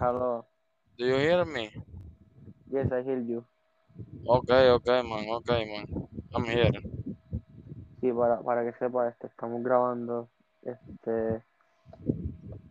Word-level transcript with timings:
Hello. 0.00 0.46
Do 0.96 1.06
you 1.06 1.16
hear 1.16 1.44
me? 1.44 1.74
Yes, 2.70 2.86
I 2.92 3.02
hear 3.02 3.18
you. 3.18 3.42
Okay, 4.28 4.70
okay, 4.70 5.02
man, 5.02 5.26
okay, 5.42 5.66
man. 5.66 6.06
I'm 6.32 6.44
here. 6.44 6.70
Sí, 8.00 8.12
para, 8.12 8.40
para 8.40 8.62
que 8.62 8.78
sepa, 8.78 9.08
este, 9.08 9.26
estamos 9.26 9.60
grabando. 9.64 10.28
Este, 10.62 11.42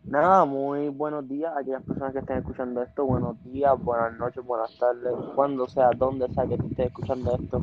nada, 0.04 0.46
muy 0.46 0.88
buenos 0.88 1.28
días 1.28 1.52
a 1.54 1.60
aquellas 1.60 1.82
personas 1.82 2.14
que 2.14 2.20
estén 2.20 2.38
escuchando 2.38 2.82
esto. 2.82 3.04
Buenos 3.04 3.36
días, 3.44 3.78
buenas 3.78 4.14
noches, 4.14 4.42
buenas 4.42 4.74
tardes, 4.78 5.12
cuando 5.34 5.68
sea, 5.68 5.90
donde 5.90 6.32
sea 6.32 6.46
que 6.46 6.54
estés 6.54 6.86
escuchando 6.86 7.36
esto. 7.36 7.60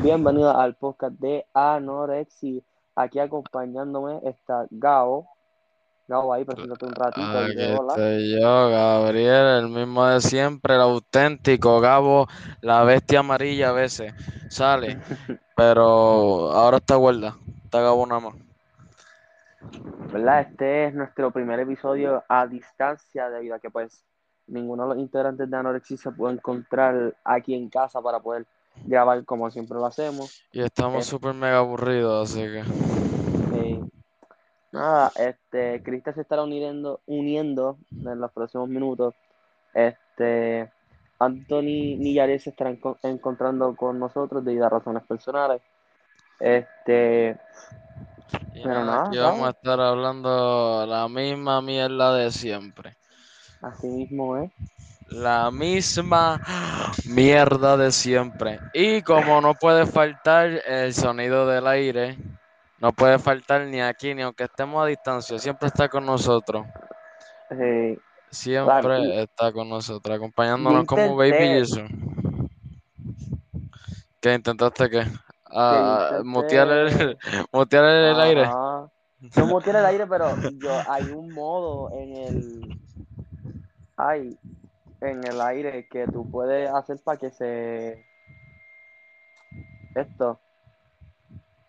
Bienvenido 0.00 0.56
al 0.56 0.76
podcast 0.76 1.18
de 1.18 1.44
Anorexi. 1.54 2.62
Aquí 2.94 3.18
acompañándome 3.18 4.20
está 4.22 4.68
Gao. 4.70 5.26
Gao, 6.08 6.32
ahí, 6.32 6.42
preséntate 6.42 6.86
un 6.86 6.94
ratito 6.94 7.20
y 7.20 7.50
Aquí 7.50 7.60
estoy 7.60 8.40
yo, 8.40 8.70
Gabriel, 8.70 9.64
el 9.64 9.68
mismo 9.68 10.06
de 10.06 10.22
siempre, 10.22 10.74
el 10.74 10.80
auténtico, 10.80 11.80
Gabo, 11.80 12.26
la 12.62 12.82
bestia 12.84 13.20
amarilla 13.20 13.68
a 13.68 13.72
veces 13.72 14.14
sale, 14.48 14.98
pero 15.54 16.50
ahora 16.52 16.78
está 16.78 16.94
guarda, 16.94 17.36
está 17.62 17.82
Gabo 17.82 18.06
nada 18.06 18.20
más. 18.22 18.34
¿Verdad? 20.10 20.40
Este 20.40 20.86
es 20.86 20.94
nuestro 20.94 21.30
primer 21.30 21.60
episodio 21.60 22.24
a 22.26 22.46
distancia 22.46 23.28
debido 23.28 23.54
a 23.56 23.58
que 23.58 23.68
pues 23.68 24.02
ninguno 24.46 24.84
de 24.84 24.94
los 24.94 24.98
integrantes 24.98 25.50
de 25.50 25.56
Anorexia 25.58 25.98
se 25.98 26.10
puede 26.10 26.34
encontrar 26.34 27.14
aquí 27.22 27.54
en 27.54 27.68
casa 27.68 28.00
para 28.00 28.18
poder 28.18 28.46
grabar 28.86 29.22
como 29.26 29.50
siempre 29.50 29.76
lo 29.76 29.84
hacemos. 29.84 30.42
Y 30.52 30.62
estamos 30.62 31.02
Es- 31.02 31.06
súper 31.06 31.34
mega 31.34 31.58
aburridos, 31.58 32.30
así 32.30 32.40
que... 32.40 32.62
Eh, 33.52 33.80
nada, 34.72 35.12
este, 35.16 35.82
Krista 35.82 36.12
se 36.12 36.22
estará 36.22 36.42
uniendo, 36.42 37.00
uniendo 37.06 37.78
en 38.04 38.20
los 38.20 38.32
próximos 38.32 38.68
minutos. 38.68 39.14
Este, 39.74 40.70
Anthony 41.18 41.96
ni 41.98 42.14
Yaret 42.14 42.40
se 42.40 42.50
estarán 42.50 42.76
con- 42.76 42.96
encontrando 43.02 43.74
con 43.76 43.98
nosotros 43.98 44.44
debido 44.44 44.66
a 44.66 44.70
razones 44.70 45.02
personales. 45.04 45.62
Este, 46.40 47.38
Y 48.54 48.62
pero 48.62 48.84
nada, 48.84 49.04
aquí 49.04 49.18
vamos 49.18 49.46
a 49.46 49.50
estar 49.50 49.80
hablando 49.80 50.84
la 50.86 51.08
misma 51.08 51.60
mierda 51.62 52.14
de 52.14 52.30
siempre. 52.30 52.96
así 53.62 53.86
mismo 53.88 54.36
es. 54.36 54.50
La 55.10 55.50
misma 55.50 56.40
mierda 57.06 57.76
de 57.76 57.90
siempre. 57.92 58.60
Y 58.74 59.02
como 59.02 59.40
no 59.40 59.54
puede 59.54 59.86
faltar 59.86 60.48
el 60.66 60.92
sonido 60.94 61.46
del 61.46 61.66
aire, 61.66 62.16
no 62.80 62.92
puede 62.92 63.18
faltar 63.18 63.62
ni 63.62 63.80
aquí, 63.80 64.14
ni 64.14 64.22
aunque 64.22 64.44
estemos 64.44 64.82
a 64.82 64.86
distancia, 64.86 65.38
siempre 65.38 65.68
está 65.68 65.88
con 65.88 66.06
nosotros. 66.06 66.66
Claro, 67.48 67.92
y 67.92 67.98
Siempre 68.30 69.22
está 69.22 69.52
con 69.52 69.68
nosotros, 69.68 70.16
acompañándonos 70.16 70.84
como 70.84 71.16
Baby 71.16 71.48
Jesus. 71.48 71.82
¿Qué 74.20 74.34
intentaste 74.34 74.90
qué? 74.90 75.04
Ah, 75.50 76.20
mutear 76.24 76.68
el, 76.68 77.18
mutear 77.52 77.84
el 77.84 78.20
aire. 78.20 78.46
no 78.46 79.46
mutear 79.46 79.76
el 79.76 79.86
aire, 79.86 80.06
pero 80.06 80.36
yo 80.58 80.70
hay 80.88 81.04
un 81.10 81.32
modo 81.32 81.90
en 81.92 82.16
el, 82.16 82.80
hay 83.96 84.38
en 85.00 85.24
el 85.26 85.40
aire 85.40 85.88
que 85.88 86.06
tú 86.06 86.30
puedes 86.30 86.70
hacer 86.70 86.98
para 87.02 87.18
que 87.18 87.30
se, 87.30 88.04
esto, 89.94 90.38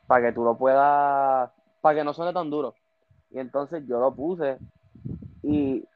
para 0.09 0.27
que 0.29 0.33
tú 0.35 0.43
lo 0.45 0.57
puedas, 0.59 1.51
para 1.81 1.95
que 1.99 2.05
no 2.05 2.13
suene 2.15 2.33
tan 2.33 2.51
duro. 2.51 2.77
Y 3.31 3.39
entonces 3.39 3.85
yo 3.87 3.99
lo 4.01 4.15
puse 4.15 4.61
y 5.43 5.87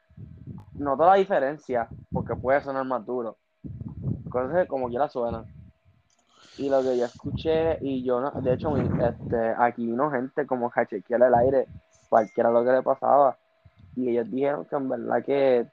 noto 0.78 1.06
la 1.06 1.16
diferencia, 1.16 1.92
porque 2.12 2.36
puede 2.36 2.62
sonar 2.64 2.86
más 2.86 3.06
duro. 3.06 3.40
Entonces, 4.26 4.68
como 4.68 4.90
quiera 4.90 5.10
suena. 5.10 5.48
Y 6.56 6.70
lo 6.70 6.84
que 6.84 6.98
yo 6.98 7.06
escuché, 7.06 7.78
y 7.82 8.04
yo, 8.04 8.22
no- 8.22 8.32
de 8.42 8.54
hecho, 8.54 8.76
este, 8.78 9.38
aquí 9.58 9.86
vino 9.86 10.12
gente 10.12 10.46
como 10.46 10.70
que 10.72 10.86
chequear 10.88 11.24
el 11.24 11.34
aire, 11.36 11.70
cualquiera 12.10 12.52
lo 12.52 12.64
que 12.64 12.72
le 12.72 12.84
pasaba. 12.84 13.40
Y 13.96 14.10
ellos 14.12 14.30
dijeron 14.32 14.66
que 14.68 14.76
en 14.78 14.90
verdad 14.90 15.24
que, 15.26 15.68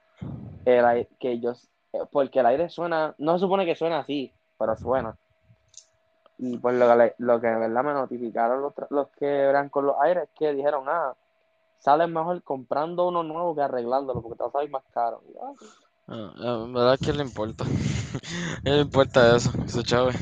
el 0.66 1.08
que 1.20 1.32
ellos, 1.32 1.70
porque 2.12 2.40
el 2.40 2.46
aire 2.46 2.68
suena, 2.70 3.14
no 3.18 3.34
se 3.34 3.40
supone 3.40 3.66
que 3.66 3.76
suena 3.76 4.00
así, 4.00 4.34
pero 4.58 4.76
suena. 4.76 5.18
Y 6.40 6.58
pues 6.58 6.76
lo 6.76 6.86
que, 6.98 7.14
lo 7.20 7.40
que 7.40 7.48
de 7.48 7.58
verdad 7.60 7.84
me 7.84 7.94
notificaron 7.94 8.62
los, 8.62 8.74
los 8.90 9.08
que 9.10 9.26
eran 9.26 9.68
con 9.70 9.86
los 9.86 9.96
aires, 10.00 10.28
que 10.38 10.52
dijeron, 10.54 10.84
ah, 10.88 11.14
sale 11.78 12.06
mejor 12.08 12.42
comprando 12.44 13.08
uno 13.08 13.22
nuevo 13.24 13.54
que 13.56 13.62
arreglándolo, 13.62 14.22
porque 14.22 14.38
te 14.38 14.44
va 14.44 14.50
a 14.50 14.52
salir 14.52 14.70
más 14.70 14.84
caro. 14.92 15.22
Y, 15.28 15.36
ah, 15.42 15.54
Ah, 16.08 16.66
verdad, 16.68 16.98
¿qué 17.00 17.12
le 17.12 17.22
importa? 17.22 17.64
¿Qué 18.64 18.70
le 18.70 18.80
importa 18.82 19.36
eso? 19.36 19.52
Eso 19.64 19.82
chave. 19.82 20.12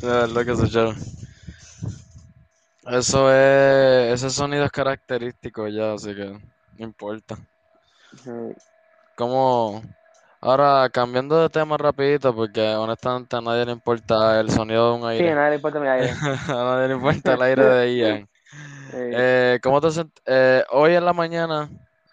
De 0.00 0.06
verdad 0.08 0.44
que 0.44 0.52
eso 0.52 0.68
chave. 0.68 0.96
Eso 2.86 3.32
es, 3.32 4.14
ese 4.14 4.30
sonido 4.30 4.64
es 4.64 4.70
característico 4.70 5.66
ya, 5.68 5.94
así 5.94 6.14
que 6.14 6.26
no 6.26 6.84
importa. 6.84 7.36
sí, 8.24 8.30
Como, 9.14 9.82
ahora 10.42 10.90
cambiando 10.90 11.40
de 11.40 11.48
tema 11.50 11.78
rapidito, 11.78 12.34
porque 12.34 12.60
honestamente 12.74 13.36
a 13.36 13.40
nadie 13.40 13.64
le 13.66 13.72
importa 13.72 14.40
el 14.40 14.50
sonido 14.50 14.92
de 14.92 14.98
un 15.00 15.08
Sí, 15.16 15.26
a 15.28 15.34
aire. 15.34 15.36
nadie 15.36 15.50
le 15.50 15.56
importa 15.56 15.80
mi 15.80 15.88
aire. 15.88 16.14
A 16.48 16.64
nadie 16.64 16.88
le 16.88 16.94
importa 16.94 17.34
el 17.34 17.42
aire 17.42 17.64
de 17.64 17.96
Ian. 17.98 18.28
Eh, 18.92 19.16
Eh, 19.16 19.60
¿cómo 19.62 19.80
te 19.80 19.88
sent- 19.88 20.20
eh, 20.26 20.64
hoy 20.70 20.94
en 20.94 21.04
la 21.04 21.12
mañana, 21.14 21.70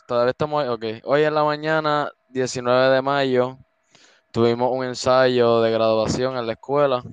todavía 0.08 0.32
estamos, 0.32 0.68
ok, 0.70 0.86
hoy 1.06 1.24
en 1.24 1.36
la 1.36 1.44
mañana, 1.46 2.12
19 2.30 2.96
de 2.96 3.02
mayo, 3.02 3.58
tuvimos 4.32 4.72
un 4.74 4.86
ensayo 4.86 5.62
de 5.62 5.72
graduación 5.72 6.38
en 6.38 6.48
la 6.48 6.54
escuela 6.54 7.04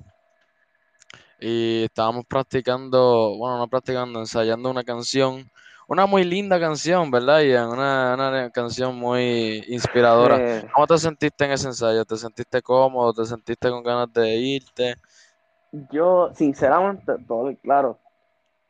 y 1.39 1.83
estábamos 1.83 2.25
practicando, 2.25 3.35
bueno, 3.37 3.57
no 3.57 3.67
practicando, 3.67 4.19
ensayando 4.19 4.69
una 4.69 4.83
canción, 4.83 5.49
una 5.87 6.05
muy 6.05 6.23
linda 6.23 6.59
canción, 6.59 7.09
¿verdad, 7.09 7.41
Ian? 7.41 7.69
Una, 7.69 8.13
una 8.13 8.49
canción 8.51 8.95
muy 8.97 9.63
inspiradora. 9.67 10.61
sí. 10.61 10.67
¿Cómo 10.73 10.85
te 10.85 10.97
sentiste 10.97 11.45
en 11.45 11.51
ese 11.51 11.67
ensayo? 11.67 12.03
¿Te 12.05 12.17
sentiste 12.17 12.61
cómodo? 12.61 13.13
¿Te 13.13 13.25
sentiste 13.25 13.69
con 13.69 13.83
ganas 13.83 14.11
de 14.11 14.35
irte? 14.35 14.95
Yo, 15.91 16.31
sinceramente, 16.33 17.13
todo 17.27 17.55
claro, 17.61 17.99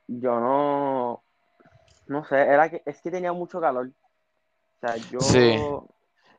yo 0.08 0.40
no, 0.40 1.24
no 2.08 2.26
sé, 2.26 2.36
era 2.36 2.70
que, 2.70 2.82
es 2.86 3.02
que 3.02 3.12
tenía 3.12 3.34
mucho 3.34 3.60
calor. 3.60 3.88
O 3.88 4.80
sea, 4.80 4.96
Sí. 5.20 5.56
yo, 5.58 5.88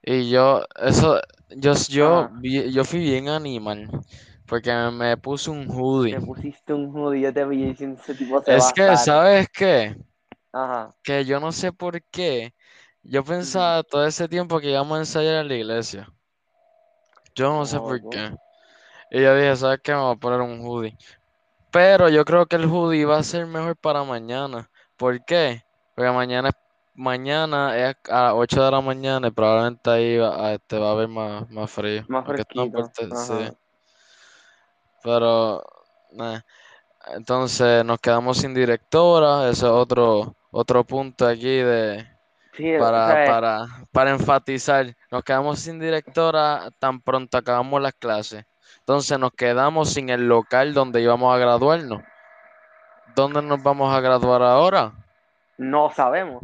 Y 0.03 0.31
yo, 0.31 0.63
eso, 0.81 1.21
yo, 1.57 1.73
yo, 1.89 2.31
yo 2.41 2.85
fui 2.85 3.01
bien 3.01 3.29
animal, 3.29 3.89
porque 4.47 4.73
me, 4.93 5.17
puse 5.17 5.51
un 5.51 5.69
hoodie. 5.69 6.15
te 6.15 6.21
pusiste 6.21 6.73
un 6.73 6.95
hoodie, 6.95 7.23
yo 7.23 7.33
te 7.33 7.45
vi 7.45 7.65
diciendo, 7.65 8.01
ese 8.01 8.15
tipo 8.15 8.37
va 8.37 8.43
Es 8.47 8.73
que. 8.73 8.97
¿sabes 8.97 9.49
qué? 9.49 9.97
Ajá, 10.53 10.95
Que 11.03 11.25
yo 11.25 11.41
no 11.41 11.53
sé 11.53 11.73
por 11.73 12.03
qué. 12.05 12.55
Yo 13.03 13.25
pensaba 13.25 13.83
todo 13.83 14.07
ese 14.07 14.29
tiempo 14.29 14.61
que 14.61 14.71
íbamos 14.71 14.97
a 14.97 15.01
ensayar 15.01 15.37
en 15.43 15.49
la 15.49 15.55
iglesia. 15.57 16.13
Yo 17.35 17.53
no 17.53 17.67
sé 17.67 17.79
por 17.81 18.01
loco. 18.03 18.11
qué. 18.11 18.31
Y 19.11 19.23
yo 19.23 19.37
dije, 19.37 19.57
¿sabes 19.57 19.81
qué? 19.83 19.93
Me 19.93 20.01
voy 20.01 20.15
a 20.15 20.17
poner 20.17 20.41
un 20.41 20.61
hoodie. 20.61 20.97
Pero 21.71 22.09
yo 22.09 22.25
creo 22.25 22.47
que 22.47 22.57
el 22.57 22.67
hoodie 22.67 23.05
va 23.07 23.19
a 23.19 23.23
ser 23.25 23.47
mejor 23.47 23.77
para 23.77 24.05
mañana. 24.05 24.71
¿Por 24.97 25.25
qué? 25.25 25.63
Porque 25.95 26.11
mañana, 26.13 26.51
mañana 26.95 27.77
es 27.79 27.97
a 28.11 28.25
las 28.25 28.35
8 28.37 28.65
de 28.65 28.71
la 28.71 28.81
mañana 28.81 29.29
y 29.29 29.31
probablemente 29.33 29.91
ahí 29.91 30.19
va, 30.19 30.49
a- 30.49 30.55
este, 30.55 30.79
va 30.79 30.89
a 30.91 30.93
haber 30.93 31.09
más, 31.09 31.51
más 31.51 31.71
frío. 31.71 32.05
Más 32.09 32.27
fresquito, 32.27 32.91
sí. 32.95 33.51
Pero, 35.03 35.63
eh, 36.21 36.41
entonces 37.17 37.85
nos 37.85 38.01
quedamos 38.01 38.39
sin 38.39 38.55
directora. 38.55 39.51
Ese 39.51 39.67
es 39.67 39.73
otro, 39.73 40.37
otro 40.51 40.85
punto 40.85 41.27
aquí 41.27 41.57
de, 41.59 42.07
Sí, 42.53 42.75
o 42.75 42.81
para, 42.81 43.13
sea, 43.13 43.27
para, 43.27 43.67
para 43.93 44.11
enfatizar. 44.11 44.87
Nos 45.11 45.23
quedamos 45.23 45.61
sin 45.61 45.79
directora 45.79 46.71
tan 46.79 47.01
pronto 47.01 47.39
acabamos 47.39 47.81
las 47.81 47.95
clases. 47.95 48.45
Entonces 48.81 49.19
nos 49.19 49.31
quedamos 49.33 49.93
sin 49.93 50.09
el 50.09 50.27
local 50.27 50.75
donde 50.75 51.01
íbamos 51.01 51.35
a 51.35 51.39
graduarnos. 51.39 52.03
¿Dónde 53.15 53.43
nos 53.43 53.63
vamos 53.63 53.95
a 53.95 54.01
graduar 54.01 54.43
ahora? 54.43 54.93
no 55.59 55.91
sabemos. 55.91 56.43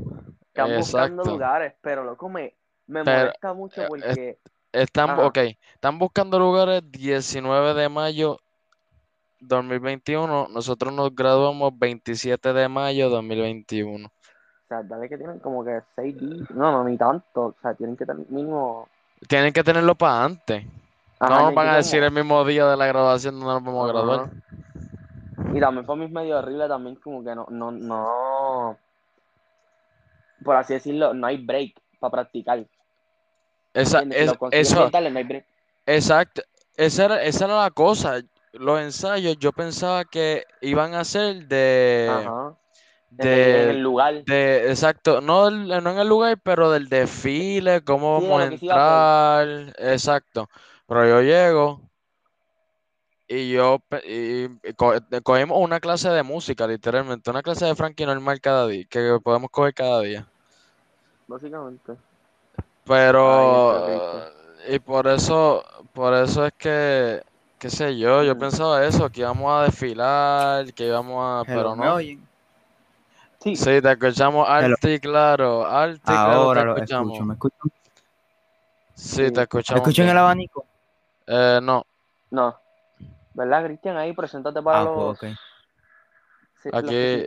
Están 0.49 0.76
buscando 0.76 1.25
lugares, 1.25 1.75
pero 1.81 2.05
loco, 2.05 2.29
me, 2.29 2.55
me 2.87 3.02
Pero, 3.02 3.19
molesta 3.20 3.52
mucho 3.55 3.82
eh, 3.82 3.87
porque, 3.88 4.38
Están, 4.70 5.11
ajá, 5.11 5.26
ok, 5.26 5.38
están 5.75 5.99
buscando 5.99 6.38
lugares 6.38 6.82
19 6.90 7.75
de 7.75 7.88
mayo 7.88 8.38
2021. 9.46 10.49
Nosotros 10.50 10.93
nos 10.93 11.14
graduamos 11.14 11.73
27 11.79 12.52
de 12.52 12.69
mayo 12.69 13.08
2021. 13.11 14.06
o 14.06 14.11
sea, 14.69 14.82
dale 14.82 15.08
que 15.08 15.17
tienen 15.19 15.38
como 15.41 15.64
que 15.64 15.81
seis 15.94 16.19
días, 16.19 16.50
no, 16.50 16.73
no, 16.73 16.85
ni 16.85 16.96
tanto, 16.96 17.46
o 17.46 17.55
sea, 17.61 17.75
tienen 17.75 17.96
que 17.96 18.06
tener 18.06 18.26
mínimo, 18.31 18.88
Tienen 19.29 19.52
que 19.52 19.62
tenerlo 19.62 19.94
para 19.94 20.25
antes. 20.25 20.64
ajá, 21.19 21.35
No 21.35 21.43
nos 21.46 21.55
van 21.55 21.69
a 21.69 21.76
decir 21.76 22.00
como- 22.00 22.06
el 22.06 22.12
mismo 22.14 22.44
día 22.44 22.67
de 22.67 22.76
la 22.76 22.87
graduación 22.87 23.38
donde 23.38 23.52
nos 23.55 23.62
vamos 23.64 23.85
a 23.85 23.93
graduar. 23.93 24.31
Y 25.55 25.61
también 25.61 26.02
es 26.02 26.11
medio 26.11 26.38
horrible 26.38 26.67
también 26.67 26.96
como 26.96 27.23
que 27.23 27.35
no, 27.35 27.46
no, 27.50 27.70
no, 27.70 28.76
por 30.44 30.56
así 30.56 30.75
decirlo, 30.75 31.14
no 31.14 31.26
hay 31.26 31.44
break 31.44 31.75
para 32.00 32.11
practicar. 32.11 32.67
Esa, 33.73 34.00
es- 34.11 34.32
eso, 34.50 34.79
bien 34.81 34.91
tarde, 34.91 35.11
no 35.11 35.19
hay 35.19 35.25
break. 35.25 35.46
exacto. 35.87 36.43
Esa 36.76 37.05
era, 37.05 37.23
esa 37.23 37.44
era 37.44 37.62
la 37.62 37.70
cosa. 37.70 38.20
Los 38.55 38.81
ensayos 38.81 39.37
yo 39.39 39.53
pensaba 39.53 40.05
que 40.05 40.45
iban 40.61 40.95
a 40.95 41.05
ser 41.05 41.47
de, 41.49 42.09
Ajá. 42.11 42.55
De 43.11 43.62
en 43.65 43.71
el 43.71 43.83
lugar. 43.83 44.25
de, 44.25 44.71
exacto, 44.71 45.21
no, 45.21 45.51
no 45.51 45.91
en 45.91 45.99
el 45.99 46.09
lugar, 46.09 46.39
pero 46.43 46.71
del 46.71 46.89
desfile, 46.89 47.83
cómo 47.83 48.21
Sí, 48.21 48.27
vamos 48.29 48.41
a 48.43 48.47
entrar, 48.47 49.75
exacto. 49.79 50.49
Pero 50.87 51.09
yo 51.09 51.23
llego 51.23 51.81
y 53.27 53.53
yo 53.53 53.79
y, 54.06 54.45
y 54.45 54.73
co- 54.77 54.95
cogimos 55.23 55.59
una 55.61 55.81
clase 55.81 56.11
de 56.11 56.23
música, 56.23 56.67
literalmente, 56.67 57.31
una 57.31 57.43
clase 57.43 57.65
de 57.67 57.75
Frankie 57.75 58.06
normal 58.06 58.41
cada 58.41 58.67
día, 58.67 58.85
que 58.89 59.19
podemos 59.23 59.51
coger 59.51 59.75
cada 59.75 60.01
día. 60.01 60.27
Básicamente. 61.27 61.95
Pero, 62.87 63.85
Ay, 63.87 64.75
y 64.75 64.79
por 64.79 65.06
eso, 65.09 65.65
por 65.93 66.15
eso 66.15 66.47
es 66.47 66.53
que, 66.59 67.23
qué 67.64 67.70
sé 67.70 67.96
yo, 67.96 68.22
yo 68.22 68.37
pensaba 68.37 68.84
eso, 68.84 69.08
que 69.08 69.22
íbamos 69.22 69.50
a 69.50 69.64
desfilar, 69.64 70.70
que 70.75 70.87
íbamos 70.87 71.16
a, 71.49 71.50
Hello, 71.50 71.75
pero 71.75 71.76
¿me 71.76 71.87
no. 71.87 71.99
Sí. 73.38 73.56
Sí, 73.56 73.81
te 73.81 73.90
escuchamos 73.90 74.46
alto 74.46 74.90
y 74.90 75.00
claro, 75.00 75.66
alto 75.66 76.12
y 76.12 76.14
claro 76.14 76.32
Ahora 76.43 76.61
te 76.61 76.66
lo 76.66 76.76
escuchamos. 76.76 77.12
escucho. 77.12 77.25
¿Me 77.25 77.32
escuchan? 77.32 77.72
Sí, 78.93 79.26
Sí. 79.26 79.31
te 79.32 79.40
escuchamos. 79.40 79.81
¿Escuchan 79.81 80.08
el 80.11 80.19
abanico? 80.19 80.66
Eh, 81.26 81.58
no, 81.62 81.87
No. 82.31 82.55
¿Verdad, 83.32 83.64
Cristian? 83.64 83.96
Ahí, 83.96 84.12
preséntate 84.12 84.60
para 84.60 84.81
Ah, 84.81 84.84
los... 84.84 85.19
pues, 85.19 85.34
sí, 86.62 86.69
Aquí. 86.70 87.26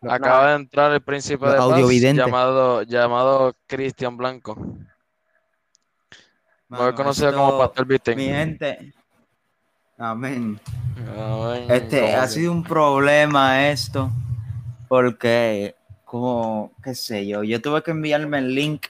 No, 0.00 0.12
acaba 0.14 0.48
de 0.48 0.54
entrar 0.54 0.92
el 0.92 1.02
príncipe 1.02 1.44
Los 1.44 1.52
de 1.52 1.58
paz 1.58 2.14
llamado, 2.14 2.82
llamado 2.84 3.54
Cristian 3.66 4.16
Blanco, 4.16 4.56
mejor 6.68 6.94
conocido 6.94 7.34
como 7.34 7.58
Pastor 7.58 7.84
Vitín. 7.84 8.16
Mi 8.16 8.24
gente. 8.28 8.94
Amén. 10.02 10.58
Amén, 11.16 11.70
Este 11.70 12.16
ha 12.16 12.26
sido 12.26 12.50
un 12.50 12.64
problema 12.64 13.68
esto. 13.68 14.10
Porque, 14.88 15.76
como, 16.04 16.72
qué 16.82 16.96
sé 16.96 17.24
yo, 17.24 17.44
yo 17.44 17.62
tuve 17.62 17.84
que 17.84 17.92
enviarme 17.92 18.38
el 18.38 18.52
link 18.52 18.86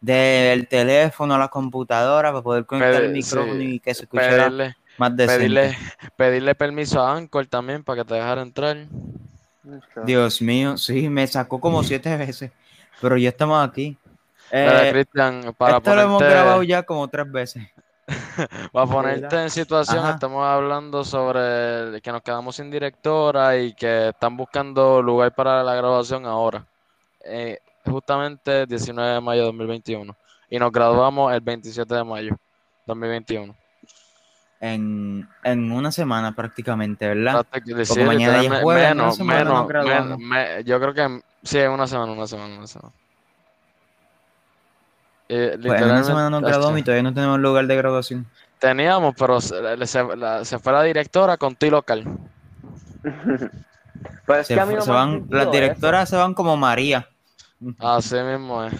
del 0.00 0.66
teléfono 0.66 1.36
a 1.36 1.38
la 1.38 1.46
computadora 1.46 2.32
para 2.32 2.42
poder 2.42 2.66
conectar 2.66 3.04
el 3.04 3.12
micrófono 3.12 3.54
sí, 3.54 3.74
y 3.74 3.78
que 3.78 3.94
se 3.94 4.02
escuchara 4.02 4.46
pedirle, 4.46 4.76
más 4.98 5.16
decente. 5.16 5.38
pedirle, 5.38 5.78
pedirle 6.16 6.54
permiso 6.56 7.00
a 7.00 7.16
Anchor 7.16 7.46
también 7.46 7.84
para 7.84 8.02
que 8.02 8.08
te 8.08 8.14
dejara 8.14 8.42
entrar. 8.42 8.78
Dios 10.04 10.42
mío, 10.42 10.76
sí, 10.76 11.08
me 11.08 11.24
sacó 11.28 11.60
como 11.60 11.84
siete 11.84 12.16
veces. 12.16 12.50
Pero 13.00 13.16
ya 13.16 13.28
estamos 13.28 13.66
aquí. 13.66 13.96
Eh, 14.50 14.88
Cristian, 14.90 15.54
para 15.56 15.76
esto 15.76 15.94
lo 15.94 16.02
hemos 16.02 16.20
grabado 16.20 16.64
ya 16.64 16.82
como 16.82 17.06
tres 17.06 17.30
veces. 17.30 17.62
Para 18.72 18.86
ponerte 18.86 19.42
en 19.42 19.50
situación, 19.50 19.98
Ajá. 19.98 20.10
estamos 20.12 20.44
hablando 20.44 21.04
sobre 21.04 22.00
que 22.00 22.10
nos 22.12 22.22
quedamos 22.22 22.56
sin 22.56 22.70
directora 22.70 23.56
y 23.58 23.74
que 23.74 24.08
están 24.08 24.36
buscando 24.36 25.02
lugar 25.02 25.34
para 25.34 25.62
la 25.62 25.74
grabación 25.74 26.24
ahora. 26.26 26.64
Eh, 27.24 27.58
justamente 27.84 28.66
19 28.66 29.14
de 29.14 29.20
mayo 29.20 29.40
de 29.42 29.46
2021. 29.46 30.16
Y 30.50 30.58
nos 30.58 30.72
graduamos 30.72 31.32
el 31.32 31.40
27 31.40 31.94
de 31.94 32.04
mayo 32.04 32.36
2021. 32.86 33.54
En, 34.60 35.28
en 35.44 35.70
una 35.70 35.92
semana 35.92 36.32
prácticamente, 36.34 37.06
¿verdad? 37.06 37.46
Porque 37.52 38.04
mañana 38.04 38.38
literalmente, 38.42 38.62
jueves, 38.64 38.88
menos, 38.96 39.18
menos, 39.20 39.68
menos, 39.68 40.18
me- 40.18 40.64
yo 40.64 40.80
creo 40.80 40.94
que 40.94 41.22
sí, 41.44 41.58
una 41.60 41.86
semana, 41.86 42.12
una 42.12 42.26
semana, 42.26 42.56
una 42.56 42.66
semana. 42.66 42.92
Eh, 45.28 45.58
Pues 45.62 45.80
en 45.80 45.88
una 45.90 46.04
semana 46.04 46.30
nos 46.30 46.40
literalmente, 46.40 46.46
graduamos 46.50 46.80
y 46.80 46.82
todavía 46.82 47.02
no 47.02 47.14
tenemos 47.14 47.38
lugar 47.40 47.66
de 47.66 47.76
graduación. 47.76 48.26
Teníamos, 48.58 49.14
pero 49.16 49.40
se, 49.40 49.86
se- 49.86 50.16
la- 50.16 50.44
se 50.44 50.58
fue 50.58 50.72
la 50.72 50.82
directora 50.82 51.36
con 51.36 51.54
ti 51.54 51.70
local. 51.70 52.04
Pero 54.26 54.40
es 54.40 54.46
Se, 54.46 54.54
que 54.54 54.60
a 54.60 54.66
mí 54.66 54.74
no 54.74 54.80
se 54.82 54.90
me 54.90 54.96
han 54.96 55.08
van, 55.10 55.18
sentido 55.20 55.38
las 55.44 55.52
directoras 55.52 56.08
se 56.08 56.16
van 56.16 56.34
como 56.34 56.56
María. 56.56 57.08
Así 57.78 58.16
mismo 58.16 58.64
es. 58.64 58.72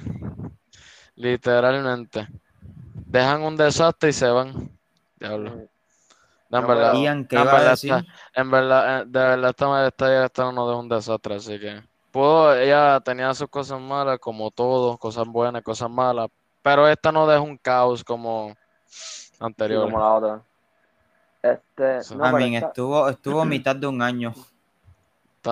Literalmente. 1.16 2.28
Dejan 3.06 3.42
un 3.42 3.56
desastre 3.56 4.10
y 4.10 4.12
se 4.12 4.28
van. 4.28 4.70
Diablo. 5.18 5.50
Eh, 5.50 5.68
No, 6.50 6.58
en 6.60 6.66
verdad, 6.66 6.94
Ian, 6.94 7.24
¿qué 7.26 7.36
en 7.36 7.44
verdad 7.44 7.72
está- 7.72 8.04
en 8.34 8.50
verdad, 8.50 9.00
eh, 9.00 9.04
de 9.06 9.18
verdad 9.20 10.24
esta, 10.24 10.52
no 10.52 10.70
de 10.70 10.76
un 10.76 10.88
desastre, 10.88 11.34
así 11.34 11.58
que 11.58 11.82
pudo, 12.10 12.54
ella 12.56 13.00
tenía 13.00 13.34
sus 13.34 13.48
cosas 13.48 13.78
malas, 13.80 14.18
como 14.18 14.50
todo, 14.50 14.96
cosas 14.96 15.26
buenas, 15.26 15.62
cosas 15.62 15.90
malas, 15.90 16.28
pero 16.68 16.86
esta 16.88 17.10
no 17.10 17.26
deja 17.26 17.40
un 17.40 17.56
caos 17.56 18.04
como 18.04 18.54
sí, 18.84 19.32
anterior. 19.40 19.84
como 19.84 19.98
la 19.98 20.12
otra. 20.14 20.42
Este, 21.42 22.02
Sí. 22.02 22.14
no, 22.14 22.24
a 22.26 22.32
pero 22.32 22.44
mí 22.46 22.56
esta- 22.56 22.68
estuvo, 22.68 23.08
estuvo 23.08 23.44
mitad 23.46 23.74
de 23.76 23.86
un 23.86 24.02
año. 24.02 24.34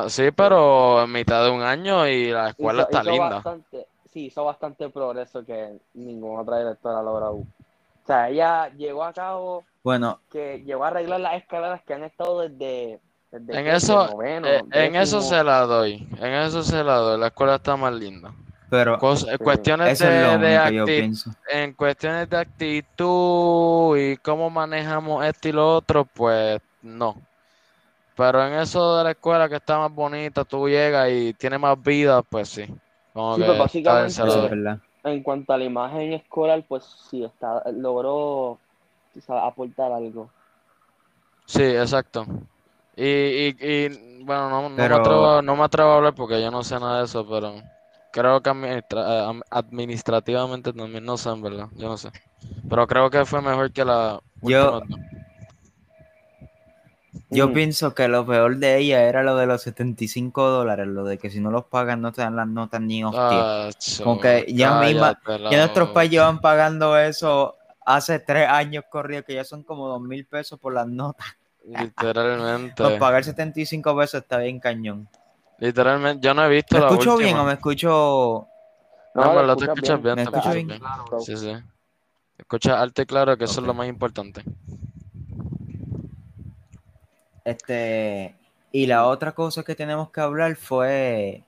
Sí, 0.09 0.31
pero 0.33 1.05
en 1.05 1.13
mitad 1.13 1.45
de 1.45 1.51
un 1.51 1.63
año 1.63 2.07
y 2.07 2.31
la 2.31 2.51
escuela 2.51 2.83
hizo- 2.83 2.89
está 2.91 3.01
hizo 3.03 3.11
linda. 3.13 3.29
Bastante, 3.37 3.87
sí, 4.13 4.27
hizo 4.27 4.45
bastante 4.45 4.91
progreso 4.91 5.43
que 5.45 5.79
ninguna 5.95 6.43
otra 6.43 6.59
directora 6.59 6.99
ha 6.99 7.03
logrado. 7.03 7.35
O 7.37 7.47
sea, 8.07 8.29
ella 8.29 8.69
llegó 8.77 9.05
a 9.05 9.13
cabo 9.15 9.65
Bueno, 9.83 10.21
que 10.31 10.63
llegó 10.65 10.85
a 10.85 10.89
arreglar 10.89 11.21
las 11.21 11.35
escaleras 11.37 11.83
que 11.83 11.95
han 11.95 12.05
estado 12.05 12.41
desde, 12.41 13.01
desde 13.31 13.59
En 13.59 13.67
eso, 13.69 14.07
noveno, 14.09 14.47
eh, 14.49 14.63
en 14.71 14.97
eso 14.97 15.23
se 15.23 15.43
la 15.43 15.61
doy, 15.63 16.07
en 16.21 16.33
eso 16.35 16.63
se 16.63 16.85
la 16.85 16.97
doy, 16.97 17.19
la 17.19 17.29
escuela 17.29 17.55
está 17.55 17.77
más 17.77 17.95
linda. 17.95 18.33
Pero 18.71 18.99
Cos-. 18.99 19.27
Cuestiones 19.39 19.93
eso 19.93 20.05
es 20.09 20.15
de, 20.15 20.23
lo 20.23 20.31
de 20.31 20.37
único 20.37 20.63
que 20.65 20.75
yo 20.75 20.85
acti- 20.85 20.97
pienso. 20.97 21.31
en 21.49 21.73
cuestiones 21.75 22.29
de 22.31 22.37
actitud 22.39 23.99
y 23.99 24.17
cómo 24.19 24.51
manejamos 24.51 25.25
esto 25.25 25.49
y 25.49 25.53
lo 25.53 25.75
otro, 25.77 26.05
pues 26.05 26.61
no. 26.83 27.17
Pero 28.17 28.47
en 28.47 28.55
eso 28.55 28.97
de 28.97 29.05
la 29.05 29.11
escuela 29.11 29.49
que 29.49 29.57
está 29.57 29.79
más 29.79 29.93
bonita, 29.93 30.45
tú 30.45 30.69
llegas 30.69 31.11
y 31.11 31.35
tiene 31.35 31.59
más 31.59 31.81
vida, 31.83 32.23
pues 32.23 32.49
sí. 32.49 32.67
Como 33.13 33.35
Sí, 33.35 33.41
que 33.43 33.47
pues, 33.47 33.59
básicamente-. 33.59 34.81
En 35.05 35.23
cuanto 35.23 35.53
a 35.53 35.59
la 35.59 35.65
imagen 35.65 36.15
escolar, 36.15 36.65
pues 36.67 36.85
sí, 37.11 37.23
está, 37.23 37.63
logró 37.73 38.59
aportar 39.29 39.93
algo. 39.93 40.31
Sí, 41.47 41.63
exacto. 41.63 42.27
Y, 42.97 43.05
y, 43.05 43.57
y, 43.61 44.25
bueno, 44.25 44.49
no, 44.51 44.63
no 44.63 44.71
me 44.71 44.83
atrevo, 44.85 45.43
no 45.43 45.57
me 45.57 45.63
atrevo 45.65 45.91
a 45.91 45.97
hablar 45.97 46.15
porque 46.15 46.41
yo 46.43 46.51
no 46.51 46.65
sé 46.65 46.81
nada 46.81 46.99
de 46.99 47.05
eso, 47.05 47.25
pero 47.29 47.55
creo 48.17 48.41
que 48.43 48.49
administra- 48.51 49.07
eh, 49.15 49.25
am- 49.29 49.43
administrativamente 49.51 50.73
también, 50.73 51.05
no 51.05 51.17
sé 51.19 51.29
en 51.29 51.43
verdad, 51.43 51.69
yo 51.77 51.89
no 51.89 51.97
sé. 51.99 52.11
Pero 52.69 52.87
creo 52.87 53.11
que 53.11 53.25
fue 53.27 53.43
mejor 53.43 53.71
que 53.73 53.85
la 53.85 54.21
Yo-. 54.43 54.83
Yo 57.31 57.49
Mm. 57.49 57.53
pienso 57.55 57.95
que 57.95 58.09
lo 58.09 58.25
peor 58.27 58.57
de 58.59 58.79
ella 58.79 59.03
era 59.03 59.23
lo 59.23 59.37
de 59.37 59.47
los 59.47 59.63
75 59.63 60.49
dólares, 60.49 60.87
lo 60.87 61.05
de 61.05 61.19
que 61.19 61.29
si 61.31 61.41
no 61.41 61.51
los 61.51 61.65
pagan 61.65 62.01
no 62.01 62.13
te 62.13 62.21
dan 62.23 62.37
las 62.37 62.47
notas 62.47 62.81
ni 62.81 63.03
hostia. 63.05 63.71
Tacho, 63.73 64.05
Como 64.05 64.21
que 64.21 64.47
ya 64.49 64.81
misma- 64.81 65.19
Ya 65.51 65.59
nuestros 65.59 65.89
pais 65.91 66.11
llevan 66.11 66.41
pagando 66.41 66.97
eso 66.99 67.57
hace 67.85 68.19
tres 68.21 68.49
años 68.49 68.85
corridos, 68.91 69.25
que 69.25 69.35
ya 69.35 69.45
son 69.45 69.63
como 69.63 69.89
dos 69.89 70.01
mil 70.01 70.25
pesos 70.27 70.59
por 70.61 70.73
las 70.75 70.87
notas. 70.87 71.27
Literalmente. 71.65 72.75
Pues 72.83 72.99
pagar 72.99 73.25
75 73.25 73.97
pesos 73.97 74.23
está 74.23 74.39
bien 74.39 74.61
cañón. 74.61 75.09
Literalmente, 75.59 76.27
yo 76.27 76.35
no 76.35 76.45
he 76.45 76.49
visto 76.49 76.77
¿Me 76.77 76.83
la 76.83 76.89
escucho 76.91 77.17
bien 77.17 77.37
o 77.37 77.45
me 77.45 77.53
escucho...? 77.55 78.49
No, 79.15 79.23
No, 79.23 79.41
en 79.41 79.47
lo 79.47 79.57
te 79.57 79.65
escuchas 79.65 79.77
escuchas 79.77 80.03
bien, 80.03 80.17
¿Me 80.17 80.23
te 80.23 80.29
escucho 80.29 80.39
escuchas 80.39 80.55
bien? 80.55 80.67
bien. 80.69 80.81
Claro. 80.81 81.21
Sí, 81.21 81.37
sí. 81.37 81.57
Escucha 82.39 82.81
alto 82.81 83.03
y 83.03 83.07
claro 83.07 83.37
que 83.39 83.45
eso 83.45 83.61
es 83.61 83.67
lo 83.67 83.73
más 83.75 83.89
importante. 83.89 84.43
Este, 87.45 88.35
y 88.73 88.87
la 88.87 89.07
otra 89.07 89.33
cosa 89.33 89.63
que 89.63 89.75
tenemos 89.75 90.11
que 90.11 90.21
hablar 90.21 90.57
fue, 90.57 91.45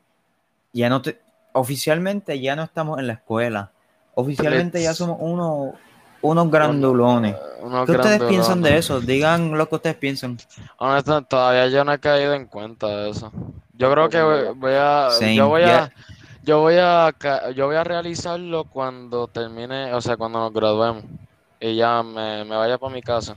ya 0.73 0.89
no 0.89 1.03
te, 1.03 1.21
oficialmente 1.53 2.41
ya 2.41 2.57
no 2.57 2.63
estamos 2.63 2.99
en 3.01 3.09
la 3.09 3.15
escuela, 3.15 3.73
oficialmente 4.15 4.81
ya 4.81 4.95
somos 4.95 5.19
unos, 5.21 5.75
unos 6.23 6.51
grandulones. 6.51 7.37
Unos 7.61 7.85
¿Qué 7.85 7.93
ustedes 7.93 8.19
grandulones. 8.19 8.29
piensan 8.29 8.63
de 8.63 8.79
eso? 8.79 9.01
Digan 9.01 9.59
lo 9.59 9.69
que 9.69 9.75
ustedes 9.75 9.97
piensan. 9.97 10.39
Honestamente, 10.79 11.29
todavía 11.29 11.67
yo 11.67 11.85
no 11.85 11.93
he 11.93 11.99
caído 11.99 12.33
en 12.33 12.47
cuenta 12.47 12.87
de 12.87 13.11
eso. 13.11 13.33
Yo 13.79 13.91
creo 13.93 14.09
que 14.09 14.21
voy, 14.21 14.73
a, 14.75 15.09
Same, 15.13 15.37
yo 15.37 15.49
voy 15.49 15.63
a, 15.63 15.93
yo 16.43 16.61
voy 16.61 16.75
a, 16.79 17.15
yo 17.55 17.67
voy 17.67 17.77
a 17.77 17.85
realizarlo 17.85 18.65
cuando 18.65 19.29
termine, 19.29 19.95
o 19.95 20.01
sea, 20.01 20.17
cuando 20.17 20.41
nos 20.41 20.53
graduemos 20.53 21.05
y 21.61 21.77
ya 21.77 22.03
me, 22.03 22.45
me 22.45 22.57
vaya 22.57 22.77
para 22.77 22.93
mi 22.93 23.03
casa. 23.03 23.37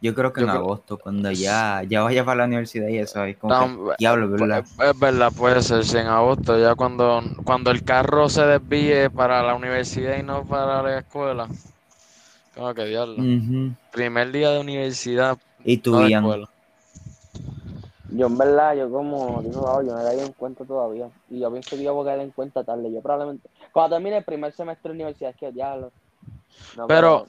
Yo 0.00 0.14
creo 0.14 0.32
que 0.32 0.40
Yo 0.40 0.46
en 0.46 0.50
creo- 0.50 0.62
agosto, 0.62 0.98
cuando 0.98 1.30
ya, 1.30 1.82
ya 1.86 2.02
vaya 2.02 2.24
para 2.24 2.38
la 2.38 2.44
universidad 2.46 2.88
y 2.88 2.98
eso, 2.98 3.22
es 3.22 3.36
como 3.36 3.54
Tam- 3.54 3.90
que, 3.90 3.94
diablo, 3.98 4.28
¿verdad? 4.30 4.64
Pu- 4.64 4.90
Es 4.90 4.98
verdad, 4.98 5.32
puede 5.36 5.62
ser, 5.62 5.84
sí, 5.84 5.98
en 5.98 6.06
agosto, 6.08 6.58
ya 6.58 6.74
cuando, 6.74 7.22
cuando 7.44 7.70
el 7.70 7.84
carro 7.84 8.28
se 8.28 8.44
desvíe 8.46 9.10
para 9.10 9.42
la 9.42 9.54
universidad 9.54 10.18
y 10.18 10.22
no 10.22 10.44
para 10.44 10.82
la 10.82 10.98
escuela. 10.98 11.46
Como 12.54 12.74
que 12.74 12.84
diablo. 12.86 13.22
Primer 13.92 14.32
día 14.32 14.50
de 14.50 14.58
universidad, 14.58 15.36
Y 15.64 15.76
tú, 15.76 15.92
no. 15.92 16.48
Yo 18.14 18.26
en 18.26 18.36
verdad, 18.36 18.74
yo 18.76 18.90
como 18.90 19.42
dijo 19.42 19.64
Gabo, 19.64 19.82
yo 19.82 19.92
no 19.92 20.00
he 20.00 20.04
caído 20.04 20.26
en 20.26 20.32
cuenta 20.32 20.64
todavía. 20.64 21.08
Y 21.30 21.40
yo 21.40 21.50
pienso 21.50 21.76
que 21.76 21.82
yo 21.82 21.94
voy 21.94 22.06
a 22.06 22.10
caer 22.12 22.20
en 22.20 22.30
cuenta 22.30 22.62
tarde. 22.62 22.92
Yo 22.92 23.00
probablemente, 23.00 23.48
Cuando 23.72 23.96
termine 23.96 24.18
el 24.18 24.24
primer 24.24 24.52
semestre 24.52 24.90
de 24.90 24.94
universidad, 24.96 25.30
es 25.30 25.36
que 25.36 25.50
diablo. 25.52 25.92
No, 26.76 26.86
Pero- 26.86 27.26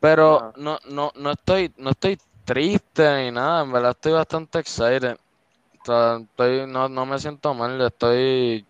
Pero 0.00 0.52
no, 0.56 0.78
no, 0.90 1.12
no 1.14 1.30
estoy, 1.30 1.72
no 1.78 1.90
estoy 1.90 2.18
triste 2.44 3.24
ni 3.24 3.30
nada, 3.30 3.62
en 3.62 3.72
verdad 3.72 3.92
estoy 3.92 4.12
bastante 4.12 4.58
excited. 4.58 5.16
O 5.80 5.84
sea, 5.86 6.18
estoy, 6.18 6.66
no, 6.66 6.88
no 6.90 7.06
me 7.06 7.18
siento 7.18 7.54
mal, 7.54 7.80
estoy, 7.80 8.66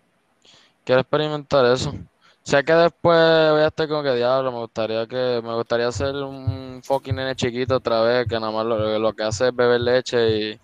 quiero 0.84 1.00
experimentar 1.00 1.64
eso. 1.66 1.92
Sé 2.44 2.62
que 2.62 2.72
después 2.74 3.50
voy 3.50 3.62
a 3.62 3.66
estar 3.66 3.88
como 3.88 4.02
que 4.04 4.14
diablo, 4.14 4.52
me 4.52 4.58
gustaría 4.58 5.06
que, 5.08 5.40
me 5.42 5.54
gustaría 5.54 5.90
ser 5.90 6.14
un 6.14 6.82
fucking 6.84 7.16
nene 7.16 7.34
chiquito 7.34 7.76
otra 7.76 8.02
vez, 8.02 8.28
que 8.28 8.38
nada 8.38 8.52
más 8.52 8.66
lo, 8.66 8.98
lo 8.98 9.12
que 9.12 9.22
hace 9.24 9.48
es 9.48 9.56
beber 9.56 9.80
leche 9.80 10.28
y, 10.52 10.60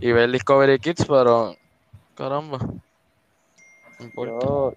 y 0.00 0.12
ver 0.12 0.30
Discovery 0.30 0.78
Kids, 0.78 1.04
pero 1.06 1.54
caramba, 2.16 2.58
no 2.58 4.04
importa. 4.04 4.46
Yo, 4.46 4.74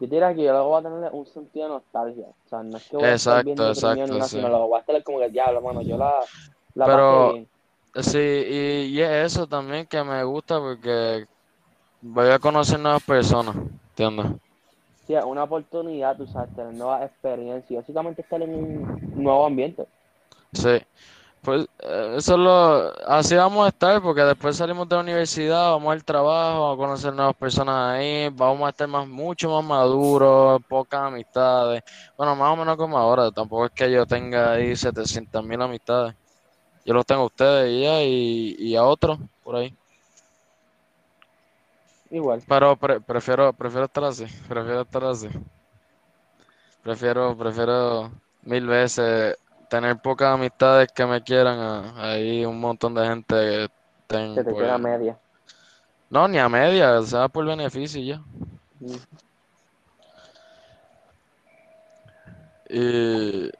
yo 0.00 0.06
diría 0.06 0.34
que 0.34 0.42
yo 0.44 0.52
luego 0.52 0.68
voy 0.68 0.80
a 0.80 0.82
tener 0.82 1.10
un 1.12 1.26
sentido 1.26 1.66
de 1.68 1.72
nostalgia. 1.74 2.26
O 2.26 2.48
sea, 2.48 2.62
no 2.62 2.76
es 2.76 2.84
que 2.88 2.96
voy 2.96 3.04
a 3.06 3.14
estar 3.14 3.46
Exacto, 3.46 3.68
exacto, 3.68 4.22
sí. 4.24 4.36
sino 4.36 4.48
luego 4.48 4.68
voy 4.68 4.76
a 4.78 4.80
estar 4.80 5.02
como 5.02 5.18
que 5.20 5.28
diablo, 5.30 5.60
mano. 5.60 5.82
Yo 5.82 5.96
la, 5.96 6.20
la 6.74 6.86
Pero- 6.86 7.32
bien. 7.34 7.48
Sí, 7.96 8.18
y, 8.18 8.84
y 8.96 9.00
es 9.02 9.32
eso 9.32 9.48
también 9.48 9.84
que 9.84 10.00
me 10.04 10.22
gusta 10.22 10.60
porque 10.60 11.26
voy 12.00 12.28
a 12.30 12.38
conocer 12.38 12.78
nuevas 12.78 13.02
personas, 13.02 13.56
¿entiendes? 13.56 14.26
Sí, 15.08 15.14
es 15.16 15.24
una 15.24 15.42
oportunidad, 15.42 16.16
tú 16.16 16.24
sabes, 16.28 16.54
tener 16.54 16.72
nuevas 16.72 17.02
experiencias 17.02 17.68
y 17.68 17.74
básicamente 17.74 18.22
estar 18.22 18.40
en 18.42 18.54
un 18.54 19.22
nuevo 19.24 19.44
ambiente. 19.44 19.84
Sí, 20.52 20.78
pues 21.42 21.66
eh, 21.80 22.14
eso 22.18 22.32
es 22.34 22.38
lo, 22.38 23.08
así 23.08 23.34
vamos 23.34 23.64
a 23.66 23.68
estar 23.68 24.02
porque 24.02 24.22
después 24.22 24.56
salimos 24.56 24.88
de 24.88 24.96
la 24.96 25.02
universidad, 25.02 25.70
vamos 25.72 25.92
al 25.92 26.04
trabajo, 26.04 26.60
vamos 26.62 26.74
a 26.74 26.78
conocer 26.86 27.14
nuevas 27.14 27.36
personas 27.36 27.94
ahí, 27.98 28.28
vamos 28.30 28.66
a 28.66 28.70
estar 28.70 28.88
más, 28.88 29.06
mucho 29.08 29.50
más 29.50 29.64
maduros, 29.64 30.60
pocas 30.68 31.00
amistades, 31.02 31.82
bueno, 32.16 32.36
más 32.36 32.52
o 32.52 32.56
menos 32.56 32.76
como 32.76 32.98
ahora, 32.98 33.30
tampoco 33.30 33.66
es 33.66 33.72
que 33.72 33.90
yo 33.90 34.06
tenga 34.06 34.52
ahí 34.52 34.76
700 34.76 35.44
mil 35.44 35.60
amistades, 35.62 36.14
yo 36.84 36.94
los 36.94 37.06
tengo 37.06 37.22
a 37.22 37.26
ustedes 37.26 37.70
y 37.72 37.82
ya, 37.82 38.02
y, 38.02 38.56
y 38.58 38.76
a 38.76 38.84
otros 38.84 39.18
por 39.42 39.56
ahí, 39.56 39.74
Igual. 42.10 42.42
pero 42.48 42.76
pre- 42.76 43.00
prefiero, 43.00 43.52
prefiero 43.52 43.86
estar 43.86 44.04
así, 44.04 44.26
prefiero 44.48 44.82
estar 44.82 45.04
así, 45.04 45.28
prefiero, 46.82 47.36
prefiero 47.36 48.10
mil 48.42 48.66
veces 48.66 49.36
tener 49.70 49.96
pocas 49.98 50.34
amistades 50.34 50.92
que 50.92 51.06
me 51.06 51.22
quieran 51.22 51.58
a, 51.58 52.12
ahí 52.12 52.44
un 52.44 52.60
montón 52.60 52.94
de 52.94 53.06
gente 53.06 53.34
que 53.36 53.64
estén 54.02 54.34
Que 54.36 54.44
te 54.44 54.54
queda 54.54 54.78
media. 54.78 55.18
no 56.10 56.28
ni 56.28 56.38
a 56.38 56.48
media, 56.48 56.98
o 56.98 57.02
sea 57.04 57.28
por 57.28 57.46
beneficio 57.46 58.02
ya. 58.02 58.18
Mm. 58.80 58.96
Y, 62.68 63.50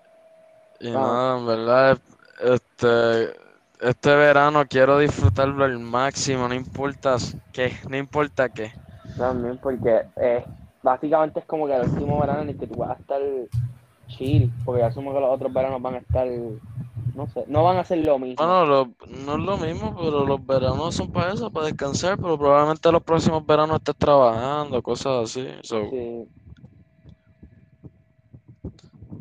y 0.81 0.91
Ah. 0.93 0.93
nada, 0.93 1.39
en 1.39 1.47
verdad, 1.47 1.99
este, 2.41 3.37
este 3.81 4.17
verano 4.17 4.65
quiero 4.69 4.99
disfrutarlo 4.99 5.65
al 5.65 5.79
máximo, 5.79 6.49
no 6.49 6.55
importa 6.55 7.17
qué, 7.53 7.73
no 7.89 7.97
importa 7.97 8.49
qué. 8.51 8.73
También 9.17 9.59
porque 9.59 10.07
eh, 10.17 10.45
básicamente 10.83 11.41
es 11.41 11.47
como 11.47 11.67
que 11.67 11.75
el 11.75 11.89
último 11.89 12.21
verano 12.21 12.43
en 12.43 12.51
el 12.51 12.59
que 12.59 12.67
tú 12.67 12.77
vas 12.79 12.91
a 12.91 13.01
estar 13.01 13.21
chill, 14.11 14.55
porque 14.65 14.83
asumo 14.85 15.15
que 15.15 15.21
los 15.21 15.31
otros 15.35 15.53
veranos 15.53 15.83
van 15.83 15.95
a 15.97 15.99
estar, 15.99 16.29
no 17.15 17.27
sé, 17.29 17.45
no 17.49 17.65
van 17.65 17.79
a 17.79 17.85
ser 17.85 17.99
lo 18.01 18.19
mismo. 18.19 18.37
Bueno, 18.37 18.65
lo- 18.67 18.95
no 19.09 19.35
es 19.35 19.41
lo 19.41 19.57
mismo, 19.59 19.95
pero 19.95 20.25
los 20.25 20.45
veranos 20.47 20.95
son 20.97 21.13
para 21.13 21.33
eso, 21.33 21.51
para 21.53 21.67
descansar, 21.67 22.19
pero 22.19 22.39
probablemente 22.39 22.91
los 22.91 23.03
próximos 23.03 23.45
veranos 23.47 23.77
estés 23.79 23.97
trabajando, 23.97 24.83
cosas 24.83 25.25
así. 25.31 25.47
so, 25.63 25.91
Sí, 25.91 26.31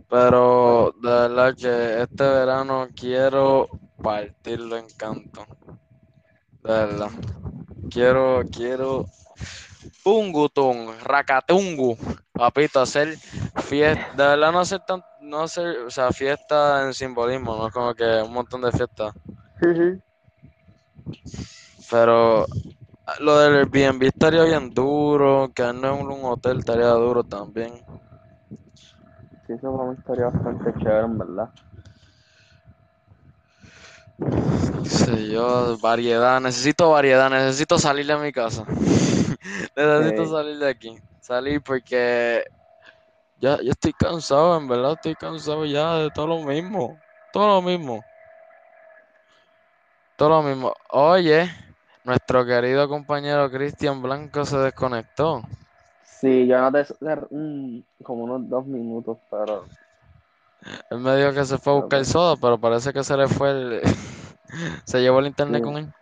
Pero 0.10 0.92
de 1.02 1.10
verdad 1.10 1.56
que 1.56 2.02
este 2.04 2.24
verano 2.24 2.88
quiero 2.96 3.68
partirlo 4.02 4.78
en 4.78 4.88
canto. 4.98 5.46
De 6.64 6.72
verdad. 6.72 7.12
Quiero, 7.90 8.44
quiero 8.52 9.08
Pungutung, 10.04 10.92
Racatungu, 11.04 11.98
papito, 12.34 12.82
hacer 12.82 13.18
fiesta, 13.64 14.12
de 14.16 14.24
verdad 14.24 14.52
no 14.52 14.60
hacer 14.60 14.82
tan, 14.82 15.04
no 15.20 15.42
hacer, 15.42 15.80
o 15.80 15.92
sea, 15.92 16.12
fiesta 16.12 16.86
en 16.86 16.94
simbolismo, 16.94 17.56
no 17.56 17.68
es 17.68 17.74
como 17.74 17.94
que 17.94 18.22
un 18.24 18.34
montón 18.34 18.62
de 18.62 18.72
fiestas, 18.72 19.14
pero 21.92 22.46
lo 23.22 23.40
del 23.40 23.56
Airbnb 23.58 24.04
estaría 24.04 24.44
bien 24.44 24.70
duro, 24.74 25.52
quedarnos 25.54 26.00
en 26.00 26.08
un 26.08 26.26
hotel 26.26 26.60
estaría 26.60 26.88
duro 26.90 27.24
también. 27.24 27.84
sí, 29.48 29.54
eso 29.54 29.76
fue 29.76 29.86
una 29.86 29.94
historia 30.00 30.26
bastante 30.30 30.74
chévere, 30.80 31.06
en 31.06 31.18
verdad. 31.18 31.50
sé 34.86 35.30
yo, 35.30 35.78
variedad, 35.80 36.40
necesito 36.42 36.90
variedad, 36.92 37.30
necesito 37.30 37.80
salir 37.80 38.06
de 38.08 38.18
mi 38.18 38.32
casa. 38.32 38.66
Necesito 39.76 40.26
Sí. 40.26 40.32
salir 40.32 40.58
de 40.58 40.70
aquí. 40.70 40.98
Salir 41.22 41.62
porque 41.62 42.44
ya, 43.38 43.62
ya 43.62 43.72
estoy 43.72 43.94
cansado, 43.94 44.58
en 44.58 44.68
verdad 44.68 44.94
estoy 44.94 45.16
cansado 45.16 45.66
ya 45.66 45.96
de 45.96 46.12
todo 46.12 46.28
lo 46.28 46.44
mismo. 46.44 47.02
Todo 47.32 47.48
lo 47.48 47.62
mismo. 47.62 48.06
Todo 50.16 50.30
lo 50.30 50.44
mismo. 50.44 50.74
Oye, 50.90 51.50
nuestro 52.04 52.46
querido 52.46 52.88
compañero 52.90 53.50
Cristian 53.50 54.02
Blanco 54.02 54.46
se 54.46 54.58
desconectó. 54.58 55.42
Sí, 56.04 56.48
yo 56.48 56.58
eso 56.58 56.96
hace, 57.00 57.28
mm, 57.32 57.84
como 58.04 58.26
unos 58.26 58.50
dos 58.50 58.66
minutos, 58.66 59.20
pero 59.30 59.68
Él 60.90 61.00
me 61.00 61.16
dijo 61.16 61.34
que 61.34 61.46
se 61.46 61.58
fue 61.58 61.74
a 61.74 61.76
buscar 61.78 62.00
Ok. 62.00 62.06
soda, 62.06 62.36
pero 62.36 62.60
parece 62.60 62.92
que 62.94 63.04
se 63.04 63.16
le 63.16 63.28
fue 63.28 63.52
el... 63.52 63.82
se 64.86 65.00
llevó 65.02 65.20
el 65.20 65.28
internet 65.28 65.64
Sí. 65.64 65.64
con 65.64 65.78
él. 65.78 65.94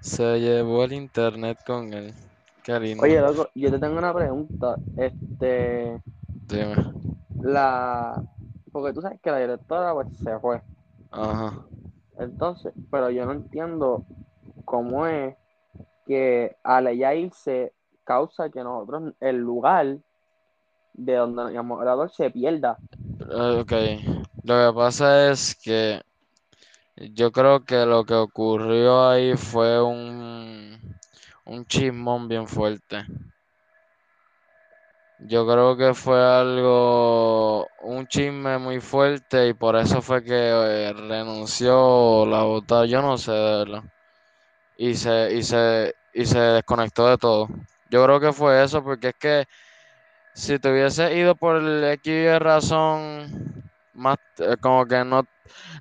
Se 0.00 0.40
llevó 0.40 0.84
el 0.84 0.92
internet 0.92 1.58
con 1.66 1.92
él. 1.92 2.14
Qué 2.62 2.78
lindo. 2.78 3.02
oye, 3.04 3.20
loco, 3.20 3.48
yo 3.54 3.70
te 3.70 3.78
tengo 3.78 3.98
una 3.98 4.12
pregunta, 4.12 4.76
este, 4.96 6.00
Dime. 6.46 6.74
la, 7.42 8.22
porque 8.70 8.92
tú 8.92 9.00
sabes 9.00 9.18
que 9.20 9.30
la 9.30 9.38
directora 9.38 9.94
pues 9.94 10.08
se 10.18 10.38
fue, 10.38 10.60
Ajá. 11.10 11.64
entonces, 12.18 12.72
pero 12.90 13.10
yo 13.10 13.24
no 13.24 13.32
entiendo 13.32 14.04
cómo 14.66 15.06
es 15.06 15.36
que 16.06 16.56
al 16.62 16.88
ella 16.88 17.14
irse 17.14 17.72
causa 18.04 18.50
que 18.50 18.62
nosotros, 18.62 19.14
el 19.20 19.38
lugar 19.38 19.98
de 20.92 21.14
donde 21.14 21.52
nos 21.54 21.78
orador 21.78 22.10
se 22.10 22.30
pierda. 22.30 22.76
Ok, 23.20 23.72
lo 24.42 24.66
que 24.66 24.72
pasa 24.74 25.30
es 25.30 25.54
que 25.54 26.02
yo 27.00 27.32
creo 27.32 27.64
que 27.64 27.84
lo 27.86 28.04
que 28.04 28.14
ocurrió 28.14 29.08
ahí 29.08 29.36
fue 29.36 29.82
un, 29.82 30.78
un 31.44 31.66
chismón 31.66 32.28
bien 32.28 32.46
fuerte. 32.46 33.04
Yo 35.22 35.46
creo 35.46 35.76
que 35.76 35.92
fue 35.94 36.18
algo, 36.24 37.66
un 37.82 38.06
chisme 38.06 38.56
muy 38.58 38.80
fuerte 38.80 39.48
y 39.48 39.54
por 39.54 39.76
eso 39.76 40.00
fue 40.00 40.24
que 40.24 40.32
eh, 40.34 40.92
renunció 40.94 42.24
la 42.26 42.42
votaron, 42.42 42.88
yo 42.88 43.02
no 43.02 43.18
sé 43.18 43.30
de 43.32 43.56
verdad. 43.64 43.84
Y 44.76 44.94
se, 44.94 45.34
y 45.34 45.42
se, 45.42 45.94
y 46.14 46.26
se 46.26 46.38
desconectó 46.38 47.08
de 47.08 47.18
todo. 47.18 47.48
Yo 47.90 48.04
creo 48.04 48.20
que 48.20 48.32
fue 48.32 48.62
eso 48.64 48.82
porque 48.84 49.08
es 49.08 49.14
que 49.20 49.44
si 50.34 50.58
te 50.58 50.70
hubiese 50.72 51.16
ido 51.16 51.34
por 51.36 51.56
el 51.56 51.84
X 51.84 52.38
razón, 52.40 53.72
más 53.94 54.18
eh, 54.38 54.56
como 54.60 54.86
que 54.86 55.04
no, 55.04 55.24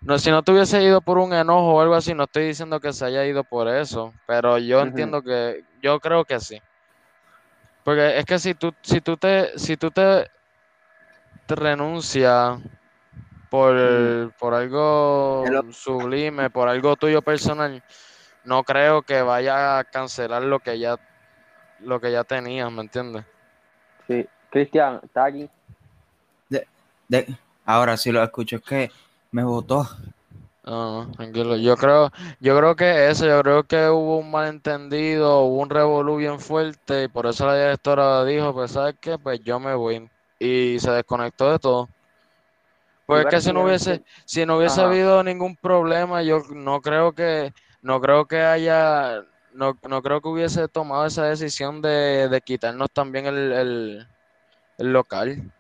no, 0.01 0.17
si 0.17 0.29
no 0.31 0.43
te 0.43 0.51
hubiese 0.51 0.83
ido 0.83 1.01
por 1.01 1.17
un 1.17 1.33
enojo 1.33 1.73
o 1.73 1.81
algo 1.81 1.95
así, 1.95 2.13
no 2.13 2.23
estoy 2.23 2.47
diciendo 2.47 2.79
que 2.79 2.93
se 2.93 3.05
haya 3.05 3.25
ido 3.25 3.43
por 3.43 3.67
eso, 3.67 4.13
pero 4.25 4.57
yo 4.57 4.81
entiendo 4.81 5.21
que, 5.21 5.63
yo 5.81 5.99
creo 5.99 6.25
que 6.25 6.39
sí. 6.39 6.59
Porque 7.83 8.17
es 8.19 8.25
que 8.25 8.39
si 8.39 8.53
tú, 8.53 8.71
si 8.83 9.01
tú 9.01 9.17
te, 9.17 9.57
si 9.57 9.77
tú 9.77 9.89
te, 9.89 10.27
te 11.45 11.55
renuncias 11.55 12.59
por, 13.49 14.33
por 14.38 14.53
algo 14.53 15.45
Hello. 15.47 15.71
sublime, 15.71 16.49
por 16.49 16.69
algo 16.69 16.95
tuyo 16.95 17.21
personal, 17.21 17.81
no 18.43 18.63
creo 18.63 19.01
que 19.01 19.21
vaya 19.21 19.79
a 19.79 19.83
cancelar 19.83 20.43
lo 20.43 20.59
que 20.59 20.77
ya, 20.77 20.97
lo 21.79 21.99
que 21.99 22.11
ya 22.11 22.23
tenías, 22.23 22.71
¿me 22.71 22.81
entiendes? 22.81 23.25
Sí, 24.07 24.27
Cristian, 24.49 24.99
está 25.03 25.25
aquí. 25.25 25.49
De- 27.07 27.25
ahora 27.65 27.97
sí 27.97 28.11
lo 28.11 28.23
escucho, 28.23 28.57
es 28.57 28.61
que 28.61 28.91
me 29.31 29.43
votó. 29.43 29.88
No, 30.63 31.05
no, 31.05 31.12
tranquilo. 31.12 31.55
Yo 31.57 31.75
creo, 31.77 32.12
yo 32.39 32.57
creo 32.57 32.75
que 32.75 33.09
eso, 33.09 33.25
yo 33.25 33.41
creo 33.41 33.63
que 33.63 33.89
hubo 33.89 34.17
un 34.17 34.29
malentendido, 34.29 35.41
hubo 35.41 35.62
un 35.62 35.69
revolú 35.69 36.17
bien 36.17 36.39
fuerte 36.39 37.03
y 37.03 37.07
por 37.07 37.25
eso 37.25 37.45
la 37.48 37.55
directora 37.55 38.24
dijo, 38.25 38.53
pues 38.53 38.71
¿sabes 38.71 38.95
qué? 39.00 39.17
Pues 39.17 39.39
yo 39.43 39.59
me 39.59 39.74
voy 39.74 40.09
y 40.38 40.79
se 40.79 40.91
desconectó 40.91 41.51
de 41.51 41.59
todo. 41.59 41.89
Pues 43.05 43.25
es 43.25 43.31
que 43.31 43.41
si 43.41 43.51
no 43.51 43.63
hubiese, 43.63 44.03
si 44.25 44.45
no 44.45 44.57
hubiese 44.57 44.81
Ajá. 44.81 44.91
habido 44.91 45.24
ningún 45.24 45.55
problema, 45.55 46.21
yo 46.21 46.43
no 46.53 46.81
creo 46.81 47.13
que, 47.13 47.51
no 47.81 48.00
creo 48.00 48.27
que 48.27 48.41
haya 48.41 49.24
no, 49.53 49.77
no 49.89 50.01
creo 50.01 50.21
que 50.21 50.29
hubiese 50.29 50.67
tomado 50.67 51.05
esa 51.05 51.25
decisión 51.25 51.81
de, 51.81 52.29
de 52.29 52.41
quitarnos 52.41 52.91
también 52.91 53.25
el, 53.25 53.51
el, 53.51 54.07
el 54.77 54.93
local. 54.93 55.51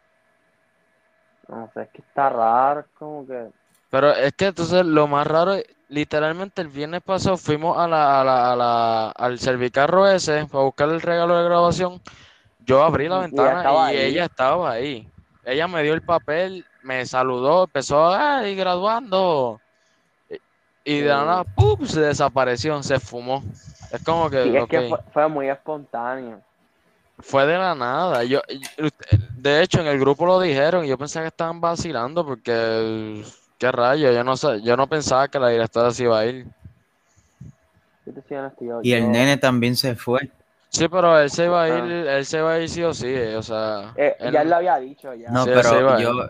No 1.47 1.69
sé, 1.73 1.81
es 1.81 1.89
que 1.89 2.01
está 2.01 2.29
raro, 2.29 2.85
como 2.93 3.25
que. 3.25 3.49
Pero 3.89 4.11
es 4.13 4.33
que 4.33 4.47
entonces 4.47 4.85
lo 4.85 5.07
más 5.07 5.25
raro, 5.27 5.55
literalmente 5.89 6.61
el 6.61 6.67
viernes 6.67 7.01
pasado 7.01 7.37
fuimos 7.37 7.77
a 7.77 7.87
la, 7.87 8.21
a 8.21 8.23
la, 8.23 8.51
a 8.51 8.55
la, 8.55 9.09
al 9.11 9.39
servicarro 9.39 10.07
ese 10.07 10.45
para 10.45 10.63
buscar 10.63 10.89
el 10.89 11.01
regalo 11.01 11.37
de 11.37 11.43
grabación. 11.45 12.01
Yo 12.65 12.83
abrí 12.83 13.07
la 13.07 13.19
ventana 13.19 13.93
y 13.93 13.97
ella 13.97 14.25
estaba 14.25 14.71
ahí. 14.71 15.09
Ella 15.43 15.67
me 15.67 15.81
dio 15.81 15.93
el 15.95 16.03
papel, 16.03 16.65
me 16.83 17.05
saludó, 17.05 17.63
empezó, 17.63 18.13
¡ay, 18.13 18.55
graduando! 18.55 19.59
Y, 20.29 20.35
y 20.85 20.99
de 21.01 21.07
la 21.09 21.25
nada, 21.25 21.43
¡pum! 21.43 21.83
se 21.85 22.01
desapareció, 22.01 22.81
se 22.83 22.99
fumó. 22.99 23.43
Es 23.91 24.03
como 24.03 24.29
que, 24.29 24.43
Sí, 24.43 24.55
es 24.55 24.67
que 24.67 24.87
fue, 24.89 24.99
fue 25.11 25.27
muy 25.27 25.49
espontáneo. 25.49 26.39
fue 27.17 27.47
de 27.47 27.57
la 27.57 27.73
nada. 27.73 28.23
Yo, 28.23 28.41
de 29.37 29.63
hecho, 29.63 29.81
en 29.81 29.87
el 29.87 29.99
grupo 29.99 30.25
lo 30.27 30.39
dijeron 30.39 30.85
y 30.85 30.89
yo 30.89 30.97
pensaba 30.97 31.23
que 31.23 31.29
estaban 31.29 31.59
vacilando 31.59 32.23
porque, 32.25 33.23
qué 33.59 33.71
rayo, 33.71 34.11
yo 34.11 34.23
no 34.23 34.35
sé, 34.37 34.61
yo 34.63 34.75
no 34.75 34.87
pensaba 34.87 35.27
que 35.27 35.37
la 35.39 35.49
directora 35.49 35.91
se 35.91 36.03
iba 36.03 36.17
a 36.19 36.25
ir. 36.25 36.47
Y 38.81 38.93
el 38.93 39.11
nene 39.11 39.37
también 39.37 39.75
se 39.75 39.95
fue. 39.95 40.31
Sí, 40.69 40.87
pero 40.87 41.19
él 41.19 41.29
se 41.29 41.45
iba 41.45 41.63
a 41.63 41.67
ir, 41.67 42.07
Ah. 42.07 42.17
él 42.17 42.25
se 42.25 42.37
iba 42.37 42.53
a 42.53 42.59
ir 42.59 42.69
sí 42.69 42.83
o 42.83 42.93
sí, 42.93 43.07
eh, 43.07 43.35
o 43.35 43.43
sea, 43.43 43.93
eh, 43.95 44.15
él- 44.19 44.33
ya 44.33 44.41
él 44.41 44.49
lo 44.49 44.55
había 44.55 44.77
dicho, 44.77 45.13
ya. 45.13 45.29
No, 45.29 45.43
Sí, 45.43 45.51
pero 45.53 45.99
yo, 45.99 46.29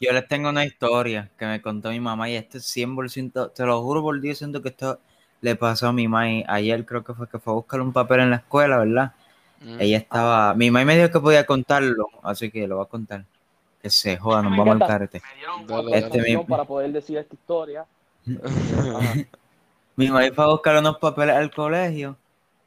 yo 0.00 0.12
les 0.12 0.26
tengo 0.26 0.48
una 0.48 0.64
historia 0.64 1.30
que 1.38 1.46
me 1.46 1.62
contó 1.62 1.90
mi 1.90 2.00
mamá 2.00 2.28
y 2.28 2.34
esto 2.36 2.58
es 2.58 2.64
100%, 2.64 3.50
te 3.50 3.64
lo 3.64 3.82
juro 3.82 4.02
por 4.02 4.20
Dios, 4.20 4.38
siento 4.38 4.62
que 4.62 4.70
esto 4.70 4.98
le 5.42 5.54
pasó 5.56 5.88
a 5.88 5.92
mi 5.92 6.08
mamá 6.08 6.30
y 6.30 6.44
ayer 6.48 6.84
creo 6.86 7.04
que 7.04 7.14
fue 7.14 7.28
que 7.28 7.38
fue 7.38 7.52
a 7.52 7.56
buscar 7.56 7.80
un 7.80 7.92
papel 7.92 8.20
en 8.20 8.30
la 8.30 8.36
escuela, 8.36 8.78
¿verdad? 8.78 9.12
Mm. 9.60 9.80
Ella 9.80 9.98
estaba, 9.98 10.54
mi 10.54 10.70
mamá 10.70 10.84
me 10.86 10.96
dijo 10.96 11.10
que 11.10 11.20
podía 11.20 11.44
contarlo, 11.46 12.08
así 12.22 12.50
que 12.50 12.66
lo 12.66 12.76
voy 12.76 12.84
a 12.86 12.88
contar. 12.88 13.24
Que 13.82 13.90
se 13.90 14.16
joda, 14.16 14.42
nos 14.42 14.56
vamos 14.56 14.80
al. 14.80 15.00
Me 15.00 15.20
dieron 15.36 15.66
Dale. 15.66 15.98
Este 15.98 16.22
mi- 16.22 16.44
para 16.44 16.64
poder 16.64 16.92
decir 16.92 17.18
esta 17.18 17.34
historia. 17.34 17.84
Mi 19.96 20.08
mamá 20.08 20.22
fue 20.34 20.44
a 20.44 20.48
buscar 20.48 20.76
unos 20.78 20.96
papeles 20.98 21.36
al 21.36 21.50
colegio 21.50 22.16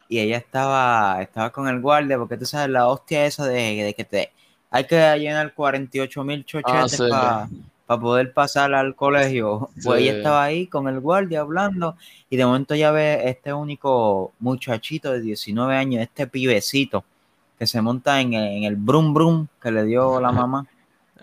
y 0.08 0.20
ella 0.20 0.38
estaba, 0.38 1.20
estaba 1.22 1.50
con 1.50 1.68
el 1.68 1.82
guardia, 1.82 2.18
porque 2.20 2.38
tú 2.38 2.46
sabes, 2.46 2.70
la 2.70 2.88
hostia 2.88 3.26
esa 3.26 3.46
de, 3.48 3.84
de 3.84 3.94
que 3.96 4.04
te 4.04 4.32
hay 4.70 4.86
que 4.86 4.98
llenar 5.18 5.54
48 5.54 6.24
mil 6.24 6.46
chochetes 6.46 7.02
Ah, 7.12 7.48
sí. 7.50 7.56
para 7.88 8.02
poder 8.02 8.34
pasar 8.34 8.74
al 8.74 8.94
colegio. 8.94 9.70
Pues 9.84 10.00
Sí. 10.00 10.04
ella 10.10 10.18
estaba 10.18 10.44
ahí 10.44 10.68
con 10.68 10.88
el 10.88 11.00
guardia 11.00 11.40
hablando 11.42 11.96
y 12.30 12.36
de 12.36 12.46
momento 12.46 12.76
ya 12.76 12.92
ve 12.92 13.22
este 13.30 13.54
único 13.54 14.34
muchachito 14.40 15.12
de 15.14 15.22
19 15.22 15.76
años, 15.76 16.02
este 16.04 16.28
pibecito 16.28 17.04
que 17.58 17.66
se 17.66 17.82
monta 17.82 18.20
en, 18.20 18.34
en 18.34 18.66
el 18.66 18.76
brum 18.76 19.14
brum 19.14 19.48
que 19.62 19.72
le 19.72 19.86
dio 19.86 20.20
la 20.20 20.32
mamá 20.34 20.68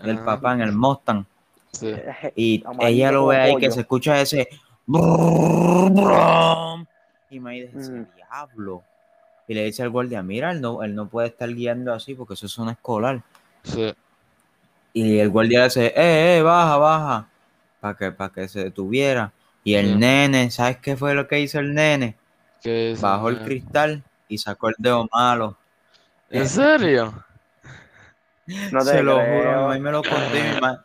del 0.01 0.17
Ajá, 0.17 0.25
papá 0.25 0.53
en 0.53 0.61
el 0.61 0.71
Mustang. 0.71 1.25
sí. 1.71 1.93
Y 2.35 2.63
ella 2.79 3.11
lo 3.11 3.27
ve 3.27 3.37
ahí 3.37 3.55
que 3.57 3.71
se 3.71 3.81
escucha 3.81 4.19
ese 4.21 4.47
brrr, 4.85 6.85
y 7.29 7.39
me 7.39 7.53
dice, 7.53 7.77
ese 7.77 7.93
Ujú. 7.93 8.07
diablo. 8.15 8.83
Y 9.47 9.53
le 9.53 9.65
dice 9.65 9.83
al 9.83 9.89
guardia, 9.89 10.23
mira, 10.23 10.51
él 10.51 10.61
no, 10.61 10.83
él 10.83 10.95
no 10.95 11.07
puede 11.07 11.27
estar 11.27 11.53
guiando 11.53 11.93
así 11.93 12.15
porque 12.15 12.35
eso 12.35 12.45
es 12.45 12.57
un 12.57 12.69
escolar. 12.69 13.21
Sí. 13.63 13.93
Y 14.93 15.19
el 15.19 15.29
guardia 15.29 15.59
le 15.59 15.65
dice, 15.65 15.87
eh, 15.87 16.37
eh, 16.37 16.41
baja, 16.41 16.77
baja, 16.77 17.29
para 17.79 17.97
que, 17.97 18.11
para 18.11 18.33
que 18.33 18.47
se 18.47 18.63
detuviera. 18.63 19.33
Y 19.63 19.75
el 19.75 19.93
Sí. 19.93 19.95
nene, 19.95 20.51
¿sabes 20.51 20.77
qué 20.77 20.95
fue 20.95 21.13
lo 21.13 21.27
que 21.27 21.39
hizo 21.39 21.59
el 21.59 21.73
nene? 21.73 22.15
Bajó 23.01 23.29
el 23.29 23.37
Ah, 23.37 23.43
cristal 23.43 24.03
y 24.27 24.37
sacó 24.37 24.69
el 24.69 24.75
dedo 24.77 25.07
malo. 25.11 25.57
¿En 26.29 26.47
serio? 26.47 27.13
No 28.71 28.79
te 28.79 28.85
Se 28.91 29.03
lo 29.03 29.15
creo. 29.15 29.27
juro, 29.27 29.49
mi 29.49 29.55
mamá 29.61 29.77
me 29.79 29.91
lo 29.91 30.03
contó 30.09 30.37
y 30.37 30.41
mi 30.41 30.59
ma- 30.61 30.83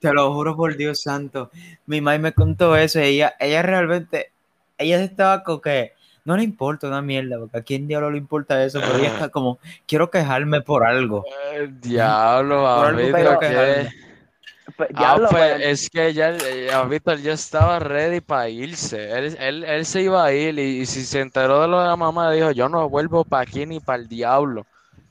te 0.00 0.12
lo 0.12 0.32
juro 0.34 0.56
por 0.56 0.76
Dios 0.76 1.02
santo. 1.02 1.50
Mi 1.86 2.00
mamá 2.00 2.18
me 2.18 2.32
contó 2.32 2.76
eso 2.76 3.00
y 3.00 3.04
ella, 3.04 3.34
ella 3.40 3.62
realmente, 3.62 4.32
ella 4.78 5.02
estaba 5.02 5.42
con 5.42 5.60
que 5.60 5.92
no 6.24 6.36
le 6.36 6.42
importa 6.42 6.88
una 6.88 7.00
mierda, 7.02 7.38
porque 7.38 7.58
a 7.58 7.62
quién 7.62 7.88
diablo 7.88 8.10
le 8.10 8.18
importa 8.18 8.62
eso, 8.64 8.80
pero 8.80 8.98
ella 8.98 9.08
está 9.08 9.28
como, 9.30 9.58
quiero 9.86 10.10
quejarme 10.10 10.60
por 10.60 10.84
algo. 10.86 11.24
El 11.54 11.80
diablo, 11.80 12.64
Por 12.74 12.96
quejarme. 13.40 13.88
Pues, 14.76 14.90
Ah, 14.94 15.16
pues 15.30 15.60
es 15.62 15.90
que 15.90 16.12
ya, 16.12 16.30
eh, 16.36 16.70
ah, 16.72 16.84
Víctor, 16.84 17.18
ya 17.18 17.32
estaba 17.32 17.78
ready 17.78 18.20
para 18.20 18.48
irse. 18.48 19.10
Él, 19.10 19.36
él, 19.40 19.64
él 19.64 19.86
se 19.86 20.02
iba 20.02 20.24
a 20.24 20.32
ir 20.32 20.58
y, 20.58 20.80
y 20.82 20.86
si 20.86 21.04
se 21.04 21.20
enteró 21.20 21.62
de 21.62 21.68
lo 21.68 21.80
de 21.80 21.88
la 21.88 21.96
mamá, 21.96 22.30
dijo, 22.32 22.50
yo 22.52 22.68
no 22.68 22.88
vuelvo 22.88 23.24
para 23.24 23.42
aquí 23.42 23.64
ni 23.66 23.80
para 23.80 23.98
el 24.02 24.08
diablo. 24.08 24.66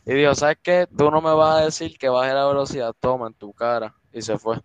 Y 0.08 0.14
dijo, 0.14 0.34
¿sabes 0.36 0.58
qué? 0.64 0.88
Tú 0.98 1.12
no 1.12 1.22
me 1.22 1.34
vas 1.34 1.62
a 1.62 1.66
decir 1.66 1.98
que 1.98 2.08
baje 2.10 2.34
la 2.34 2.48
velocidad, 2.48 2.94
toma 3.00 3.28
en 3.28 3.34
tu 3.34 3.52
cara. 3.52 3.94
Y 4.14 4.22
se 4.22 4.38
fue. 4.38 4.58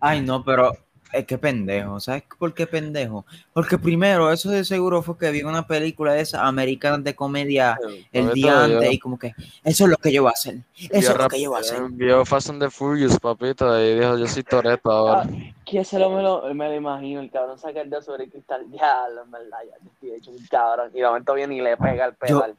Ay, 0.00 0.22
no, 0.22 0.42
pero 0.42 0.72
es 1.12 1.26
que 1.26 1.36
pendejo, 1.36 1.98
¿sabes 2.00 2.22
por 2.38 2.54
qué 2.54 2.66
pendejo? 2.66 3.26
Porque 3.52 3.76
primero, 3.76 4.32
eso 4.32 4.48
de 4.48 4.64
seguro 4.64 5.02
fue 5.02 5.18
que 5.18 5.30
vi 5.32 5.42
una 5.42 5.66
película 5.66 6.14
de 6.14 6.20
esas 6.22 6.40
americanas 6.42 7.02
de 7.04 7.14
comedia 7.16 7.76
el 8.12 8.30
día 8.32 8.66
yo- 8.68 8.76
antes 8.76 8.92
y 8.92 8.98
como 8.98 9.18
que, 9.18 9.34
eso 9.64 9.84
es 9.84 9.90
lo 9.90 9.96
que 9.96 10.12
yo 10.12 10.22
voy 10.22 10.30
a 10.30 10.32
hacer, 10.32 10.54
eso 10.78 11.12
es 11.12 11.18
lo 11.18 11.28
que 11.28 11.42
yo 11.42 11.50
voy 11.50 11.58
a 11.58 11.60
hacer. 11.60 11.82
Vio 11.90 12.24
Fast 12.24 12.50
and 12.50 12.62
the 12.62 12.70
Furious, 12.70 13.18
papito, 13.18 13.78
y 13.82 13.98
dijo, 13.98 14.16
yo 14.16 14.26
soy 14.28 14.44
Toreto 14.44 14.90
ahora. 14.90 15.28
que 15.66 15.84
se 15.84 15.98
lo 15.98 16.10
me, 16.10 16.22
lo 16.22 16.42
me 16.54 16.68
lo 16.68 16.74
imagino, 16.76 17.20
el 17.20 17.30
cabrón 17.30 17.58
saca 17.58 17.80
el 17.82 17.90
dedo 17.90 18.02
sobre 18.02 18.24
el 18.24 18.30
cristal, 18.30 18.70
diablo, 18.70 19.24
en 19.24 19.30
verdad, 19.32 19.58
ya 19.68 19.76
yo 19.84 19.90
estoy 19.92 20.10
hecho 20.12 20.30
un 20.30 20.46
cabrón. 20.48 20.90
Y 20.94 21.00
de 21.00 21.06
momento 21.06 21.34
viene 21.34 21.56
y 21.56 21.60
le 21.60 21.76
pega 21.76 22.06
el 22.06 22.12
Yo- 22.12 22.38
pedal. 22.40 22.56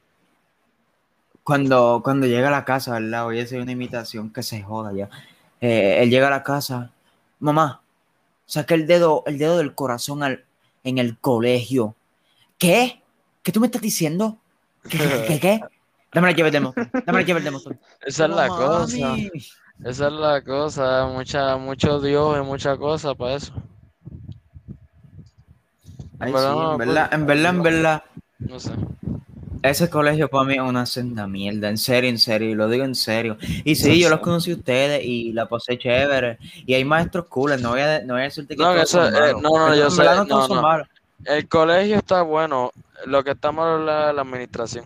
Cuando, 1.43 2.01
cuando 2.03 2.27
llega 2.27 2.47
a 2.47 2.51
la 2.51 2.65
casa, 2.65 2.93
¿verdad? 2.93 3.29
A 3.29 3.41
hacer 3.41 3.61
una 3.61 3.71
imitación 3.71 4.31
que 4.31 4.43
se 4.43 4.61
joda 4.61 4.93
ya. 4.93 5.09
Eh, 5.59 5.99
él 6.01 6.09
llega 6.09 6.27
a 6.27 6.31
la 6.31 6.43
casa, 6.43 6.91
mamá, 7.39 7.81
saca 8.45 8.75
el 8.75 8.87
dedo, 8.87 9.23
el 9.25 9.37
dedo 9.37 9.57
del 9.57 9.75
corazón 9.75 10.23
al, 10.23 10.43
en 10.83 10.97
el 10.97 11.17
colegio. 11.17 11.95
¿Qué? 12.57 13.01
¿Qué 13.43 13.51
tú 13.51 13.59
me 13.59 13.67
estás 13.67 13.81
diciendo? 13.81 14.37
¿Qué, 14.83 14.97
qué, 14.97 15.25
qué, 15.27 15.39
qué? 15.39 15.59
Dame 16.13 16.27
la 16.31 16.37
llave 16.37 16.51
del 16.51 16.63
dame 17.05 17.19
la 17.19 17.21
llave 17.21 17.41
del. 17.41 17.55
Esa 18.01 18.25
es 18.25 18.31
la 18.31 18.47
cosa. 18.47 19.15
Esa 19.83 20.07
es 20.07 20.13
la 20.13 20.41
cosa. 20.43 21.07
Mucha, 21.07 21.57
mucho 21.57 21.99
Dios 22.01 22.37
y 22.37 22.41
mucha 22.41 22.75
cosa 22.77 23.15
para 23.15 23.35
eso. 23.35 23.53
Ay, 26.19 26.33
verdad 26.33 26.53
sí, 26.53 26.71
en 26.71 26.77
verdad, 26.77 27.13
en 27.13 27.25
verdad, 27.25 27.55
en 27.55 27.63
verdad, 27.63 28.03
No 28.39 28.59
sé. 28.59 28.71
Ese 29.63 29.89
colegio 29.89 30.27
para 30.29 30.45
mí 30.45 30.55
es 30.55 30.61
una 30.61 30.85
senda 30.85 31.27
mierda, 31.27 31.69
en 31.69 31.77
serio, 31.77 32.09
en 32.09 32.17
serio, 32.17 32.49
y 32.49 32.55
lo 32.55 32.67
digo 32.67 32.83
en 32.83 32.95
serio. 32.95 33.37
Y 33.63 33.75
sí, 33.75 33.99
yo 33.99 34.09
los 34.09 34.19
conocí 34.19 34.51
a 34.51 34.55
ustedes 34.55 35.03
y 35.05 35.33
la 35.33 35.47
pasé 35.47 35.77
chévere, 35.77 36.37
y 36.65 36.73
hay 36.73 36.83
maestros 36.83 37.25
cool, 37.25 37.61
no 37.61 37.69
voy 37.69 37.81
a, 37.81 38.01
no 38.01 38.13
voy 38.15 38.21
a 38.21 38.25
decirte 38.25 38.55
que 38.55 38.63
No, 38.63 38.71
todos 38.73 38.83
eso, 38.83 39.03
son 39.03 39.15
eh, 39.15 39.33
no, 39.41 39.67
no, 39.67 39.75
yo 39.75 39.89
sé, 39.89 40.03
no 40.03 40.25
no. 40.25 40.83
El 41.25 41.47
colegio 41.47 41.97
está 41.97 42.23
bueno. 42.23 42.71
Lo 43.05 43.23
que 43.23 43.31
está 43.31 43.51
malo 43.51 43.79
es 43.79 43.85
la, 43.85 44.13
la 44.13 44.21
administración. 44.21 44.85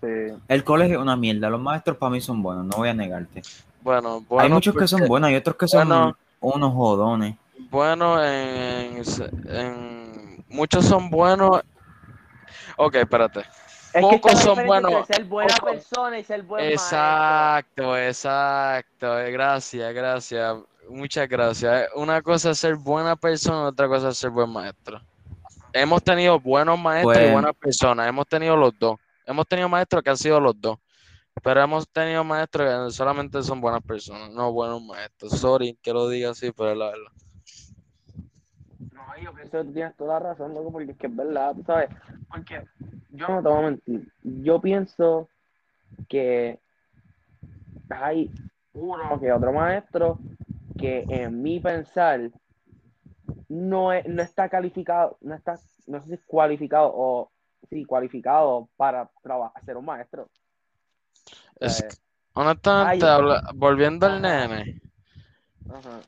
Sí. 0.00 0.06
El 0.48 0.64
colegio 0.64 0.96
es 0.96 1.02
una 1.02 1.16
mierda, 1.16 1.48
los 1.50 1.60
maestros 1.60 1.96
para 1.96 2.10
mí 2.10 2.20
son 2.20 2.42
buenos, 2.42 2.66
no 2.66 2.76
voy 2.76 2.88
a 2.90 2.94
negarte. 2.94 3.42
Bueno, 3.82 4.22
bueno. 4.28 4.44
hay 4.44 4.50
muchos 4.50 4.74
que 4.76 4.86
son 4.88 5.06
buenos, 5.06 5.28
hay 5.28 5.36
otros 5.36 5.56
que 5.56 5.68
son 5.68 5.88
bueno. 5.88 6.16
unos 6.40 6.72
jodones. 6.74 7.36
Bueno, 7.70 8.22
en, 8.22 9.02
en- 9.48 10.44
muchos 10.48 10.84
son 10.84 11.08
buenos. 11.10 11.62
Ok, 12.76 12.94
espérate. 12.96 13.40
Es 13.94 14.02
Pocos 14.02 14.32
que 14.32 14.36
son 14.36 14.66
buenos. 14.66 15.06
ser 15.06 15.24
buena 15.24 15.54
Pocos- 15.56 15.70
persona 15.70 16.18
y 16.18 16.24
ser 16.24 16.42
buen 16.42 16.64
maestro. 16.66 16.84
Exacto, 16.98 17.96
exacto. 17.96 19.18
eh, 19.20 19.30
Gracias, 19.32 19.94
gracias. 19.94 20.56
Muchas 20.88 21.28
gracias. 21.28 21.82
Eh, 21.82 21.88
Una 21.94 22.20
cosa 22.22 22.50
es 22.50 22.58
ser 22.58 22.76
buena 22.76 23.16
persona, 23.16 23.68
otra 23.68 23.88
cosa 23.88 24.10
es 24.10 24.18
ser 24.18 24.30
buen 24.30 24.50
maestro. 24.50 25.00
Hemos 25.72 26.02
tenido 26.02 26.38
buenos 26.38 26.78
maestros 26.78 27.16
y 27.16 27.20
Pues- 27.20 27.32
buenas 27.32 27.54
personas. 27.56 28.08
Hemos 28.08 28.26
tenido 28.26 28.56
los 28.56 28.78
dos. 28.78 28.96
Hemos 29.26 29.46
tenido 29.46 29.68
maestros 29.68 30.02
que 30.02 30.10
han 30.10 30.16
sido 30.16 30.40
los 30.40 30.58
dos. 30.60 30.78
Pero 31.42 31.60
hemos 31.62 31.86
tenido 31.88 32.24
maestros 32.24 32.88
que 32.88 32.94
solamente 32.94 33.42
son 33.42 33.60
buenas 33.60 33.82
personas, 33.82 34.30
no 34.30 34.52
buenos 34.52 34.80
maestros. 34.82 35.32
Sorry 35.38 35.76
que 35.82 35.92
lo 35.92 36.08
diga 36.08 36.30
así, 36.30 36.50
pero 36.52 36.72
es 36.72 36.78
la 36.78 36.86
verdad. 36.86 37.12
Yo 39.22 39.32
pienso 39.34 39.58
que 39.58 39.64
tú 39.64 39.72
tienes 39.72 39.96
toda 39.96 40.14
la 40.20 40.30
razón, 40.30 40.54
loco, 40.54 40.72
porque 40.72 40.92
es 40.92 40.96
que 40.98 41.06
es 41.06 41.16
verdad, 41.16 41.54
tú 41.54 41.62
sabes. 41.64 41.90
Porque 42.30 42.62
yo 43.10 43.28
no 43.28 43.42
te 43.42 43.48
voy 43.48 43.58
a 43.58 43.62
mentir. 43.70 44.08
Yo 44.22 44.60
pienso 44.60 45.28
que 46.08 46.58
hay 47.90 48.30
uno 48.74 49.18
que 49.20 49.32
otro 49.32 49.52
maestro 49.52 50.18
que 50.78 51.06
en 51.08 51.42
mi 51.42 51.60
pensar 51.60 52.30
no, 53.48 53.92
es- 53.92 54.06
no 54.06 54.22
está 54.22 54.48
calificado, 54.48 55.16
no 55.20 55.34
está, 55.34 55.58
no 55.86 56.00
sé 56.02 56.08
si 56.08 56.14
es 56.14 56.20
cualificado 56.26 56.92
o 56.94 57.30
sí, 57.70 57.84
cualificado 57.84 58.68
para 58.76 59.08
trabajar, 59.22 59.64
ser 59.64 59.76
un 59.76 59.84
maestro. 59.84 60.28
Es 61.60 61.80
Eh, 61.80 61.88
honestamente, 62.34 63.04
ay, 63.06 63.10
habla- 63.10 63.42
volviendo 63.54 64.06
al 64.06 64.20
nene, 64.20 64.80
Ajá. 65.68 66.00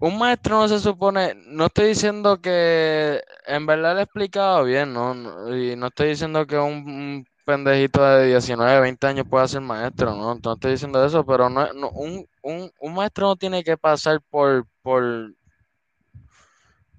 Un 0.00 0.18
maestro 0.18 0.56
no 0.60 0.68
se 0.68 0.78
supone, 0.78 1.34
no 1.46 1.66
estoy 1.66 1.88
diciendo 1.88 2.40
que 2.40 3.20
en 3.46 3.66
verdad 3.66 3.94
le 3.94 4.00
he 4.00 4.04
explicado 4.04 4.64
bien, 4.64 4.92
¿no? 4.92 5.12
Y 5.56 5.76
no 5.76 5.88
estoy 5.88 6.10
diciendo 6.10 6.46
que 6.46 6.56
un, 6.58 6.74
un 6.88 7.26
pendejito 7.44 8.02
de 8.04 8.26
19, 8.28 8.80
20 8.80 9.06
años 9.06 9.26
pueda 9.28 9.48
ser 9.48 9.60
maestro, 9.62 10.14
¿no? 10.14 10.34
No 10.42 10.52
estoy 10.54 10.72
diciendo 10.72 11.04
eso, 11.04 11.24
pero 11.26 11.48
no, 11.50 11.72
no- 11.72 11.90
un, 11.90 12.26
un, 12.42 12.70
un 12.80 12.94
maestro 12.94 13.28
no 13.28 13.36
tiene 13.36 13.64
que 13.64 13.76
pasar 13.76 14.20
por, 14.30 14.66
por, 14.82 15.04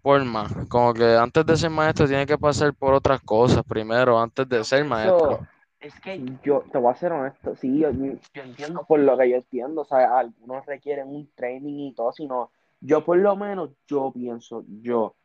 por 0.02 0.24
más. 0.26 0.52
Como 0.70 0.94
que 0.94 1.16
antes 1.16 1.46
de 1.46 1.58
ser 1.58 1.70
maestro 1.70 2.08
tiene 2.08 2.26
que 2.26 2.38
pasar 2.38 2.74
por 2.74 2.94
otras 2.94 3.22
cosas 3.22 3.64
primero, 3.68 4.20
antes 4.20 4.48
de 4.48 4.64
ser 4.64 4.84
maestro. 4.86 5.38
Eso, 5.38 5.42
es 5.80 6.00
que 6.02 6.20
yo 6.44 6.64
te 6.72 6.78
voy 6.78 6.92
a 6.92 6.96
ser 6.96 7.12
honesto, 7.12 7.56
sí, 7.56 7.80
yo, 7.80 7.92
yo 7.92 8.14
entiendo 8.44 8.86
por 8.88 9.00
lo 9.00 9.18
que 9.18 9.30
yo 9.30 9.38
entiendo, 9.38 9.82
o 9.82 9.86
sea, 9.86 10.18
algunos 10.20 10.66
requieren 10.66 11.08
un 11.08 11.30
training 11.36 11.90
y 11.90 11.94
todo, 11.94 12.12
sino 12.12 12.52
yo 12.82 13.04
por 13.06 13.18
lo 13.18 13.36
menos, 13.36 13.72
yo 13.88 14.12
pienso, 14.14 14.64
yo, 14.82 15.16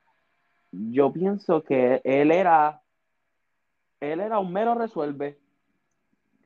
yo 0.73 1.13
pienso 1.13 1.63
que 1.63 2.01
él 2.05 2.31
era, 2.33 2.81
él 4.01 4.21
era 4.21 4.39
un 4.39 4.53
mero 4.53 4.75
resuelve, 4.75 5.39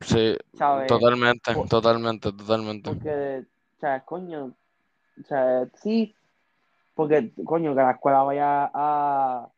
Sí, 0.01 0.37
¿sabes? 0.57 0.87
totalmente, 0.87 1.53
por- 1.55 1.69
totalmente, 1.69 2.33
totalmente. 2.33 2.91
Porque, 2.91 3.45
o 3.77 3.81
sea, 3.81 4.05
coño, 4.05 4.55
o 5.21 5.25
sea, 5.27 5.67
sí, 5.75 6.15
porque, 6.95 7.33
coño, 7.45 7.75
que 7.75 7.81
la 7.83 7.91
escuela 7.93 8.23
vaya 8.23 8.71
a, 8.73 9.49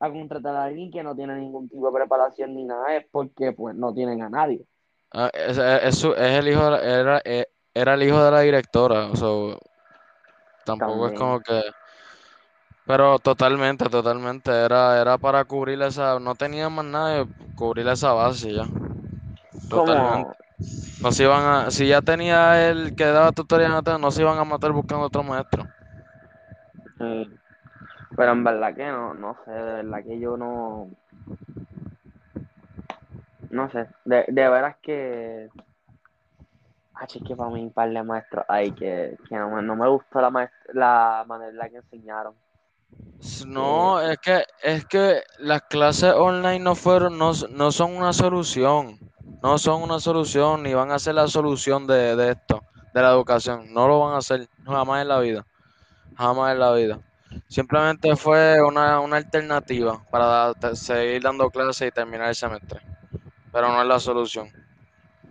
a 0.00 0.10
contratar 0.10 0.56
a 0.56 0.64
alguien 0.64 0.90
que 0.90 1.02
no 1.02 1.14
tiene 1.14 1.36
ningún 1.36 1.68
tipo 1.68 1.86
de 1.86 1.92
preparación 1.98 2.54
ni 2.54 2.64
nada, 2.64 2.96
es 2.96 3.06
porque, 3.10 3.52
pues, 3.52 3.74
no 3.76 3.92
tienen 3.92 4.22
a 4.22 4.30
nadie. 4.30 4.64
Ah, 5.12 5.30
es, 5.34 5.58
es- 5.58 6.04
es 6.04 6.38
el 6.38 6.48
hijo 6.48 6.64
de 6.64 6.70
la- 6.70 6.82
era, 7.00 7.22
eh, 7.24 7.46
era 7.74 7.94
el 7.94 8.02
hijo 8.02 8.22
de 8.24 8.30
la 8.30 8.40
directora, 8.40 9.10
o 9.10 9.16
sea, 9.16 9.58
tampoco 10.64 11.08
es 11.08 11.18
como 11.18 11.40
que, 11.40 11.62
pero 12.86 13.18
totalmente, 13.18 13.88
totalmente, 13.88 14.50
era, 14.50 15.00
era 15.00 15.18
para 15.18 15.44
cubrir 15.44 15.80
esa, 15.82 16.18
no 16.18 16.34
tenía 16.34 16.68
más 16.68 16.84
nada, 16.84 17.24
de 17.24 17.26
cubrir 17.54 17.86
esa 17.88 18.12
base 18.12 18.52
ya, 18.52 18.66
totalmente. 19.68 20.36
No 21.02 21.10
se 21.10 21.24
iban 21.24 21.44
a, 21.44 21.70
si 21.70 21.88
ya 21.88 22.00
tenía 22.00 22.70
el 22.70 22.94
que 22.94 23.04
daba 23.04 23.32
tutoría 23.32 23.68
no 23.68 24.10
se 24.10 24.22
iban 24.22 24.38
a 24.38 24.44
matar 24.44 24.72
buscando 24.72 25.06
otro 25.06 25.22
maestro. 25.22 25.66
Sí. 26.98 27.38
Pero 28.16 28.32
en 28.32 28.44
verdad 28.44 28.74
que 28.74 28.86
no, 28.86 29.14
no 29.14 29.36
sé, 29.44 29.50
de 29.50 29.82
verdad 29.82 30.04
que 30.04 30.20
yo 30.20 30.36
no. 30.36 30.88
No 33.50 33.70
sé, 33.70 33.86
de, 34.04 34.24
de 34.28 34.48
veras 34.48 34.76
que. 34.82 35.48
Es 37.02 37.22
que 37.26 37.36
para 37.36 37.50
mí 37.50 37.60
un 37.62 37.72
par 37.72 37.90
de 37.90 38.02
maestros 38.02 38.44
hay 38.48 38.72
que, 38.72 39.18
que 39.28 39.36
no, 39.36 39.50
me, 39.50 39.62
no 39.62 39.76
me 39.76 39.88
gustó 39.88 40.20
la, 40.22 40.30
maestra, 40.30 40.58
la 40.74 41.24
manera 41.28 41.50
en 41.50 41.58
la 41.58 41.68
que 41.68 41.76
enseñaron. 41.76 42.34
No, 43.46 44.00
es 44.00 44.18
que, 44.18 44.44
es 44.62 44.84
que 44.86 45.22
las 45.38 45.62
clases 45.62 46.14
online 46.14 46.60
no 46.60 46.74
fueron, 46.74 47.18
no, 47.18 47.32
no 47.50 47.72
son 47.72 47.96
una 47.96 48.12
solución, 48.12 48.98
no 49.42 49.58
son 49.58 49.82
una 49.82 50.00
solución, 50.00 50.62
ni 50.62 50.74
van 50.74 50.90
a 50.92 50.98
ser 50.98 51.14
la 51.14 51.28
solución 51.28 51.86
de, 51.86 52.16
de 52.16 52.32
esto, 52.32 52.62
de 52.92 53.02
la 53.02 53.10
educación, 53.12 53.72
no 53.72 53.88
lo 53.88 54.00
van 54.00 54.14
a 54.14 54.18
hacer 54.18 54.48
jamás 54.64 55.02
en 55.02 55.08
la 55.08 55.20
vida, 55.20 55.46
jamás 56.16 56.52
en 56.52 56.60
la 56.60 56.72
vida. 56.74 57.00
Simplemente 57.48 58.16
fue 58.16 58.62
una, 58.62 59.00
una 59.00 59.16
alternativa 59.18 60.02
para 60.10 60.54
da- 60.54 60.76
seguir 60.76 61.22
dando 61.22 61.50
clases 61.50 61.88
y 61.88 61.92
terminar 61.92 62.28
el 62.28 62.34
semestre, 62.36 62.80
pero 63.52 63.68
no 63.68 63.80
es 63.82 63.88
la 63.88 64.00
solución, 64.00 64.48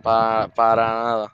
pa- 0.02 0.48
para 0.54 0.86
nada. 1.04 1.32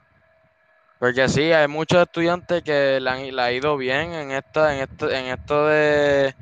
Porque 0.99 1.29
sí, 1.29 1.53
hay 1.53 1.69
muchos 1.69 2.01
estudiantes 2.01 2.61
que 2.61 2.99
le, 2.99 3.09
han, 3.09 3.33
le 3.33 3.41
ha 3.41 3.53
ido 3.53 3.77
bien 3.77 4.11
en 4.13 4.31
esta, 4.31 4.75
en 4.75 4.81
esto, 4.83 5.09
en 5.09 5.25
esto 5.27 5.67
de, 5.67 6.35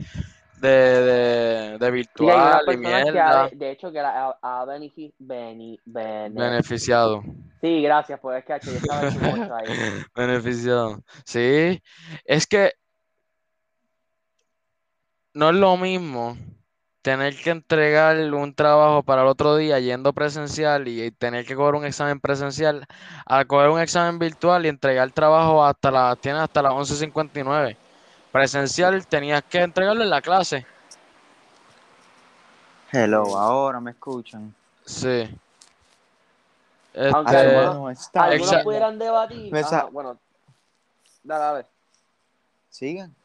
de, 0.60 1.78
de, 1.80 1.92
virtual 1.92 2.64
y 2.68 2.82
que 2.82 3.20
ha, 3.20 3.48
de, 3.50 3.72
hecho 3.72 3.92
que 3.92 4.02
la, 4.02 4.36
ha, 4.42 4.66
bene- 4.66 6.32
beneficiado. 6.32 7.22
Sí, 7.62 7.84
gracias, 7.84 8.20
pues 8.20 8.44
es 8.48 8.62
que 8.64 8.72
yo 8.72 8.78
estaba 8.78 9.02
corcho 9.12 9.56
ahí. 9.56 9.68
Beneficiado. 10.16 11.04
Sí, 11.24 11.80
es 12.26 12.48
que 12.48 12.74
no 15.36 15.50
es 15.52 15.56
lo 15.56 15.78
mismo 15.78 16.36
tener 17.08 17.38
que 17.38 17.52
entregar 17.52 18.18
un 18.34 18.54
trabajo 18.54 19.02
para 19.02 19.22
el 19.22 19.30
otro 19.30 19.56
día 19.56 19.80
yendo 19.80 20.12
presencial 20.12 20.90
y 20.90 21.10
tener 21.12 21.46
que 21.46 21.56
coger 21.56 21.76
un 21.76 21.86
examen 21.86 22.20
presencial 22.20 22.86
a 23.26 23.46
coger 23.46 23.70
un 23.70 23.80
examen 23.80 24.20
virtual 24.20 24.66
y 24.66 24.68
entregar 24.68 25.10
trabajo 25.12 25.64
hasta 25.64 25.90
las 25.90 26.18
tienes 26.18 26.42
hasta 26.42 26.62
las 26.62 26.74
11:59. 26.74 27.78
Presencial 28.30 29.08
tenías 29.08 29.42
que 29.44 29.62
entregarlo 29.62 30.04
en 30.04 30.10
la 30.10 30.22
clase. 30.22 30.66
Hello, 32.92 33.38
ahora 33.38 33.80
me 33.80 33.92
escuchan. 33.92 34.54
Sí. 34.84 35.34
Aunque 36.94 37.38
Este, 37.90 38.20
algunos- 38.20 38.64
pudieran 38.66 39.00
debatir. 39.00 39.56
Ajá, 39.56 39.86
bueno, 39.86 40.18
dale, 41.24 41.42
dale. 41.46 41.66
Sigan. 42.70 43.16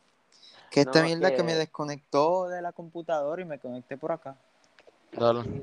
Que 0.72 0.80
esta 0.80 1.00
No, 1.00 1.04
mierda 1.06 1.30
que... 1.30 1.36
que- 1.36 1.42
me 1.42 1.54
desconectó 1.54 2.48
de 2.48 2.62
la 2.62 2.72
computadora 2.72 3.42
y 3.42 3.44
me 3.44 3.58
conecté 3.58 3.96
por 3.98 4.12
acá. 4.12 4.34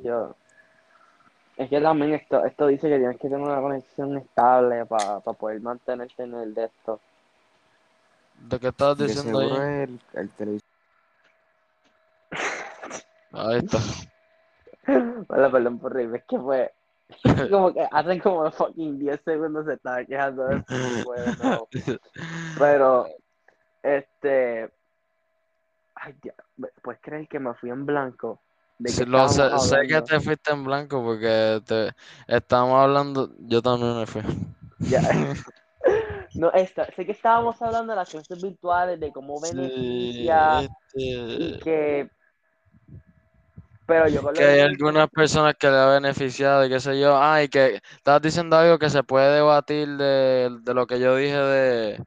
yo- 0.03 0.35
Es 1.57 1.69
que 1.69 1.81
también 1.81 2.13
esto, 2.13 2.45
esto 2.45 2.67
dice 2.67 2.87
que 2.87 2.97
tienes 2.99 3.17
que 3.17 3.27
tener 3.27 3.39
una 3.39 3.59
conexión 3.59 4.15
estable 4.17 4.85
para 4.85 5.19
poder 5.19 5.59
mantenerte 5.61 6.23
en 6.23 6.33
el 6.35 6.53
de 6.53 6.65
esto. 6.65 7.01
¿De 8.35 8.59
qué 8.59 8.67
estabas 8.67 8.97
diciendo 8.97 9.39
ahí? 9.39 9.49
el, 9.83 9.99
el 10.13 10.29
televisor. 10.29 10.69
Ahí 13.33 13.57
está. 13.57 13.79
Vale, 15.27 15.49
perdón 15.49 15.79
por 15.79 15.93
reírme, 15.93 16.19
es 16.19 16.23
que 16.25 16.39
fue 16.39 16.73
como 17.49 17.73
que 17.73 17.87
hace 17.91 18.21
como 18.21 18.49
fucking 18.51 18.99
10 18.99 19.19
segundos 19.25 19.65
se 19.65 19.73
estaba 19.73 20.05
quejando 20.05 20.45
de 20.45 20.57
esto 20.57 20.77
nuevo. 20.77 21.67
Pero, 22.57 23.07
este. 23.83 24.69
Ay, 26.01 26.15
Dios, 26.21 26.35
¿puedes 26.81 27.01
creer 27.01 27.27
que 27.27 27.39
me 27.39 27.53
fui 27.55 27.69
en 27.69 27.85
blanco? 27.85 28.39
De 28.77 28.89
Sí, 28.89 29.03
que 29.03 29.05
lo 29.05 29.27
sé, 29.27 29.59
sé 29.59 29.87
que 29.87 30.01
te 30.01 30.19
fuiste 30.21 30.51
en 30.51 30.63
blanco 30.63 31.03
porque 31.03 31.61
te 31.65 31.91
estábamos 32.27 32.81
hablando, 32.81 33.29
yo 33.39 33.61
también 33.61 33.97
me 33.97 34.05
fui. 34.05 34.21
Ya. 34.79 35.01
No, 36.35 36.51
esta, 36.53 36.85
sé 36.95 37.05
que 37.05 37.11
estábamos 37.11 37.61
hablando 37.61 37.91
de 37.91 37.97
las 37.97 38.09
clases 38.09 38.41
virtuales, 38.41 38.99
de 38.99 39.11
cómo 39.11 39.41
Sí, 39.41 39.49
beneficia 39.49 40.61
y 40.95 41.53
este, 41.53 41.59
que. 41.59 42.09
Pero 43.87 44.07
yo 44.07 44.31
que 44.33 44.43
hay 44.43 44.59
algunas 44.59 45.09
personas 45.09 45.55
que 45.59 45.67
le 45.67 45.75
ha 45.75 45.87
beneficiado 45.87 46.63
y 46.65 46.69
qué 46.69 46.79
sé 46.79 46.99
yo. 46.99 47.17
Ah, 47.17 47.43
y 47.43 47.49
que 47.49 47.81
estabas 47.97 48.21
diciendo 48.21 48.55
algo 48.55 48.77
que 48.77 48.89
se 48.89 49.03
puede 49.03 49.35
debatir 49.35 49.97
de, 49.97 50.55
de 50.61 50.73
lo 50.73 50.85
que 50.85 50.99
yo 50.99 51.15
dije 51.15 51.35
de, 51.35 52.03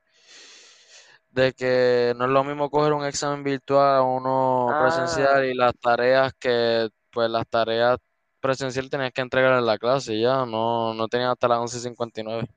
de 1.33 1.53
que 1.53 2.14
no 2.16 2.25
es 2.27 2.31
lo 2.31 2.45
mismo 2.45 2.71
coger 2.71 2.92
un 2.92 3.05
examen 3.05 3.42
virtual 3.42 3.97
a 3.97 4.03
uno 4.03 4.68
Ah. 4.71 4.79
presencial 4.79 5.45
y 5.47 5.55
las 5.55 5.75
tareas 5.79 6.33
que, 6.35 6.88
pues 7.11 7.31
las 7.31 7.47
tareas 7.49 7.99
presencial 8.40 8.90
tenías 8.90 9.12
que 9.12 9.23
entregar 9.23 9.59
en 9.59 9.66
la 9.66 9.79
clase 9.79 10.14
y 10.14 10.23
ya, 10.23 10.45
no, 10.47 10.95
no 10.95 11.09
tenías 11.09 11.33
hasta 11.33 11.49
las 11.49 11.59
11.59. 11.61 12.49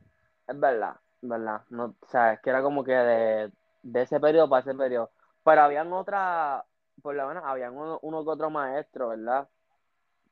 Es 0.48 0.60
verdad, 0.60 0.96
es 1.22 1.30
verdad. 1.30 1.62
No, 1.70 1.86
o 2.00 2.08
sea, 2.08 2.34
es 2.34 2.40
que 2.42 2.50
era 2.50 2.62
como 2.62 2.84
que 2.84 2.92
de, 2.94 3.52
de 3.84 4.02
ese 4.02 4.20
periodo 4.20 4.50
para 4.50 4.62
ese 4.62 4.74
periodo. 4.76 5.12
Pero 5.44 5.62
habían 5.62 5.92
otra, 5.94 6.66
por 7.02 7.16
lo 7.16 7.28
menos 7.28 7.44
habían 7.46 7.76
uno, 7.76 8.00
uno 8.02 8.24
que 8.24 8.30
otro 8.32 8.50
maestro, 8.50 9.10
¿verdad? 9.10 9.48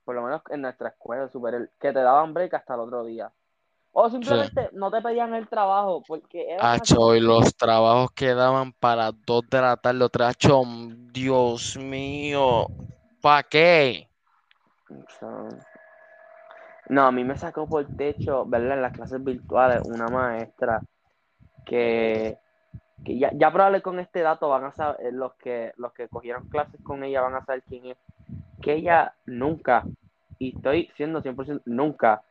Por 0.06 0.16
lo 0.16 0.24
menos 0.24 0.42
en 0.50 0.62
nuestra 0.62 0.90
escuela 0.90 1.30
superior, 1.30 1.70
que 1.80 1.94
te 1.94 2.00
daban 2.02 2.34
break 2.34 2.54
hasta 2.56 2.76
el 2.76 2.82
otro 2.82 3.06
día. 3.06 3.32
O 3.96 4.10
simplemente 4.10 4.70
no 4.74 4.90
te 4.90 5.02
pedían 5.02 5.36
el 5.36 5.48
trabajo, 5.48 6.02
porque 6.08 6.52
era 6.52 6.74
Acho, 6.74 7.16
y 7.16 7.20
los 7.20 7.56
trabajos 7.56 8.12
que 8.14 8.34
daban 8.34 8.74
para 8.74 9.12
las 9.12 9.26
2 9.28 9.50
de 9.52 9.62
la 9.62 9.78
tarde, 9.78 10.04
otra, 10.04 10.30
acho, 10.30 10.64
Dios 11.12 11.78
mío, 11.78 12.66
¿para 13.22 13.44
qué? 13.44 14.10
No, 16.90 17.04
a 17.04 17.12
mí 17.12 17.24
me 17.24 17.38
sacó 17.38 17.68
por 17.68 17.86
techo, 17.96 18.46
¿verdad? 18.46 18.78
En 18.78 18.82
las 18.82 18.94
clases 18.94 19.24
virtuales, 19.24 19.84
una 19.86 20.08
maestra 20.08 20.82
que, 21.64 22.40
que 23.06 23.20
ya, 23.20 23.30
ya 23.36 23.52
probable 23.52 23.84
con 23.84 24.00
este 24.00 24.22
dato 24.22 24.50
van 24.50 24.66
a 24.66 24.72
saber, 24.72 25.14
los 25.14 25.36
que, 25.36 25.72
los 25.78 25.94
que 25.94 26.08
cogieron 26.08 26.50
clases 26.50 26.82
con 26.82 27.04
ella 27.04 27.22
van 27.22 27.36
a 27.36 27.46
saber 27.46 27.62
quién 27.70 27.86
es, 27.86 27.98
que 28.60 28.74
ella 28.74 29.14
nunca, 29.28 29.84
y 30.40 30.56
estoy 30.56 30.90
siendo 30.96 31.22
100%, 31.22 31.62
nunca 31.66 32.24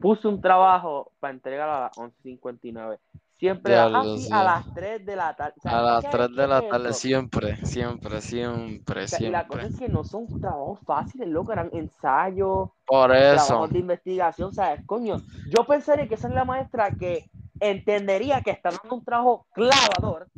puso 0.00 0.28
un 0.28 0.40
trabajo 0.40 1.12
para 1.20 1.32
entregar 1.34 1.68
a 1.68 1.80
las 1.82 1.92
11.59. 1.98 2.98
Siempre 3.36 3.72
Diablo, 3.72 3.98
así 3.98 4.18
sí. 4.22 4.32
a 4.32 4.44
las 4.44 4.74
3 4.74 5.04
de 5.04 5.16
la 5.16 5.34
tarde. 5.34 5.54
O 5.58 5.60
sea, 5.60 5.78
A 5.78 5.82
las 5.82 6.04
¿qué- 6.04 6.10
3 6.12 6.28
qué 6.28 6.40
de 6.40 6.46
la 6.46 6.68
tarde, 6.68 6.92
siempre, 6.92 7.56
siempre, 7.66 8.20
siempre, 8.20 9.04
O 9.04 9.08
sea, 9.08 9.20
y 9.20 9.30
la 9.30 9.46
cosa 9.46 9.60
siempre. 9.62 9.84
es 9.84 9.88
que 9.88 9.92
no 9.92 10.04
son 10.04 10.26
trabajos 10.40 10.78
fáciles, 10.86 11.28
loco, 11.28 11.52
eran 11.52 11.68
ensayos, 11.72 12.70
Por 12.86 13.14
eso, 13.14 13.46
trabajos 13.46 13.70
de 13.72 13.78
investigación, 13.80 14.54
¿sabes? 14.54 14.82
Coño, 14.86 15.16
yo 15.48 15.64
pensaría 15.66 16.06
que 16.08 16.14
esa 16.14 16.28
es 16.28 16.34
la 16.34 16.44
maestra 16.44 16.90
que 16.92 17.28
entendería 17.58 18.40
que 18.40 18.50
está 18.52 18.70
dando 18.70 18.96
un 18.96 19.04
trabajo 19.04 19.46
clavador 19.52 20.28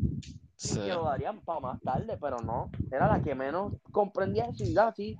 Sí. 0.57 0.81
que 0.81 0.89
lo 0.89 1.05
darían 1.05 1.39
para 1.41 1.61
más 1.61 1.81
tarde, 1.83 2.17
pero 2.19 2.39
no. 2.39 2.71
Era 2.91 3.09
la 3.09 3.21
que 3.23 3.35
menos 3.35 3.75
comprendía 3.93 4.47
eso 4.47 4.65
y 4.65 4.77
así. 4.79 5.19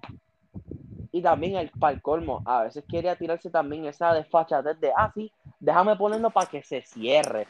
Y 1.17 1.23
también 1.23 1.57
el 1.57 1.71
para 1.71 1.95
el 1.95 2.03
colmo, 2.03 2.43
a 2.45 2.65
veces 2.65 2.85
quería 2.87 3.17
tirarse 3.17 3.49
también 3.49 3.87
esa 3.87 4.13
desfachatez 4.13 4.79
de, 4.81 4.93
ah, 4.95 5.11
sí, 5.15 5.33
déjame 5.59 5.97
ponerlo 5.97 6.29
para 6.31 6.47
que 6.47 6.63
se 6.63 6.83
cierre. 6.83 7.47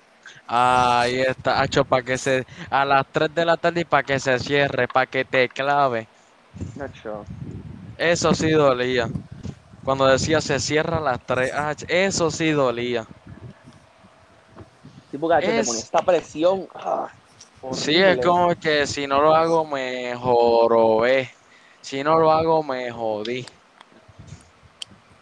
Ahí 0.46 1.20
está, 1.20 1.60
Hacho, 1.60 1.84
para 1.84 2.02
que 2.04 2.16
se. 2.16 2.46
A 2.70 2.84
las 2.84 3.04
3 3.12 3.34
de 3.34 3.44
la 3.44 3.56
tarde 3.56 3.80
y 3.80 3.84
para 3.84 4.04
que 4.04 4.20
se 4.20 4.38
cierre, 4.38 4.86
para 4.86 5.06
que 5.06 5.24
te 5.24 5.48
clave. 5.48 6.06
Nacho. 6.76 7.24
Eso 7.98 8.34
sí 8.34 8.50
dolía. 8.50 9.08
Cuando 9.84 10.06
decía 10.06 10.40
se 10.40 10.60
cierra 10.60 10.98
a 10.98 11.00
las 11.00 11.20
3, 11.26 11.52
eso 11.88 12.30
sí 12.30 12.50
dolía. 12.52 13.06
Sí, 15.10 15.18
porque 15.18 15.46
te 15.46 15.52
Es- 15.52 15.66
ponía 15.66 15.80
esta 15.82 16.02
presión. 16.02 16.68
ah, 16.74 17.08
Sí, 17.72 17.96
es 17.96 18.18
como 18.18 18.54
que 18.54 18.86
si 18.86 19.06
no 19.06 19.20
lo 19.20 19.34
hago 19.34 19.64
me 19.64 20.14
jorobé. 20.14 21.30
Si 21.80 22.02
no 22.02 22.18
lo 22.18 22.30
hago 22.32 22.62
me 22.62 22.90
jodí. 22.90 23.44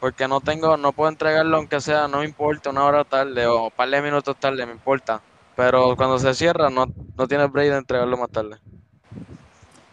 Porque 0.05 0.29
no 0.29 0.43
tengo, 0.43 0.77
no 0.77 0.93
puedo 0.93 1.09
entregarlo 1.09 1.57
aunque 1.57 1.81
sea, 1.81 2.09
no 2.09 2.19
me 2.19 2.27
importa, 2.27 2.69
una 2.69 2.85
hora 2.85 3.05
tarde 3.05 3.47
o 3.47 3.65
un 3.65 3.71
par 3.71 3.89
de 3.89 4.03
minutos 4.03 4.37
tarde, 4.37 4.67
me 4.67 4.73
importa. 4.73 5.23
Pero 5.57 5.97
cuando 5.97 6.19
se 6.19 6.35
cierra, 6.35 6.69
no, 6.69 6.85
no 7.17 7.27
tienes 7.27 7.51
break 7.51 7.71
de 7.71 7.79
entregarlo 7.79 8.19
más 8.19 8.29
tarde. 8.29 8.59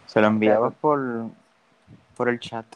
Se 0.04 0.20
lo 0.20 0.26
enviabas 0.26 0.74
por, 0.74 1.30
por 2.14 2.28
el 2.28 2.38
chat. 2.40 2.66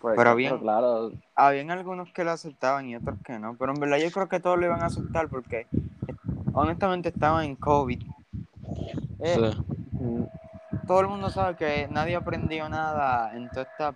Por 0.00 0.14
pero 0.14 0.30
ejemplo, 0.30 0.36
bien. 0.36 0.58
Claro, 0.58 1.10
Habían 1.34 1.72
algunos 1.72 2.12
que 2.12 2.22
lo 2.22 2.30
aceptaban 2.30 2.86
y 2.88 2.94
otros 2.94 3.16
que 3.24 3.36
no. 3.36 3.56
Pero 3.56 3.72
en 3.74 3.80
verdad 3.80 3.96
yo 3.96 4.12
creo 4.12 4.28
que 4.28 4.38
todos 4.38 4.56
lo 4.56 4.66
iban 4.66 4.84
a 4.84 4.86
aceptar 4.86 5.26
porque 5.26 5.66
honestamente 6.52 7.08
estaban 7.08 7.46
en 7.46 7.56
COVID. 7.56 8.00
Eh, 9.24 9.50
Sí. 9.98 10.24
Todo 10.86 11.00
el 11.00 11.08
mundo 11.08 11.30
sabe 11.30 11.56
que 11.56 11.88
nadie 11.90 12.14
aprendió 12.14 12.68
nada 12.68 13.36
en 13.36 13.48
toda 13.48 13.62
esta... 13.62 13.94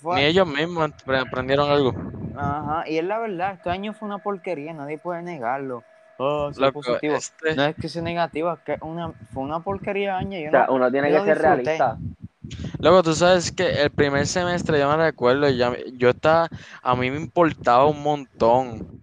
fue- 0.00 0.16
Ni 0.16 0.24
ellos 0.24 0.46
mismos 0.46 0.90
apre- 0.90 1.20
aprendieron 1.20 1.70
algo. 1.70 1.94
Ajá, 2.36 2.88
y 2.88 2.98
es 2.98 3.04
la 3.04 3.18
verdad, 3.18 3.54
este 3.54 3.70
año 3.70 3.92
fue 3.92 4.06
una 4.06 4.18
porquería, 4.18 4.72
nadie 4.72 4.98
puede 4.98 5.22
negarlo. 5.22 5.84
Oh, 6.16 6.50
positivo. 6.72 7.14
este- 7.16 7.56
No 7.56 7.64
es 7.64 7.76
que 7.76 7.88
sea 7.88 8.02
negativo, 8.02 8.52
es 8.52 8.60
que 8.60 8.78
una, 8.82 9.12
fue 9.32 9.42
una 9.42 9.60
porquería 9.60 10.18
año. 10.18 10.38
Yo 10.38 10.48
o 10.48 10.50
sea, 10.50 10.66
no, 10.66 10.74
uno 10.74 10.90
tiene 10.90 11.08
que 11.10 11.18
ser 11.18 11.24
disfruté. 11.38 11.42
realista. 11.42 11.98
Luego, 12.80 13.02
tú 13.02 13.14
sabes 13.14 13.52
que 13.52 13.82
el 13.82 13.90
primer 13.90 14.26
semestre, 14.26 14.78
yo 14.78 14.88
me 14.88 14.96
recuerdo, 14.96 15.48
ya, 15.50 15.74
yo 15.94 16.10
estaba, 16.10 16.48
a 16.82 16.96
mí 16.96 17.10
me 17.10 17.16
importaba 17.18 17.86
un 17.86 18.02
montón. 18.02 19.00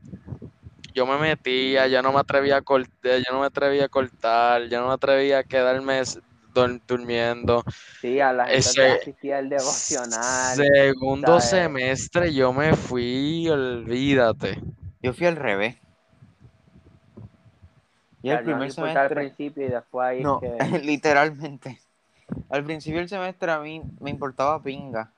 Yo 0.93 1.05
me 1.05 1.17
metía, 1.17 1.88
ya 1.88 2.01
no 2.01 2.12
me 2.12 2.19
atrevía 2.19 2.57
a 2.57 2.62
cortar, 2.62 3.19
yo 3.19 3.31
no 3.31 3.39
me 3.39 3.45
atrevía 3.45 3.86
a 3.86 3.89
cortar, 3.89 4.63
yo 4.63 4.81
no 4.81 4.88
me 4.88 4.93
atrevía 4.93 5.39
a 5.39 5.43
quedarme 5.43 6.01
dur- 6.58 6.82
durmiendo. 6.88 7.63
Sí, 8.02 8.20
a 8.20 8.34
la 8.34 8.46
gente 8.48 8.60
Ese- 8.60 8.82
que 8.82 8.88
asistía 8.88 9.38
al 9.38 9.50
devocional. 9.50 10.58
Segundo 10.58 11.39
¿sabes? 11.39 11.50
semestre 11.50 12.34
yo 12.34 12.54
me 12.54 12.76
fui, 12.76 13.48
olvídate. 13.50 14.60
Yo 15.02 15.13
fui 15.13 15.28
al 15.28 15.36
revés. 15.36 15.78
Y 18.22 18.30
el 18.30 18.38
no 18.38 18.43
primer 18.43 18.63
al 18.63 18.72
semestre... 18.72 19.15
principio 19.15 19.65
y 19.65 19.70
después 19.70 20.08
ahí 20.08 20.22
No, 20.24 20.41
es 20.43 20.72
que... 20.74 20.80
literalmente. 20.84 21.80
Al 22.50 22.63
principio 22.63 23.00
del 23.00 23.10
semestre 23.10 23.52
a 23.52 23.60
mí 23.60 23.82
me 24.00 24.10
importaba 24.10 24.62
pinga. 24.62 25.12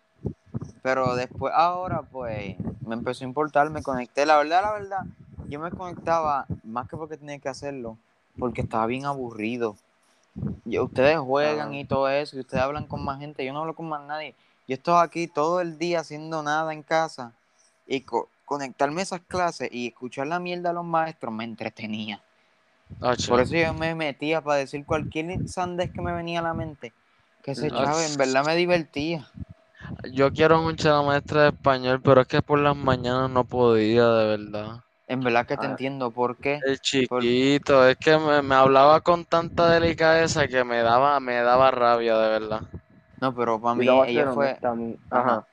Pero 0.82 1.16
después, 1.16 1.54
ahora, 1.56 2.04
pues, 2.04 2.56
me 2.86 2.96
empezó 2.96 3.24
a 3.24 3.28
importar, 3.28 3.70
me 3.70 3.82
conecté. 3.82 4.26
La 4.26 4.38
verdad, 4.38 4.62
la 4.62 4.72
verdad, 4.72 5.04
yo 5.48 5.60
me 5.60 5.72
conectaba 5.72 6.46
más 6.64 6.88
que 6.88 6.98
porque 6.98 7.18
tenía 7.18 7.40
que 7.40 7.50
hacerlo, 7.50 7.98
porque 8.38 8.62
estaba 8.62 8.86
bien 8.86 9.06
aburrido. 9.06 9.76
Y 10.66 10.80
ustedes 10.80 11.18
juegan 11.20 11.72
Ah. 11.74 11.78
y 11.78 11.86
todo 11.86 12.08
eso, 12.10 12.38
y 12.38 12.42
ustedes 12.42 12.64
hablan 12.64 12.88
con 12.88 13.04
más 13.04 13.20
gente. 13.20 13.44
Yo 13.46 13.54
no 13.54 13.60
hablo 13.62 13.76
con 13.76 13.90
más 13.90 14.02
nadie. 14.06 14.36
Yo 14.68 14.76
estaba 14.76 15.02
aquí 15.02 15.28
todo 15.28 15.62
el 15.62 15.78
día 15.78 16.00
haciendo 16.02 16.44
nada 16.44 16.72
en 16.74 16.84
casa 16.84 17.34
y 17.88 18.02
co- 18.02 18.30
conectarme 18.46 19.02
a 19.02 19.04
esas 19.04 19.22
clases 19.22 19.70
y 19.72 19.88
escuchar 19.88 20.28
la 20.28 20.40
mierda 20.40 20.70
de 20.70 20.76
los 20.76 20.86
maestros 20.86 21.34
me 21.34 21.44
entretenía. 21.44 22.22
Por 23.28 23.40
eso 23.42 23.56
yo 23.56 23.74
me 23.74 23.96
metía 23.96 24.42
para 24.42 24.58
decir 24.58 24.86
cualquier 24.86 25.48
sandez 25.48 25.92
que 25.92 26.02
me 26.02 26.12
venía 26.14 26.40
a 26.40 26.44
la 26.44 26.54
mente. 26.54 26.94
Que 27.44 27.56
se 27.56 27.68
echaba, 27.68 28.06
en 28.06 28.18
verdad 28.18 28.46
me 28.46 28.56
divertía. 28.56 29.28
Yo 30.12 30.32
quiero 30.34 30.62
mucho 30.62 30.90
a 30.94 30.98
la 31.02 31.08
maestra 31.08 31.44
de 31.44 31.50
español, 31.50 32.02
pero 32.02 32.22
es 32.22 32.28
que 32.28 32.42
por 32.42 32.60
las 32.60 32.76
mañanas 32.76 33.30
no 33.30 33.44
podía, 33.46 34.08
de 34.08 34.38
verdad. 34.38 34.84
En 35.10 35.22
verdad 35.22 35.46
que 35.48 35.58
te 35.58 35.66
Ah. 35.66 35.72
entiendo 35.72 36.12
por 36.12 36.38
qué. 36.38 36.62
El 36.64 36.80
chiquito, 36.80 37.88
es 37.88 37.98
que 37.98 38.16
me, 38.20 38.44
me 38.44 38.54
hablaba 38.54 39.02
con 39.02 39.26
tanta 39.26 39.68
delicadeza 39.72 40.48
que 40.48 40.64
me 40.64 40.84
daba, 40.84 41.20
me 41.20 41.42
daba 41.42 41.72
rabia, 41.72 42.16
de 42.16 42.30
verdad. 42.30 42.62
No, 43.20 43.34
pero 43.34 43.60
para 43.60 43.74
mí 43.74 43.88
ella 44.08 44.32
fue. 44.32 44.58
Ajá. 45.10 45.48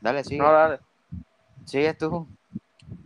Dale, 0.00 0.24
sigue. 0.24 0.42
No, 0.42 0.52
dale. 0.52 0.80
Sigues 1.64 1.96
tú. 1.98 2.26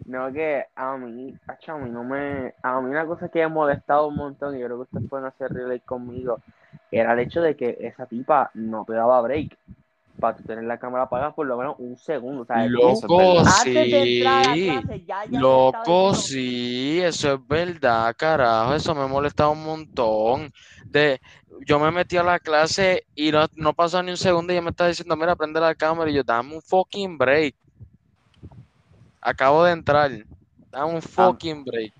No, 0.07 0.33
que 0.33 0.65
a 0.75 0.97
mí, 0.97 1.35
a 1.47 1.75
mí 1.77 1.91
no 1.91 2.03
me. 2.03 2.55
A 2.63 2.81
mí 2.81 2.91
una 2.91 3.07
cosa 3.07 3.29
que 3.29 3.41
me 3.41 3.45
ha 3.45 3.49
molestado 3.51 4.09
un 4.09 4.17
montón, 4.17 4.57
y 4.57 4.61
yo 4.61 4.67
creo 4.67 4.79
que 4.79 4.83
ustedes 4.85 5.09
pueden 5.11 5.27
hacer 5.27 5.53
relay 5.53 5.81
conmigo, 5.81 6.41
era 6.91 7.13
el 7.13 7.19
hecho 7.21 7.43
de 7.43 7.57
que 7.57 7.77
esa 7.81 8.07
tipa 8.07 8.51
no 8.55 8.87
te 8.87 8.95
daba 8.95 9.21
break 9.21 9.57
para 10.19 10.37
tú 10.37 10.45
tener 10.45 10.65
la 10.65 10.79
cámara 10.79 11.05
apagada 11.05 11.35
por 11.35 11.47
lo 11.47 11.57
menos 11.57 11.77
un 11.79 11.97
segundo. 11.97 12.43
O 12.43 12.45
sea, 12.45 12.67
tú, 12.67 12.71
Loco, 12.71 13.41
antes 13.41 13.75
de 13.75 14.03
entrar 14.03 14.49
a 14.49 14.55
sí. 14.55 14.65
clase, 14.65 15.05
ya, 15.05 15.25
ya 15.25 15.41
Loco, 15.41 16.15
sí, 16.15 17.01
eso 17.03 17.35
es 17.35 17.47
verdad, 17.47 18.15
carajo, 18.17 18.75
eso 18.75 18.95
me 18.95 19.07
molestaba 19.07 19.51
un 19.51 19.65
montón. 19.65 20.53
De, 20.87 21.21
yo 21.67 21.79
me 21.79 21.91
metí 21.91 22.17
a 22.17 22.23
la 22.23 22.39
clase 22.39 23.07
y 23.15 23.33
no, 23.33 23.47
no 23.57 23.73
pasó 23.75 24.03
ni 24.03 24.11
un 24.11 24.17
segundo 24.17 24.53
y 24.53 24.57
ella 24.57 24.63
me 24.63 24.71
estaba 24.71 24.89
diciendo, 24.89 25.17
mira, 25.17 25.37
prende 25.37 25.61
la 25.61 25.75
cámara 25.75 26.11
y 26.11 26.15
yo, 26.15 26.23
dame 26.23 26.55
un 26.55 26.63
fucking 26.63 27.19
break. 27.19 27.55
Acabo 29.21 29.65
de 29.65 29.73
entrar, 29.73 30.11
dame 30.71 30.95
un 30.95 31.03
fucking 31.03 31.65
break. 31.65 31.93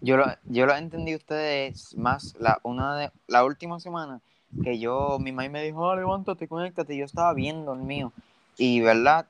Yo 0.00 0.16
lo, 0.16 0.24
yo 0.44 0.66
lo 0.66 0.74
entendí 0.74 1.14
ustedes 1.14 1.96
más 1.96 2.34
la, 2.40 2.58
una 2.64 2.96
de, 2.96 3.12
la 3.28 3.44
última 3.44 3.78
semana 3.78 4.20
que 4.62 4.78
yo, 4.78 5.18
mi 5.18 5.32
mamá 5.32 5.48
me 5.48 5.62
dijo, 5.62 5.90
ah, 5.90 5.96
levántate, 5.96 6.48
conéctate. 6.48 6.96
Yo 6.96 7.04
estaba 7.04 7.32
viendo 7.34 7.72
el 7.72 7.80
mío. 7.80 8.12
Y, 8.58 8.80
¿verdad? 8.80 9.26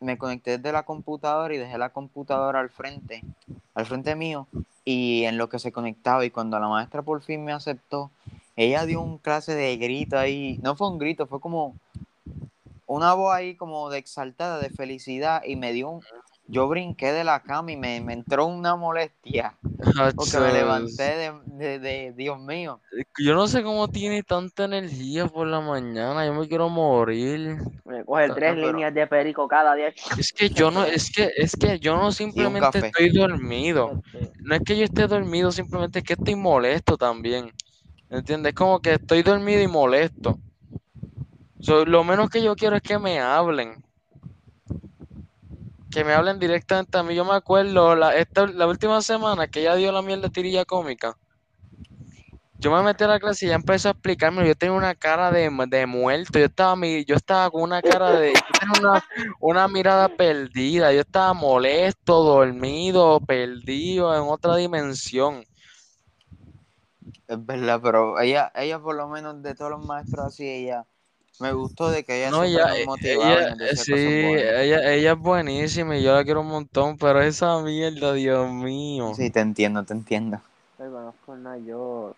Me 0.00 0.16
conecté 0.16 0.56
desde 0.58 0.72
la 0.72 0.84
computadora 0.84 1.54
y 1.54 1.58
dejé 1.58 1.76
la 1.76 1.90
computadora 1.90 2.60
al 2.60 2.70
frente, 2.70 3.22
al 3.74 3.86
frente 3.86 4.14
mío. 4.14 4.46
Y 4.84 5.24
en 5.24 5.36
lo 5.36 5.48
que 5.48 5.58
se 5.58 5.72
conectaba, 5.72 6.24
y 6.24 6.30
cuando 6.30 6.58
la 6.58 6.68
maestra 6.68 7.02
por 7.02 7.22
fin 7.22 7.44
me 7.44 7.52
aceptó, 7.52 8.10
ella 8.56 8.86
dio 8.86 9.00
un 9.00 9.18
clase 9.18 9.54
de 9.54 9.76
grito 9.76 10.18
ahí. 10.18 10.58
No 10.62 10.76
fue 10.76 10.88
un 10.88 10.98
grito, 10.98 11.26
fue 11.26 11.40
como 11.40 11.74
una 12.86 13.14
voz 13.14 13.34
ahí 13.34 13.56
como 13.56 13.90
de 13.90 13.98
exaltada, 13.98 14.58
de 14.58 14.70
felicidad. 14.70 15.42
Y 15.44 15.56
me 15.56 15.72
dio 15.72 15.90
un. 15.90 16.02
Yo 16.50 16.68
brinqué 16.68 17.12
de 17.12 17.22
la 17.22 17.40
cama 17.42 17.70
y 17.72 17.76
me, 17.76 18.00
me 18.00 18.12
entró 18.12 18.46
una 18.46 18.74
molestia. 18.74 19.54
Porque 20.16 20.38
me 20.40 20.52
levanté 20.52 21.02
de, 21.02 21.32
de, 21.46 21.78
de- 21.78 22.12
Dios 22.16 22.38
mío. 22.40 22.80
Yo 23.18 23.34
no 23.34 23.46
sé 23.46 23.62
cómo 23.62 23.86
tiene 23.88 24.22
tanta 24.24 24.64
energía 24.64 25.26
por 25.26 25.46
la 25.46 25.60
mañana, 25.60 26.26
yo 26.26 26.34
me 26.34 26.48
quiero 26.48 26.68
morir. 26.68 27.56
Me 27.84 28.04
coge 28.04 28.28
No, 28.28 28.34
tres 28.34 28.54
pero- 28.54 28.66
líneas 28.72 28.92
de 28.92 29.06
perico 29.06 29.46
cada 29.46 29.74
día. 29.76 29.92
Es 30.18 30.32
que 30.32 30.48
yo 30.50 30.70
no, 30.72 30.84
es 30.84 31.12
que, 31.12 31.30
es 31.36 31.54
que 31.54 31.78
yo 31.78 31.96
no 31.96 32.10
simplemente 32.10 32.78
estoy 32.78 33.10
dormido. 33.10 34.02
No 34.42 34.54
es 34.54 34.62
que 34.62 34.76
yo 34.76 34.84
esté 34.84 35.06
dormido, 35.06 35.52
simplemente 35.52 36.00
es 36.00 36.04
que 36.04 36.14
estoy 36.14 36.34
molesto 36.34 36.96
también. 36.96 37.52
¿Entiendes? 38.08 38.50
Es 38.50 38.56
como 38.56 38.80
que 38.80 38.94
estoy 38.94 39.22
dormido 39.22 39.62
y 39.62 39.68
molesto. 39.68 40.36
So, 41.60 41.84
lo 41.84 42.02
menos 42.02 42.28
que 42.30 42.42
yo 42.42 42.56
quiero 42.56 42.74
es 42.76 42.82
que 42.82 42.98
me 42.98 43.20
hablen. 43.20 43.84
Que 45.90 46.04
me 46.04 46.12
hablen 46.12 46.38
directamente 46.38 46.96
a 46.98 47.02
mí. 47.02 47.14
Yo 47.14 47.24
me 47.24 47.34
acuerdo 47.34 47.96
la, 47.96 48.16
esta, 48.16 48.46
la 48.46 48.66
última 48.66 49.02
semana 49.02 49.48
que 49.48 49.60
ella 49.60 49.74
dio 49.74 49.92
la 49.92 50.02
mierda 50.02 50.28
tirilla 50.28 50.64
cómica. 50.64 51.16
Yo 52.58 52.70
me 52.70 52.82
metí 52.82 53.04
a 53.04 53.08
la 53.08 53.18
clase 53.18 53.46
y 53.46 53.48
ella 53.48 53.56
empezó 53.56 53.88
a 53.88 53.92
explicarme. 53.92 54.46
Yo 54.46 54.54
tenía 54.54 54.76
una 54.76 54.94
cara 54.94 55.30
de, 55.30 55.50
de 55.68 55.86
muerto. 55.86 56.38
Yo 56.38 56.44
estaba, 56.44 56.76
yo 57.06 57.16
estaba 57.16 57.50
con 57.50 57.62
una 57.62 57.80
cara 57.80 58.12
de. 58.12 58.34
Una, 58.78 59.04
una 59.40 59.68
mirada 59.68 60.08
perdida. 60.08 60.92
Yo 60.92 61.00
estaba 61.00 61.32
molesto, 61.32 62.22
dormido, 62.22 63.18
perdido 63.20 64.14
en 64.14 64.30
otra 64.30 64.56
dimensión. 64.56 65.44
Es 67.26 67.46
verdad, 67.46 67.80
pero 67.82 68.20
ella, 68.20 68.52
ella 68.54 68.78
por 68.78 68.94
lo 68.94 69.08
menos 69.08 69.42
de 69.42 69.54
todos 69.54 69.70
los 69.70 69.86
maestros 69.86 70.26
así, 70.26 70.46
ella 70.46 70.84
me 71.40 71.52
gustó 71.52 71.90
de 71.90 72.04
que 72.04 72.18
ella 72.18 72.30
No, 72.30 72.44
ella, 72.44 72.66
eh, 72.76 72.86
ella- 73.04 73.56
decía 73.56 73.84
sí, 73.84 74.02
ella, 74.02 74.92
ella 74.92 75.12
es 75.12 75.18
buenísima 75.18 75.96
y 75.96 76.02
yo 76.02 76.14
la 76.14 76.24
quiero 76.24 76.42
un 76.42 76.48
montón, 76.48 76.96
pero 76.98 77.20
esa 77.20 77.60
mierda, 77.62 78.12
Dios 78.12 78.50
mío. 78.50 79.14
Sí, 79.14 79.30
te 79.30 79.40
entiendo, 79.40 79.82
te 79.84 79.94
entiendo. 79.94 80.40
Pero 80.76 81.14
por 81.26 81.38
nada, 81.38 81.58
yo, 81.58 82.14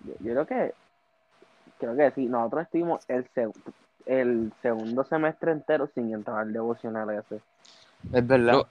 yo, 0.00 0.14
yo 0.20 0.32
creo 0.32 0.46
que, 0.46 0.74
creo 1.78 1.96
que 1.96 2.10
sí, 2.12 2.26
nosotros 2.26 2.62
estuvimos 2.64 3.04
el, 3.08 3.28
seg- 3.32 3.54
el 4.06 4.52
segundo 4.62 5.04
semestre 5.04 5.52
entero 5.52 5.88
sin 5.94 6.12
entrar 6.12 6.38
al 6.38 6.52
devocional 6.52 7.10
ese. 7.10 7.40
Es 8.12 8.26
verdad. 8.26 8.54
Lo- 8.54 8.68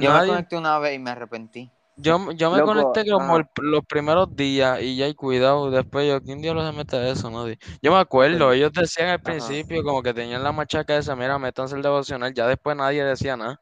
Yo 0.00 0.12
me 0.12 0.26
conecté 0.26 0.56
una 0.56 0.78
vez 0.78 0.94
y 0.94 0.98
me 0.98 1.10
arrepentí. 1.10 1.70
Yo, 1.96 2.32
yo 2.32 2.50
me 2.50 2.58
Loco, 2.58 2.72
conecté 2.72 3.10
como 3.10 3.36
el- 3.36 3.46
los 3.62 3.84
primeros 3.86 4.34
días 4.34 4.82
y 4.82 4.96
ya, 4.96 5.06
y 5.06 5.14
cuidado, 5.14 5.70
después 5.70 6.08
yo, 6.08 6.20
¿quién 6.20 6.42
diablos 6.42 6.68
se 6.68 6.76
mete 6.76 6.96
a 6.96 7.08
eso? 7.08 7.30
Nadie. 7.30 7.56
Yo 7.82 7.92
me 7.92 7.98
acuerdo, 7.98 8.52
ellos 8.52 8.72
decían 8.72 9.08
al 9.08 9.14
Ajá. 9.14 9.22
principio 9.22 9.82
como 9.84 10.02
que 10.02 10.12
tenían 10.12 10.42
la 10.42 10.50
machaca 10.50 10.96
esa, 10.96 11.14
mira, 11.14 11.38
métanse 11.38 11.76
el 11.76 11.82
devocional, 11.82 12.34
ya 12.34 12.48
después 12.48 12.76
nadie 12.76 13.04
decía 13.04 13.36
nada. 13.36 13.60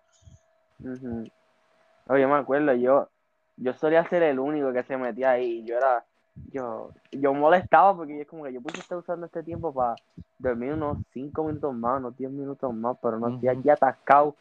Ujú. 0.80 1.24
Oye, 2.08 2.26
me 2.26 2.34
acuerdo, 2.34 2.72
yo, 2.74 3.08
yo 3.56 3.74
solía 3.74 4.08
ser 4.08 4.22
el 4.22 4.38
único 4.38 4.72
que 4.72 4.82
se 4.82 4.96
metía 4.96 5.32
ahí. 5.32 5.64
Yo 5.66 5.76
era, 5.76 6.04
yo, 6.52 6.90
yo 7.10 7.34
molestaba 7.34 7.94
porque 7.94 8.16
yo 8.16 8.22
es 8.22 8.28
como 8.28 8.44
que 8.44 8.52
yo 8.54 8.60
pude 8.62 8.80
estar 8.80 8.98
usando 8.98 9.26
este 9.26 9.42
tiempo 9.42 9.72
para 9.74 9.94
dormir 10.38 10.72
unos 10.72 10.98
5 11.12 11.44
minutos 11.44 11.74
más, 11.74 11.98
unos 12.00 12.16
10 12.16 12.30
minutos 12.30 12.74
más, 12.74 12.96
pero 13.02 13.18
no 13.18 13.28
estoy 13.28 13.50
Ujú. 13.50 13.58
aquí 13.60 13.70
atascado 13.70 14.34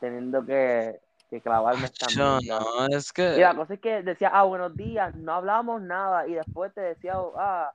teniendo 0.00 0.44
que, 0.44 1.00
que 1.28 1.40
clavarme 1.40 1.86
esta 1.86 2.08
Yo 2.08 2.38
no, 2.40 2.86
es 2.88 3.10
Y 3.10 3.12
que, 3.12 3.38
la 3.38 3.54
cosa 3.54 3.74
es 3.74 3.80
que 3.80 4.02
decía, 4.02 4.30
ah, 4.32 4.44
buenos 4.44 4.76
días, 4.76 5.14
no 5.14 5.34
hablamos 5.34 5.82
nada, 5.82 6.26
y 6.26 6.34
después 6.34 6.72
te 6.74 6.80
decía, 6.80 7.14
ah, 7.36 7.72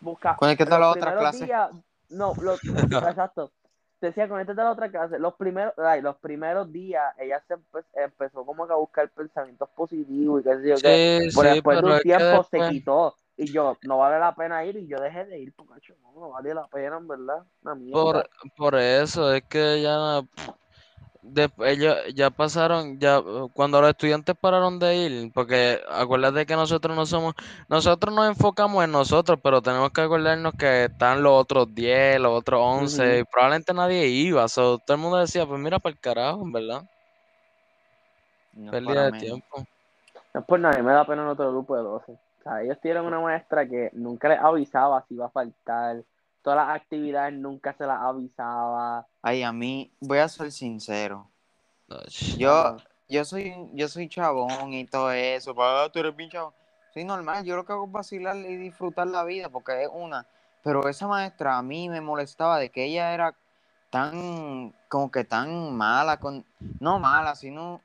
busca. 0.00 0.36
Conéctate 0.36 0.74
a 0.74 0.78
la 0.78 0.90
otra 0.90 1.16
clase. 1.16 1.44
días, 1.44 1.70
no, 2.10 2.34
los, 2.40 2.60
exacto. 3.08 3.52
Te 4.00 4.06
decía, 4.06 4.28
conéctate 4.28 4.60
a 4.60 4.64
la 4.64 4.72
otra 4.72 4.90
clase. 4.90 5.18
Los 5.18 5.34
primeros, 5.34 5.74
ay, 5.78 6.00
los 6.00 6.16
primeros 6.16 6.72
días, 6.72 7.04
ella 7.18 7.42
se 7.46 7.56
empe- 7.56 7.84
empezó 7.94 8.46
como 8.46 8.66
que 8.66 8.72
a 8.72 8.76
buscar 8.76 9.08
pensamientos 9.10 9.68
positivos 9.76 10.40
y 10.40 10.44
qué 10.44 10.56
sé 10.56 10.68
yo 10.68 10.76
qué. 10.76 11.28
sí, 11.30 11.36
Pero 11.36 11.48
sí, 11.48 11.54
después 11.54 11.82
de 11.82 11.86
un 11.86 12.00
tiempo 12.00 12.42
se 12.50 12.70
quitó. 12.70 13.14
Y 13.36 13.52
yo, 13.52 13.78
no 13.82 13.98
vale 13.98 14.18
la 14.18 14.34
pena 14.34 14.64
ir, 14.64 14.76
y 14.76 14.86
yo 14.86 14.98
dejé 15.00 15.24
de 15.24 15.38
ir, 15.38 15.52
porque 15.54 15.94
no, 16.02 16.12
no 16.12 16.30
vale 16.30 16.52
la 16.52 16.66
pena, 16.66 16.96
en 16.96 17.08
verdad. 17.08 17.42
Una 17.62 17.74
mierda. 17.74 18.02
por, 18.02 18.30
por 18.56 18.74
eso, 18.74 19.32
es 19.32 19.42
que 19.44 19.80
ya, 19.82 20.22
de- 21.22 21.50
ellos 21.66 21.96
ya 22.14 22.30
pasaron, 22.30 22.98
ya, 22.98 23.20
cuando 23.54 23.80
los 23.80 23.90
estudiantes 23.90 24.34
pararon 24.40 24.78
de 24.78 24.96
ir, 24.96 25.32
porque 25.32 25.80
acuérdate 25.90 26.46
que 26.46 26.54
nosotros 26.56 26.96
no 26.96 27.06
somos, 27.06 27.34
nosotros 27.68 28.14
nos 28.14 28.28
enfocamos 28.28 28.82
en 28.84 28.92
nosotros, 28.92 29.38
pero 29.42 29.60
tenemos 29.60 29.90
que 29.90 30.00
acordarnos 30.00 30.54
que 30.54 30.84
están 30.84 31.22
los 31.22 31.32
otros 31.32 31.74
10, 31.74 32.20
los 32.20 32.38
otros 32.38 32.60
11, 32.62 33.20
y 33.20 33.24
probablemente 33.24 33.74
nadie 33.74 34.06
iba, 34.06 34.48
so, 34.48 34.78
todo 34.78 34.96
el 34.96 35.02
mundo 35.02 35.18
decía, 35.18 35.46
pues 35.46 35.60
mira 35.60 35.78
para 35.78 35.92
el 35.92 36.00
carajo, 36.00 36.42
verdad, 36.50 36.84
No 38.52 38.70
pérdida 38.70 39.04
de 39.04 39.12
menos. 39.12 39.20
tiempo. 39.20 39.64
No 40.32 40.40
es 40.40 40.46
por 40.46 40.60
mí 40.60 40.82
me 40.82 40.92
da 40.92 41.04
pena 41.04 41.22
en 41.22 41.28
otro 41.28 41.50
grupo 41.50 41.76
de 41.76 41.82
12. 41.82 42.12
O 42.12 42.42
sea, 42.42 42.62
ellos 42.62 42.78
tienen 42.80 43.04
una 43.04 43.20
maestra 43.20 43.68
que 43.68 43.90
nunca 43.92 44.28
les 44.28 44.38
avisaba 44.38 45.04
si 45.06 45.14
iba 45.14 45.26
a 45.26 45.30
faltar. 45.30 46.02
Todas 46.42 46.66
las 46.66 46.76
actividades 46.76 47.34
nunca 47.34 47.74
se 47.74 47.84
las 47.84 48.00
avisaba. 48.00 49.06
Ay, 49.22 49.42
a 49.42 49.52
mí, 49.52 49.92
voy 50.00 50.18
a 50.18 50.28
ser 50.28 50.50
sincero. 50.50 51.28
Yo, 52.36 52.76
yo 53.08 53.24
soy, 53.24 53.54
yo 53.74 53.88
soy 53.88 54.08
chabón 54.08 54.72
y 54.72 54.86
todo 54.86 55.10
eso, 55.12 55.54
ah, 55.58 55.88
tú 55.92 55.98
eres 55.98 56.14
bien 56.16 56.30
chabón. 56.30 56.54
Soy 56.94 57.04
normal, 57.04 57.44
yo 57.44 57.56
lo 57.56 57.64
que 57.64 57.72
hago 57.72 57.86
es 57.86 57.92
vacilar 57.92 58.36
y 58.36 58.56
disfrutar 58.56 59.06
la 59.06 59.24
vida, 59.24 59.48
porque 59.48 59.82
es 59.82 59.88
una. 59.92 60.26
Pero 60.62 60.88
esa 60.88 61.06
maestra 61.06 61.58
a 61.58 61.62
mí 61.62 61.88
me 61.88 62.00
molestaba 62.00 62.58
de 62.58 62.70
que 62.70 62.84
ella 62.84 63.14
era 63.14 63.34
tan, 63.90 64.74
como 64.88 65.10
que 65.10 65.24
tan 65.24 65.76
mala, 65.76 66.18
con, 66.18 66.44
no 66.80 66.98
mala, 66.98 67.34
sino, 67.34 67.80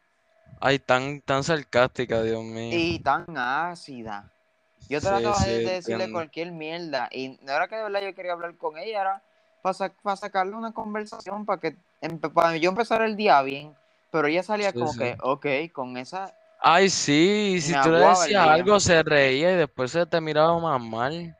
Ay, 0.60 0.80
tan, 0.80 1.22
tan 1.22 1.44
sarcástica, 1.44 2.22
Dios 2.24 2.44
mío. 2.44 2.78
y 2.78 3.00
tan 3.00 3.26
ácida. 3.38 4.32
Yo 4.88 5.02
trataba 5.02 5.36
sí, 5.36 5.50
de, 5.50 5.60
de 5.60 5.64
decirle 5.64 5.96
entiendo. 5.96 6.14
cualquier 6.14 6.52
mierda, 6.52 7.10
y 7.12 7.40
no 7.42 7.52
era 7.52 7.68
que 7.68 7.76
de 7.76 7.84
verdad 7.84 8.02
yo 8.02 8.16
quería 8.16 8.34
hablar 8.34 8.56
con 8.56 8.78
ella, 8.78 9.02
era 9.02 9.24
para 9.74 10.16
sacarle 10.16 10.56
una 10.56 10.72
conversación, 10.72 11.46
para 11.46 11.60
que 11.60 11.76
empe- 12.02 12.32
para 12.32 12.56
yo 12.58 12.70
empezar 12.70 13.02
el 13.02 13.16
día 13.16 13.42
bien. 13.42 13.74
Pero 14.12 14.28
ella 14.28 14.44
salía 14.44 14.72
Sí, 14.72 14.80
como 14.80 14.92
sí. 14.94 15.00
que, 15.00 15.18
ok, 15.22 15.46
con 15.74 15.98
esa 15.98 16.34
Ay, 16.60 16.90
sí, 16.90 17.56
y 17.58 17.62
si 17.62 17.74
tú 17.82 17.92
le 17.92 18.00
decías 18.00 18.48
algo, 18.48 18.80
se 18.80 19.04
reía 19.04 19.52
y 19.52 19.56
después 19.56 19.92
se 19.92 20.06
te 20.06 20.20
miraba 20.22 20.58
más 20.60 20.82
mal. 20.82 21.36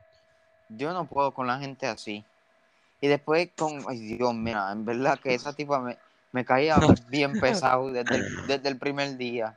Yo 0.68 0.92
no 0.92 1.04
puedo 1.06 1.32
con 1.32 1.46
la 1.46 1.58
gente 1.58 1.86
así. 1.86 2.24
Y 3.00 3.08
después 3.08 3.50
con, 3.56 3.84
ay 3.88 3.98
Dios, 3.98 4.34
mira, 4.34 4.70
en 4.72 4.84
verdad 4.84 5.18
que 5.18 5.34
esa 5.34 5.52
tipa 5.52 5.80
me, 5.80 5.98
me 6.32 6.44
caía 6.44 6.76
bien 7.08 7.38
pesado 7.40 7.90
desde 7.92 8.16
el, 8.16 8.46
desde 8.46 8.68
el 8.68 8.78
primer 8.78 9.16
día. 9.16 9.56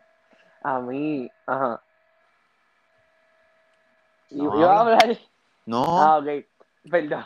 A 0.63 0.79
mí, 0.79 1.29
ajá. 1.45 1.81
Y- 4.29 4.37
No 4.37 4.59
Iba 4.59 4.73
a 4.73 4.79
habla. 4.81 4.93
hablar. 5.01 5.17
No, 5.65 5.83
Ah, 5.85 6.17
ok. 6.17 6.45
Perdón. 6.89 7.25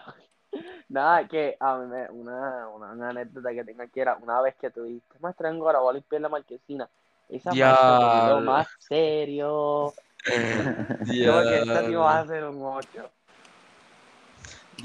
Nada, 0.90 1.28
que 1.28 1.56
a 1.60 1.78
mí 1.78 1.88
me, 1.88 2.10
una, 2.12 2.68
una, 2.70 2.92
una 2.92 3.10
anécdota 3.10 3.52
que 3.52 3.64
tengo 3.64 3.84
aquí 3.84 4.00
era 4.00 4.16
una 4.22 4.42
vez 4.42 4.56
que 4.56 4.70
tuviste 4.70 5.18
maestra 5.20 5.50
en 5.50 5.60
Gora, 5.60 5.80
voy 5.80 5.92
a 5.92 5.94
limpiar 5.94 6.22
la 6.22 6.30
marquesina. 6.30 6.90
Esa 7.30 7.56
maestra 7.56 8.00
miró 8.00 8.36
Diablo. 8.36 8.52
más 8.52 8.68
serio. 8.80 9.94
Yo 11.06 11.42
que 11.44 11.58
esta 11.60 11.86
tío 11.86 12.02
va 12.02 12.20
a 12.20 12.28
ser 12.28 12.44
un 12.46 12.62
8. 12.64 13.10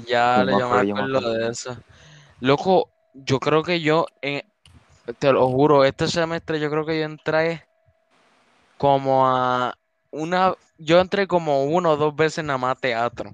Ya, 0.07 0.43
me 0.45 0.57
yo 0.57 0.69
me 0.69 0.75
acuerdo. 0.75 1.33
de 1.33 1.49
eso. 1.49 1.77
Loco, 2.41 2.89
yo 3.13 3.39
creo 3.39 3.63
que 3.63 3.81
yo, 3.81 4.05
en- 4.21 4.43
te 5.19 5.31
lo 5.33 5.47
juro, 5.49 5.83
este 5.85 6.07
semestre 6.07 6.59
yo 6.59 6.69
creo 6.69 6.85
que 6.85 6.99
yo 6.99 7.05
entré 7.05 7.63
como 8.77 9.27
a 9.27 9.75
una, 10.11 10.55
yo 10.77 10.99
entré 10.99 11.27
como 11.27 11.65
uno 11.65 11.91
o 11.91 11.97
dos 11.97 12.15
veces 12.15 12.43
nada 12.43 12.57
más 12.57 12.77
a 12.77 12.79
teatro, 12.79 13.31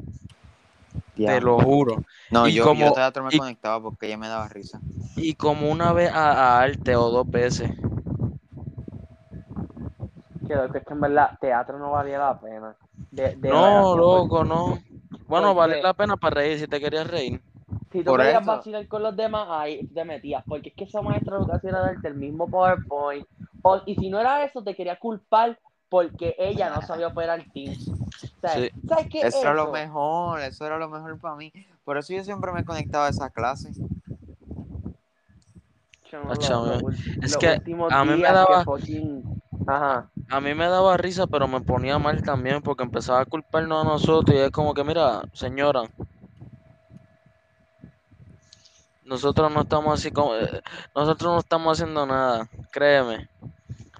te 1.23 1.41
lo 1.41 1.59
juro. 1.61 2.03
No, 2.31 2.47
y 2.47 2.53
yo, 2.53 2.65
como- 2.65 2.85
yo 2.87 2.93
teatro 2.93 3.23
me 3.23 3.31
y- 3.31 3.37
conectaba 3.37 3.81
porque 3.81 4.07
ella 4.07 4.17
me 4.17 4.27
daba 4.27 4.47
risa. 4.49 4.79
Y 5.15 5.35
como 5.35 5.69
una 5.71 5.93
vez 5.93 6.11
a, 6.11 6.57
a 6.57 6.61
arte 6.61 6.95
o 6.95 7.09
dos 7.09 7.29
veces. 7.29 7.71
Que 10.47 10.53
es 10.65 10.71
que 10.85 10.93
en 10.93 11.01
verdad 11.01 11.31
teatro 11.41 11.77
no 11.79 11.91
valía 11.91 12.19
la 12.19 12.39
pena. 12.39 12.75
De, 13.11 13.35
de 13.35 13.49
No, 13.51 13.95
loco, 13.95 14.43
no. 14.43 14.77
Bueno, 15.27 15.53
¿Por 15.53 15.55
vale 15.55 15.81
la 15.81 15.93
pena 15.93 16.17
para 16.17 16.35
reír 16.41 16.59
si 16.59 16.67
te 16.67 16.79
querías 16.79 17.07
reír. 17.07 17.41
Si 17.91 18.03
tú 18.03 18.11
Por 18.11 18.19
querías 18.19 18.43
eso. 18.43 18.45
vacilar 18.45 18.87
con 18.87 19.03
los 19.03 19.15
demás, 19.15 19.47
ahí 19.49 19.87
te 19.93 20.03
metías. 20.05 20.43
Porque 20.47 20.69
es 20.69 20.75
que 20.75 20.83
esa 20.85 21.01
maestra 21.01 21.37
lo 21.39 21.45
que 21.47 21.53
hacía 21.53 21.69
era 21.71 21.79
darte 21.81 22.07
el 22.09 22.15
mismo 22.15 22.49
PowerPoint. 22.49 23.27
O- 23.61 23.81
y 23.85 23.95
si 23.95 24.09
no 24.09 24.19
era 24.19 24.43
eso, 24.43 24.63
te 24.63 24.75
quería 24.75 24.99
culpar 24.99 25.59
porque 25.89 26.35
ella 26.37 26.69
no 26.69 26.81
sabía 26.81 27.07
operar 27.13 27.45
Teams. 27.53 27.87
O 27.89 28.39
sea, 28.41 28.55
Sí. 28.55 28.69
¿Sabes 28.87 29.07
qué? 29.09 29.21
Eso 29.21 29.39
era 29.41 29.53
lo 29.53 29.71
mejor, 29.71 30.41
eso 30.41 30.65
era 30.65 30.77
lo 30.77 30.89
mejor 30.89 31.19
para 31.19 31.35
mí. 31.35 31.51
Por 31.83 31.97
eso 31.97 32.13
yo 32.13 32.23
siempre 32.23 32.51
me 32.51 32.63
conectaba 32.65 33.07
a 33.07 33.09
esa 33.09 33.29
clase. 33.29 33.71
Chamo, 36.09 36.29
lo- 36.29 36.35
chamo, 36.35 36.65
lo 36.65 36.79
ul- 36.81 37.17
es 37.21 37.37
que 37.37 37.47
a 37.89 38.05
mí 38.05 38.15
me 38.21 38.31
daba- 38.31 38.63
fucking... 38.63 39.23
Ajá. 39.67 40.09
A 40.29 40.41
mí 40.41 40.53
me 40.53 40.67
daba 40.67 40.95
risa, 40.97 41.25
pero 41.27 41.47
me 41.47 41.61
ponía 41.61 41.97
mal 41.97 42.21
también 42.21 42.61
porque 42.61 42.83
empezaba 42.83 43.21
a 43.21 43.25
culparnos 43.25 43.83
a 43.85 43.87
nosotros 43.89 44.35
y 44.37 44.39
es 44.41 44.51
como 44.51 44.73
que, 44.73 44.83
mira, 44.83 45.23
señora, 45.33 45.83
nosotros 49.03 49.51
no 49.51 49.61
estamos 49.61 49.99
así 49.99 50.11
como, 50.11 50.35
eh, 50.35 50.61
nosotros 50.95 51.33
no 51.33 51.39
estamos 51.39 51.73
haciendo 51.79 52.05
nada, 52.05 52.47
créeme. 52.71 53.29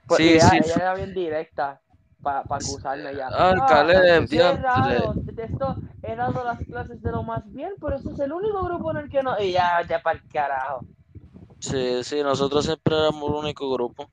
Pues, 0.07 0.17
sí, 0.17 0.29
ella, 0.29 0.49
sí, 0.49 0.57
ella 0.57 0.75
era 0.75 0.93
bien 0.95 1.13
directa 1.13 1.81
para 2.21 2.39
acusarme 2.39 3.15
ya. 3.15 3.29
Ah, 3.31 3.85
qué 3.87 4.25
diantre. 4.27 4.61
raro. 4.61 5.15
Esto 5.37 5.77
he 6.03 6.15
dado 6.15 6.43
las 6.43 6.59
clases 6.59 7.01
de 7.01 7.11
lo 7.11 7.23
más 7.23 7.43
bien, 7.51 7.73
pero 7.79 7.95
ese 7.95 8.09
es 8.11 8.19
el 8.19 8.33
único 8.33 8.63
grupo 8.63 8.91
en 8.91 8.97
el 8.97 9.09
que 9.09 9.23
no. 9.23 9.39
Y 9.39 9.51
ya, 9.51 9.81
ya 9.87 10.01
para 10.01 10.17
el 10.19 10.27
carajo. 10.27 10.85
Sí, 11.59 12.03
sí, 12.03 12.21
nosotros 12.21 12.65
siempre 12.65 12.95
éramos 12.95 13.29
el 13.29 13.35
único 13.35 13.71
grupo. 13.71 14.09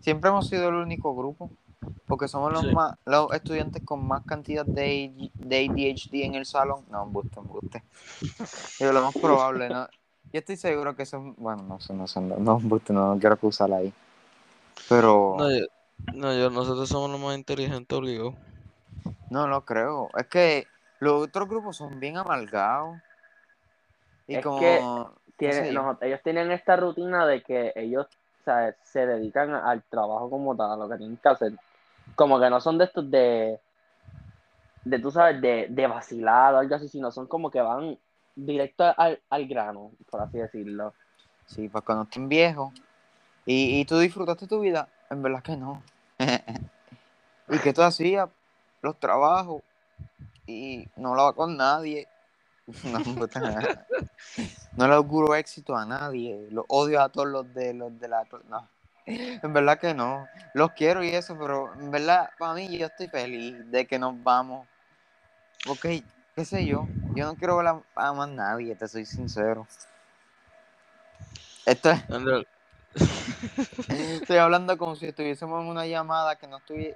Siempre 0.00 0.30
hemos 0.30 0.48
sido 0.48 0.68
el 0.68 0.74
único 0.76 1.14
grupo. 1.14 1.50
Porque 2.06 2.28
somos 2.28 2.52
los 2.52 2.62
Sí. 2.62 2.72
más, 2.72 2.96
los 3.06 3.32
estudiantes 3.32 3.82
con 3.82 4.06
más 4.06 4.22
cantidad 4.24 4.64
de, 4.64 5.30
de 5.34 5.56
ADHD 5.66 6.24
en 6.24 6.34
el 6.34 6.46
salón. 6.46 6.84
No, 6.90 7.02
embuste, 7.02 7.40
embuste. 7.40 7.82
Digo, 8.78 8.92
lo 8.92 9.02
más 9.02 9.14
probable, 9.14 9.68
¿no? 9.68 9.86
Yo 10.32 10.40
estoy 10.40 10.56
seguro 10.56 10.96
que 10.96 11.06
son, 11.06 11.34
bueno, 11.36 11.62
no 11.62 11.80
sé, 11.80 11.94
no 11.94 12.06
sé, 12.06 12.20
no, 12.20 12.36
no, 12.38 12.58
no, 12.60 12.80
no 12.88 13.18
quiero 13.18 13.34
acusar 13.34 13.72
ahí. 13.72 13.92
Pero 14.88 15.36
No, 15.38 15.50
yo, 15.50 15.66
no, 16.14 16.34
yo- 16.34 16.50
nosotros 16.50 16.88
somos 16.88 17.10
los 17.10 17.20
más 17.20 17.36
inteligentes 17.36 17.96
obligados. 17.96 18.34
no 19.30 19.46
lo 19.46 19.64
creo. 19.64 20.10
Es 20.16 20.26
que 20.26 20.66
los 21.00 21.26
otros 21.26 21.48
grupos 21.48 21.76
son 21.76 21.98
bien 22.00 22.16
amargados. 22.16 22.98
Y 24.26 24.36
Es 24.36 24.44
como, 24.44 24.60
que 24.60 24.80
Tiene, 25.36 25.72
no, 25.72 25.98
ellos 26.00 26.20
tienen 26.22 26.50
esta 26.52 26.76
rutina 26.76 27.26
de 27.26 27.42
que 27.42 27.72
ellos 27.76 28.06
o 28.06 28.44
sea, 28.44 28.74
se 28.84 29.06
dedican 29.06 29.54
al 29.54 29.82
trabajo 29.84 30.28
como 30.30 30.54
tal, 30.54 30.72
a 30.72 30.76
lo 30.76 30.88
que 30.88 30.98
tienen 30.98 31.16
que 31.16 31.28
hacer. 31.28 31.52
Como 32.14 32.38
que 32.38 32.50
no 32.50 32.60
son 32.60 32.78
de 32.78 32.84
estos 32.84 33.10
de, 33.10 33.58
de 34.84 34.98
tú 34.98 35.10
sabes, 35.10 35.40
de, 35.40 35.66
de 35.70 35.86
vacilar 35.86 36.54
o 36.54 36.58
algo 36.58 36.74
así, 36.74 36.88
sino 36.88 37.10
son 37.10 37.26
como 37.26 37.50
que 37.50 37.60
van 37.60 37.98
directo 38.36 38.84
al, 38.96 39.20
al 39.30 39.46
grano, 39.48 39.92
por 40.10 40.20
así 40.20 40.38
decirlo. 40.38 40.92
Sí, 41.46 41.68
pues 41.68 41.84
cuando 41.84 42.04
estén 42.04 42.28
viejos 42.28 42.72
y, 43.46 43.80
y 43.80 43.84
tú 43.84 43.98
disfrutaste 43.98 44.46
tu 44.46 44.60
vida, 44.60 44.88
en 45.10 45.22
verdad 45.22 45.42
que 45.42 45.56
no. 45.56 45.82
y 47.48 47.58
que 47.58 47.72
tú 47.72 47.82
hacías 47.82 48.28
los 48.82 48.98
trabajos 48.98 49.62
y 50.46 50.88
no 50.96 51.10
hablaba 51.10 51.32
con 51.32 51.56
nadie. 51.56 52.08
No, 54.76 54.88
le 54.88 54.94
auguro 54.94 55.36
éxito 55.36 55.76
a 55.76 55.86
nadie. 55.86 56.48
Lo 56.50 56.64
odio 56.68 57.00
a 57.00 57.08
todos 57.08 57.28
los 57.28 57.54
de 57.54 57.74
los 57.74 58.00
de 58.00 58.08
la. 58.08 58.26
No. 58.48 58.68
En 59.06 59.52
verdad 59.52 59.78
que 59.78 59.94
no. 59.94 60.26
Los 60.52 60.72
quiero 60.72 61.04
y 61.04 61.10
eso, 61.10 61.36
pero 61.38 61.72
en 61.74 61.92
verdad, 61.92 62.30
para 62.38 62.54
mí, 62.54 62.76
yo 62.76 62.86
estoy 62.86 63.06
feliz 63.06 63.70
de 63.70 63.86
que 63.86 63.98
nos 63.98 64.20
vamos. 64.24 64.66
Porque, 65.64 66.02
qué 66.34 66.44
sé 66.44 66.66
yo, 66.66 66.88
yo 67.14 67.26
no 67.26 67.36
quiero 67.36 67.56
ver 67.56 67.68
a, 67.68 67.82
a 67.94 68.12
más 68.12 68.28
nadie, 68.30 68.74
te 68.74 68.88
soy 68.88 69.06
sincero. 69.06 69.68
Esto 71.64 71.90
es, 71.90 72.02
estoy 73.88 74.36
hablando 74.36 74.76
como 74.78 74.94
si 74.96 75.06
estuviésemos 75.06 75.62
en 75.62 75.68
una 75.68 75.86
llamada 75.86 76.36
que 76.36 76.46
no 76.46 76.58
estoy 76.58 76.94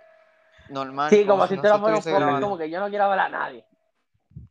normal. 0.69 1.11
Sí, 1.11 1.27
como 1.27 1.47
si 1.47 1.57
no 1.57 1.61
fuera 1.63 1.77
un 1.77 1.81
estuviese 1.83 2.11
podcast, 2.11 2.25
grabando. 2.25 2.47
como 2.47 2.59
que 2.59 2.71
yo 2.71 2.81
no 2.81 2.89
quiero 2.89 3.09
ver 3.11 3.19
a 3.21 3.29
nadie. 3.29 3.65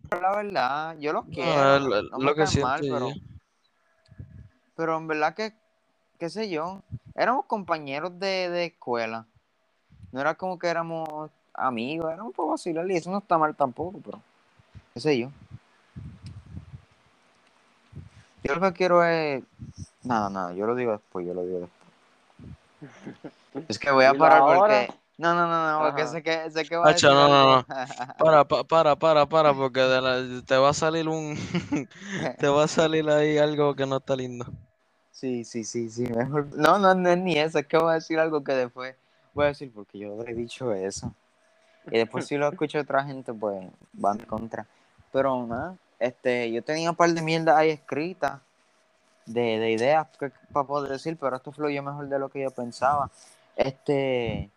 Pero 0.10 0.22
la 0.22 0.36
verdad, 0.36 0.96
yo 1.00 1.14
los 1.14 1.26
No, 1.26 1.32
quiero. 1.34 1.80
no 1.80 2.18
me 2.18 2.26
lo 2.26 2.36
que 2.36 2.44
caen 2.46 2.62
mal, 2.62 2.80
pero, 2.82 3.10
yo. 3.10 3.16
pero 4.76 4.98
en 4.98 5.08
verdad 5.08 5.34
que, 5.36 5.54
qué 6.20 6.30
sé 6.30 6.50
yo, 6.50 6.82
éramos 7.16 7.46
compañeros 7.46 8.18
de, 8.20 8.50
de 8.50 8.66
escuela. 8.66 9.26
No 10.12 10.22
era 10.22 10.36
como 10.36 10.58
que 10.58 10.68
éramos 10.68 11.30
amigos, 11.54 12.12
éramos 12.14 12.34
por 12.34 12.50
vacilar 12.50 12.90
y 12.90 12.96
eso 12.96 13.12
no 13.12 13.18
está 13.18 13.38
mal 13.38 13.56
tampoco, 13.56 14.00
pero 14.04 14.22
qué 14.94 15.00
sé 15.00 15.18
yo. 15.18 15.30
Yo 18.44 18.56
lo 18.56 18.62
que 18.62 18.74
quiero 18.74 19.04
es. 19.04 19.44
Nada, 20.08 20.30
nada, 20.30 20.54
yo 20.54 20.66
lo 20.66 20.76
digo 20.76 20.94
después, 20.94 21.26
yo 21.28 21.34
lo 21.34 21.44
digo 21.44 21.60
después. 21.60 21.78
Es 23.68 23.78
que 23.80 23.92
voy 23.92 24.06
a 24.06 24.14
parar 24.14 24.44
porque. 24.46 24.88
No, 25.18 25.34
no, 25.34 25.48
no, 25.48 25.72
no, 25.72 25.80
porque 25.86 26.04
Ajá. 26.04 26.12
sé 26.12 26.24
que, 26.24 26.52
sé 26.52 26.64
que 26.64 26.78
va 26.78 26.90
a 26.90 26.94
decir 26.94 27.10
no, 27.10 27.28
no, 27.28 27.54
algo. 27.58 27.66
Para, 28.20 28.46
pa- 28.48 28.64
para, 28.64 28.96
para, 28.96 29.26
para, 29.26 29.54
porque 29.54 29.80
de 29.82 30.02
la- 30.02 30.42
te 30.46 30.58
va 30.58 30.70
a 30.70 30.74
salir 30.74 31.08
un. 31.10 31.36
te 32.40 32.48
va 32.48 32.64
a 32.64 32.68
salir 32.68 33.10
ahí 33.10 33.38
algo 33.38 33.76
que 33.76 33.86
no 33.86 33.98
está 33.98 34.16
lindo. 34.16 34.46
Sí, 35.12 35.44
sí, 35.44 35.64
sí, 35.64 35.90
sí, 35.90 36.04
mejor. 36.04 36.48
No, 36.56 36.78
no, 36.80 36.94
no 36.94 37.10
es 37.10 37.18
ni 37.18 37.38
eso, 37.38 37.58
es 37.60 37.66
que 37.68 37.78
voy 37.78 37.92
a 37.92 37.96
decir 37.96 38.20
algo 38.20 38.44
que 38.44 38.54
después 38.54 38.96
voy 39.34 39.46
a 39.46 39.48
decir 39.50 39.72
porque 39.74 39.98
yo 40.00 40.24
he 40.26 40.34
dicho 40.34 40.72
eso. 40.74 41.14
Y 41.90 41.98
después 41.98 42.26
si 42.28 42.38
lo 42.38 42.48
escucha 42.48 42.80
otra 42.82 43.04
gente, 43.04 43.34
pues 43.34 43.68
van 43.94 44.20
en 44.20 44.26
contra. 44.26 44.68
Pero 45.12 45.46
nada, 45.48 45.76
este, 46.00 46.52
yo 46.52 46.62
tenía 46.64 46.92
un 46.92 46.96
par 46.96 47.10
de 47.10 47.22
mierdas 47.22 47.58
ahí 47.58 47.72
escritas 47.72 48.40
de, 49.28 49.60
de 49.60 49.72
ideas 49.72 50.08
que, 50.20 50.32
para 50.52 50.66
poder 50.66 50.92
decir, 50.92 51.18
pero 51.20 51.36
esto 51.36 51.52
fluyó 51.52 51.84
mejor 51.84 52.08
de 52.10 52.18
lo 52.20 52.30
que 52.30 52.42
yo 52.42 52.52
pensaba. 52.52 53.10
Este, 53.56 54.50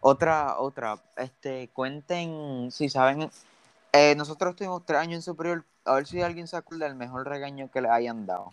otra, 0.00 0.58
otra, 0.58 0.98
este, 1.16 1.68
cuenten, 1.72 2.70
si 2.70 2.88
saben, 2.88 3.30
eh, 3.92 4.14
nosotros 4.16 4.50
estuvimos 4.50 4.84
tres 4.86 5.00
años 5.00 5.16
en 5.16 5.22
superior, 5.22 5.64
a 5.84 5.94
ver 5.94 6.06
si 6.06 6.22
alguien 6.22 6.46
se 6.46 6.56
acuerda 6.56 6.86
del 6.86 6.94
mejor 6.96 7.26
regaño 7.26 7.70
que 7.70 7.80
le 7.80 7.88
hayan 7.88 8.26
dado. 8.26 8.52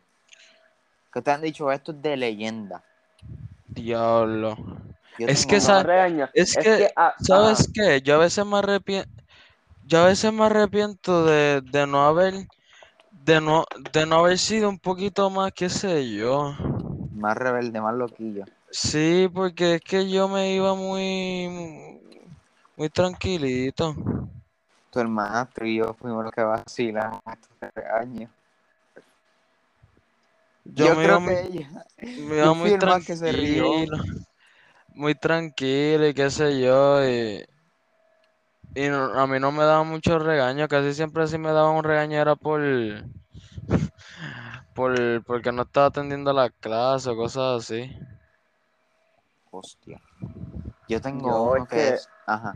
Que 1.13 1.21
te 1.21 1.31
han 1.31 1.41
dicho, 1.41 1.71
esto 1.71 1.91
es 1.91 2.01
de 2.01 2.17
leyenda. 2.17 2.83
Diablo. 3.67 4.57
Yo 5.19 5.27
Es 5.27 5.45
que 5.45 5.57
esa- 5.57 5.81
es 6.33 6.55
que, 6.55 6.91
ah, 6.95 7.13
¿Sabes 7.19 7.69
qué? 7.73 8.01
Yo 8.01 8.15
a 8.15 8.19
veces 8.19 8.45
me 8.45 8.57
arrepiento. 8.57 9.09
Yo 9.85 9.99
a 9.99 10.05
veces 10.05 10.31
me 10.33 10.45
arrepiento 10.45 11.25
de, 11.25 11.61
de 11.61 11.85
no 11.87 12.05
haber. 12.05 12.33
De 13.13 13.39
no, 13.39 13.63
de 13.93 14.05
no 14.05 14.17
haber 14.17 14.37
sido 14.37 14.67
un 14.67 14.79
poquito 14.79 15.29
más, 15.29 15.51
qué 15.53 15.69
sé 15.69 16.09
yo. 16.13 16.53
Más 17.15 17.37
rebelde, 17.37 17.79
más 17.79 17.95
loquillo. 17.95 18.43
Sí, 18.71 19.29
porque 19.33 19.75
es 19.75 19.81
que 19.81 20.09
yo 20.09 20.27
me 20.27 20.53
iba 20.55 20.73
muy. 20.75 21.99
Muy 22.75 22.89
tranquilito. 22.89 23.95
Tu 24.91 24.99
hermanastro 24.99 25.65
y 25.65 25.77
yo 25.77 25.93
fuimos 25.93 26.23
los 26.23 26.31
que 26.31 26.43
vacilan 26.43 27.19
estos 27.25 27.49
tres 27.59 27.85
años. 27.99 28.29
Yo, 30.65 30.85
Yo, 30.85 30.95
me 30.95 31.03
creo 31.03 31.17
iba 31.17 31.19
que 31.19 31.31
muy, 31.31 31.35
ella. 31.41 31.69
me 32.17 32.37
iba 32.37 32.99
que 33.05 33.15
se 33.15 33.31
rió. 33.31 33.63
tranquilo. 33.65 33.97
Muy 34.95 35.15
tranquilo 35.15 36.07
y 36.07 36.13
qué 36.13 36.29
sé 36.29 36.59
yo. 36.61 37.03
Y, 37.07 37.43
y 38.75 38.87
no- 38.89 39.19
a 39.19 39.27
mí 39.27 39.39
no 39.39 39.51
me 39.51 39.63
daban 39.63 39.87
muchos 39.87 40.21
regaños. 40.23 40.67
Casi 40.67 40.93
siempre 40.93 41.27
si 41.27 41.37
me 41.37 41.51
daban 41.51 41.75
un 41.75 41.83
regaño 41.83 42.19
era 42.19 42.35
por. 42.35 42.61
por 44.75 45.23
porque 45.25 45.51
no 45.51 45.63
estaba 45.63 45.87
atendiendo 45.87 46.33
la 46.33 46.49
clase 46.49 47.09
o 47.09 47.15
cosas 47.15 47.63
así. 47.63 47.91
Hostia. 49.51 50.01
Yo 50.87 50.99
tengo 50.99 51.29
Yo 51.29 51.43
uno 51.43 51.63
es 51.63 51.69
que, 51.69 51.75
que- 51.75 51.89
es. 51.89 52.09
Ajá. 52.25 52.53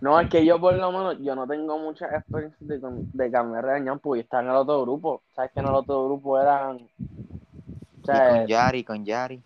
No, 0.00 0.20
es 0.20 0.28
que 0.28 0.44
yo 0.44 0.60
por 0.60 0.74
lo 0.74 0.92
menos, 0.92 1.16
yo 1.20 1.34
no 1.34 1.46
tengo 1.46 1.78
mucha 1.78 2.06
experiencia 2.06 2.66
de, 2.66 2.80
con- 2.80 3.10
de 3.12 3.30
que 3.30 3.42
me 3.42 3.62
regañan, 3.62 3.98
porque 4.00 4.20
estaba 4.22 4.42
en 4.42 4.50
el 4.50 4.56
otro 4.56 4.82
grupo. 4.82 5.22
Sabes 5.34 5.52
que 5.52 5.60
en 5.60 5.66
el 5.66 5.74
otro 5.74 6.04
grupo 6.06 6.38
eran... 6.38 6.76
O 6.76 6.88
Y 8.02 8.04
sea, 8.04 8.28
con 8.28 8.46
Yari, 8.46 8.84
con 8.84 9.04
Yari. 9.04 9.42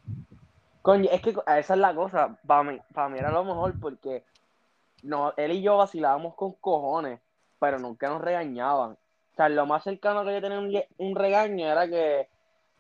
coño, 0.83 1.09
es 1.13 1.21
que 1.21 1.31
esa 1.31 1.75
es 1.75 1.79
la 1.79 1.95
cosa, 1.95 2.37
para 2.47 2.63
mí, 2.65 2.81
para 2.93 3.09
mí 3.09 3.19
era 3.19 3.31
lo 3.31 3.45
mejor 3.45 3.79
porque 3.79 4.25
no, 5.03 5.33
él 5.37 5.53
y 5.53 5.63
yo 5.63 5.77
vacilábamos 5.77 6.35
con 6.35 6.53
cojones, 6.55 7.21
pero 7.59 7.79
nunca 7.79 8.09
nos 8.09 8.21
regañaban. 8.21 8.93
O 8.93 9.37
sea, 9.37 9.49
lo 9.49 9.67
más 9.67 9.85
cercano 9.85 10.25
que 10.25 10.33
yo 10.35 10.41
tenía 10.41 10.59
un, 10.59 11.07
un 11.09 11.17
regaño 11.17 11.67
era 11.67 11.89
que 11.89 12.29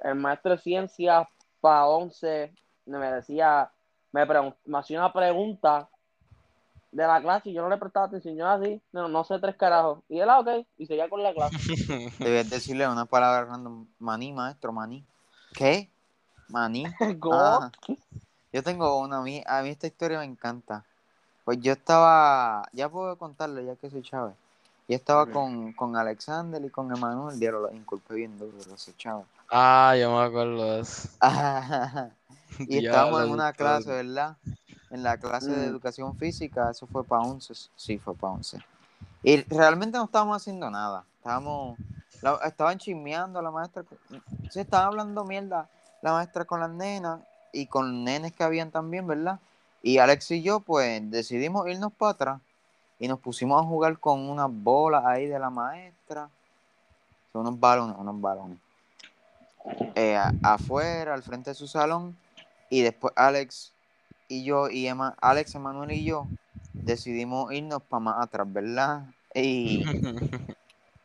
el 0.00 0.14
maestro 0.16 0.52
de 0.52 0.58
ciencias 0.58 1.26
para 1.60 1.86
11 1.86 2.52
me 2.86 3.12
decía, 3.12 3.70
me, 4.12 4.26
pregun- 4.26 4.56
me 4.64 4.78
hacía 4.78 4.98
una 4.98 5.12
pregunta 5.12 5.88
de 6.90 7.06
la 7.06 7.20
clase 7.20 7.50
y 7.50 7.52
yo 7.52 7.62
no 7.62 7.68
le 7.68 7.76
prestaba 7.76 8.06
atención, 8.06 8.34
yo 8.36 8.48
así, 8.48 8.80
no, 8.92 9.08
no 9.08 9.22
sé 9.24 9.38
tres 9.38 9.56
carajos. 9.56 10.00
Y 10.08 10.20
él, 10.20 10.30
ah, 10.30 10.40
ok, 10.40 10.66
y 10.78 10.86
seguía 10.86 11.08
con 11.08 11.22
la 11.22 11.32
clase. 11.34 11.56
Debías 12.18 12.48
decirle 12.50 12.88
una 12.88 13.04
palabra 13.04 13.44
random. 13.44 13.86
Maní, 13.98 14.32
maestro, 14.32 14.72
maní. 14.72 15.04
¿Qué? 15.54 15.90
Maní. 16.48 16.84
Ah, 17.30 17.70
yo 18.52 18.62
tengo 18.62 18.98
una, 19.00 19.18
a 19.18 19.22
mí, 19.22 19.42
a 19.46 19.62
mí 19.62 19.68
esta 19.68 19.86
historia 19.86 20.18
me 20.18 20.24
encanta. 20.24 20.84
Pues 21.48 21.60
yo 21.62 21.72
estaba, 21.72 22.68
ya 22.74 22.90
puedo 22.90 23.16
contarle, 23.16 23.64
ya 23.64 23.74
que 23.76 23.88
soy 23.88 24.02
Chávez. 24.02 24.34
Yo 24.86 24.94
estaba 24.94 25.24
con, 25.24 25.72
con 25.72 25.96
Alexander 25.96 26.62
y 26.62 26.68
con 26.68 26.92
Emanuel, 26.92 27.40
diablo, 27.40 27.60
los 27.62 27.72
inculpé 27.72 28.16
bien 28.16 28.38
duro, 28.38 28.52
pero 28.64 28.76
soy 28.76 28.92
Chávez. 28.98 29.24
Ah, 29.50 29.96
yo 29.98 30.14
me 30.14 30.24
acuerdo 30.24 30.74
de 30.74 30.80
eso. 30.80 31.08
y 32.58 32.76
estábamos 32.76 33.24
en 33.24 33.30
una 33.30 33.54
clase. 33.54 33.88
¿verdad? 33.88 34.36
En 34.90 35.02
la 35.02 35.16
clase 35.16 35.50
de 35.50 35.68
Mm. 35.68 35.70
educación 35.70 36.14
física, 36.16 36.68
eso 36.70 36.86
fue 36.86 37.02
para 37.02 37.22
11, 37.22 37.54
sí, 37.76 37.96
fue 37.96 38.14
para 38.14 38.34
11. 38.34 38.58
Y 39.22 39.42
realmente 39.44 39.96
no 39.96 40.04
estábamos 40.04 40.36
haciendo 40.36 40.70
nada, 40.70 41.02
estábamos, 41.16 41.78
la- 42.20 42.40
estaban 42.44 42.76
chismeando 42.76 43.40
la 43.40 43.50
maestra, 43.50 43.84
sí, 44.50 44.60
estaban 44.60 44.88
hablando 44.88 45.24
mierda 45.24 45.66
la 46.02 46.12
maestra 46.12 46.44
con 46.44 46.60
las 46.60 46.68
nenas 46.68 47.20
y 47.52 47.64
con 47.68 48.04
nenes 48.04 48.34
que 48.34 48.44
habían 48.44 48.70
también, 48.70 49.06
¿verdad? 49.06 49.40
Y 49.82 49.98
Alex 49.98 50.30
y 50.32 50.42
yo, 50.42 50.60
pues, 50.60 51.10
decidimos 51.10 51.68
irnos 51.68 51.92
para 51.92 52.12
atrás 52.12 52.40
y 52.98 53.08
nos 53.08 53.20
pusimos 53.20 53.62
a 53.62 53.66
jugar 53.66 53.98
con 53.98 54.28
unas 54.28 54.48
bolas 54.50 55.04
ahí 55.06 55.26
de 55.26 55.38
la 55.38 55.50
maestra, 55.50 56.28
son 57.32 57.42
unos 57.42 57.60
balones, 57.60 57.96
unos 57.98 58.20
balones. 58.20 58.58
Eh, 59.94 60.18
afuera, 60.42 61.14
al 61.14 61.22
frente 61.22 61.50
de 61.50 61.54
su 61.54 61.68
salón, 61.68 62.16
y 62.70 62.82
después 62.82 63.12
Alex 63.16 63.72
y 64.28 64.44
yo 64.44 64.68
y 64.68 64.86
Emma, 64.86 65.14
Alex, 65.20 65.54
Emanuel 65.54 65.92
y 65.92 66.04
yo 66.04 66.26
decidimos 66.72 67.52
irnos 67.52 67.82
para 67.82 68.00
más 68.00 68.16
atrás, 68.22 68.50
¿verdad? 68.52 69.04
Y, 69.34 69.84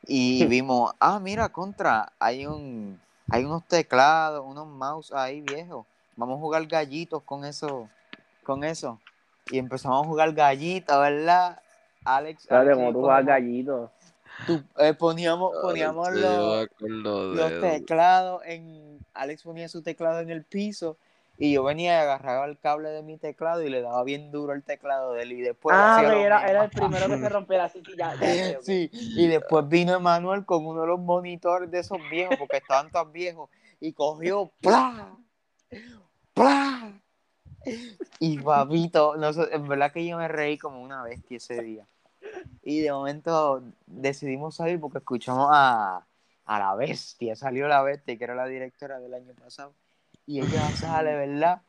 y 0.07 0.45
vimos, 0.45 0.93
ah, 0.99 1.19
mira, 1.19 1.49
contra, 1.49 2.11
hay 2.19 2.45
un, 2.45 2.99
hay 3.29 3.43
unos 3.43 3.63
teclados, 3.65 4.43
unos 4.45 4.67
mouse 4.67 5.11
ahí 5.13 5.41
viejos. 5.41 5.85
Vamos 6.15 6.37
a 6.37 6.41
jugar 6.41 6.65
gallitos 6.67 7.23
con 7.23 7.45
eso, 7.45 7.89
con 8.43 8.63
eso. 8.63 8.99
Y 9.47 9.57
empezamos 9.57 10.05
a 10.05 10.07
jugar 10.07 10.33
gallitos, 10.33 10.99
¿verdad? 10.99 11.61
Alex, 12.05 12.41
Espérate, 12.41 12.71
Alex 12.71 12.77
como 12.77 12.93
tú 12.93 12.99
juegas 13.01 13.25
gallito. 13.25 13.91
tú- 14.45 14.63
eh, 14.77 14.93
poníamos, 14.93 15.53
poníamos 15.61 16.11
los, 16.11 16.67
teclados 17.59 18.41
en 18.45 18.99
Alex 19.13 19.43
ponía 19.43 19.67
su 19.69 19.81
teclado 19.81 20.19
en 20.19 20.29
el 20.29 20.43
piso 20.43 20.97
y 21.37 21.53
yo 21.53 21.63
venía 21.63 21.93
y 21.93 22.01
agarraba 22.01 22.45
el 22.45 22.59
cable 22.59 22.89
de 22.89 23.01
mi 23.01 23.17
teclado 23.17 23.63
y 23.63 23.69
le 23.69 23.81
daba 23.81 24.03
bien 24.03 24.31
duro 24.31 24.53
el 24.53 24.63
teclado 24.63 25.13
de 25.13 25.23
él 25.23 25.31
y 25.31 25.41
después 25.41 25.75
ah, 25.75 25.95
hacía 25.95 26.11
que 26.11 26.21
era, 26.23 26.35
mismo. 26.37 26.49
era 26.51 26.63
el 26.65 26.69
primero 26.71 27.07
que 27.07 27.17
se 27.19 27.29
rompiera 27.29 27.63
así, 27.65 27.81
sí, 27.85 27.95
ya. 27.97 28.13
Sí, 28.61 28.89
y 28.93 29.27
después 29.27 29.67
vino 29.67 29.95
Emanuel 29.95 30.45
con 30.45 30.65
uno 30.65 30.81
de 30.81 30.87
los 30.87 30.99
monitores 30.99 31.71
de 31.71 31.79
esos 31.79 31.97
viejos 32.11 32.37
porque 32.37 32.57
estaban 32.57 32.91
tan 32.91 33.11
viejos 33.11 33.49
y 33.79 33.93
cogió 33.93 34.51
¡plá! 34.61 35.17
¡plá! 36.33 37.02
Y 38.19 38.39
papito, 38.39 39.15
no 39.17 39.33
sé, 39.33 39.47
en 39.51 39.67
verdad 39.67 39.91
que 39.91 40.05
yo 40.05 40.17
me 40.17 40.27
reí 40.27 40.57
como 40.57 40.81
una 40.81 41.03
bestia 41.03 41.37
ese 41.37 41.61
día. 41.61 41.85
Y 42.63 42.79
de 42.81 42.91
momento 42.91 43.63
decidimos 43.85 44.55
salir 44.55 44.79
porque 44.79 44.99
escuchamos 44.99 45.49
a, 45.51 46.05
a 46.45 46.59
la 46.59 46.75
bestia, 46.75 47.35
salió 47.35 47.67
la 47.67 47.81
bestia, 47.81 48.17
que 48.17 48.23
era 48.23 48.35
la 48.35 48.45
directora 48.45 48.99
del 48.99 49.13
año 49.13 49.33
pasado. 49.33 49.73
Y 50.25 50.39
ella 50.39 50.69
sale, 50.69 51.15
¿verdad? 51.15 51.61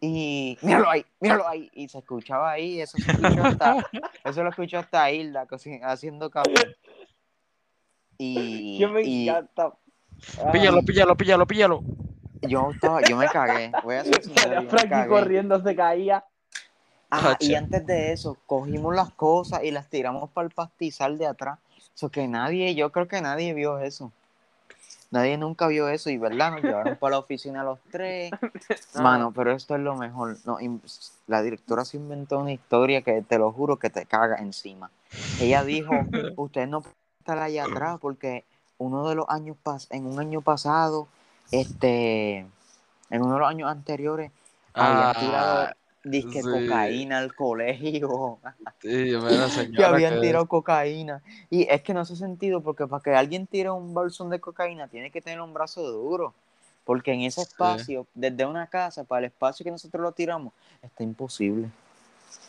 Y 0.00 0.58
míralo 0.62 0.90
ahí, 0.90 1.04
míralo 1.20 1.46
ahí. 1.46 1.70
Y 1.74 1.88
se 1.88 1.98
escuchaba 1.98 2.52
ahí, 2.52 2.80
eso 2.80 2.98
se 2.98 3.10
escuchó 3.10 3.44
hasta, 3.44 3.76
eso 4.24 4.42
lo 4.42 4.50
escuchó 4.50 4.78
hasta 4.78 5.10
Hilda 5.10 5.46
haciendo 5.82 6.30
café. 6.30 6.76
Y, 8.18 8.78
Yo 8.78 8.90
me 8.90 9.02
y, 9.02 9.28
encanta. 9.28 9.72
Píllalo, 10.52 10.82
píllalo, 10.82 11.16
píllalo, 11.16 11.46
píllalo. 11.46 11.82
Yo 12.46 12.70
estaba, 12.70 13.02
yo 13.02 13.16
me 13.16 13.26
cagué. 13.26 13.72
Voy 13.82 13.96
a 13.96 14.04
ser 14.04 14.22
sincero, 14.22 14.62
Frankie 14.68 15.08
corriendo 15.08 15.62
se 15.62 15.74
caía. 15.74 16.24
Ah, 17.10 17.36
y 17.38 17.54
antes 17.54 17.86
de 17.86 18.12
eso, 18.12 18.36
cogimos 18.46 18.94
las 18.94 19.10
cosas 19.10 19.62
y 19.62 19.70
las 19.70 19.88
tiramos 19.88 20.30
para 20.30 20.46
el 20.48 20.54
pastizal 20.54 21.16
de 21.18 21.26
atrás. 21.26 21.58
Eso 21.94 22.08
que 22.08 22.26
nadie, 22.26 22.74
yo 22.74 22.90
creo 22.90 23.06
que 23.06 23.20
nadie 23.20 23.54
vio 23.54 23.78
eso. 23.78 24.10
Nadie 25.10 25.38
nunca 25.38 25.68
vio 25.68 25.88
eso 25.88 26.10
y 26.10 26.18
verdad, 26.18 26.50
nos 26.50 26.62
llevaron 26.62 26.96
para 26.96 27.12
la 27.12 27.18
oficina 27.20 27.62
los 27.62 27.78
tres. 27.92 28.32
Mano, 29.00 29.32
pero 29.32 29.52
esto 29.52 29.76
es 29.76 29.80
lo 29.80 29.94
mejor. 29.94 30.36
No, 30.44 30.58
la 31.28 31.40
directora 31.40 31.84
se 31.84 31.98
inventó 31.98 32.40
una 32.40 32.52
historia 32.52 33.02
que 33.02 33.22
te 33.22 33.38
lo 33.38 33.52
juro 33.52 33.78
que 33.78 33.90
te 33.90 34.06
caga 34.06 34.38
encima. 34.38 34.90
Ella 35.40 35.62
dijo, 35.62 35.92
ustedes 36.36 36.68
no 36.68 36.80
pueden 36.80 36.98
estar 37.20 37.38
allá 37.38 37.64
atrás 37.64 37.98
porque 38.00 38.44
uno 38.78 39.08
de 39.08 39.14
los 39.14 39.28
años 39.28 39.56
pas 39.62 39.86
en 39.92 40.06
un 40.06 40.18
año 40.18 40.40
pasado, 40.40 41.06
este, 41.50 42.38
en 43.10 43.22
uno 43.22 43.34
de 43.34 43.38
los 43.40 43.48
años 43.48 43.70
anteriores, 43.70 44.30
habían 44.72 45.12
tirado 45.14 45.62
Ah, 45.62 45.74
disque 46.02 46.42
sí. 46.42 46.48
cocaína 46.50 47.18
al 47.18 47.34
colegio. 47.34 48.38
sí, 48.82 49.70
que 49.72 49.84
habían 49.84 50.14
que- 50.14 50.20
tirado 50.20 50.46
cocaína. 50.46 51.22
Y 51.50 51.62
es 51.70 51.82
que 51.82 51.94
no 51.94 52.00
hace 52.00 52.16
sentido 52.16 52.60
porque 52.60 52.86
para 52.86 53.02
que 53.02 53.14
alguien 53.14 53.46
tire 53.46 53.70
un 53.70 53.94
bolsón 53.94 54.30
de 54.30 54.40
cocaína 54.40 54.88
tiene 54.88 55.10
que 55.10 55.20
tener 55.20 55.40
un 55.40 55.54
brazo 55.54 55.82
duro. 55.82 56.34
Porque 56.84 57.12
en 57.12 57.22
ese 57.22 57.40
Sí. 57.42 57.48
espacio, 57.50 58.06
desde 58.14 58.44
una 58.44 58.66
casa 58.66 59.04
para 59.04 59.20
el 59.20 59.24
espacio 59.26 59.64
que 59.64 59.70
nosotros 59.70 60.02
lo 60.02 60.12
tiramos, 60.12 60.52
está 60.82 61.02
imposible. 61.02 61.70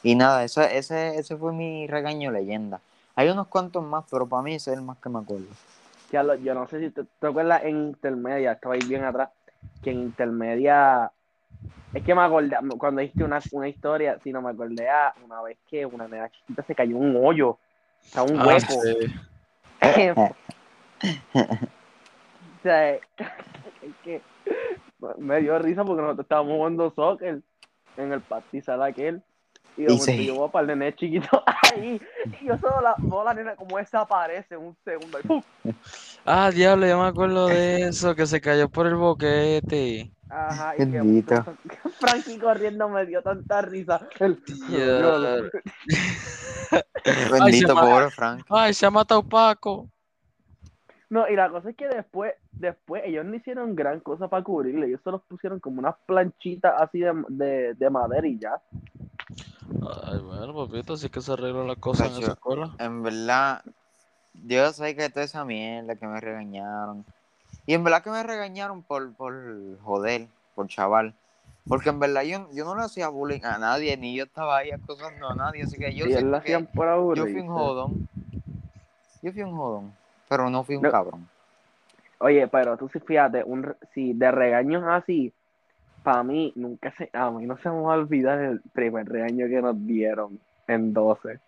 Y 0.04 0.16
nada, 0.16 0.44
ese, 0.44 0.78
ese, 0.78 1.18
ese 1.18 1.38
fue 1.38 1.54
mi 1.54 1.88
regaño 1.88 2.32
leyenda. 2.32 2.82
Hay 3.16 3.30
unos 3.30 3.48
cuantos 3.48 3.82
más, 3.84 4.04
pero 4.12 4.28
para 4.28 4.42
mí 4.44 4.56
ese 4.56 4.72
es 4.72 4.78
el 4.78 4.84
más 4.84 4.98
que 4.98 5.08
me 5.08 5.20
acuerdo. 5.20 5.48
Carlos, 6.12 6.40
yo 6.42 6.54
no 6.54 6.68
sé 6.68 6.80
si 6.80 6.92
te, 6.92 7.04
te 7.04 7.28
acuerdas 7.28 7.64
en 7.64 7.88
intermedia, 7.88 8.54
estaba 8.54 8.76
ahí 8.76 8.84
bien 8.84 9.04
atrás, 9.04 9.30
que 9.82 9.92
en 9.92 10.00
intermedia, 10.02 11.12
es 11.94 12.04
que 12.04 12.16
me 12.16 12.22
acordé, 12.22 12.56
cuando 12.78 13.02
dijiste 13.02 13.24
una, 13.24 13.40
una 13.52 13.68
historia, 13.68 14.20
si 14.20 14.32
no 14.32 14.42
me 14.42 14.52
acordé 14.52 14.90
a 14.90 15.14
una 15.24 15.42
vez 15.42 15.58
que 15.70 15.86
una 15.86 16.08
nena 16.08 16.30
chiquita 16.30 16.64
se 16.64 16.76
cayó 16.76 16.98
un 16.98 17.16
hoyo, 17.16 17.50
o 17.50 17.60
sea, 18.14 18.24
un 18.24 18.40
Ah, 18.40 18.46
hueco. 18.48 18.82
sí. 18.82 19.12
o 21.40 22.64
sea, 22.64 22.94
es 22.94 23.02
que 24.04 24.22
me 25.18 25.42
dio 25.42 25.60
risa 25.60 25.84
porque 25.84 26.02
nosotros 26.02 26.26
estábamos 26.26 26.54
jugando 26.56 26.92
soccer 26.92 27.42
en 27.98 28.12
el 28.12 28.22
pastizal 28.22 28.82
aquel. 28.82 29.22
Y 29.78 29.84
de 29.84 29.94
Y 29.94 29.98
momento 29.98 30.04
sí. 30.22 30.26
yo 30.26 30.34
veo 30.34 30.52
para 30.52 30.62
el 30.72 30.80
nene 30.80 30.96
chiquito 30.96 31.44
ahí. 31.74 32.02
Y 32.42 32.46
yo 32.46 32.58
solo 32.58 32.82
la, 32.82 32.96
veo 33.02 33.22
a 33.22 33.26
la 33.26 33.34
nena 33.34 33.56
como 33.56 33.78
desaparece 33.78 34.56
en 34.56 34.62
un 34.62 34.78
segundo. 34.84 35.20
Y 35.20 35.24
¡pum! 35.24 35.42
Ah, 36.26 36.50
diablo, 36.52 36.88
yo 36.88 37.00
me 37.00 37.08
acuerdo 37.08 37.48
de 37.48 37.84
eso, 37.84 38.16
que 38.16 38.26
se 38.26 38.40
cayó 38.42 38.70
por 38.70 38.88
el 38.88 38.96
boquete. 38.96 40.12
Ajá, 40.30 40.74
y 40.78 40.90
que. 40.90 41.24
Frankie 42.00 42.40
corriendo 42.40 42.90
me 42.90 43.06
dio 43.06 43.22
tanta 43.22 43.62
risa. 43.62 44.08
El- 44.20 44.42
Diablo. 44.68 45.50
Bendito, 47.32 47.68
se 47.68 47.74
ma- 47.74 47.82
pobre 47.82 48.10
Frank. 48.10 48.46
Ay, 48.50 48.74
se 48.74 48.86
ha 48.86 48.92
matado 48.92 49.22
Paco. 49.24 49.88
No, 51.10 51.28
y 51.30 51.36
la 51.36 51.50
cosa 51.50 51.70
es 51.70 51.76
que 51.76 51.88
después, 51.88 52.34
después 52.52 53.04
ellos 53.06 53.24
no 53.26 53.36
hicieron 53.36 53.76
gran 53.76 54.00
cosa 54.00 54.28
para 54.28 54.44
cubrirle. 54.44 54.88
Ellos 54.88 55.02
solo 55.04 55.20
pusieron 55.28 55.60
como 55.60 55.80
unas 55.80 55.96
planchitas 56.08 56.74
así 56.82 57.00
de, 57.00 57.14
de, 57.30 57.74
de 57.76 57.90
madera 57.92 58.28
y 58.28 58.40
ya. 58.40 58.60
Ay, 59.82 60.20
bueno, 60.20 60.54
papito, 60.54 60.94
así 60.94 61.10
que 61.10 61.22
se 61.22 61.34
arreglan 61.34 61.68
las 61.68 61.78
cosas 61.78 62.12
en 62.12 62.24
esa 62.24 62.34
escuela. 62.34 62.72
En 62.80 63.04
verdad, 63.04 63.64
yo 64.34 64.72
sé 64.74 64.96
que 64.96 65.10
toda 65.10 65.26
esa 65.26 65.46
mierda 65.46 65.96
que 65.96 66.08
me 66.08 66.20
regañaron. 66.20 67.06
Y 67.66 67.74
en 67.74 67.84
verdad 67.84 68.04
que 68.04 68.12
me 68.12 68.24
regañaron 68.24 68.84
por, 68.84 69.14
por 69.16 69.80
joder, 69.80 70.28
por 70.54 70.68
chaval. 70.68 71.14
Porque 71.68 71.90
en 71.90 72.00
verdad 72.00 72.24
yo, 72.24 72.48
yo 72.54 72.64
no 72.64 72.76
le 72.76 72.84
hacía 72.84 73.10
bullying 73.10 73.44
a 73.44 73.58
nadie, 73.58 73.98
ni 73.98 74.16
yo 74.16 74.26
estaba 74.26 74.58
ahí 74.58 74.72
acosando 74.72 75.30
a 75.30 75.36
nadie. 75.36 75.64
Así 75.64 75.80
que 75.80 75.96
yo 75.96 76.06
sé 76.06 76.24
que 76.24 76.36
hacían 76.36 76.68
por 76.68 77.16
yo 77.16 77.24
fui 77.24 77.40
un 77.40 77.48
jodón. 77.48 78.08
Yo 79.22 79.32
fui 79.34 79.42
un 79.42 79.56
jodón, 79.56 79.94
pero 80.30 80.50
no 80.52 80.64
fui 80.64 80.76
un 80.76 80.84
No. 80.84 80.92
cabrón. 80.92 81.28
Oye, 82.20 82.48
pero 82.48 82.78
tú 82.78 82.88
sí 82.90 83.00
fíjate, 83.00 83.44
un, 83.44 83.76
si 83.94 84.14
de 84.14 84.32
regaños 84.32 84.84
así, 84.88 85.34
para 86.06 86.24
mí 86.24 86.54
nunca 86.56 86.94
se, 86.98 87.10
a 87.12 87.32
mí 87.32 87.46
no 87.48 87.58
se 87.58 87.70
me 87.70 87.82
va 87.82 87.96
a 87.96 87.98
olvidar 87.98 88.40
el 88.40 88.62
primer 88.74 89.08
regaño 89.08 89.48
que 89.48 89.62
nos 89.62 89.76
dieron 89.86 90.40
en 90.68 90.94
12. 90.94 91.40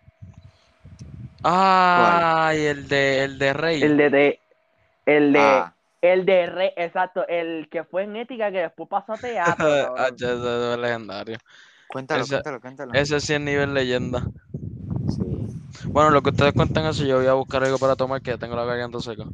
Ay, 1.44 2.66
el 2.66 2.88
de, 2.88 3.24
el 3.24 3.38
de 3.38 3.52
Rey. 3.52 3.82
El 3.82 3.96
de, 3.96 4.10
de- 4.10 4.40
el 5.06 5.32
de, 5.32 5.40
Ah, 5.40 5.72
el 6.02 6.26
de 6.26 6.46
re, 6.46 6.72
exacto, 6.76 7.26
el 7.28 7.68
que 7.70 7.84
fue 7.84 8.02
en 8.02 8.16
ética 8.16 8.50
que 8.50 8.58
después 8.58 8.88
pasó 8.88 9.12
a 9.14 9.18
teatro. 9.18 9.66
Ah, 9.96 10.08
es 10.12 10.78
legendario. 10.80 11.38
cuéntalo, 11.86 12.24
ese- 12.24 12.34
cuéntalo, 12.34 12.60
cuéntalo. 12.60 12.92
Ese 12.94 13.20
sí 13.20 13.34
es 13.34 13.40
nivel 13.40 13.72
leyenda. 13.72 14.28
Sí. 15.08 15.24
Bueno, 15.92 16.10
lo 16.10 16.22
que 16.22 16.30
ustedes 16.30 16.52
cuentan 16.52 16.86
eso, 16.86 17.04
yo 17.04 17.18
voy 17.18 17.26
a 17.28 17.34
buscar 17.34 17.62
algo 17.62 17.78
para 17.78 17.94
tomar 17.96 18.20
que 18.20 18.32
ya 18.32 18.38
tengo 18.38 18.56
la 18.56 18.64
garganta 18.64 18.98
seca. 19.00 19.24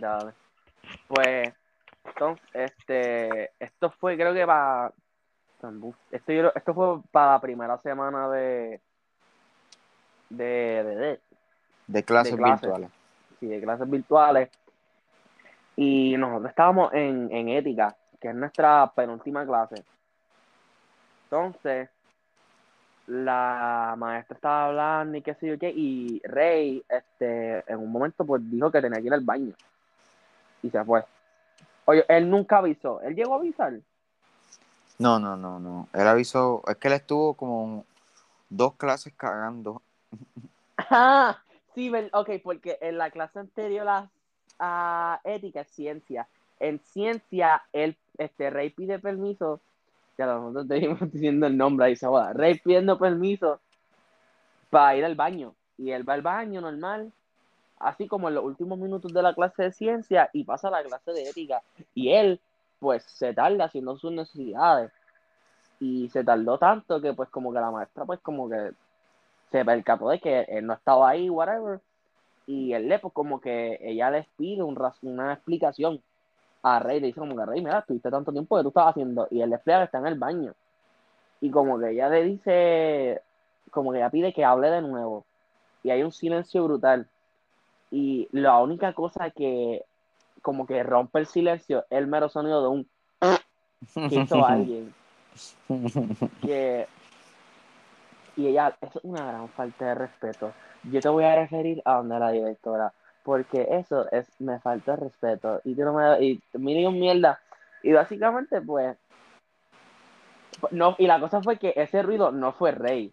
Dale. 0.00 0.32
Pues, 1.08 1.52
entonces, 2.04 2.44
este, 2.52 3.50
esto 3.58 3.90
fue, 3.98 4.16
creo 4.16 4.34
que 4.34 4.46
para, 4.46 4.92
esto, 6.10 6.32
yo- 6.32 6.52
esto 6.54 6.74
fue 6.74 7.00
para 7.10 7.32
la 7.32 7.40
primera 7.40 7.78
semana 7.78 8.28
de, 8.28 8.80
de, 10.30 10.44
de, 10.44 10.96
de, 10.96 11.20
De 11.86 12.02
clases 12.02 12.36
clases. 12.36 12.62
virtuales. 12.62 12.90
sí, 13.40 13.46
de 13.46 13.60
clases 13.62 13.90
virtuales. 13.90 14.50
Y 15.76 16.16
nosotros 16.16 16.50
estábamos 16.50 16.92
en, 16.92 17.28
en 17.32 17.48
ética, 17.48 17.96
que 18.20 18.28
es 18.28 18.34
nuestra 18.34 18.92
penúltima 18.94 19.44
clase. 19.44 19.82
Entonces, 21.24 21.88
la 23.06 23.94
maestra 23.98 24.34
estaba 24.36 24.66
hablando 24.66 25.18
y 25.18 25.22
qué 25.22 25.34
sé 25.34 25.48
yo 25.48 25.58
qué, 25.58 25.70
y 25.70 26.20
Rey, 26.24 26.82
este, 26.88 27.64
en 27.70 27.78
un 27.78 27.90
momento, 27.90 28.24
pues 28.24 28.40
dijo 28.50 28.70
que 28.70 28.80
tenía 28.80 29.00
que 29.00 29.06
ir 29.06 29.14
al 29.14 29.20
baño. 29.20 29.52
Y 30.62 30.70
se 30.70 30.84
fue. 30.84 31.04
Oye, 31.86 32.04
él 32.08 32.30
nunca 32.30 32.58
avisó. 32.58 33.00
¿Él 33.02 33.14
llegó 33.14 33.34
a 33.34 33.38
avisar? 33.38 33.74
No, 34.98 35.18
no, 35.18 35.36
no, 35.36 35.58
no. 35.58 35.88
Él 35.92 36.06
avisó, 36.06 36.62
es 36.66 36.76
que 36.76 36.88
él 36.88 36.94
estuvo 36.94 37.34
como 37.34 37.84
dos 38.48 38.74
clases 38.74 39.12
cagando. 39.16 39.82
Ah, 40.90 41.38
sí, 41.72 41.90
ok, 42.12 42.30
porque 42.42 42.78
en 42.80 42.98
la 42.98 43.12
clase 43.12 43.38
anterior 43.38 43.86
a, 43.88 44.10
a 44.58 45.20
ética 45.22 45.60
es 45.60 45.68
ciencia. 45.68 46.26
En 46.58 46.80
ciencia, 46.80 47.62
el 47.72 47.96
este 48.18 48.50
Rey 48.50 48.70
pide 48.70 48.98
permiso. 48.98 49.60
Ya 50.18 50.26
nosotros 50.26 50.66
seguimos 50.66 51.12
diciendo 51.12 51.46
el 51.46 51.56
nombre 51.56 51.86
ahí 51.86 51.96
se 51.96 52.06
joda. 52.06 52.32
Rey 52.32 52.58
pidiendo 52.58 52.98
permiso 52.98 53.60
para 54.70 54.96
ir 54.96 55.04
al 55.04 55.14
baño. 55.14 55.54
Y 55.78 55.90
él 55.90 56.08
va 56.08 56.14
al 56.14 56.22
baño 56.22 56.60
normal, 56.60 57.12
así 57.78 58.06
como 58.06 58.28
en 58.28 58.34
los 58.34 58.44
últimos 58.44 58.78
minutos 58.78 59.12
de 59.12 59.22
la 59.22 59.34
clase 59.34 59.64
de 59.64 59.72
ciencia, 59.72 60.30
y 60.32 60.44
pasa 60.44 60.68
a 60.68 60.70
la 60.70 60.82
clase 60.82 61.12
de 61.12 61.28
ética. 61.28 61.62
Y 61.94 62.12
él, 62.12 62.40
pues, 62.80 63.02
se 63.04 63.34
tarda 63.34 63.64
haciendo 63.64 63.96
sus 63.96 64.12
necesidades. 64.12 64.92
Y 65.80 66.08
se 66.10 66.24
tardó 66.24 66.58
tanto 66.58 67.00
que, 67.00 67.12
pues, 67.12 67.28
como 67.30 67.52
que 67.52 67.60
la 67.60 67.70
maestra, 67.70 68.04
pues, 68.04 68.20
como 68.20 68.48
que 68.48 68.72
se 69.50 69.64
percató 69.64 70.08
de 70.08 70.20
que 70.20 70.42
él 70.42 70.66
no 70.66 70.74
estaba 70.74 71.10
ahí, 71.10 71.28
whatever. 71.30 71.80
Y 72.46 72.72
él 72.72 72.88
le, 72.88 72.98
pues, 72.98 73.12
como 73.12 73.40
que 73.40 73.78
ella 73.82 74.10
les 74.10 74.26
pide 74.36 74.62
un 74.62 74.78
una 75.02 75.32
explicación 75.34 76.00
a 76.62 76.78
Rey. 76.78 77.00
Le 77.00 77.08
dice 77.08 77.20
como 77.20 77.36
que, 77.36 77.46
Rey, 77.46 77.60
mira, 77.60 77.80
estuviste 77.80 78.10
tanto 78.10 78.32
tiempo 78.32 78.56
que 78.56 78.62
tú 78.62 78.68
estabas 78.68 78.90
haciendo. 78.90 79.28
Y 79.30 79.40
él 79.40 79.50
le 79.50 79.56
explica 79.56 79.78
que 79.78 79.84
está 79.84 79.98
en 79.98 80.06
el 80.06 80.18
baño. 80.18 80.54
Y 81.40 81.50
como 81.50 81.78
que 81.78 81.90
ella 81.90 82.08
le 82.08 82.24
dice, 82.24 83.22
como 83.70 83.92
que 83.92 83.98
ella 83.98 84.10
pide 84.10 84.32
que 84.32 84.44
hable 84.44 84.70
de 84.70 84.82
nuevo. 84.82 85.24
Y 85.82 85.90
hay 85.90 86.02
un 86.02 86.12
silencio 86.12 86.64
brutal. 86.64 87.06
Y 87.90 88.28
la 88.32 88.60
única 88.60 88.92
cosa 88.92 89.30
que 89.30 89.84
como 90.44 90.66
que 90.66 90.82
rompe 90.82 91.18
el 91.18 91.26
silencio 91.26 91.86
es 91.90 91.98
el 91.98 92.06
mero 92.06 92.28
sonido 92.28 92.62
de 92.62 92.68
un 92.68 92.88
que 94.08 94.14
hizo 94.14 94.44
alguien. 94.44 94.94
que 96.42 96.86
y 98.36 98.48
ella 98.48 98.76
eso 98.80 98.98
es 98.98 99.04
una 99.04 99.24
gran 99.26 99.48
falta 99.48 99.86
de 99.86 99.94
respeto 99.94 100.52
yo 100.84 101.00
te 101.00 101.08
voy 101.08 101.24
a 101.24 101.36
referir 101.36 101.80
a 101.84 101.94
donde 101.94 102.18
la 102.18 102.30
directora 102.30 102.92
porque 103.22 103.66
eso 103.70 104.10
es 104.12 104.28
me 104.40 104.60
falta 104.60 104.92
de 104.92 105.04
respeto 105.04 105.60
y 105.64 105.74
tú 105.74 105.82
no 105.82 105.94
me 105.94 106.22
y 106.22 106.40
dio 106.52 106.90
mierda 106.90 107.40
y 107.82 107.92
básicamente 107.92 108.60
pues 108.60 108.96
no 110.70 110.94
y 110.98 111.06
la 111.06 111.20
cosa 111.20 111.42
fue 111.42 111.58
que 111.58 111.72
ese 111.76 112.02
ruido 112.02 112.30
no 112.32 112.52
fue 112.52 112.72
Rey 112.72 113.12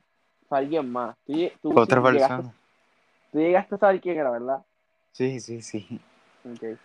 fue 0.50 0.58
alguien 0.58 0.92
más 0.92 1.16
tú, 1.26 1.34
tú 1.62 1.80
Otra 1.80 2.02
persona. 2.02 2.54
Tú 3.32 3.40
llegaste 3.40 3.76
a 3.76 3.78
saber 3.78 4.02
quién 4.02 4.18
era 4.18 4.32
verdad 4.32 4.64
Sí, 5.12 5.40
sí, 5.40 5.62
sí. 5.62 6.00
Ok. 6.46 6.78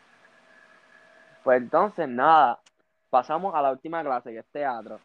Pues 1.44 1.62
entonces, 1.62 2.08
nada, 2.08 2.58
pasamos 3.08 3.54
a 3.54 3.62
la 3.62 3.70
última 3.70 4.02
clase, 4.02 4.32
que 4.32 4.38
es 4.38 4.46
teatro. 4.46 5.00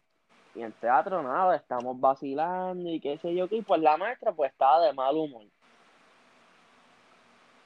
Y 0.54 0.62
en 0.62 0.72
teatro, 0.72 1.22
nada, 1.22 1.56
estamos 1.56 1.98
vacilando 1.98 2.90
y 2.90 3.00
qué 3.00 3.16
sé 3.18 3.34
yo 3.34 3.48
qué. 3.48 3.56
Y 3.56 3.62
pues 3.62 3.80
la 3.80 3.96
maestra, 3.96 4.32
pues 4.32 4.50
estaba 4.50 4.84
de 4.84 4.92
mal 4.92 5.16
humor. 5.16 5.44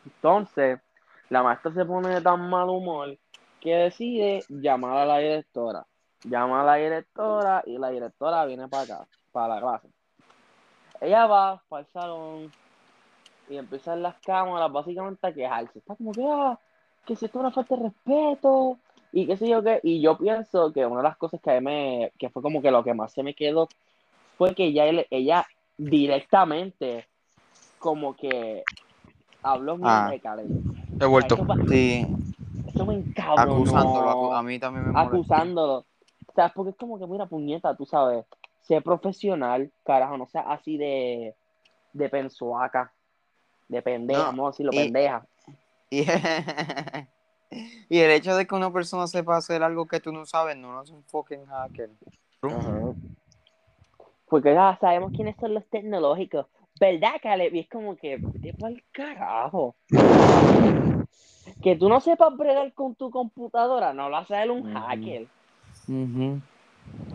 Entonces, 0.04 0.78
la 1.30 1.42
maestra 1.42 1.72
se 1.72 1.84
pone 1.84 2.10
de 2.10 2.20
tan 2.20 2.48
mal 2.48 2.68
humor 2.68 3.16
que 3.60 3.74
decide 3.74 4.44
llamar 4.48 4.98
a 4.98 5.06
la 5.06 5.18
directora. 5.18 5.86
Llama 6.22 6.60
a 6.60 6.64
la 6.64 6.74
directora 6.74 7.62
y 7.66 7.78
la 7.78 7.90
directora 7.90 8.44
viene 8.44 8.68
para 8.68 8.82
acá, 8.82 9.06
para 9.32 9.54
la 9.54 9.60
clase. 9.60 9.88
Ella 11.00 11.26
va 11.26 11.62
para 11.68 11.80
el 11.80 11.92
salón 11.92 12.52
y 13.48 13.56
empiezan 13.56 14.02
las 14.02 14.16
cámaras 14.22 14.70
básicamente 14.72 15.26
a 15.26 15.32
quejarse. 15.32 15.78
Está 15.78 15.94
como 15.96 16.12
que, 16.12 16.24
ah, 16.28 16.58
que 17.04 17.16
si 17.16 17.26
esto 17.26 17.38
es 17.38 17.40
una 17.40 17.52
falta 17.52 17.76
de 17.76 17.82
respeto 17.84 18.78
y 19.12 19.26
qué 19.26 19.36
sé 19.36 19.48
yo 19.48 19.62
qué. 19.62 19.80
Y 19.82 20.00
yo 20.00 20.18
pienso 20.18 20.72
que 20.72 20.84
una 20.84 20.98
de 20.98 21.08
las 21.08 21.16
cosas 21.16 21.40
que 21.40 21.50
a 21.50 21.60
mí 21.60 21.64
me, 21.64 22.12
que 22.18 22.28
fue 22.30 22.42
como 22.42 22.60
que 22.60 22.70
lo 22.70 22.82
que 22.82 22.94
más 22.94 23.12
se 23.12 23.22
me 23.22 23.34
quedó 23.34 23.68
fue 24.36 24.54
que 24.54 24.64
ella, 24.66 24.84
ella 25.10 25.46
directamente 25.78 27.06
como 27.78 28.16
que 28.16 28.64
habló 29.42 29.76
bien 29.76 29.88
Ah. 29.88 30.08
de. 30.10 30.20
He 31.00 31.06
vuelto. 31.06 31.34
Eso, 31.34 31.46
pa- 31.46 31.56
Sí, 31.68 32.06
eso 32.66 32.86
me 32.86 32.94
encabronó. 32.94 33.60
acusándolo. 33.60 34.10
acu- 34.10 34.36
A 34.38 34.42
mí 34.42 34.58
también 34.58 34.86
me 34.86 34.92
molesta. 34.92 35.14
acusándolo. 35.14 35.86
¿Sabes? 36.34 36.52
Porque 36.54 36.70
es 36.70 36.76
como 36.76 36.98
que, 36.98 37.06
mira, 37.06 37.26
puñeta, 37.26 37.74
tú 37.76 37.86
sabes, 37.86 38.26
sé 38.60 38.80
profesional, 38.82 39.70
carajo, 39.84 40.16
no 40.18 40.26
seas 40.26 40.44
así 40.48 40.76
de, 40.76 41.34
de 41.92 42.08
pensuaca, 42.10 42.92
de 43.68 43.82
pendeja, 43.82 44.20
No, 44.20 44.26
vamos 44.26 44.46
a 44.46 44.50
decirlo, 44.50 44.72
y- 44.72 44.76
pendeja. 44.76 45.26
Y, 45.90 46.04
y 47.88 47.98
el 47.98 48.10
hecho 48.10 48.36
de 48.36 48.46
que 48.46 48.54
una 48.54 48.72
persona 48.72 49.06
sepa 49.06 49.36
hacer 49.36 49.62
algo 49.62 49.86
que 49.86 50.00
tú 50.00 50.12
no 50.12 50.26
sabes, 50.26 50.56
no, 50.56 50.72
no 50.72 50.82
es 50.82 50.90
un 50.90 51.02
fucking 51.04 51.46
hacker. 51.46 51.90
Porque 54.28 54.52
ya 54.52 54.76
sabemos 54.80 55.12
quiénes 55.12 55.36
son 55.36 55.54
los 55.54 55.64
tecnológicos. 55.66 56.46
¿Verdad, 56.80 57.14
Caleb? 57.22 57.54
Y 57.54 57.60
es 57.60 57.68
como 57.68 57.96
que, 57.96 58.16
vete 58.16 58.52
pa'l 58.54 58.82
carajo. 58.92 59.74
Que 61.62 61.76
tú 61.76 61.88
no 61.88 62.00
sepas 62.00 62.36
bregar 62.36 62.72
con 62.74 62.94
tu 62.94 63.10
computadora, 63.10 63.92
no 63.94 64.08
lo 64.08 64.16
hace 64.16 64.42
él 64.42 64.50
un 64.50 64.74
hacker. 64.74 65.26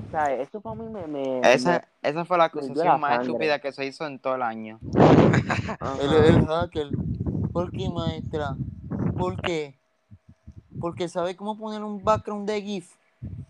O 0.08 0.12
sea, 0.12 0.34
eso 0.36 0.60
para 0.60 0.76
mí 0.76 0.90
me... 0.90 1.08
me 1.08 1.40
Esa, 1.42 1.88
esa 2.02 2.26
fue 2.26 2.38
la 2.38 2.46
acusación 2.46 2.86
la 2.86 2.98
más 2.98 3.22
estúpida 3.22 3.60
que 3.60 3.72
se 3.72 3.86
hizo 3.86 4.06
en 4.06 4.20
todo 4.20 4.36
el 4.36 4.42
año. 4.42 4.80
Ajá. 5.80 5.98
hacker. 6.48 6.90
¿Por 7.52 7.72
qué, 7.72 7.90
maestra? 7.90 8.56
¿Por 9.18 9.42
qué? 9.42 9.78
Porque 10.80 11.08
sabe 11.08 11.36
cómo 11.36 11.58
poner 11.58 11.84
un 11.84 12.04
background 12.04 12.48
de 12.50 12.62
GIF. 12.62 12.96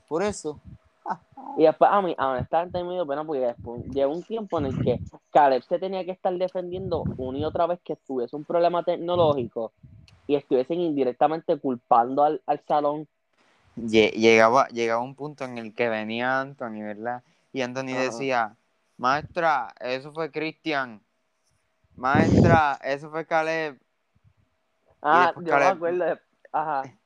Por 0.08 0.24
eso. 0.24 0.60
Y 1.58 1.64
después, 1.64 1.90
a 1.92 2.02
mí, 2.02 2.16
honestamente, 2.18 2.84
me 2.84 2.94
dio 2.94 3.06
pena 3.06 3.24
porque 3.24 3.42
después 3.42 3.84
llegó 3.88 4.14
un 4.14 4.24
tiempo 4.24 4.60
en 4.60 4.68
el 4.68 4.84
que 4.84 5.00
Caleb 5.32 5.64
se 5.64 5.80
tenía 5.80 6.06
que 6.06 6.12
estar 6.12 6.34
defendiendo 6.38 7.04
una 7.18 7.40
y 7.40 7.46
otra 7.46 7.68
vez 7.68 7.80
que 7.84 7.96
tuviese 7.96 8.36
un 8.36 8.46
problema 8.46 8.84
tecnológico 8.84 9.74
y 10.28 10.36
estuviesen 10.36 10.80
indirectamente 10.80 11.58
culpando 11.58 12.24
al, 12.24 12.42
al 12.46 12.62
salón. 12.68 13.08
Lle- 13.76 14.12
Llegaba, 14.12 14.68
llegaba 14.68 15.02
un 15.02 15.16
punto 15.16 15.46
en 15.46 15.58
el 15.58 15.74
que 15.74 15.90
venía 15.90 16.40
Anthony, 16.42 16.82
¿verdad? 16.84 17.24
Y 17.54 17.62
Anthony 17.62 17.92
Ajá. 17.94 18.02
decía, 18.04 18.56
maestra, 18.98 19.74
eso 19.80 20.12
fue 20.12 20.32
Cristian. 20.32 21.02
Maestra, 21.96 22.80
eso 22.84 23.10
fue 23.10 23.26
Caleb. 23.26 23.80
Ah, 25.02 25.32
yo 25.36 25.42
me 25.42 25.50
Caleb- 25.50 25.76
acuerdo. 25.76 26.06
de- 26.06 26.20
Ajá. 26.52 26.84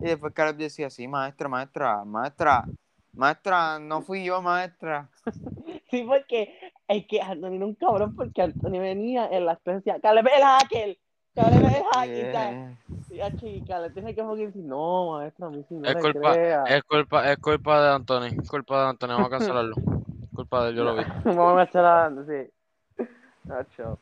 Y 0.00 0.06
después 0.06 0.34
Caleb 0.34 0.56
decía, 0.56 0.90
sí, 0.90 1.08
maestra, 1.08 1.48
maestra, 1.48 2.04
maestra, 2.04 2.68
maestra, 3.14 3.78
no 3.78 4.02
fui 4.02 4.24
yo, 4.24 4.42
maestra. 4.42 5.08
Sí, 5.90 6.02
porque 6.02 6.58
es 6.88 7.06
que 7.06 7.20
Anthony 7.22 7.54
era 7.54 7.64
un 7.66 7.74
cabrón 7.76 8.14
porque 8.16 8.42
Anthony 8.42 8.78
venía 8.80 9.28
en 9.30 9.46
la 9.46 9.52
experiencia. 9.52 10.00
Caleb 10.00 10.26
es 10.26 10.34
el 10.34 10.42
hacker. 10.42 10.72
Caleb 10.72 10.98
es. 11.36 11.84
Yeah. 12.06 12.76
Y, 13.10 13.20
ah, 13.20 13.30
chica, 13.36 13.66
Caleb 13.74 13.94
tiene 13.94 14.14
que 14.14 14.22
decir, 14.22 14.64
no, 14.64 15.12
maestra, 15.12 15.46
a 15.46 15.50
mí 15.50 15.64
sí 15.68 15.74
no 15.74 15.88
Es 15.88 15.94
le 15.94 16.00
culpa, 16.00 16.32
crea. 16.32 16.64
es 16.64 16.82
culpa, 16.84 17.30
es 17.32 17.38
culpa 17.38 17.82
de 17.82 17.94
Anthony. 17.94 18.36
Culpa 18.48 18.82
de 18.82 18.88
Anthony, 18.90 19.08
vamos 19.08 19.26
a 19.26 19.30
cancelarlo. 19.30 19.74
Culpa 20.34 20.64
de 20.64 20.70
él, 20.70 20.76
yo 20.76 20.84
lo 20.84 20.96
vi. 20.96 21.04
Vamos 21.24 21.74
a 21.76 22.06
a 22.06 22.10
sí. 22.26 23.04
Nacho. 23.44 23.98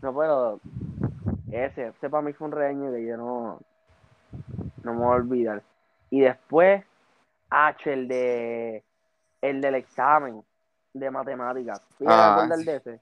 No 0.00 0.12
puedo. 0.12 0.60
Ese, 1.50 1.88
ese 1.88 2.08
para 2.08 2.22
mí 2.22 2.32
fue 2.32 2.46
un 2.46 2.52
regaño 2.52 2.92
que 2.92 3.04
yo 3.04 3.16
no, 3.16 3.60
no 4.84 4.94
me 4.94 4.98
voy 4.98 5.06
a 5.06 5.16
olvidar. 5.16 5.62
Y 6.10 6.20
después, 6.20 6.84
H, 7.50 7.92
el 7.92 8.06
de 8.06 8.84
el 9.42 9.60
del 9.60 9.74
examen 9.74 10.44
de 10.94 11.10
matemáticas. 11.10 11.80
¿Sí 11.98 12.04
Ah, 12.06 12.34
acuerdas 12.34 12.60
sí. 12.60 12.64
de 12.66 12.76
ese? 12.76 13.00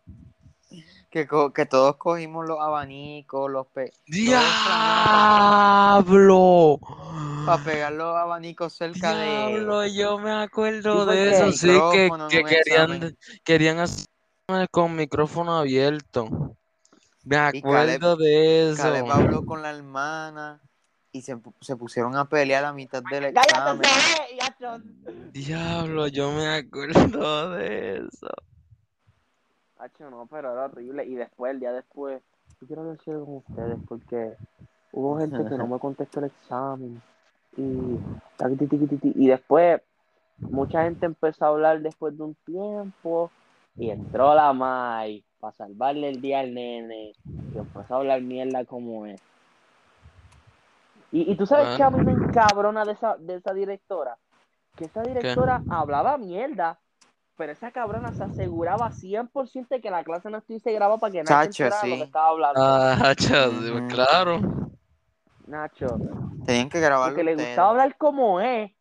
Que, 1.17 1.27
co- 1.27 1.51
que 1.51 1.65
todos 1.65 1.97
cogimos 1.97 2.47
los 2.47 2.61
abanicos, 2.61 3.51
los 3.51 3.67
pe 3.69 3.91
¡Diablo! 5.97 6.79
para 7.47 7.63
pegar 7.65 7.93
los 7.95 8.15
abanicos 8.15 8.75
cerca 8.75 9.17
Diablo, 9.17 9.81
de. 9.81 9.95
yo 9.95 10.19
me 10.19 10.31
acuerdo 10.31 11.07
Sí, 11.07 11.11
de 11.11 11.31
eso, 11.31 11.53
sí, 11.53 11.81
que, 11.91 12.11
que 12.29 12.45
querían, 12.45 13.17
querían 13.45 13.79
hacer 13.79 14.05
con 14.71 14.95
micrófono 14.95 15.57
abierto. 15.57 16.55
Me 17.25 17.39
acuerdo 17.39 18.17
de 18.17 18.73
eso. 18.73 18.83
Caleb 18.83 19.11
habló 19.11 19.43
con 19.47 19.63
la 19.63 19.71
hermana 19.71 20.61
y 21.13 21.23
se, 21.23 21.39
se 21.63 21.77
pusieron 21.77 22.15
a 22.17 22.27
pelear 22.27 22.67
a 22.67 22.75
mitad 22.75 23.03
del 23.03 23.33
¡Cállate, 23.33 23.87
examen. 23.89 24.87
Diablo, 25.33 26.09
yo 26.09 26.31
me 26.33 26.47
acuerdo 26.47 27.53
de 27.53 28.01
eso. 28.07 28.29
Nacho, 29.79 30.11
no, 30.11 30.27
pero 30.27 30.53
era 30.53 30.65
horrible. 30.67 31.05
Y 31.05 31.15
después, 31.15 31.53
el 31.53 31.61
día 31.61 31.73
después, 31.73 32.23
yo 32.61 32.67
quiero 32.67 32.85
decir 32.85 33.15
con 33.15 33.37
ustedes 33.37 33.79
porque 33.89 34.35
hubo 34.93 35.19
gente 35.19 35.45
que 35.45 35.59
no 35.59 35.67
me 35.67 35.79
contestó 35.79 36.21
el 36.21 36.27
examen. 36.27 37.03
Y, 37.57 37.99
y 39.15 39.27
después, 39.29 39.81
mucha 40.39 40.85
gente 40.85 41.07
empezó 41.07 41.45
a 41.45 41.49
hablar 41.49 41.81
después 41.81 42.17
de 42.17 42.25
un 42.25 42.35
tiempo. 42.47 43.31
Y 43.79 43.91
entró 43.91 44.35
la 44.35 44.55
Mai 44.55 45.23
para 45.39 45.53
salvarle 45.53 46.09
el 46.09 46.23
día 46.23 46.41
al 46.41 46.55
nene. 46.55 47.13
Y 47.55 47.59
empezó 47.59 47.95
a 47.95 47.99
hablar 47.99 48.23
mierda 48.23 48.65
como 48.65 49.05
es. 49.05 49.21
Y, 51.13 51.31
y 51.31 51.37
tú 51.37 51.47
sabes 51.47 51.69
Ah. 51.69 51.77
que 51.77 51.83
a 51.83 51.91
mí 51.91 52.03
me 52.03 52.13
encabrona 52.13 52.85
de 52.85 52.93
esa, 52.93 53.17
de 53.19 53.37
esa 53.37 53.53
directora. 53.53 54.17
Que 54.77 54.87
esa 54.87 55.03
directora 55.03 55.63
hablaba 55.69 56.17
mierda, 56.19 56.79
pero 57.37 57.53
esa 57.53 57.71
cabrona 57.71 58.13
se 58.13 58.25
aseguraba 58.25 58.91
100% 58.91 59.75
de 59.75 59.81
que 59.81 59.91
la 59.91 60.05
clase 60.05 60.31
no 60.31 60.39
estuviese 60.39 60.73
grabada 60.73 60.99
para 60.99 61.13
que 61.13 61.23
nadie 61.23 61.49
enterara 61.49 61.83
de 61.83 61.89
lo 61.89 61.95
sí. 61.95 62.01
que 62.01 62.05
estaba 62.07 62.29
hablando. 62.29 62.61
Ah, 62.63 63.15
chas, 63.17 63.49
Ujú. 63.49 63.89
claro. 63.89 64.41
Nacho, 65.47 65.99
Tenían 66.45 66.69
que 66.71 66.81
grabarlo 66.81 67.15
porque 67.15 67.25
le 67.25 67.33
ustedes. 67.33 67.49
gustaba 67.51 67.71
hablar 67.71 67.97
como 67.97 68.41
es. 68.41 68.73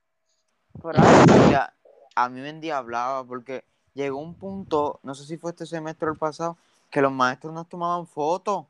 Pero 0.82 1.00
ay, 1.00 1.26
Mira, 1.48 1.74
a 2.16 2.30
mí 2.30 2.42
me 2.42 2.50
endiablaba 2.50 3.24
porque 3.24 3.64
llegó 3.94 4.18
un 4.20 4.34
punto, 4.34 5.00
no 5.04 5.14
sé 5.16 5.26
si 5.26 5.38
fue 5.38 5.52
este 5.52 5.66
semestre 5.66 6.08
o 6.10 6.14
el 6.14 6.18
pasado, 6.18 6.58
que 6.90 7.02
los 7.02 7.12
maestros 7.12 7.54
nos 7.54 7.68
tomaban 7.68 8.08
fotos. 8.08 8.66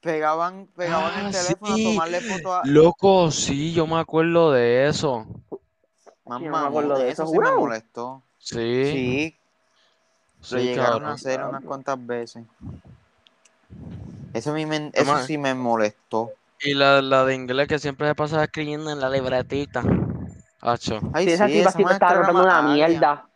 Pegaban, 0.00 0.66
pegaban 0.76 1.12
Ah, 1.14 1.26
el 1.28 1.32
teléfono 1.32 1.74
sí. 1.74 1.80
a 1.80 1.90
tomarle 1.90 2.20
fotos 2.20 2.52
a. 2.52 2.62
Loco, 2.66 3.30
sí, 3.30 3.72
yo 3.72 3.86
me 3.86 3.98
acuerdo 3.98 4.52
de 4.52 4.86
eso. 4.88 5.26
Más 6.26 6.40
Sí, 6.40 6.46
no 6.46 6.50
me 6.50 6.66
acuerdo 6.66 6.98
de 6.98 7.10
eso 7.10 7.22
eso, 7.22 7.32
sí 7.32 7.38
me 7.38 7.52
molestó. 7.52 8.22
Sí, 8.44 9.38
Sí, 10.42 10.54
lo 10.54 10.58
sí, 10.60 10.64
llegaron 10.66 10.92
cabrón. 10.92 11.10
a 11.10 11.12
hacer 11.14 11.42
unas 11.42 11.64
cuantas 11.64 12.06
veces. 12.06 12.44
Eso, 14.34 14.50
a 14.50 14.54
mí 14.54 14.66
me- 14.66 14.90
eso 14.92 15.18
sí 15.22 15.38
me 15.38 15.54
molestó. 15.54 16.32
Y 16.60 16.74
la, 16.74 17.00
la 17.00 17.24
de 17.24 17.34
inglés 17.34 17.68
que 17.68 17.78
siempre 17.78 18.06
se 18.06 18.14
pasaba 18.14 18.44
escribiendo 18.44 18.90
en 18.90 19.00
la 19.00 19.08
libretita. 19.08 19.82
Hacho. 20.60 21.00
Ay, 21.14 21.24
sí, 21.26 21.32
esa 21.32 21.46
sí, 21.46 21.52
tipa 21.54 21.68
esa 21.70 21.72
siempre 21.78 21.94
estaba 21.94 22.32
más 22.32 22.42
una 22.42 22.58
agria. 22.58 22.74
mierda. 22.88 23.28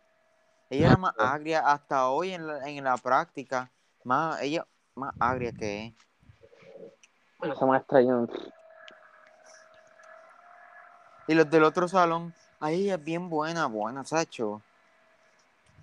Ella 0.69 0.85
era 0.87 0.97
más 0.97 1.13
agria 1.17 1.59
hasta 1.61 2.09
hoy 2.09 2.33
en 2.33 2.45
la, 2.45 2.69
en 2.69 2.83
la 2.83 2.97
práctica. 2.97 3.71
Más, 4.03 4.39
ella 4.43 4.67
más 4.95 5.13
agria 5.19 5.51
que 5.51 5.87
es. 5.87 5.93
Esa 7.51 7.65
maestra 7.65 8.01
yo... 8.01 8.27
Y 11.27 11.33
los 11.35 11.49
del 11.49 11.63
otro 11.63 11.87
salón, 11.87 12.33
ahí 12.59 12.83
ella 12.83 12.95
es 12.95 13.03
bien 13.03 13.29
buena, 13.29 13.67
buena, 13.67 14.03
Sacho. 14.03 14.61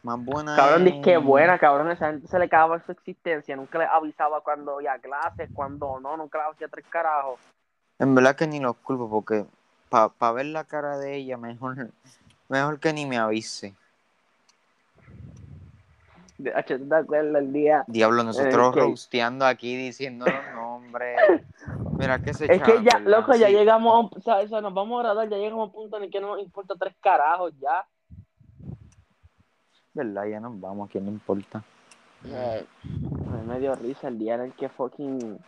Más 0.07 0.25
buena. 0.25 0.55
Cabrón, 0.55 0.85
dice 0.85 1.01
que 1.01 1.17
buena, 1.17 1.59
cabrón. 1.59 1.91
Esa 1.91 2.13
gente 2.13 2.29
se 2.29 2.39
le 2.39 2.45
acababa 2.45 2.81
su 2.87 2.93
existencia. 2.93 3.57
Nunca 3.57 3.77
les 3.81 3.89
avisaba 3.91 4.41
cuando 4.41 4.77
había 4.77 4.97
clases, 5.01 5.51
cuando 5.53 5.99
no, 5.99 6.17
nunca 6.17 6.39
les 6.39 6.55
hacía 6.55 6.69
tres 6.69 6.85
carajos. 6.89 7.41
En 7.99 8.15
verdad 8.15 8.37
que 8.37 8.47
ni 8.47 8.61
los 8.61 8.77
culpo 8.77 9.11
porque 9.11 9.45
para 9.89 10.33
ver 10.33 10.47
la 10.47 10.63
cara 10.63 10.97
de 10.99 11.17
ella, 11.17 11.37
mejor, 11.37 11.89
mejor 12.49 12.79
que 12.79 12.93
ni 12.93 13.05
me 13.05 13.19
avise. 13.19 13.75
De 16.39 16.53
hecho, 16.57 16.79
¿tú 16.79 16.89
te 16.89 16.95
acuerdas 16.95 17.43
el 17.43 17.53
día? 17.53 17.83
Diablo, 17.89 18.23
nosotros 18.23 18.75
que- 18.75 18.81
roasteando 18.81 19.45
aquí 19.45 19.77
diciendo 19.77 20.25
los 20.27 20.45
nombres. 20.55 21.19
Mira 21.99 22.21
que 22.21 22.33
se 22.33 22.45
Es 22.45 22.63
que 22.63 22.85
ya, 22.85 22.99
¿verdad? 22.99 23.11
loco, 23.23 23.35
ya 23.35 23.49
Sí. 23.49 23.55
llegamos 23.55 23.93
a 23.93 23.99
un, 23.99 24.11
o 24.17 24.21
sea, 24.21 24.37
o 24.39 24.47
sea, 24.47 24.61
nos 24.61 24.73
vamos 24.73 25.01
a 25.01 25.03
graduar, 25.03 25.29
ya 25.29 25.37
llegamos 25.37 25.63
a 25.63 25.67
un 25.67 25.73
punto 25.73 25.97
en 25.97 26.05
el 26.05 26.11
que 26.13 26.21
no 26.21 26.29
nos 26.37 26.45
importa 26.45 26.77
tres 26.79 26.95
carajos 27.01 27.53
ya. 27.59 27.85
¿Verdad? 29.97 30.27
Ya 30.27 30.41
nos 30.41 30.61
vamos, 30.61 30.89
¿a 30.89 30.93
quién 30.93 31.07
le 31.07 31.11
importa? 31.11 31.65
Eh, 32.27 32.67
me 33.47 33.59
dio 33.59 33.75
risa 33.75 34.09
el 34.09 34.19
día 34.19 34.35
en 34.35 34.43
el 34.43 34.53
que 34.53 34.69
fucking 34.69 35.39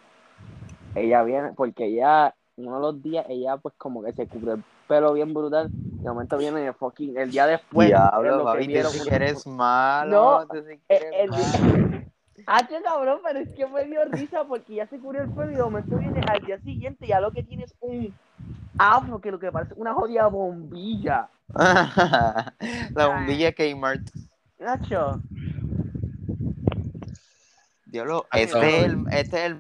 ella 0.94 1.22
viene, 1.22 1.52
porque 1.52 1.84
ella 1.84 2.34
uno 2.56 2.76
de 2.76 2.80
los 2.80 3.02
días 3.02 3.26
ella 3.28 3.58
pues 3.58 3.74
como 3.76 4.02
que 4.02 4.12
se 4.14 4.26
cubre 4.26 4.52
el 4.52 4.64
pelo 4.88 5.12
bien 5.12 5.34
brutal. 5.34 5.68
De 5.70 6.08
momento 6.08 6.38
viene 6.38 6.66
el 6.66 6.72
fucking, 6.72 7.18
el 7.18 7.30
día 7.30 7.46
después. 7.46 7.88
es 7.88 7.94
Diablo, 7.94 8.30
lo 8.30 8.38
que 8.38 8.44
papi, 8.44 8.64
tú 8.64 8.68
vieron 8.68 8.92
que 8.92 9.14
eres 9.14 9.46
malo. 9.46 10.40
No, 10.40 10.48
que 10.48 10.58
Eh, 10.72 10.78
eres 10.88 11.12
el 11.12 11.30
malo. 11.30 11.98
Ah, 12.46 12.66
qué 12.66 12.80
cabrón, 12.80 13.18
pero 13.22 13.40
es 13.40 13.48
que 13.50 13.66
me 13.66 13.84
dio 13.84 14.02
risa 14.06 14.44
porque 14.44 14.76
ya 14.76 14.86
se 14.86 14.98
cubrió 14.98 15.24
el 15.24 15.30
pelo 15.30 15.50
y 15.50 15.56
de 15.56 15.62
momento 15.62 15.98
viene 15.98 16.20
al 16.26 16.40
día 16.40 16.58
siguiente 16.60 17.06
ya 17.06 17.20
lo 17.20 17.32
que 17.32 17.42
tiene 17.42 17.64
es 17.64 17.74
un 17.80 18.14
afro 18.78 19.20
que 19.20 19.32
lo 19.32 19.40
que 19.40 19.50
parece 19.50 19.74
una 19.76 19.92
jodida 19.92 20.28
bombilla. 20.28 21.28
La 22.94 23.08
bombilla 23.08 23.52
Kmart. 23.52 24.08
Nacho, 24.58 25.22
Diablo, 27.86 28.26
este 28.32 28.58
es 28.58 28.84
el, 28.84 29.04
este 29.12 29.46
es 29.46 29.52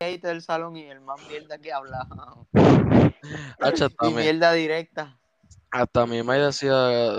el 0.00 0.20
del 0.20 0.42
salón 0.42 0.76
y 0.76 0.84
el 0.84 1.00
más 1.00 1.20
mierda 1.28 1.58
que 1.58 1.72
habla. 1.72 2.06
Y 4.02 4.12
mierda 4.12 4.52
directa. 4.52 5.16
hasta 5.70 6.06
mi 6.06 6.22
madre 6.22 6.46
decía. 6.46 7.18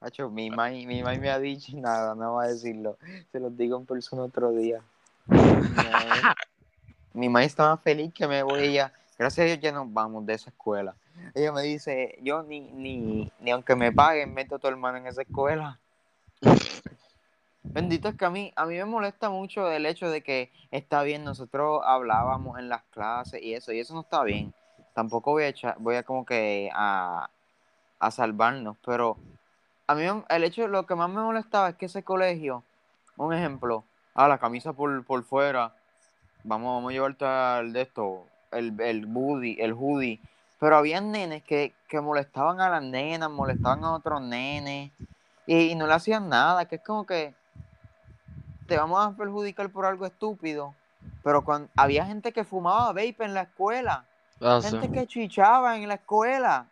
Hacho, 0.00 0.30
mi 0.30 0.50
mai, 0.50 0.86
mi 0.86 1.02
mai 1.02 1.18
me 1.18 1.30
ha 1.30 1.38
dicho 1.38 1.72
nada, 1.76 2.14
no 2.14 2.34
va 2.34 2.44
a 2.44 2.48
decirlo. 2.48 2.98
Se 3.32 3.40
los 3.40 3.56
digo 3.56 3.78
en 3.78 3.86
persona 3.86 4.22
otro 4.22 4.52
día. 4.52 4.82
mi 7.12 7.28
mai 7.28 7.46
estaba 7.46 7.76
feliz 7.76 8.12
que 8.12 8.28
me 8.28 8.42
voy 8.42 8.64
ella. 8.64 8.92
Gracias 9.18 9.44
a 9.44 9.46
Dios 9.46 9.60
ya 9.60 9.72
nos 9.72 9.92
vamos 9.92 10.26
de 10.26 10.34
esa 10.34 10.50
escuela. 10.50 10.94
Ella 11.34 11.52
me 11.52 11.62
dice, 11.62 12.18
yo 12.22 12.42
ni, 12.42 12.60
ni, 12.60 13.30
ni 13.40 13.50
aunque 13.50 13.76
me 13.76 13.92
paguen, 13.92 14.34
meto 14.34 14.56
a 14.56 14.58
tu 14.58 14.68
hermano 14.68 14.98
en 14.98 15.06
esa 15.06 15.22
escuela. 15.22 15.78
Bendito 17.62 18.08
es 18.08 18.14
que 18.14 18.24
a 18.24 18.30
mí, 18.30 18.52
a 18.56 18.64
mí 18.64 18.76
me 18.76 18.84
molesta 18.84 19.28
mucho 19.28 19.70
el 19.70 19.86
hecho 19.86 20.08
de 20.08 20.22
que 20.22 20.50
está 20.70 21.02
bien, 21.02 21.24
nosotros 21.24 21.82
hablábamos 21.84 22.58
en 22.58 22.68
las 22.68 22.82
clases 22.84 23.42
y 23.42 23.54
eso, 23.54 23.72
y 23.72 23.80
eso 23.80 23.92
no 23.92 24.00
está 24.00 24.22
bien. 24.22 24.54
Tampoco 24.94 25.32
voy 25.32 25.42
a 25.42 25.48
echar, 25.48 25.76
voy 25.78 25.96
a 25.96 26.02
como 26.02 26.24
que 26.24 26.70
a, 26.72 27.28
a 27.98 28.10
salvarnos, 28.10 28.76
pero 28.84 29.18
a 29.86 29.94
mí 29.94 30.04
el 30.28 30.44
hecho, 30.44 30.68
lo 30.68 30.86
que 30.86 30.94
más 30.94 31.10
me 31.10 31.20
molestaba 31.20 31.68
es 31.68 31.76
que 31.76 31.86
ese 31.86 32.02
colegio, 32.02 32.62
un 33.16 33.34
ejemplo, 33.34 33.84
a 34.14 34.26
la 34.26 34.38
camisa 34.38 34.72
por, 34.72 35.04
por 35.04 35.22
fuera, 35.24 35.74
vamos, 36.44 36.76
vamos 36.76 36.90
a 36.90 36.92
llevarte 36.94 37.24
al 37.26 37.72
de 37.72 37.82
esto, 37.82 38.24
el, 38.52 38.80
el 38.80 39.04
hoodie, 39.04 39.62
el 39.62 39.74
hoodie, 39.74 40.20
pero 40.66 40.78
había 40.78 41.00
nenes 41.00 41.44
que, 41.44 41.76
que 41.86 42.00
molestaban 42.00 42.60
a 42.60 42.68
las 42.68 42.82
nenas, 42.82 43.30
molestaban 43.30 43.84
a 43.84 43.92
otros 43.94 44.20
nenes, 44.20 44.90
y, 45.46 45.56
y 45.56 45.74
no 45.76 45.86
le 45.86 45.94
hacían 45.94 46.28
nada, 46.28 46.64
que 46.64 46.74
es 46.74 46.82
como 46.82 47.06
que 47.06 47.32
te 48.66 48.76
vamos 48.76 48.98
a 49.06 49.16
perjudicar 49.16 49.70
por 49.70 49.86
algo 49.86 50.06
estúpido, 50.06 50.74
pero 51.22 51.44
cuando 51.44 51.68
había 51.76 52.04
gente 52.04 52.32
que 52.32 52.42
fumaba 52.42 52.88
vape 52.88 53.16
en 53.20 53.34
la 53.34 53.42
escuela, 53.42 54.06
Ah, 54.40 54.58
sí. 54.60 54.70
gente 54.70 54.90
que 54.90 55.06
chichaba 55.06 55.76
en 55.76 55.86
la 55.86 55.94
escuela 55.94 56.66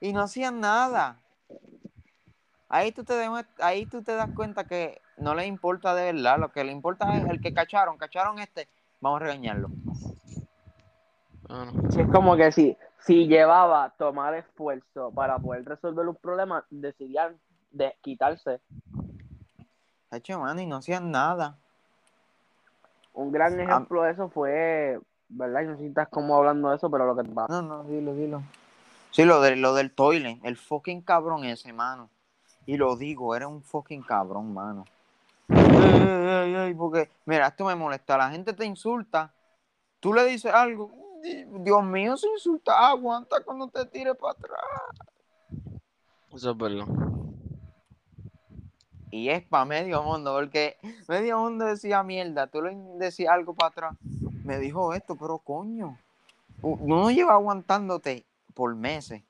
y 0.00 0.14
no 0.14 0.22
hacían 0.22 0.58
nada. 0.58 1.18
Ahí 2.70 2.90
tú 2.92 3.04
te 3.04 3.22
ahí 3.58 3.84
tú 3.84 4.02
te 4.02 4.14
das 4.14 4.30
cuenta 4.34 4.64
que 4.64 4.98
no 5.18 5.34
le 5.34 5.44
importa 5.44 5.94
de 5.94 6.10
verdad, 6.10 6.38
lo 6.38 6.50
que 6.50 6.64
le 6.64 6.72
importa 6.72 7.18
es 7.18 7.28
el 7.28 7.38
que 7.38 7.52
cacharon, 7.52 7.98
cacharon 7.98 8.38
este, 8.38 8.66
vamos 9.02 9.20
a 9.20 9.24
regañarlo. 9.24 9.68
Ah, 11.48 11.66
no. 11.72 11.88
es 11.88 12.08
como 12.10 12.36
que 12.36 12.52
si, 12.52 12.76
si 13.00 13.26
llevaba 13.26 13.90
tomar 13.98 14.34
esfuerzo 14.34 15.10
para 15.12 15.38
poder 15.38 15.64
resolver 15.64 16.06
un 16.06 16.16
problema, 16.16 16.64
decidían 16.70 17.38
de 17.70 17.94
quitarse. 18.00 18.60
Hecho, 20.10 20.38
mano, 20.38 20.60
y 20.60 20.66
no 20.66 20.76
hacían 20.76 21.10
nada. 21.10 21.56
Un 23.14 23.32
gran 23.32 23.58
ejemplo 23.58 24.02
de 24.02 24.12
eso 24.12 24.28
fue, 24.28 25.00
¿verdad? 25.28 25.62
Y 25.62 25.66
no 25.66 25.76
sé 25.76 25.82
si 25.82 25.86
estás 25.88 26.08
como 26.08 26.36
hablando 26.36 26.70
de 26.70 26.76
eso, 26.76 26.90
pero 26.90 27.06
lo 27.06 27.16
que 27.16 27.28
te 27.28 27.34
pasa. 27.34 27.52
No, 27.52 27.62
no, 27.62 27.84
dilo, 27.84 28.14
dilo. 28.14 28.42
Sí, 29.10 29.24
lo, 29.24 29.40
de, 29.40 29.56
lo 29.56 29.74
del 29.74 29.90
toilet, 29.90 30.38
el 30.42 30.56
fucking 30.56 31.02
cabrón 31.02 31.44
ese, 31.44 31.72
mano. 31.72 32.08
Y 32.64 32.76
lo 32.76 32.96
digo, 32.96 33.34
era 33.34 33.48
un 33.48 33.62
fucking 33.62 34.02
cabrón, 34.02 34.54
mano. 34.54 34.84
Ey, 35.48 36.54
ey, 36.54 36.74
porque, 36.74 37.10
mira, 37.26 37.48
esto 37.48 37.64
me 37.64 37.74
molesta. 37.74 38.16
La 38.16 38.30
gente 38.30 38.52
te 38.52 38.64
insulta, 38.64 39.32
tú 40.00 40.14
le 40.14 40.24
dices 40.24 40.52
algo, 40.52 40.90
Dios 41.22 41.84
mío, 41.84 42.16
se 42.16 42.28
insulta, 42.28 42.88
aguanta 42.88 43.42
cuando 43.44 43.68
te 43.68 43.86
tire 43.86 44.14
para 44.14 44.32
atrás. 44.32 44.60
Eso 46.32 46.50
es 46.50 46.56
verdad. 46.56 46.86
Y 49.10 49.28
es 49.28 49.42
para 49.44 49.66
medio 49.66 50.02
mundo, 50.02 50.32
porque 50.32 50.76
medio 51.06 51.38
mundo 51.38 51.66
decía 51.66 52.02
mierda, 52.02 52.46
tú 52.46 52.62
le 52.62 52.74
decías 52.96 53.32
algo 53.32 53.54
para 53.54 53.68
atrás. 53.68 53.96
Me 54.44 54.58
dijo 54.58 54.94
esto, 54.94 55.16
pero 55.16 55.38
coño, 55.38 55.98
uno 56.62 57.10
lleva 57.10 57.34
aguantándote 57.34 58.24
por 58.54 58.74
meses. 58.74 59.22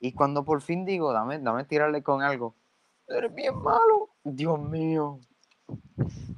Y 0.00 0.12
cuando 0.12 0.44
por 0.44 0.60
fin 0.60 0.84
digo, 0.84 1.12
dame, 1.12 1.38
dame 1.38 1.64
tirarle 1.64 2.02
con 2.02 2.22
algo, 2.22 2.54
eres 3.06 3.34
bien 3.34 3.56
malo. 3.62 4.10
Dios 4.24 4.58
mío. 4.58 5.20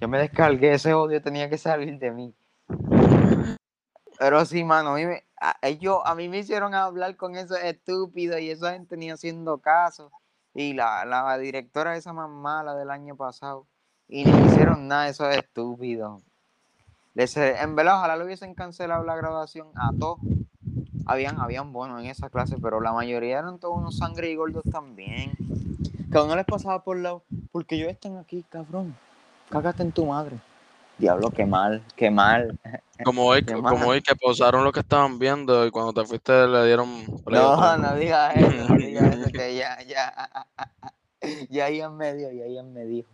Yo 0.00 0.08
me 0.08 0.18
descargué, 0.18 0.74
ese 0.74 0.94
odio 0.94 1.22
tenía 1.22 1.48
que 1.48 1.58
salir 1.58 1.98
de 1.98 2.11
mí. 2.11 2.34
Pero 4.20 4.44
sí, 4.44 4.64
mano, 4.64 4.90
a 4.90 4.96
mí 4.96 5.06
me, 5.06 5.24
a, 5.40 5.56
ellos- 5.62 6.02
a 6.04 6.14
mí 6.14 6.28
me 6.28 6.36
hicieron 6.40 6.74
hablar 6.74 7.16
con 7.16 7.36
esos 7.36 7.56
estúpidos 7.58 8.38
y 8.40 8.50
esa 8.50 8.72
gente 8.74 8.98
ni 8.98 9.10
haciendo 9.10 9.56
caso. 9.58 10.12
Y 10.52 10.74
la, 10.74 11.06
la 11.06 11.38
directora 11.38 11.96
esa 11.96 12.12
más 12.12 12.28
mala 12.28 12.74
del 12.74 12.90
año 12.90 13.16
pasado. 13.16 13.66
Y 14.08 14.26
ni 14.26 14.46
hicieron 14.46 14.88
nada 14.88 15.08
esos 15.08 15.34
estúpidos. 15.34 16.20
En 17.14 17.76
verdad, 17.76 17.96
ojalá 17.96 18.16
le 18.18 18.24
hubiesen 18.26 18.54
cancelado 18.54 19.04
la 19.04 19.16
graduación 19.16 19.68
a 19.74 19.90
todos. 19.98 20.18
Habían, 21.06 21.40
habían 21.40 21.72
buenos 21.72 22.02
en 22.02 22.10
esa 22.10 22.28
clase, 22.28 22.56
pero 22.60 22.78
la 22.82 22.92
mayoría 22.92 23.38
eran 23.38 23.58
todos 23.58 23.78
unos 23.78 23.96
sangre 23.96 24.30
y 24.30 24.36
gordos 24.36 24.64
también. 24.70 25.32
Que 26.12 26.18
a 26.18 26.24
uno 26.24 26.36
les 26.36 26.44
pasaba 26.44 26.84
por 26.84 26.98
lado, 26.98 27.22
porque 27.52 27.76
ellos 27.76 27.88
están 27.88 28.18
aquí, 28.18 28.44
cabrón. 28.50 28.94
Cágate 29.48 29.82
en 29.82 29.92
tu 29.92 30.04
madre. 30.04 30.38
Diablo, 31.01 31.30
qué 31.30 31.46
mal, 31.46 31.82
qué 31.96 32.11
mal. 32.11 32.59
Como 33.05 33.24
hoy, 33.24 33.42
Qué 33.42 33.55
como 33.55 33.62
mal. 33.62 33.88
hoy 33.88 34.03
que 34.03 34.14
pausaron 34.14 34.62
lo 34.62 34.72
que 34.72 34.80
estaban 34.80 35.18
viendo 35.18 35.66
y 35.66 35.70
cuando 35.70 35.94
te 35.94 36.07
fuiste 36.07 36.46
le 36.46 36.66
dieron 36.66 37.07
No, 37.30 37.78
no 37.78 37.94
digas 37.94 38.36
eso, 38.36 38.68
no 38.68 38.76
digas 38.86 39.16
eso, 39.16 39.32
que 39.32 39.57
ya, 39.57 39.82
ya, 39.84 40.12
ya 41.48 41.70
Ian 41.70 41.96
me 41.96 42.14
dio, 42.14 42.30
ya 42.30 42.46
Ian 42.46 42.74
me 42.74 42.84
dijo. 42.84 43.09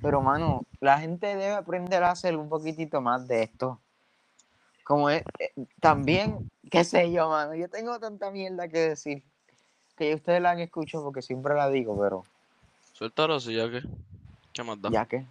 Pero, 0.00 0.22
mano, 0.22 0.62
la 0.80 0.98
gente 0.98 1.26
debe 1.26 1.50
aprender 1.50 2.02
a 2.02 2.12
hacer 2.12 2.38
un 2.38 2.48
poquitito 2.48 3.02
más 3.02 3.28
de 3.28 3.42
esto. 3.42 3.78
Como 4.82 5.10
es, 5.10 5.22
eh, 5.38 5.52
también, 5.78 6.50
qué 6.70 6.84
sé 6.84 7.12
yo, 7.12 7.28
mano, 7.28 7.54
yo 7.54 7.68
tengo 7.68 8.00
tanta 8.00 8.30
mierda 8.30 8.66
que 8.68 8.78
decir, 8.78 9.22
que 9.98 10.14
ustedes 10.14 10.40
la 10.40 10.52
han 10.52 10.60
escuchado 10.60 11.04
porque 11.04 11.20
siempre 11.20 11.54
la 11.54 11.68
digo, 11.68 12.00
pero 12.00 12.24
Suéltalo 12.94 13.34
así 13.34 13.54
ya 13.54 13.70
que. 13.70 13.82
¿Qué 14.54 14.62
más 14.62 14.80
da? 14.80 14.88
ya 14.90 15.04
que. 15.04 15.26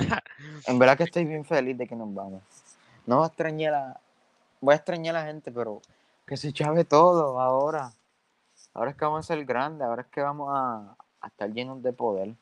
En 0.66 0.78
verdad 0.78 0.96
que 0.96 1.04
estoy 1.04 1.24
bien 1.24 1.44
feliz 1.44 1.76
de 1.78 1.86
que 1.86 1.96
nos 1.96 2.12
vamos. 2.14 2.42
No 3.06 3.16
voy 3.16 3.24
a 3.24 3.28
extrañar 3.28 3.74
a, 3.74 4.00
voy 4.60 4.72
a 4.72 4.76
extrañar 4.76 5.16
a 5.16 5.20
la 5.20 5.26
gente, 5.26 5.50
pero 5.50 5.80
que 6.26 6.36
se 6.36 6.52
chave 6.52 6.84
todo 6.84 7.40
ahora. 7.40 7.92
Ahora 8.74 8.90
es 8.90 8.96
que 8.96 9.04
vamos 9.04 9.20
a 9.24 9.34
ser 9.34 9.44
grandes, 9.44 9.86
ahora 9.86 10.02
es 10.02 10.08
que 10.08 10.20
vamos 10.20 10.50
a, 10.54 10.94
a 11.20 11.26
estar 11.26 11.50
llenos 11.52 11.82
de 11.82 11.92
poder. 11.92 12.34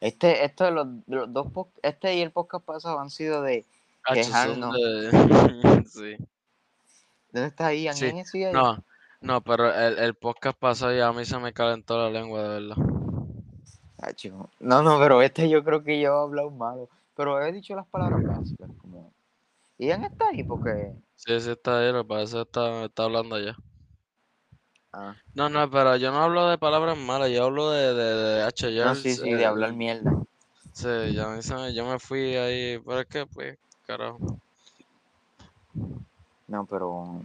Este, 0.00 0.44
esto 0.44 0.64
de 0.64 0.70
los, 0.70 0.86
de 1.06 1.16
los 1.16 1.32
dos 1.32 1.48
este 1.82 2.14
y 2.14 2.22
el 2.22 2.30
podcast 2.30 2.64
pasado 2.64 3.00
han 3.00 3.10
sido 3.10 3.42
de 3.42 3.66
son 4.06 4.14
Quejarnos. 4.14 4.74
de- 4.74 5.84
sí. 5.88 6.16
¿Dónde 7.32 7.48
está 7.48 7.74
Ian? 7.74 7.94
Sí, 7.96 8.06
Ian 8.06 8.24
sigue 8.24 8.46
ahí? 8.46 8.52
No, 8.52 8.82
no, 9.20 9.40
pero 9.42 9.74
el, 9.74 9.98
el 9.98 10.14
podcast 10.14 10.56
pasado 10.58 10.94
ya 10.94 11.08
a 11.08 11.12
mí 11.12 11.24
se 11.24 11.38
me 11.38 11.52
calentó 11.52 11.98
la 11.98 12.10
lengua, 12.10 12.42
de 12.42 12.48
verdad. 12.48 12.76
Ah, 14.00 14.12
chico. 14.12 14.48
No, 14.60 14.82
no, 14.82 14.98
pero 14.98 15.22
este 15.22 15.48
yo 15.48 15.64
creo 15.64 15.82
que 15.82 16.00
yo 16.00 16.10
he 16.14 16.22
hablado 16.22 16.50
malo. 16.50 16.88
Pero 17.16 17.42
he 17.42 17.52
dicho 17.52 17.74
las 17.74 17.86
palabras 17.86 18.24
básicas. 18.24 18.70
Como... 18.80 19.12
Ian 19.78 20.04
está 20.04 20.28
ahí 20.28 20.44
porque. 20.44 20.92
Sí, 21.16 21.40
sí 21.40 21.50
está 21.50 21.80
ahí, 21.80 21.92
lo 21.92 22.04
que 22.04 22.08
pasa 22.08 22.42
está, 22.42 22.84
está 22.84 23.04
hablando 23.04 23.34
allá. 23.34 23.56
Ah, 24.92 25.16
No, 25.34 25.48
no, 25.48 25.68
pero 25.70 25.96
yo 25.96 26.10
no 26.12 26.18
hablo 26.18 26.48
de 26.48 26.58
palabras 26.58 26.96
malas, 26.96 27.30
yo 27.30 27.44
hablo 27.44 27.70
de, 27.70 27.92
de, 27.94 28.14
de 28.14 28.42
H. 28.42 28.70
no, 28.84 28.94
sí, 28.94 29.10
sí, 29.14 29.30
de 29.30 29.42
eh, 29.42 29.46
hablar 29.46 29.72
mierda. 29.72 30.12
Sí, 30.72 30.88
ya 31.12 31.28
me- 31.28 31.74
yo 31.74 31.84
me 31.86 31.98
fui 31.98 32.36
ahí, 32.36 32.78
pero 32.78 33.00
es 33.00 33.06
que, 33.06 33.26
pues, 33.26 33.58
carajo. 33.86 34.18
No, 36.46 36.64
pero 36.64 37.20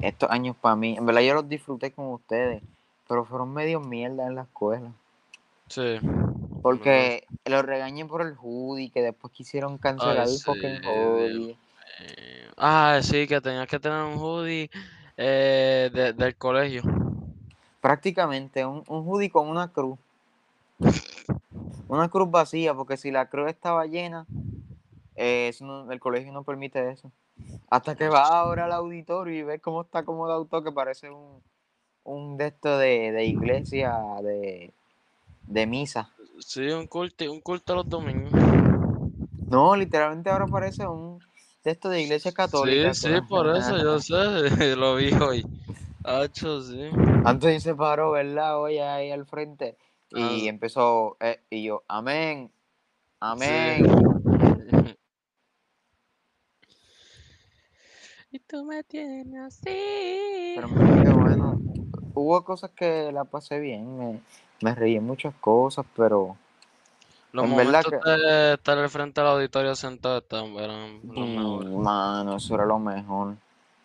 estos 0.00 0.30
años 0.30 0.56
para 0.56 0.76
mí, 0.76 0.96
en 0.96 1.06
verdad 1.06 1.20
yo 1.20 1.34
los 1.34 1.48
disfruté 1.48 1.92
con 1.92 2.06
ustedes, 2.08 2.62
pero 3.06 3.24
fueron 3.24 3.52
medio 3.52 3.80
mierda 3.80 4.26
en 4.26 4.34
la 4.34 4.42
escuela. 4.42 4.92
Sí. 5.68 5.98
Porque 6.62 7.26
los 7.44 7.64
regañé 7.64 8.04
por 8.06 8.22
el 8.22 8.34
hoodie, 8.40 8.90
que 8.90 9.02
después 9.02 9.32
quisieron 9.32 9.78
cancelar 9.78 10.26
el 10.28 10.38
sí, 10.38 10.44
fucking 10.44 10.80
hoodie. 10.84 11.58
Ah, 12.56 13.00
sí, 13.02 13.26
que 13.26 13.40
tenías 13.40 13.66
que 13.68 13.78
tener 13.78 14.02
un 14.02 14.14
hoodie 14.18 14.70
eh, 15.16 15.90
de- 15.92 16.12
del 16.12 16.36
colegio. 16.36 16.82
Prácticamente 17.80 18.64
un, 18.66 18.82
un 18.88 19.06
hoodie 19.06 19.30
con 19.30 19.48
una 19.48 19.68
cruz. 19.72 19.98
Una 21.88 22.08
cruz 22.08 22.30
vacía, 22.30 22.74
porque 22.74 22.96
si 22.96 23.10
la 23.10 23.28
cruz 23.28 23.48
estaba 23.48 23.86
llena, 23.86 24.26
eh, 25.14 25.48
eso 25.48 25.64
no- 25.64 25.90
el 25.90 26.00
colegio 26.00 26.32
no 26.32 26.42
permite 26.42 26.90
eso. 26.90 27.10
Hasta 27.70 27.94
que 27.96 28.08
vas 28.08 28.30
ahora 28.30 28.66
al 28.66 28.72
auditorio 28.72 29.34
y 29.38 29.42
ves 29.42 29.60
cómo 29.60 29.82
está 29.82 30.00
acomodado 30.00 30.44
todo, 30.46 30.64
que 30.64 30.72
parece 30.72 31.10
un, 31.10 31.42
un 32.04 32.36
de 32.36 32.48
esto 32.48 32.78
de, 32.78 33.12
de 33.12 33.24
iglesia, 33.26 33.94
de, 34.22 34.72
de 35.46 35.66
misa. 35.66 36.10
Sí, 36.40 36.68
un 36.68 36.86
culto, 36.86 37.30
un 37.30 37.40
culto 37.40 37.74
los 37.74 37.88
domingos. 37.88 38.32
No, 39.48 39.76
literalmente 39.76 40.30
ahora 40.30 40.46
parece 40.46 40.86
un 40.86 41.20
de 41.64 41.70
esto 41.72 41.88
de 41.88 42.02
iglesia 42.02 42.32
católica. 42.32 42.94
Sí, 42.94 43.08
sí, 43.08 43.14
por 43.28 43.48
eso 43.56 43.76
yo 43.78 44.00
sé, 44.00 44.14
lo 44.76 44.96
vi 44.96 45.12
hoy. 45.14 45.46
Hacho, 46.04 46.60
sí. 46.62 46.90
Antes 47.24 47.62
se 47.62 47.74
paró, 47.74 48.12
¿verdad? 48.12 48.60
Hoy 48.60 48.78
ahí 48.78 49.10
al 49.10 49.26
frente. 49.26 49.76
Y 50.10 50.46
Ah. 50.46 50.48
empezó, 50.48 51.16
eh, 51.20 51.40
y 51.50 51.64
yo, 51.64 51.82
amén, 51.88 52.50
Sí. 52.52 52.56
amén. 53.20 53.86
Y 58.32 58.40
tú 58.40 58.64
me 58.64 58.82
tienes 58.84 59.40
así. 59.40 59.70
Pero 60.54 60.68
que 60.68 61.10
bueno, 61.10 61.58
hubo 62.12 62.44
cosas 62.44 62.70
que 62.72 63.10
la 63.12 63.24
pasé 63.24 63.60
bien, 63.60 63.96
me, 63.96 64.20
me 64.62 64.74
reí 64.74 64.96
en 64.96 65.04
muchas 65.06 65.34
cosas, 65.40 65.84
pero 65.94 66.36
Los 67.32 67.44
en 67.44 67.56
verdad 67.56 67.82
momentos 67.84 68.00
que- 68.04 68.10
de 68.10 68.54
estar 68.54 68.78
al 68.78 68.88
frente 68.90 69.20
del 69.20 69.30
auditorio 69.30 69.74
sentado 69.74 70.22
eran 70.58 71.00
los 71.04 71.28
mejores. 71.28 71.70
mm, 71.70 71.82
mano, 71.82 72.36
eso 72.36 72.54
era 72.54 72.64
lo 72.66 72.78
mejor. 72.78 73.36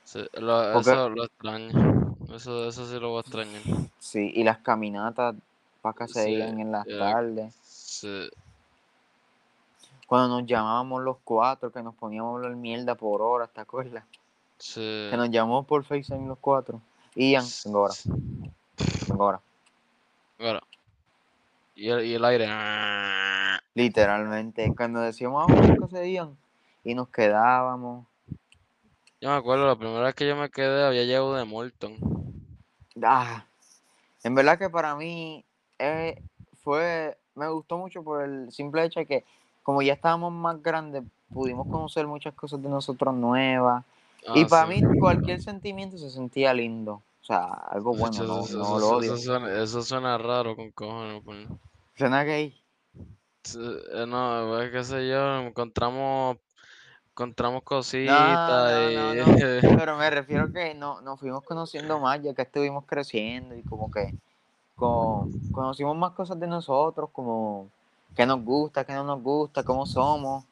Sí, 0.03 0.19
lo- 0.33 0.73
Porque- 0.73 0.91
eso 0.91 1.09
lo 1.09 1.23
extraño. 1.25 2.15
Eso, 2.33 2.67
eso 2.67 2.85
sí 2.87 2.99
lo 2.99 3.09
voy 3.09 3.17
a 3.17 3.21
extrañar. 3.21 3.61
Sí, 3.99 4.31
y 4.33 4.43
las 4.43 4.59
caminatas 4.59 5.35
para 5.81 5.95
que 5.95 6.07
se 6.07 6.23
Sí, 6.23 6.29
iban 6.31 6.59
en 6.59 6.71
las 6.71 6.87
era- 6.87 7.11
tardes. 7.11 7.55
Sí. 7.63 8.29
Cuando 10.07 10.39
nos 10.39 10.47
llamábamos 10.47 11.01
los 11.03 11.17
cuatro, 11.23 11.71
que 11.71 11.81
nos 11.81 11.95
poníamos 11.95 12.33
a 12.33 12.35
hablar 12.37 12.55
mierda 12.55 12.95
por 12.95 13.21
horas, 13.21 13.49
¿te 13.53 13.61
acuerdas? 13.61 14.03
Sí. 14.57 15.07
Que 15.09 15.15
nos 15.17 15.29
llamamos 15.29 15.65
por 15.65 15.83
FaceTime 15.83 16.27
los 16.27 16.37
cuatro. 16.39 16.81
Ian, 17.15 17.45
vengo 17.65 17.79
ahora, 17.79 17.93
vengo 19.07 19.23
ahora. 19.23 19.41
Y 21.75 21.89
el, 21.89 22.05
y 22.05 22.13
el 22.15 22.25
aire. 22.25 22.47
Literalmente, 23.73 24.73
cuando 24.75 24.99
decíamos, 25.01 25.47
vamos 25.47 25.69
a 25.69 25.73
que 25.75 25.87
se 25.87 26.07
iban, 26.09 26.37
y 26.83 26.93
nos 26.95 27.09
quedábamos. 27.09 28.05
Yo 29.21 29.29
me 29.29 29.35
acuerdo, 29.35 29.67
la 29.67 29.75
primera 29.75 30.01
vez 30.01 30.15
que 30.15 30.27
yo 30.27 30.35
me 30.35 30.49
quedé 30.49 30.83
había 30.83 31.03
llegado 31.03 31.35
de 31.35 31.45
Morton. 31.45 31.97
Ah, 33.03 33.45
en 34.23 34.35
verdad 34.35 34.57
que 34.57 34.69
para 34.69 34.95
mí 34.95 35.45
eh, 35.79 36.21
fue, 36.63 37.17
me 37.35 37.47
gustó 37.49 37.77
mucho 37.77 38.03
por 38.03 38.23
el 38.23 38.51
simple 38.51 38.83
hecho 38.83 38.99
de 38.99 39.05
que 39.05 39.23
como 39.63 39.81
ya 39.81 39.93
estábamos 39.93 40.33
más 40.33 40.61
grandes, 40.61 41.03
pudimos 41.31 41.67
conocer 41.67 42.07
muchas 42.07 42.33
cosas 42.33 42.61
de 42.61 42.69
nosotros 42.69 43.13
nuevas. 43.13 43.85
y 44.33 44.43
Ah, 44.43 44.47
para 44.49 44.71
sí. 44.71 44.81
mí 44.81 44.99
cualquier 44.99 45.41
sentimiento 45.41 45.97
se 45.97 46.09
sentía 46.09 46.53
lindo. 46.53 47.01
O 47.21 47.23
sea, 47.23 47.45
algo 47.45 47.93
bueno, 47.95 48.23
no, 48.23 48.39
eso, 48.39 48.57
no 48.57 48.63
eso- 48.63 48.79
lo 48.79 48.87
eso 48.87 48.97
odio. 48.97 49.17
suena, 49.17 49.63
eso 49.63 49.81
suena 49.83 50.17
raro 50.17 50.55
con 50.55 50.71
cojones. 50.71 51.21
pues. 51.23 51.47
Suena 51.95 52.23
gay. 52.23 52.57
Eh, 53.55 54.05
No, 54.07 54.45
pues, 54.49 54.71
qué 54.71 54.83
sé 54.83 55.07
yo, 55.07 55.39
encontramos, 55.41 56.37
encontramos 57.11 57.63
cositas 57.63 58.13
no, 58.93 59.13
no. 59.15 59.25
Pero 59.61 59.97
me 59.97 60.09
refiero 60.09 60.51
que 60.51 60.73
no, 60.73 61.01
nos 61.01 61.19
fuimos 61.19 61.43
conociendo 61.43 61.99
más 61.99 62.21
ya 62.21 62.33
que 62.33 62.41
estuvimos 62.43 62.85
creciendo 62.85 63.55
y 63.55 63.63
como 63.63 63.91
que 63.91 64.13
co- 64.75 65.27
conocimos 65.51 65.95
más 65.97 66.11
cosas 66.11 66.39
de 66.39 66.47
nosotros, 66.47 67.09
como 67.13 67.69
qué 68.15 68.25
nos 68.25 68.43
gusta, 68.43 68.85
qué 68.85 68.93
no 68.93 69.03
nos 69.03 69.21
gusta, 69.21 69.63
cómo 69.63 69.85
somos. 69.85 70.45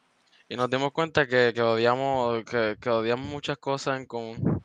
Y 0.50 0.58
nos 0.58 0.70
dimos 0.70 0.91
cuenta 0.91 1.28
que, 1.28 1.52
que 1.54 1.62
odiamos, 1.62 2.43
que, 2.43 2.78
que 2.82 2.89
odiamos 2.89 3.28
muchas 3.28 3.58
cosas 3.60 4.00
en 4.00 4.06
común. 4.08 4.62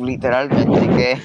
Literalmente, 0.00 0.80
que, 0.96 1.18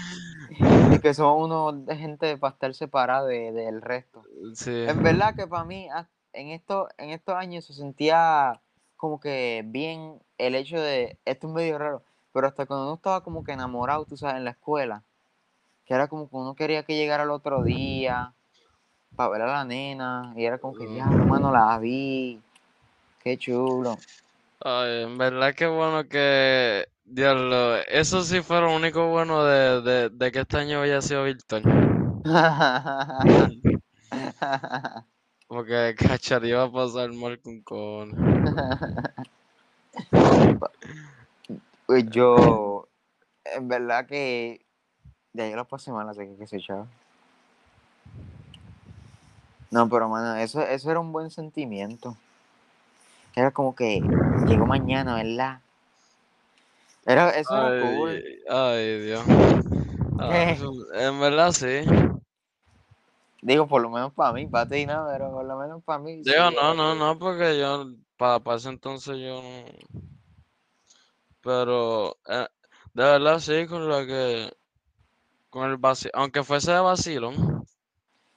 y 0.95 0.99
que 0.99 1.13
somos 1.13 1.45
unos 1.45 1.85
de 1.85 1.95
gente 1.95 2.37
para 2.37 2.53
estar 2.53 2.73
separada 2.73 3.27
de- 3.27 3.51
del 3.51 3.81
resto. 3.81 4.23
Sí, 4.55 4.71
En 4.87 5.01
verdad 5.03 5.35
que 5.35 5.47
para 5.47 5.63
mí, 5.63 5.87
ah, 5.93 6.07
en, 6.33 6.49
esto, 6.49 6.87
en 6.97 7.11
estos 7.11 7.35
años 7.35 7.65
se 7.65 7.73
sentía 7.73 8.59
como 8.97 9.19
que 9.19 9.63
bien 9.65 10.19
el 10.37 10.55
hecho 10.55 10.79
de, 10.79 11.17
esto 11.25 11.47
es 11.47 11.53
medio 11.53 11.77
raro, 11.77 12.01
pero 12.31 12.47
hasta 12.47 12.65
cuando 12.65 12.85
uno 12.85 12.95
estaba 12.95 13.21
como 13.21 13.43
que 13.43 13.51
enamorado, 13.51 14.05
tú 14.05 14.17
sabes, 14.17 14.37
en 14.37 14.45
la 14.45 14.51
escuela, 14.51 15.03
que 15.85 15.93
era 15.93 16.07
como 16.07 16.29
que 16.29 16.35
uno 16.35 16.55
quería 16.55 16.83
que 16.83 16.95
llegara 16.95 17.23
el 17.23 17.31
otro 17.31 17.63
día 17.63 18.33
para 19.15 19.29
ver 19.29 19.41
a 19.43 19.47
la 19.47 19.65
nena, 19.65 20.33
y 20.35 20.45
era 20.45 20.57
como 20.57 20.75
que, 20.75 20.93
ya, 20.93 21.05
hermano, 21.13 21.51
la 21.51 21.77
vi, 21.79 22.41
qué 23.23 23.37
chulo. 23.37 23.97
Ay, 24.65 25.03
en 25.03 25.17
verdad 25.17 25.53
que 25.53 25.67
bueno 25.67 26.07
que, 26.07 26.87
diablo, 27.05 27.75
eso 27.87 28.21
sí 28.23 28.41
fue 28.41 28.61
lo 28.61 28.73
único 28.75 29.07
bueno 29.09 29.43
de, 29.43 29.81
de, 29.81 30.09
de 30.09 30.31
que 30.31 30.39
este 30.39 30.57
año 30.57 30.81
haya 30.81 31.01
sido 31.01 31.23
virtual. 31.25 31.63
Porque 35.47 35.95
cachar 35.99 36.45
iba 36.45 36.63
a 36.63 36.71
pasar 36.71 37.11
mal 37.11 37.39
con 37.41 37.61
cojones. 37.61 38.15
Pues 41.85 42.09
yo, 42.09 42.87
en 43.43 43.67
verdad 43.67 44.05
que 44.05 44.65
de 45.33 45.43
ahí 45.43 45.53
lo 45.53 45.65
pasé 45.65 45.91
mal, 45.91 46.07
así 46.07 46.19
que 46.19 46.37
qué 46.37 46.47
sé. 46.47 46.59
No, 49.71 49.89
pero 49.89 50.07
mano, 50.07 50.35
eso, 50.35 50.61
eso 50.61 50.91
era 50.91 50.99
un 50.99 51.11
buen 51.11 51.31
sentimiento. 51.31 52.15
Era 53.35 53.51
como 53.51 53.75
que 53.75 54.01
llegó 54.47 54.65
mañana, 54.65 55.15
¿verdad? 55.15 55.59
Era, 57.05 57.31
eso 57.31 57.55
era 57.55 57.81
cool. 57.81 58.09
Ay, 58.09 58.23
ay, 58.49 58.99
Dios. 58.99 59.23
Ah, 60.19 60.55
en 60.93 61.19
verdad 61.19 61.51
sí. 61.51 61.81
Digo, 63.41 63.67
por 63.67 63.81
lo 63.81 63.89
menos 63.89 64.13
para 64.13 64.31
mí, 64.31 64.47
para 64.47 64.69
ti 64.69 64.85
no, 64.85 65.05
pero 65.11 65.31
por 65.31 65.45
lo 65.45 65.57
menos 65.57 65.83
para 65.83 65.99
mí. 65.99 66.21
Digo, 66.23 66.51
no, 66.51 66.73
no, 66.73 66.95
no, 66.95 67.19
porque 67.19 67.59
yo, 67.59 67.87
para 68.15 68.55
ese 68.55 68.69
entonces 68.69 69.17
yo 69.17 69.41
no. 69.41 69.65
Pero, 71.41 72.17
eh, 72.29 72.47
de 72.93 73.03
verdad 73.03 73.39
sí, 73.39 73.67
con 73.67 73.89
lo 73.89 74.05
que, 74.05 74.49
con 75.49 75.69
el 75.69 75.75
vacilo, 75.75 76.11
aunque 76.13 76.41
fuese 76.41 76.71
de 76.71 76.79
vacilón, 76.79 77.52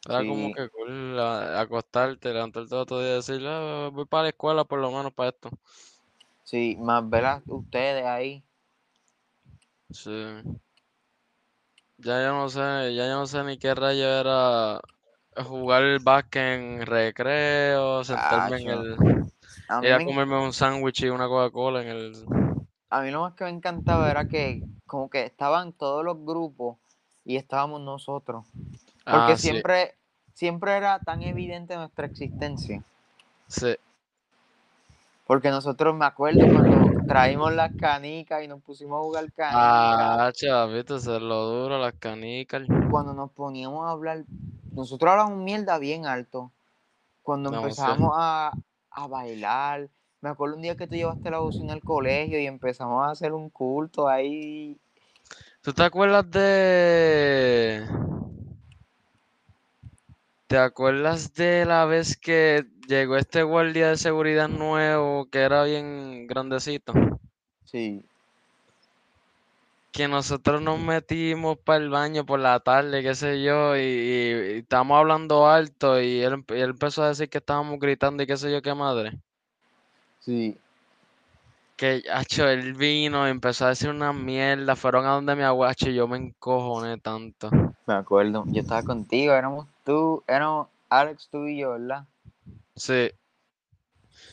era 0.08 0.24
como 0.24 0.50
que 0.50 0.68
cool 0.70 1.18
acostarte, 1.20 2.32
levantarte 2.32 2.74
otro 2.74 3.00
día 3.00 3.12
y 3.12 3.14
decir, 3.16 3.42
"Ah, 3.46 3.90
voy 3.92 4.06
para 4.06 4.24
la 4.24 4.28
escuela 4.30 4.64
por 4.64 4.78
lo 4.80 4.90
menos 4.90 5.12
para 5.12 5.30
esto. 5.30 5.50
Sí, 6.44 6.78
más 6.80 7.06
ver 7.10 7.26
a 7.26 7.42
ustedes 7.46 8.06
ahí. 8.06 8.42
Sí. 9.90 10.12
Ya 11.98 12.22
yo 12.22 12.32
no 12.34 12.48
sé, 12.48 12.94
ya 12.94 13.06
yo 13.08 13.16
no 13.20 13.26
sé 13.26 13.42
ni 13.44 13.58
qué 13.58 13.74
rayo 13.74 14.06
era 14.20 14.80
jugar 15.44 15.82
el 15.84 15.98
básquet 16.00 16.42
en 16.58 16.86
recreo, 16.86 18.04
sentarme 18.04 18.58
en 18.58 18.68
el, 18.68 18.96
A 19.68 19.82
ir 19.82 20.02
comerme 20.02 20.38
un 20.42 20.52
sándwich 20.52 21.02
y 21.04 21.08
una 21.10 21.28
Coca-Cola 21.28 21.82
en 21.82 21.88
el, 21.88 22.26
a 22.90 23.00
mí 23.02 23.10
lo 23.10 23.20
más 23.20 23.34
que 23.34 23.44
me 23.44 23.50
encantaba 23.50 24.10
era 24.10 24.28
que 24.28 24.64
como 24.86 25.10
que 25.10 25.24
estaban 25.24 25.72
todos 25.72 26.04
los 26.04 26.24
grupos 26.24 26.78
y 27.24 27.36
estábamos 27.36 27.80
nosotros. 27.80 28.46
Porque 29.08 29.36
Ah, 29.36 29.36
siempre, 29.36 29.95
siempre 30.36 30.76
era 30.76 31.00
tan 31.02 31.22
evidente 31.22 31.74
nuestra 31.76 32.06
existencia. 32.06 32.84
sí. 33.48 33.76
Porque 35.26 35.50
nosotros 35.50 35.94
me 35.94 36.06
acuerdo 36.06 36.48
cuando 36.48 36.96
traímos 37.06 37.52
las 37.52 37.74
canicas 37.74 38.42
y 38.42 38.48
nos 38.48 38.62
pusimos 38.62 38.98
a 38.98 39.02
jugar 39.02 39.30
canicas. 39.32 40.14
Ah, 40.18 40.30
chavito, 40.34 40.98
se 40.98 41.18
lo 41.20 41.44
duro, 41.46 41.78
las 41.78 41.94
canicas. 41.94 42.62
Cuando 42.88 43.14
nos 43.14 43.30
poníamos 43.32 43.86
a 43.86 43.90
hablar, 43.90 44.24
nosotros 44.74 45.10
hablábamos 45.12 45.44
mierda 45.44 45.78
bien 45.78 46.06
alto. 46.06 46.50
Cuando 47.22 47.50
No, 47.50 47.70
sí. 47.70 47.90
empezamos 47.90 48.12
a, 48.16 48.58
a 48.90 49.06
bailar. 49.08 49.90
Me 50.22 50.30
acuerdo 50.30 50.56
un 50.56 50.62
día 50.62 50.76
que 50.76 50.86
tú 50.88 50.96
llevaste 50.96 51.30
la 51.30 51.40
bocina 51.40 51.72
al 51.74 51.82
colegio 51.84 52.40
y 52.40 52.46
empezamos 52.46 53.06
a 53.06 53.12
hacer 53.12 53.32
un 53.32 53.50
culto 53.50 54.08
ahí. 54.08 54.78
¿Tú 55.62 55.72
te 55.72 55.82
acuerdas 55.82 56.30
de... 56.30 57.86
¿Te 60.48 60.58
acuerdas 60.58 61.34
de 61.34 61.64
la 61.64 61.86
vez 61.86 62.16
que 62.16 62.64
llegó 62.88 63.16
este 63.16 63.42
guardia 63.42 63.88
de 63.88 63.96
seguridad 63.96 64.48
nuevo 64.48 65.28
que 65.28 65.40
era 65.40 65.64
bien 65.64 66.28
grandecito? 66.28 66.92
Sí. 67.64 68.04
Que 69.90 70.06
nosotros 70.06 70.62
nos 70.62 70.78
metimos 70.78 71.58
para 71.58 71.82
el 71.82 71.90
baño 71.90 72.24
por 72.24 72.38
la 72.38 72.60
tarde, 72.60 73.02
qué 73.02 73.14
sé 73.16 73.42
yo, 73.42 73.76
y, 73.76 73.80
y- 73.80 74.52
y 74.54 74.58
estábamos 74.58 74.98
hablando 74.98 75.48
alto 75.48 76.00
y 76.00 76.20
él, 76.20 76.44
y 76.48 76.52
él 76.60 76.70
empezó 76.70 77.02
a 77.02 77.08
decir 77.08 77.28
que 77.28 77.38
estábamos 77.38 77.80
gritando 77.80 78.22
y 78.22 78.26
qué 78.26 78.36
sé 78.36 78.52
yo 78.52 78.62
qué 78.62 78.74
madre. 78.74 79.18
Sí. 80.20 80.56
Que, 81.76 82.02
hacho, 82.12 82.48
él 82.48 82.74
vino 82.74 83.26
y 83.26 83.30
empezó 83.30 83.66
a 83.66 83.70
decir 83.70 83.90
una 83.90 84.12
mierda, 84.12 84.76
fueron 84.76 85.06
a 85.06 85.10
donde 85.10 85.34
mi 85.34 85.42
aguacho 85.42 85.90
y 85.90 85.94
yo 85.94 86.06
me 86.06 86.18
encojoné 86.18 86.98
tanto. 86.98 87.50
Me 87.86 87.94
acuerdo. 87.94 88.44
Yo 88.48 88.60
estaba 88.60 88.82
contigo, 88.82 89.32
éramos 89.32 89.66
tú, 89.86 90.24
éramos 90.26 90.68
Alex, 90.90 91.28
tú 91.30 91.46
y 91.46 91.60
yo, 91.60 91.70
¿verdad? 91.70 92.04
Sí. 92.74 92.92
Me 92.92 93.12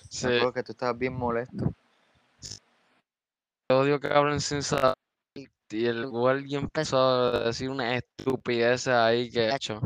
Sí. 0.10 0.28
acuerdo 0.28 0.54
que 0.54 0.64
tú 0.64 0.72
estabas 0.74 0.97
bien 0.97 1.14
molesto. 1.14 1.74
Odio 3.70 3.99
que 3.99 4.08
hablen 4.08 4.41
sin 4.41 4.62
saber. 4.64 4.95
Y 5.70 5.86
el 5.86 6.08
guardia 6.08 6.60
empezó 6.60 6.97
a 6.97 7.39
decir 7.45 7.70
una 7.70 7.95
estupidez 7.95 8.88
ahí 8.88 9.32
que 9.32 9.51
ha 9.51 9.56
hecho. 9.56 9.82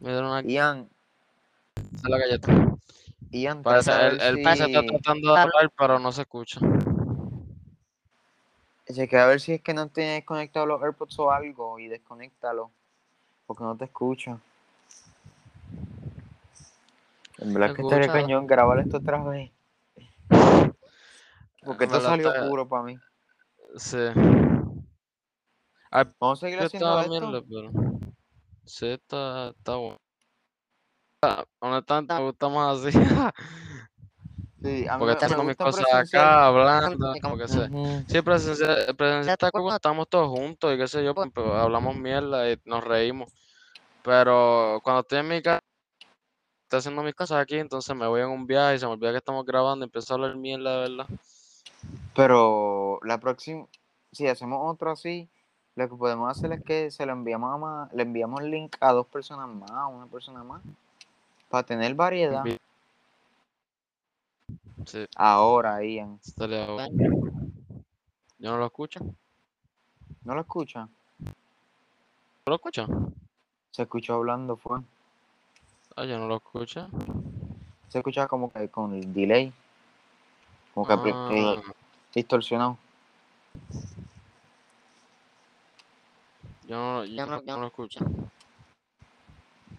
Me 0.00 0.10
dieron 0.10 0.30
una 0.30 0.42
Ian, 0.42 0.88
de 1.76 2.08
la 2.08 2.18
galleta. 2.18 2.76
Ian, 3.30 3.62
Parece, 3.62 3.92
el, 3.92 4.18
ver 4.18 4.22
el 4.22 4.42
pez 4.42 4.60
está 4.60 4.82
tratando 4.84 5.34
de 5.34 5.40
hablar, 5.40 5.72
pero 5.78 5.98
no 6.00 6.10
se 6.10 6.22
escucha. 6.22 6.58
Chequea 8.92 9.24
a 9.24 9.28
ver 9.28 9.40
si 9.40 9.54
es 9.54 9.62
que 9.62 9.72
no 9.72 9.88
tienes 9.88 10.24
conectado 10.24 10.66
los 10.66 10.82
AirPods 10.82 11.18
o 11.18 11.30
algo 11.30 11.78
y 11.78 11.88
desconéctalo. 11.88 12.70
Porque 13.46 13.64
no 13.64 13.76
te 13.76 13.84
escucha. 13.86 14.38
En 17.38 17.52
verdad 17.52 17.74
que 17.74 17.82
estaría 17.82 18.08
cañón 18.08 18.46
grabar 18.46 18.78
esto 18.78 18.98
otra 18.98 19.22
vez. 19.22 19.50
Porque 21.64 21.84
esto 21.84 22.00
salió 22.00 22.28
está- 22.28 22.46
puro 22.46 22.68
para 22.68 22.82
mí. 22.84 22.98
Sí. 23.76 23.98
Vamos 26.20 26.38
a 26.38 26.46
seguir 26.46 26.60
haciendo 26.60 27.00
esto. 27.00 27.10
mierda, 27.10 27.42
pero. 27.48 27.70
Sí, 28.64 28.86
está, 28.86 29.48
está 29.48 29.76
bueno. 29.76 29.98
Ah, 31.22 31.44
Honestamente, 31.60 32.14
me 32.14 32.20
gusta 32.22 32.48
más 32.48 32.84
así. 32.84 32.98
Sí, 34.64 34.86
a 34.88 34.96
mí 34.96 35.00
Porque 35.00 35.04
me, 35.04 35.20
me 35.20 35.24
haciendo 35.26 35.44
mis 35.44 35.56
cosas 35.56 35.84
acá, 35.92 36.46
hablando, 36.46 37.12
como 37.20 37.36
que 37.36 37.48
sé. 37.48 37.68
Sí, 38.08 38.22
presencial, 38.22 38.96
presencial 38.96 39.34
está 39.34 39.50
cuando 39.50 39.74
estamos 39.74 40.08
todos 40.08 40.28
juntos 40.30 40.72
y 40.72 40.78
qué 40.78 40.88
sé 40.88 41.04
yo, 41.04 41.14
pues, 41.14 41.30
pues, 41.34 41.46
hablamos 41.46 41.94
mierda 41.94 42.50
y 42.50 42.58
nos 42.64 42.82
reímos. 42.82 43.30
Pero 44.02 44.80
cuando 44.82 45.02
estoy 45.02 45.18
en 45.18 45.28
mi 45.28 45.42
casa, 45.42 45.60
estoy 46.62 46.78
haciendo 46.78 47.02
mis 47.02 47.14
cosas 47.14 47.42
aquí, 47.42 47.56
entonces 47.56 47.94
me 47.94 48.06
voy 48.06 48.22
en 48.22 48.28
un 48.28 48.46
viaje 48.46 48.76
y 48.76 48.78
se 48.78 48.86
me 48.86 48.92
olvida 48.92 49.10
que 49.10 49.18
estamos 49.18 49.44
grabando 49.44 49.84
y 49.84 49.88
empiezo 49.88 50.14
a 50.14 50.16
hablar 50.16 50.36
mierda, 50.36 50.80
de 50.80 50.88
verdad. 50.88 51.06
Pero 52.14 53.00
la 53.02 53.20
próxima, 53.20 53.66
si 54.12 54.26
hacemos 54.28 54.60
otro 54.62 54.92
así, 54.92 55.28
lo 55.76 55.90
que 55.90 55.96
podemos 55.96 56.30
hacer 56.30 56.52
es 56.52 56.64
que 56.64 56.90
se 56.90 57.04
lo 57.04 57.12
enviamos 57.12 57.52
a 57.52 57.58
más, 57.58 57.92
le 57.92 58.02
enviamos 58.02 58.40
el 58.40 58.50
link 58.50 58.76
a 58.80 58.92
dos 58.92 59.06
personas 59.08 59.46
más, 59.46 59.70
a 59.70 59.88
una 59.88 60.06
persona 60.06 60.42
más, 60.42 60.62
para 61.50 61.66
tener 61.66 61.94
variedad. 61.94 62.44
Sí, 64.86 65.06
Ahora, 65.16 65.82
Ian. 65.84 66.20
¿Yo 68.38 68.50
no 68.50 68.58
lo 68.58 68.66
escucho? 68.66 69.00
¿No 69.00 69.14
¿no 70.24 70.34
lo 70.34 70.40
escucha? 70.42 70.88
lo 72.46 72.54
escucho? 72.56 72.86
Se 73.70 73.82
escuchó 73.82 74.14
hablando, 74.14 74.56
fue. 74.56 74.80
Ah, 75.96 76.04
yo 76.04 76.18
no 76.18 76.28
lo 76.28 76.36
escucho. 76.36 76.88
Se 77.88 77.98
escucha 77.98 78.26
como 78.26 78.52
que 78.52 78.68
con 78.68 78.94
el 78.94 79.12
delay, 79.14 79.52
como 80.74 80.86
que, 80.86 80.94
que 81.02 81.14
Ah, 81.14 81.56
distorsionado. 82.14 82.76
yo 86.66 86.76
no, 86.76 87.04
yo 87.04 87.26
no, 87.26 87.42
yo 87.42 87.54
no 87.54 87.60
lo 87.60 87.66
escucho. 87.68 88.00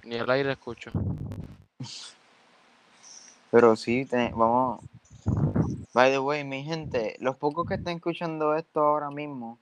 Ni 0.03 0.15
el 0.15 0.29
aire 0.29 0.53
escucho. 0.53 0.91
Pero 3.55 3.77
sí, 3.77 4.03
te- 4.03 4.33
vamos. 4.35 4.81
By 5.93 6.11
the 6.11 6.19
way, 6.19 6.43
mi 6.43 6.65
gente, 6.65 7.15
los 7.21 7.37
pocos 7.37 7.65
que 7.65 7.75
están 7.75 7.95
escuchando 7.95 8.53
esto 8.53 8.81
ahora 8.81 9.09
mismo, 9.09 9.57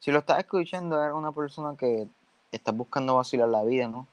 si 0.00 0.10
lo 0.10 0.18
estás 0.18 0.40
escuchando, 0.40 1.00
era 1.00 1.14
una 1.14 1.30
persona 1.30 1.76
que 1.76 2.08
está 2.50 2.72
buscando 2.72 3.14
vacilar 3.14 3.48
la 3.48 3.62
vida, 3.62 3.86
¿no? 3.86 4.08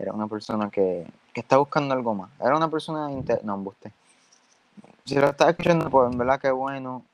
Era 0.00 0.12
una 0.12 0.26
persona 0.26 0.68
que, 0.68 1.06
que 1.32 1.42
está 1.42 1.58
buscando 1.58 1.94
algo 1.94 2.12
más. 2.16 2.28
Era 2.40 2.56
una 2.56 2.68
persona. 2.68 3.12
Inter... 3.12 3.44
No, 3.44 3.54
embuste. 3.54 3.92
Si 5.04 5.14
lo 5.14 5.28
estás 5.28 5.50
escuchando, 5.50 5.88
pues 5.88 6.10
en 6.10 6.18
verdad 6.18 6.40
que 6.40 6.50
bueno. 6.50 7.04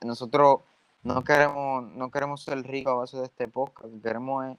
Nosotros 0.00 0.62
no 1.04 1.22
queremos, 1.22 1.92
no 1.92 2.10
queremos 2.10 2.42
ser 2.42 2.60
ricos 2.66 2.92
a 2.92 2.96
base 2.96 3.18
de 3.18 3.26
este 3.26 3.46
podcast. 3.46 3.94
Queremos 4.02 4.46
es 4.46 4.58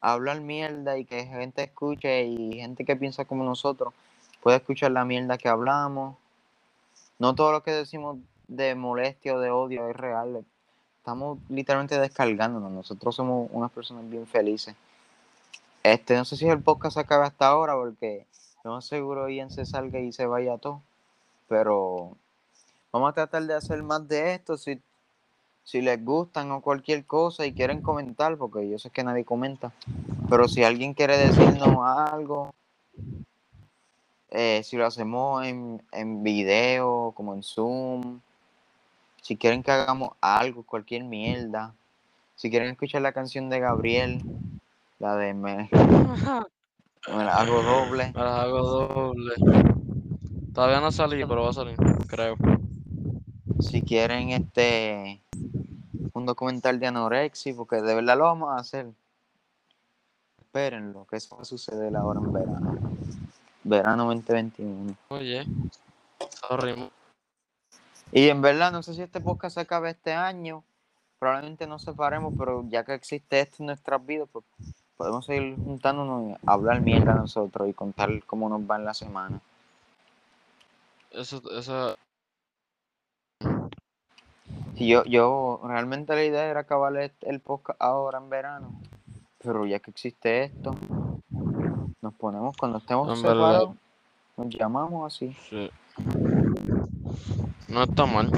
hablar 0.00 0.40
mierda 0.40 0.98
y 0.98 1.04
que 1.04 1.26
gente 1.26 1.62
escuche 1.62 2.24
y 2.24 2.54
gente 2.54 2.84
que 2.84 2.96
piensa 2.96 3.24
como 3.24 3.44
nosotros 3.44 3.94
pueda 4.46 4.58
escuchar 4.58 4.92
la 4.92 5.04
mierda 5.04 5.38
que 5.38 5.48
hablamos. 5.48 6.16
No 7.18 7.34
todo 7.34 7.50
lo 7.50 7.64
que 7.64 7.72
decimos 7.72 8.18
de 8.46 8.76
molestia 8.76 9.34
o 9.34 9.40
de 9.40 9.50
odio 9.50 9.88
es 9.88 9.96
real. 9.96 10.46
Estamos 10.98 11.40
literalmente 11.48 11.98
descargándonos. 11.98 12.70
Nosotros 12.70 13.16
somos 13.16 13.50
unas 13.52 13.72
personas 13.72 14.08
bien 14.08 14.24
felices. 14.24 14.76
Este, 15.82 16.14
no 16.14 16.24
sé 16.24 16.36
si 16.36 16.46
el 16.46 16.62
podcast 16.62 16.94
se 16.94 17.00
acabe 17.00 17.26
hasta 17.26 17.48
ahora 17.48 17.74
porque 17.74 18.24
más 18.62 18.84
seguro 18.84 19.28
Ian 19.28 19.50
se 19.50 19.66
salga 19.66 19.98
y 19.98 20.12
se 20.12 20.26
vaya 20.26 20.58
todo. 20.58 20.80
Pero 21.48 22.16
vamos 22.92 23.10
a 23.10 23.14
tratar 23.14 23.42
de 23.42 23.54
hacer 23.54 23.82
más 23.82 24.06
de 24.06 24.34
esto. 24.34 24.56
Si, 24.56 24.80
si 25.64 25.82
les 25.82 26.04
gustan 26.04 26.52
o 26.52 26.60
cualquier 26.60 27.04
cosa 27.04 27.46
y 27.46 27.52
quieren 27.52 27.82
comentar, 27.82 28.36
porque 28.36 28.68
yo 28.70 28.78
sé 28.78 28.90
que 28.90 29.02
nadie 29.02 29.24
comenta. 29.24 29.72
Pero 30.30 30.46
si 30.46 30.62
alguien 30.62 30.94
quiere 30.94 31.18
decirnos 31.18 31.78
algo, 31.84 32.54
eh, 34.30 34.62
si 34.64 34.76
lo 34.76 34.86
hacemos 34.86 35.44
en, 35.44 35.82
en 35.92 36.22
video, 36.22 37.12
como 37.16 37.34
en 37.34 37.42
Zoom, 37.42 38.20
si 39.22 39.36
quieren 39.36 39.62
que 39.62 39.70
hagamos 39.70 40.10
algo, 40.20 40.62
cualquier 40.62 41.04
mierda, 41.04 41.74
si 42.34 42.50
quieren 42.50 42.70
escuchar 42.70 43.02
la 43.02 43.12
canción 43.12 43.48
de 43.48 43.60
Gabriel, 43.60 44.22
la 44.98 45.16
de 45.16 45.34
me, 45.34 45.68
me 47.08 47.24
la 47.24 47.36
hago 47.36 47.62
doble, 47.62 48.12
Me 48.14 48.22
las 48.22 48.40
hago 48.40 48.62
doble. 48.62 49.34
Todavía 50.54 50.80
no 50.80 50.90
salí, 50.90 51.24
pero 51.26 51.42
va 51.42 51.50
a 51.50 51.52
salir, 51.52 51.76
creo. 52.06 52.36
si 53.60 53.82
quieren 53.82 54.30
este 54.30 55.20
un 56.12 56.24
documental 56.24 56.80
de 56.80 56.86
anorexia, 56.86 57.54
porque 57.54 57.82
de 57.82 57.94
verdad 57.94 58.16
lo 58.16 58.24
vamos 58.24 58.50
a 58.50 58.56
hacer. 58.56 58.86
Espérenlo, 60.40 61.06
que 61.06 61.16
eso 61.16 61.36
va 61.36 61.42
a 61.42 61.44
suceder 61.44 61.94
ahora 61.94 62.20
en 62.20 62.32
verano. 62.32 62.95
Verano 63.66 64.04
2021. 64.04 64.94
Oye, 65.08 65.44
sorry. 66.30 66.88
Y 68.12 68.28
en 68.28 68.40
verdad, 68.40 68.70
no 68.70 68.82
sé 68.82 68.94
si 68.94 69.02
este 69.02 69.20
podcast 69.20 69.54
se 69.54 69.60
acabe 69.62 69.90
este 69.90 70.12
año. 70.12 70.62
Probablemente 71.18 71.66
nos 71.66 71.82
separemos, 71.82 72.32
pero 72.38 72.64
ya 72.68 72.84
que 72.84 72.94
existe 72.94 73.40
esto 73.40 73.56
en 73.60 73.66
nuestras 73.66 74.04
vidas, 74.06 74.28
pues 74.30 74.44
podemos 74.96 75.26
seguir 75.26 75.56
juntándonos 75.56 76.30
y 76.30 76.36
hablar 76.46 76.80
mierda 76.80 77.14
nosotros 77.14 77.68
y 77.68 77.72
contar 77.72 78.22
cómo 78.24 78.48
nos 78.48 78.60
va 78.60 78.76
en 78.76 78.84
la 78.84 78.94
semana. 78.94 79.40
Eso, 81.10 81.42
eso, 81.58 81.96
Si 84.76 84.86
yo, 84.86 85.04
yo, 85.04 85.60
realmente 85.64 86.14
la 86.14 86.24
idea 86.24 86.44
era 86.46 86.60
acabar 86.60 86.96
el, 86.96 87.12
el 87.22 87.40
podcast 87.40 87.80
ahora 87.80 88.18
en 88.18 88.30
verano, 88.30 88.80
pero 89.38 89.66
ya 89.66 89.80
que 89.80 89.90
existe 89.90 90.44
esto, 90.44 90.76
nos 92.06 92.14
ponemos 92.14 92.56
cuando 92.56 92.78
estemos 92.78 93.18
En 93.18 93.22
verdad. 93.24 93.62
nos 94.36 94.48
llamamos 94.54 95.12
así. 95.12 95.36
sí. 95.50 95.68
No 97.68 97.82
está 97.82 98.06
mal. 98.06 98.30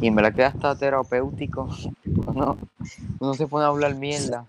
Y 0.00 0.06
en 0.06 0.14
verdad 0.14 0.34
que 0.34 0.44
hasta 0.44 0.74
terapéutico. 0.74 1.68
Uno, 2.26 2.56
uno 3.18 3.34
se 3.34 3.46
pone 3.46 3.66
a 3.66 3.68
hablar 3.68 3.94
mierda. 3.94 4.46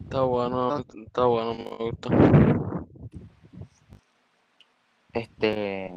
Está 0.00 0.22
bueno, 0.22 0.78
está 0.78 1.24
bueno, 1.24 1.54
me 1.54 1.90
gusta. 1.90 2.08
Este. 5.12 5.94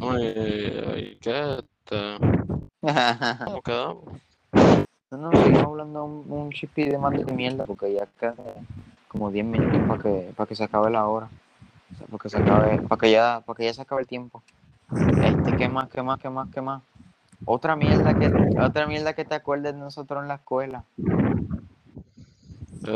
Ay, 0.00 0.82
ay, 0.92 1.18
¿qué? 1.20 1.62
¿Cómo 3.44 3.62
quedamos? 3.62 4.04
No, 5.10 5.16
no, 5.16 5.32
seguimos 5.32 5.62
hablando 5.62 6.04
un, 6.04 6.24
un 6.30 6.50
chipi 6.50 6.84
de 6.84 6.98
más 6.98 7.12
de 7.12 7.32
mierda 7.32 7.64
porque 7.64 7.94
ya 7.94 8.06
queda 8.20 8.34
como 9.08 9.30
10 9.30 9.46
minutos 9.46 9.80
para 9.88 10.02
que, 10.02 10.32
para 10.36 10.46
que 10.46 10.54
se 10.54 10.64
acabe 10.64 10.90
la 10.90 11.06
hora. 11.06 11.28
O 11.90 11.96
sea, 11.96 12.06
para 12.06 12.18
que 12.18 12.28
se 12.28 12.36
acabe, 12.36 12.78
para 12.82 13.00
que 13.00 13.10
ya, 13.10 13.42
para 13.46 13.56
que 13.56 13.64
ya 13.64 13.72
se 13.72 13.82
acabe 13.82 14.02
el 14.02 14.06
tiempo. 14.06 14.42
Este, 14.92 15.56
¿qué 15.56 15.68
más, 15.68 15.88
qué 15.88 16.02
más, 16.02 16.20
qué 16.20 16.28
más, 16.28 16.48
qué 16.52 16.60
más? 16.60 16.82
Otra 17.46 17.74
mierda 17.74 18.18
que, 18.18 18.26
otra 18.60 18.86
mierda 18.86 19.14
que 19.14 19.24
te 19.24 19.34
acuerdes 19.34 19.72
de 19.72 19.80
nosotros 19.80 20.22
en 20.22 20.28
la 20.28 20.34
escuela. 20.34 20.84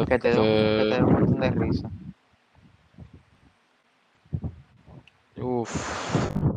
Que 0.06 0.18
te 0.18 0.32
dio, 0.32 0.42
que 0.42 0.86
te 0.90 0.96
dio 0.96 1.06
un 1.06 1.12
montón 1.12 1.40
de 1.40 1.50
risa. 1.50 1.90
Uf. 5.40 6.51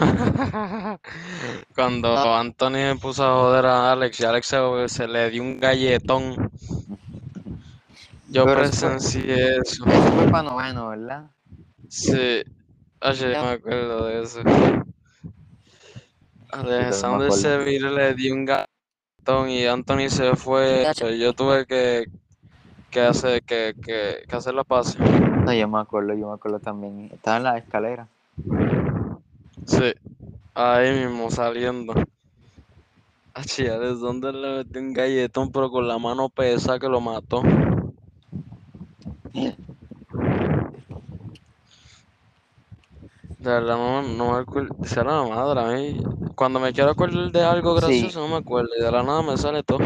Cuando 1.74 2.34
Anthony 2.34 2.70
me 2.72 2.96
puso 2.96 3.24
a 3.24 3.34
joder 3.40 3.66
a 3.66 3.92
Alex 3.92 4.20
y 4.20 4.24
Alex 4.24 4.46
se, 4.46 4.88
se 4.88 5.08
le 5.08 5.30
dio 5.30 5.42
un 5.42 5.58
galletón. 5.60 6.50
Yo 8.28 8.44
Pero 8.44 8.62
eso 8.62 8.72
fue- 8.72 8.88
presencié 8.90 9.56
eso. 9.58 9.84
Fue 9.84 10.28
para 10.30 10.42
noveno, 10.44 10.88
¿verdad? 10.88 11.30
Sí. 11.88 12.42
Oye, 13.02 13.32
Ya. 13.32 13.42
me 13.42 13.48
acuerdo 13.50 14.06
de 14.06 14.22
eso. 14.22 14.40
Alexander. 16.52 17.32
Sevilla 17.32 17.90
le 17.90 18.14
dio 18.14 18.34
un 18.34 18.44
galletón 18.44 19.48
y 19.50 19.66
Anthony 19.66 20.08
se 20.08 20.34
fue, 20.36 20.86
yo 21.18 21.32
tuve 21.32 21.64
que, 21.66 22.06
que 22.90 23.00
hacer 23.00 23.42
que, 23.42 23.74
que, 23.82 24.24
que 24.28 24.36
hacer 24.36 24.54
la 24.54 24.64
pase. 24.64 24.98
No, 25.00 25.52
yo 25.52 25.68
me 25.68 25.80
acuerdo, 25.80 26.14
yo 26.14 26.28
me 26.28 26.34
acuerdo 26.34 26.58
también. 26.58 27.08
Estaba 27.12 27.36
en 27.38 27.42
la 27.44 27.58
escalera. 27.58 28.08
Sí, 29.70 29.92
ahí 30.54 30.90
mismo 31.06 31.30
saliendo. 31.30 31.94
Achí, 33.34 33.62
¿de 33.62 33.94
dónde 33.94 34.32
le 34.32 34.56
metí 34.64 34.78
un 34.80 34.92
galletón, 34.92 35.52
pero 35.52 35.70
con 35.70 35.86
la 35.86 35.96
mano 35.98 36.28
pesa 36.28 36.80
que 36.80 36.88
lo 36.88 37.00
mató? 37.00 37.42
De 43.38 43.50
verdad, 43.50 43.76
no, 43.76 44.02
no 44.02 44.32
me 44.32 44.38
acuerdo. 44.40 44.74
Sea 44.84 45.04
la 45.04 45.22
madre, 45.22 45.60
a 45.60 45.66
mí. 45.76 46.02
Cuando 46.34 46.58
me 46.58 46.72
quiero 46.72 46.90
acordar 46.90 47.30
de 47.30 47.42
algo 47.44 47.76
Sí. 47.76 47.80
gracioso, 47.80 48.20
no 48.20 48.28
me 48.28 48.36
acuerdo. 48.36 48.70
Y 48.76 48.82
de 48.82 48.90
la 48.90 49.04
nada 49.04 49.22
me 49.22 49.36
sale 49.36 49.62
todo. 49.62 49.78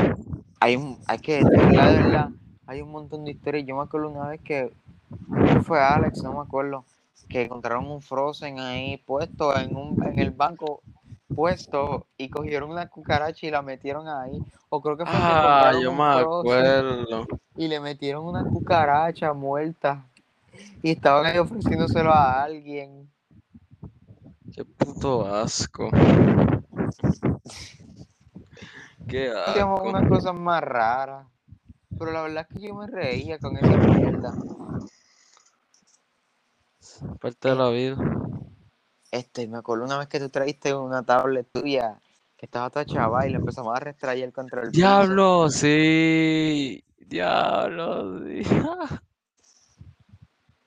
Hay, 0.60 0.76
un- 0.76 0.98
hay 1.06 1.18
que, 1.18 1.44
de 1.44 1.50
verdad, 1.50 1.92
de 1.92 2.02
verdad, 2.02 2.28
hay 2.66 2.80
un 2.80 2.90
montón 2.90 3.24
de 3.24 3.32
historias. 3.32 3.66
Yo 3.66 3.76
me 3.76 3.82
acuerdo 3.82 4.08
una 4.08 4.28
vez 4.28 4.40
que 4.40 4.72
fue 5.64 5.78
Alex, 5.82 6.22
no 6.22 6.32
me 6.32 6.40
acuerdo, 6.40 6.84
que 7.28 7.42
encontraron 7.42 7.90
un 7.90 8.00
Frozen 8.02 8.58
ahí 8.58 8.96
puesto 8.98 9.56
en, 9.58 9.74
un, 9.76 10.02
en 10.04 10.18
el 10.18 10.30
banco 10.30 10.82
puesto 11.34 12.06
y 12.16 12.28
cogieron 12.28 12.70
una 12.70 12.88
cucaracha 12.88 13.46
y 13.46 13.50
la 13.50 13.62
metieron 13.62 14.08
ahí. 14.08 14.38
O 14.68 14.80
creo 14.80 14.96
que 14.96 15.04
fue 15.04 15.14
Ah, 15.16 15.72
yo 15.80 15.92
me 15.92 16.04
acuerdo. 16.04 17.26
y 17.56 17.68
le 17.68 17.80
metieron 17.80 18.24
una 18.24 18.44
cucaracha 18.44 19.32
muerta 19.32 20.06
y 20.82 20.92
estaban 20.92 21.26
ahí 21.26 21.38
ofreciéndoselo 21.38 22.12
a 22.12 22.42
alguien. 22.42 23.08
Qué 24.52 24.64
puto 24.64 25.26
asco. 25.26 25.90
Qué 29.08 29.30
asco. 29.30 29.82
unas 29.82 30.08
cosas 30.08 30.34
más 30.34 30.62
raras. 30.62 31.26
Pero 31.98 32.12
la 32.12 32.22
verdad 32.22 32.46
es 32.48 32.56
que 32.56 32.66
yo 32.66 32.74
me 32.74 32.86
reía 32.86 33.38
con 33.38 33.56
esa 33.56 33.76
mierda. 33.76 34.34
Parte 37.20 37.48
de 37.48 37.54
la 37.54 37.70
vida. 37.70 37.96
Este, 39.10 39.46
me 39.46 39.58
acuerdo 39.58 39.84
una 39.84 39.98
vez 39.98 40.08
que 40.08 40.18
tú 40.18 40.28
traíste 40.28 40.74
una 40.74 41.02
tablet 41.04 41.46
tuya 41.52 42.00
que 42.36 42.46
estaba 42.46 42.68
toda 42.70 42.84
chava 42.84 43.26
y 43.26 43.32
la 43.32 43.38
empezamos 43.38 43.74
a 43.76 43.80
restrayar 43.80 44.32
contra 44.32 44.60
el 44.62 44.68
piso. 44.68 44.78
Diablo, 44.78 45.48
sí. 45.50 46.82
Diablo, 46.98 48.18
sí. 48.24 48.42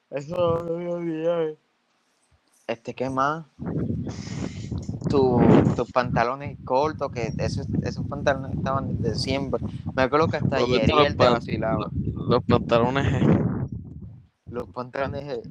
Eso 0.10 0.64
no 0.64 0.78
me 0.78 0.90
olvidé. 0.94 1.58
Este, 2.68 2.94
¿qué 2.94 3.10
más? 3.10 3.46
Tu- 5.10 5.40
tus 5.76 5.92
pantalones 5.92 6.58
cortos, 6.66 7.12
que 7.12 7.34
esos, 7.38 7.68
esos 7.84 8.06
pantalones 8.08 8.56
estaban 8.56 9.02
desde 9.02 9.16
siempre. 9.18 9.64
Me 9.94 10.04
acuerdo 10.04 10.28
que 10.28 10.38
hasta 10.38 10.58
¿Dónde 10.60 10.78
ayer 10.78 10.92
él 11.08 11.18
te 11.18 11.28
vacilaba. 11.30 11.90
Los 12.30 12.44
pantalones. 12.44 13.06
G. 13.06 13.68
Los 14.50 14.68
pantalones, 14.70 15.24
eh, 15.26 15.42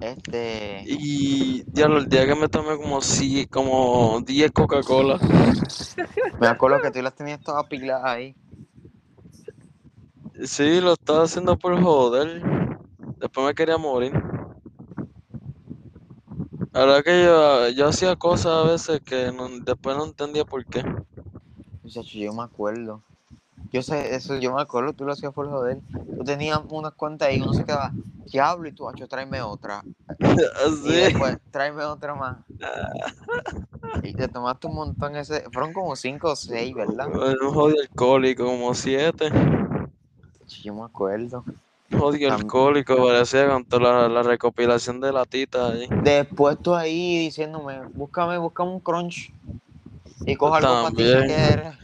este, 0.00 0.82
Y 0.86 1.62
diablo, 1.72 1.98
el 1.98 2.08
día 2.08 2.26
que 2.26 2.34
me 2.34 2.48
tomé 2.48 2.76
como 2.76 3.00
si, 3.00 3.46
como 3.46 4.20
10 4.24 4.50
Coca-Cola. 4.52 5.18
me 6.40 6.46
acuerdo 6.48 6.80
que 6.80 6.90
tú 6.90 7.02
las 7.02 7.14
tenías 7.14 7.40
todas 7.40 7.64
piladas 7.66 8.04
ahí. 8.04 8.36
Sí, 10.44 10.80
lo 10.80 10.94
estaba 10.94 11.24
haciendo 11.24 11.56
por 11.56 11.80
joder. 11.80 12.42
Después 13.20 13.46
me 13.46 13.54
quería 13.54 13.78
morir. 13.78 14.12
La 16.72 16.80
verdad 16.86 17.04
que 17.04 17.24
yo, 17.24 17.68
yo 17.68 17.88
hacía 17.88 18.16
cosas 18.16 18.46
a 18.52 18.62
veces 18.64 19.00
que 19.04 19.30
no- 19.30 19.48
después 19.60 19.96
no 19.96 20.04
entendía 20.06 20.44
por 20.44 20.64
qué. 20.66 20.82
Muchacho, 21.82 22.18
yo 22.18 22.32
me 22.32 22.42
acuerdo. 22.42 23.02
Yo 23.72 23.80
sé, 23.80 24.14
eso 24.14 24.36
yo 24.36 24.54
me 24.54 24.60
acuerdo, 24.60 24.92
tú 24.92 25.04
lo 25.04 25.12
hacías 25.12 25.32
por 25.32 25.48
joder. 25.48 25.80
Tú 26.16 26.24
tenías 26.24 26.60
unas 26.68 26.92
cuantas 26.92 27.28
ahí, 27.28 27.40
uno 27.40 27.54
se 27.54 27.64
quedaba, 27.64 27.92
diablo, 28.30 28.68
y 28.68 28.72
tú, 28.72 28.88
hacho, 28.88 29.08
tráeme 29.08 29.40
otra. 29.40 29.82
Y 30.18 30.90
Así. 30.90 30.90
después, 30.90 31.38
tráeme 31.50 31.84
otra 31.84 32.14
más. 32.14 32.38
Y 34.02 34.14
te 34.14 34.28
tomaste 34.28 34.66
un 34.66 34.74
montón 34.74 35.16
ese, 35.16 35.42
fueron 35.52 35.72
como 35.72 35.94
cinco 35.96 36.32
o 36.32 36.36
seis, 36.36 36.74
¿verdad? 36.74 37.06
Un 37.08 37.52
jodido 37.52 37.80
alcohólico, 37.80 38.44
como 38.44 38.74
7. 38.74 39.30
Yo 40.62 40.74
me 40.74 40.84
acuerdo. 40.84 41.44
Jodido 41.90 42.32
alcohólico, 42.32 42.96
parecía 42.96 43.48
con 43.48 43.64
toda 43.64 44.02
la, 44.02 44.08
la 44.08 44.22
recopilación 44.22 45.00
de 45.00 45.12
latitas 45.12 45.72
ahí. 45.72 45.88
Después 46.02 46.58
tú 46.60 46.74
ahí 46.74 47.18
diciéndome, 47.18 47.82
búscame, 47.94 48.38
búscame 48.38 48.70
un 48.70 48.80
crunch. 48.80 49.32
Y 50.26 50.36
coja 50.36 50.58
algo 50.58 50.82
para 50.82 50.94
ti 50.94 51.04
si 51.04 51.26
quieres. 51.26 51.74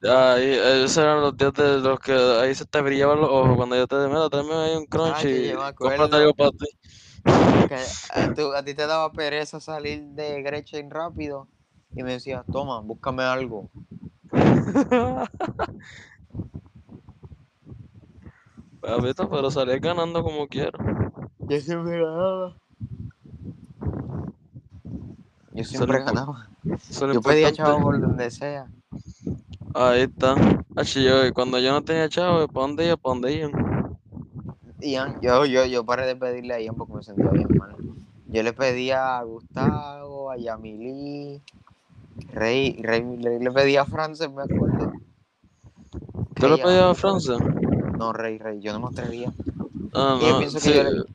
Ahí, 0.00 0.52
esos 0.84 0.96
eran 0.98 1.20
los 1.20 1.36
días 1.36 1.52
de 1.54 1.80
los 1.80 1.98
que 1.98 2.12
ahí 2.12 2.54
se 2.54 2.64
te 2.64 2.80
brillaban 2.80 3.20
los 3.20 3.28
ojos 3.30 3.56
cuando 3.56 3.74
yo 3.74 3.86
te 3.88 3.96
dije, 3.96 4.08
mira, 4.08 4.28
tráeme 4.30 4.54
ahí 4.54 4.76
un 4.76 4.86
crunch 4.86 5.24
Ah, 5.24 5.24
y 5.24 5.74
cómprate 5.74 6.16
algo 6.16 6.34
para 6.34 6.50
ti. 6.50 6.66
A, 8.14 8.32
tú- 8.34 8.54
a 8.54 8.62
ti 8.64 8.74
te 8.74 8.86
daba 8.86 9.10
pereza 9.12 9.58
salir 9.60 10.02
de 10.14 10.40
Gretchen 10.42 10.88
rápido. 10.90 11.48
Y 11.96 12.02
me 12.04 12.12
decía, 12.12 12.44
toma, 12.52 12.80
búscame 12.80 13.24
algo. 13.24 13.68
Papito, 18.80 19.28
pero 19.28 19.50
salí 19.50 19.78
ganando 19.80 20.22
como 20.22 20.46
quiero. 20.46 20.78
Yo 21.48 21.60
siempre 21.60 21.98
ganaba. 22.00 22.56
Yo 25.52 25.64
siempre 25.64 25.98
ganaba. 26.04 26.48
Yo 27.12 27.20
pedía 27.20 27.52
chavo 27.52 27.80
por 27.82 28.00
donde 28.00 28.30
sea. 28.30 28.68
Ahí 29.80 30.02
está. 30.02 30.34
Achi, 30.74 31.04
yo, 31.04 31.32
cuando 31.32 31.60
yo 31.60 31.70
no 31.70 31.82
tenía 31.82 32.08
chavo, 32.08 32.48
¿para 32.48 32.66
dónde 32.66 32.86
iba? 32.86 32.96
¿Para 32.96 33.14
dónde? 33.14 33.52
Ian, 34.80 35.20
yo, 35.20 35.46
yo, 35.46 35.66
yo 35.66 35.84
paré 35.84 36.04
de 36.04 36.16
pedirle 36.16 36.54
a 36.54 36.60
Ian 36.60 36.74
porque 36.76 36.94
me 36.94 37.02
sentía 37.04 37.30
bien 37.30 37.56
mal. 37.56 37.76
Yo 38.26 38.42
le 38.42 38.52
pedía 38.52 39.18
a 39.18 39.22
Gustavo, 39.22 40.32
a 40.32 40.36
Yamilí, 40.36 41.40
Rey, 42.34 42.76
Rey, 42.82 43.04
le, 43.18 43.38
le 43.38 43.50
pedía 43.52 43.82
a 43.82 43.84
Frances, 43.86 44.28
me 44.32 44.42
acuerdo. 44.42 44.92
¿Tú 46.34 46.48
le 46.48 46.58
pedías 46.58 46.90
a 46.90 46.94
Francia? 46.94 47.36
No, 47.98 48.12
Rey, 48.12 48.38
Rey, 48.38 48.60
yo 48.60 48.72
no 48.72 48.80
me 48.80 48.88
atrevía. 48.88 49.32
Ah, 49.94 50.18
Y 50.20 50.28
yo 50.28 50.38
pienso 50.38 50.58
que 50.58 50.74
yo 50.74 50.82
le- 50.82 50.90
Yo 50.90 51.06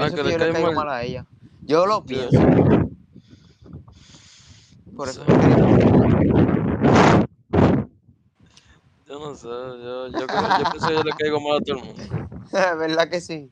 Ah, 0.00 0.08
pienso 0.08 0.16
que 0.16 0.30
yo 0.30 0.38
le 0.38 0.52
caigo 0.52 0.66
mal. 0.68 0.86
mal 0.86 0.88
a 0.90 1.02
ella. 1.02 1.26
Yo 1.66 1.84
lo 1.84 1.98
Sí. 2.06 2.14
pienso. 2.14 2.38
Por 4.96 5.08
eso 5.08 5.24
Sí. 5.24 6.61
Yo 9.12 9.18
no 9.18 9.34
sé, 9.34 9.46
yo, 9.46 10.08
yo, 10.08 10.26
creo- 10.26 10.58
yo 10.58 10.70
pienso 10.70 10.88
que 10.88 10.94
yo 10.94 11.02
le 11.02 11.10
caigo 11.12 11.38
mal 11.38 11.58
a 11.58 11.60
todo 11.60 11.76
el 11.76 11.84
mundo. 11.84 12.02
¿Verdad 12.78 13.10
que 13.10 13.20
sí? 13.20 13.50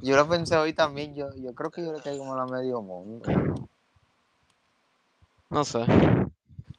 Yo 0.00 0.16
lo 0.16 0.26
pensé 0.26 0.56
hoy 0.56 0.72
también. 0.72 1.14
Yo, 1.14 1.28
yo 1.36 1.54
creo 1.54 1.70
que 1.70 1.84
yo 1.84 1.92
le 1.92 2.00
caigo 2.00 2.24
mal 2.24 2.40
a 2.40 2.46
medio 2.46 2.80
mundo. 2.80 3.28
No 5.50 5.66
sé. 5.66 5.84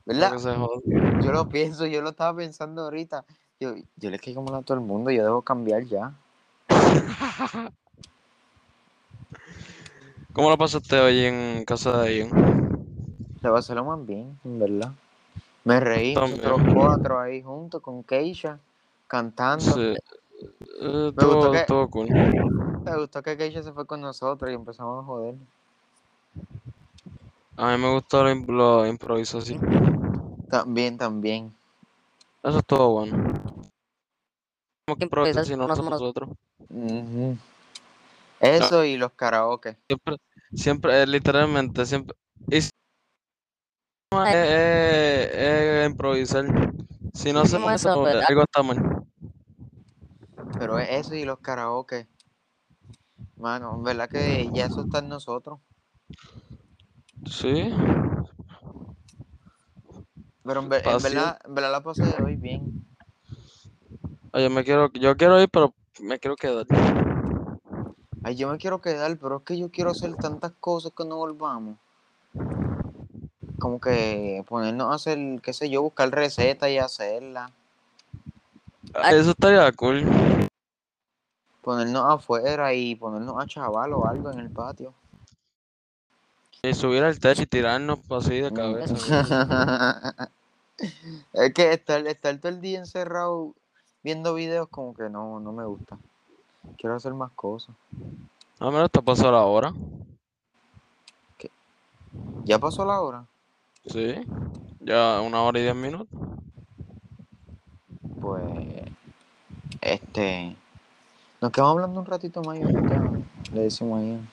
¿Verdad? 0.08 0.34
Yo 1.22 1.32
lo 1.32 1.48
pienso, 1.48 1.86
yo 1.86 2.02
lo 2.02 2.10
estaba 2.10 2.36
pensando 2.36 2.82
ahorita. 2.82 3.24
Yo, 3.60 3.76
yo 3.98 4.10
le 4.10 4.18
caigo 4.18 4.42
mal 4.42 4.56
a 4.56 4.64
todo 4.64 4.80
el 4.80 4.84
mundo, 4.84 5.12
yo 5.12 5.24
debo 5.24 5.44
cambiar 5.44 5.84
ya. 5.84 6.12
¿Cómo 10.34 10.50
lo 10.50 10.58
pasaste 10.58 11.00
hoy 11.00 11.26
en 11.26 11.66
casa 11.66 12.02
de 12.02 12.18
Ian? 12.18 12.32
Le 13.44 13.50
va 13.52 13.58
a 13.58 13.60
hacerlo 13.60 13.86
más 13.86 14.04
bien, 14.08 14.40
en 14.44 14.58
verdad. 14.58 14.92
Me 15.64 15.80
reí, 15.80 16.16
nosotros 16.16 16.62
cuatro 16.74 17.20
ahí 17.20 17.42
juntos 17.42 17.82
con 17.82 18.04
Keisha, 18.04 18.60
cantando. 19.08 19.64
Sí. 19.64 19.82
Eh, 19.82 19.96
gustó 20.82 21.10
Estuvo, 21.10 21.52
que- 21.52 21.58
estuvo 21.60 21.90
cool. 21.90 22.10
Me 22.86 22.98
gustó 22.98 23.22
que 23.22 23.38
Keisha 23.38 23.62
se 23.62 23.74
fue 23.74 23.86
con 23.86 24.02
nosotros 24.02 24.50
y 24.50 24.54
empezamos 24.56 25.04
a 25.04 25.06
joder. 25.06 25.36
A 27.58 27.76
mí 27.76 27.82
me 27.84 27.94
gustó 27.94 28.24
la, 28.24 28.34
la 28.84 28.88
improvisación. 28.88 29.60
También, 30.50 30.98
también. 30.98 31.54
Eso 32.42 32.60
estuvo 32.60 32.90
bueno. 32.94 33.18
Como 34.88 34.98
que 34.98 35.04
improvisar 35.04 35.46
si 35.46 35.56
no 35.58 35.68
somos 35.76 35.92
nosotros. 35.92 36.30
Ujú. 36.70 37.38
Eso 38.40 38.86
y 38.86 38.98
los 38.98 39.12
karaoke. 39.12 39.76
Siempre, 39.88 40.16
siempre, 40.54 41.02
eh, 41.04 41.08
literalmente, 41.08 41.86
siempre. 41.86 42.16
Es, 44.12 44.36
es- 44.36 45.30
es 45.36 45.90
improvisar. 45.90 46.46
Si 47.14 47.32
no 47.32 47.42
hacemos 47.42 47.72
eso, 47.74 47.92
algo 48.28 48.42
está 48.42 48.64
mal. 48.64 49.04
Pero 50.58 50.80
es 50.80 50.90
eso 51.06 51.16
y 51.16 51.26
los 51.26 51.40
karaoke. 51.40 52.08
Mano, 53.38 53.76
en 53.76 53.84
verdad 53.84 54.10
que 54.10 54.50
ya 54.54 54.66
eso 54.66 54.82
está 54.82 55.00
en 55.00 55.10
nosotros. 55.10 55.60
Sí. 57.26 57.72
Pero 60.44 60.60
en, 60.62 60.70
ver- 60.70 60.88
en 60.88 61.04
verdad, 61.04 61.40
en 61.46 61.56
verdad 61.56 61.72
la 61.72 61.84
pasé 61.84 62.04
hoy 62.24 62.36
bien. 62.36 62.84
Oye, 64.34 64.50
me 64.50 64.64
quiero, 64.64 64.92
yo 64.94 65.16
quiero 65.18 65.40
ir, 65.42 65.50
pero 65.50 65.74
me 66.02 66.18
quiero 66.20 66.36
quedar. 66.36 66.66
Ay, 68.24 68.36
yo 68.36 68.50
me 68.52 68.58
quiero 68.58 68.82
quedar, 68.82 69.18
pero 69.20 69.38
es 69.38 69.44
que 69.44 69.58
yo 69.58 69.70
quiero 69.70 69.92
hacer 69.92 70.16
tantas 70.16 70.52
cosas 70.60 70.92
que 70.98 71.06
no 71.06 71.18
volvamos. 71.18 71.78
Como 73.60 73.80
que 73.80 74.44
ponernos 74.48 74.92
a 74.92 74.96
hacer, 74.96 75.42
qué 75.42 75.54
sé 75.54 75.70
yo, 75.70 75.82
buscar 75.82 76.10
recetas 76.10 76.70
y 76.70 76.78
hacerlas. 76.78 77.52
Eso 79.12 79.32
estaría 79.32 79.72
cool. 79.74 80.04
Ponernos 81.62 82.06
afuera 82.06 82.74
y 82.74 82.96
ponernos 82.96 83.36
a 83.38 83.46
chaval 83.46 83.94
o 83.94 84.08
algo 84.08 84.32
en 84.32 84.40
el 84.40 84.50
patio. 84.50 84.94
Y 86.64 86.74
subir 86.74 87.04
al 87.04 87.20
techo 87.20 87.44
y 87.44 87.46
tirarnos 87.46 88.00
así 88.10 88.42
de 88.42 88.52
cabeza. 88.52 88.96
es 91.34 91.54
que 91.54 91.74
estar, 91.74 92.06
estar 92.08 92.38
todo 92.38 92.52
el 92.52 92.60
día 92.60 92.80
encerrado 92.80 93.54
viendo 94.04 94.34
videos 94.34 94.68
como 94.70 94.94
que 94.94 95.10
no, 95.10 95.40
no 95.40 95.52
me 95.52 95.66
gusta. 95.66 95.98
Quiero 96.78 96.96
hacer 96.96 97.14
más 97.14 97.32
cosas. 97.32 97.76
Ah, 98.60 98.72
mira, 98.72 98.90
te 98.90 99.02
pasó 99.02 99.32
la 99.32 99.44
hora. 99.44 99.74
¿Ya 102.44 102.58
pasó 102.58 102.84
la 102.84 103.00
hora? 103.00 103.26
Sí. 103.86 104.16
Ya 104.82 105.22
una 105.22 105.42
hora 105.42 105.60
y 105.60 105.64
diez 105.64 105.76
minutos. 105.76 106.08
Pues, 108.22 108.44
este, 109.82 110.56
nos 111.42 111.52
quedamos 111.52 111.74
hablando 111.76 112.00
un 112.02 112.06
ratito 112.06 112.42
más 112.44 112.58
y 112.58 112.62
ahorita 112.64 113.02
le 113.54 113.62
decimos 113.62 114.00
a 114.00 114.04
Ian. 114.04 114.30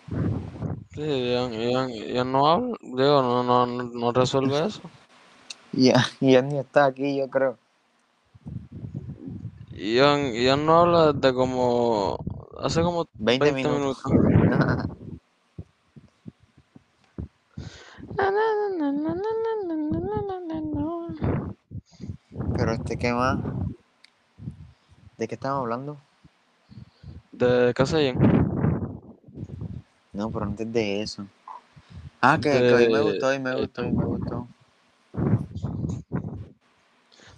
Sí, 0.94 1.02
Ian, 1.02 1.52
Ian- 1.52 1.90
Ian 1.90 2.32
no 2.32 2.48
habla, 2.48 2.76
digo, 2.82 3.22
no, 3.22 3.42
no, 3.44 3.66
no, 3.66 3.82
no 3.84 4.12
resuelve 4.12 4.66
eso. 4.66 4.80
Ian, 5.72 6.02
Ian 6.20 6.48
ni 6.48 6.58
está 6.58 6.86
aquí, 6.86 7.16
yo 7.16 7.28
creo. 7.28 7.58
Ian, 9.72 10.34
Ian 10.34 10.64
no 10.66 10.80
habla 10.80 11.12
desde 11.12 11.34
como, 11.34 12.18
hace 12.60 12.82
como 12.82 13.06
20, 13.18 13.52
20 13.52 13.68
minutos. 13.70 14.02
minutos. 14.04 14.86
Pero 22.56 22.72
este, 22.72 22.96
¿qué 22.96 23.12
más? 23.12 23.38
¿De 25.18 25.26
qué 25.26 25.34
estamos 25.34 25.60
hablando? 25.60 25.96
De 27.32 27.72
casa 27.74 28.00
Ian. 28.00 28.18
No, 30.12 30.30
pero 30.30 30.44
antes 30.44 30.72
de 30.72 31.02
eso. 31.02 31.26
Ah, 32.20 32.38
que, 32.40 32.48
que 32.50 32.74
hoy 32.74 32.88
me 32.92 32.98
De- 32.98 33.02
gustó, 33.02 33.34
y 33.34 33.38
me 33.40 33.54
gustó, 33.56 33.84
y 33.84 33.90
me 33.90 34.04
gustó. 34.04 34.46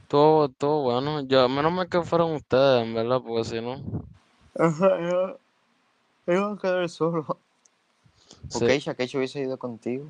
Todo, 0.07 0.49
todo 0.51 0.83
bueno. 0.83 1.23
Yo, 1.23 1.49
menos 1.49 1.73
mal 1.73 1.89
que 1.89 2.03
fueron 2.03 2.33
ustedes, 2.33 2.85
en 2.87 2.95
verdad, 2.95 3.23
porque 3.27 3.45
si 3.45 3.61
no. 3.61 3.81
Ajá, 4.59 5.01
yo, 5.01 5.39
iba 6.27 6.53
a 6.53 6.59
quedar 6.59 6.89
solo. 6.89 7.39
sí, 8.49 8.65
Ok, 8.65 8.70
Shakecho 8.70 9.19
hubiese 9.19 9.41
ido 9.41 9.59
contigo. 9.59 10.05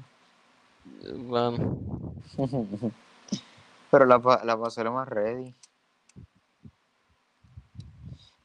Bueno. 1.16 1.78
Pero 3.90 4.04
la, 4.04 4.18
la 4.44 4.58
pasé 4.58 4.84
lo 4.84 4.92
más 4.92 5.08
ready. 5.08 5.54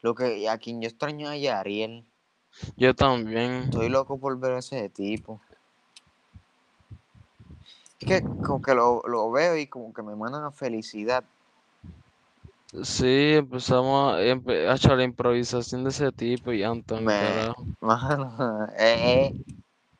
Lo 0.02 0.16
que 0.16 0.48
a 0.50 0.58
quien 0.58 0.82
yo 0.82 0.88
extraño 0.88 1.32
es 1.32 1.50
a 1.50 1.60
Ariel. 1.60 2.06
Yo 2.78 2.94
también. 2.94 3.64
Estoy 3.64 3.90
loco 3.90 4.18
por 4.20 4.38
ver 4.40 4.54
a 4.54 4.60
ese 4.60 4.90
tipo. 4.90 5.42
Es 8.00 8.08
que 8.08 8.24
como 8.42 8.62
que 8.62 8.76
lo, 8.76 9.02
lo 9.08 9.32
veo 9.32 9.58
y 9.58 9.68
como 9.68 9.94
que 9.94 10.02
me 10.02 10.14
emana 10.14 10.52
felicidad. 10.52 11.24
Sí, 12.84 13.34
empezamos 13.36 14.14
a, 14.14 14.22
empe- 14.22 14.68
a 14.68 14.76
echar 14.76 14.98
la 14.98 15.04
improvisación 15.04 15.84
de 15.84 15.92
ese 15.92 16.12
tipo 16.12 16.52
y 16.52 16.64
Anthony, 16.64 17.02
Me-. 17.02 17.54
Mano, 17.82 18.68
es, 18.78 19.32
es- 19.32 19.34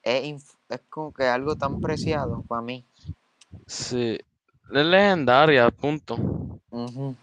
es 0.04 0.58
es 0.70 0.82
como 0.90 1.14
que 1.14 1.24
algo 1.26 1.56
tan 1.56 1.82
preciado 1.82 2.42
para 2.44 2.62
mí. 2.62 2.86
Sí. 3.68 4.18
Es 4.74 4.86
legendaria, 4.86 5.70
punto. 5.70 6.16
Ujú. 6.72 7.16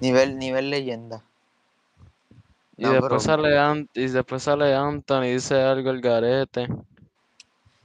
Nivel, 0.00 0.38
nivel 0.38 0.70
leyenda. 0.70 1.22
Y 2.76 2.82
No, 2.82 2.92
después 2.92 3.22
sale 3.24 3.58
Ant- 3.58 3.88
y 3.94 4.06
después 4.06 4.42
sale 4.42 4.74
Anthony 4.74 5.24
y 5.24 5.32
dice 5.34 5.54
algo 5.60 5.90
el 5.90 6.00
garete. 6.00 6.68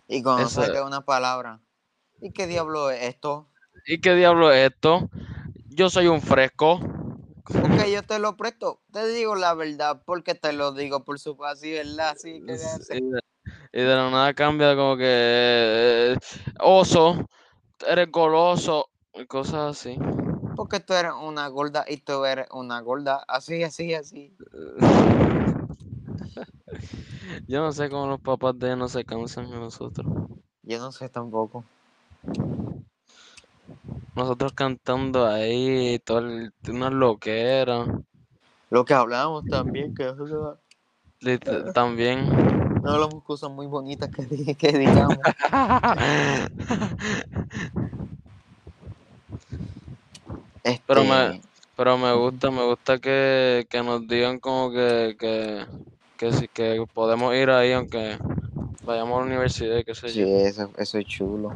Y 0.09 0.21
cuando 0.23 0.49
saca 0.49 0.83
una 0.83 1.05
palabra. 1.05 1.59
¿Y 2.21 2.31
qué 2.31 2.47
diablo 2.47 2.89
es 2.91 3.03
esto? 3.03 3.47
¿Y 3.85 3.99
qué 3.99 4.15
diablo 4.15 4.51
es 4.51 4.71
esto? 4.71 5.09
Yo 5.69 5.89
soy 5.89 6.07
un 6.07 6.21
fresco. 6.21 6.79
Ok, 7.61 7.79
yo 7.93 8.03
te 8.03 8.19
lo 8.19 8.37
presto. 8.37 8.81
Te 8.91 9.07
digo 9.07 9.35
la 9.35 9.53
verdad 9.53 10.01
porque 10.05 10.35
te 10.35 10.53
lo 10.53 10.71
digo 10.73 11.03
por 11.03 11.19
su 11.19 11.37
así, 11.45 11.71
¿verdad? 11.71 12.11
Así 12.11 12.41
que 12.45 12.53
S- 12.53 12.99
Y 13.71 13.81
de, 13.81 13.95
la 13.95 14.09
nada 14.09 14.33
cambia 14.33 14.75
como 14.75 14.97
que 14.97 15.05
eh, 15.05 16.17
oso, 16.59 17.29
eres 17.87 18.11
goloso, 18.11 18.89
y 19.13 19.25
cosas 19.25 19.77
así. 19.77 19.97
Porque 20.55 20.79
tú 20.79 20.93
eres 20.93 21.11
una 21.21 21.47
gorda 21.47 21.85
y 21.87 21.97
tú 21.97 22.25
eres 22.25 22.47
una 22.51 22.81
gorda. 22.81 23.23
Así, 23.27 23.63
así, 23.63 23.93
así. 23.93 24.35
Yo 27.47 27.61
no 27.61 27.71
sé 27.71 27.89
cómo 27.89 28.07
los 28.07 28.21
papás 28.21 28.57
de 28.57 28.67
ellos 28.67 28.79
no 28.79 28.87
se 28.87 29.05
cansan 29.05 29.49
de 29.49 29.57
nosotros. 29.57 30.07
Yo 30.63 30.79
no 30.79 30.91
sé 30.91 31.09
tampoco. 31.09 31.63
Nosotros 34.15 34.53
cantando 34.53 35.27
ahí, 35.27 35.99
todo 35.99 36.19
el, 36.19 36.53
una 36.67 36.89
loquera. 36.89 37.85
Lo 38.69 38.85
que 38.85 38.93
hablábamos 38.93 39.45
también, 39.45 39.95
que 39.95 40.13
no 42.89 42.95
hablamos 42.95 43.23
cosas 43.23 43.51
muy 43.51 43.67
bonitas 43.67 44.09
que, 44.09 44.23
di- 44.25 44.55
que 44.55 44.71
digamos. 44.71 45.19
Este, 50.63 50.83
Pero 50.87 51.03
me- 51.03 51.41
Pero 51.75 51.97
me 51.97 52.13
gusta, 52.13 52.51
me 52.51 52.65
gusta 52.65 52.99
que, 52.99 53.65
que 53.69 53.81
nos 53.81 54.05
digan 54.07 54.39
como 54.39 54.71
que, 54.71 55.15
que, 55.17 55.65
que 56.17 56.33
sí, 56.33 56.47
que 56.49 56.83
podemos 56.93 57.33
ir 57.35 57.49
ahí 57.51 57.71
aunque 57.71 58.19
vayamos 58.83 59.15
a 59.15 59.19
la 59.21 59.25
universidad 59.27 59.81
qué 59.85 59.95
sé 59.95 60.09
Sí, 60.09 60.19
yo. 60.19 60.25
eso, 60.27 60.73
eso 60.77 60.97
es 60.97 61.05
chulo. 61.05 61.53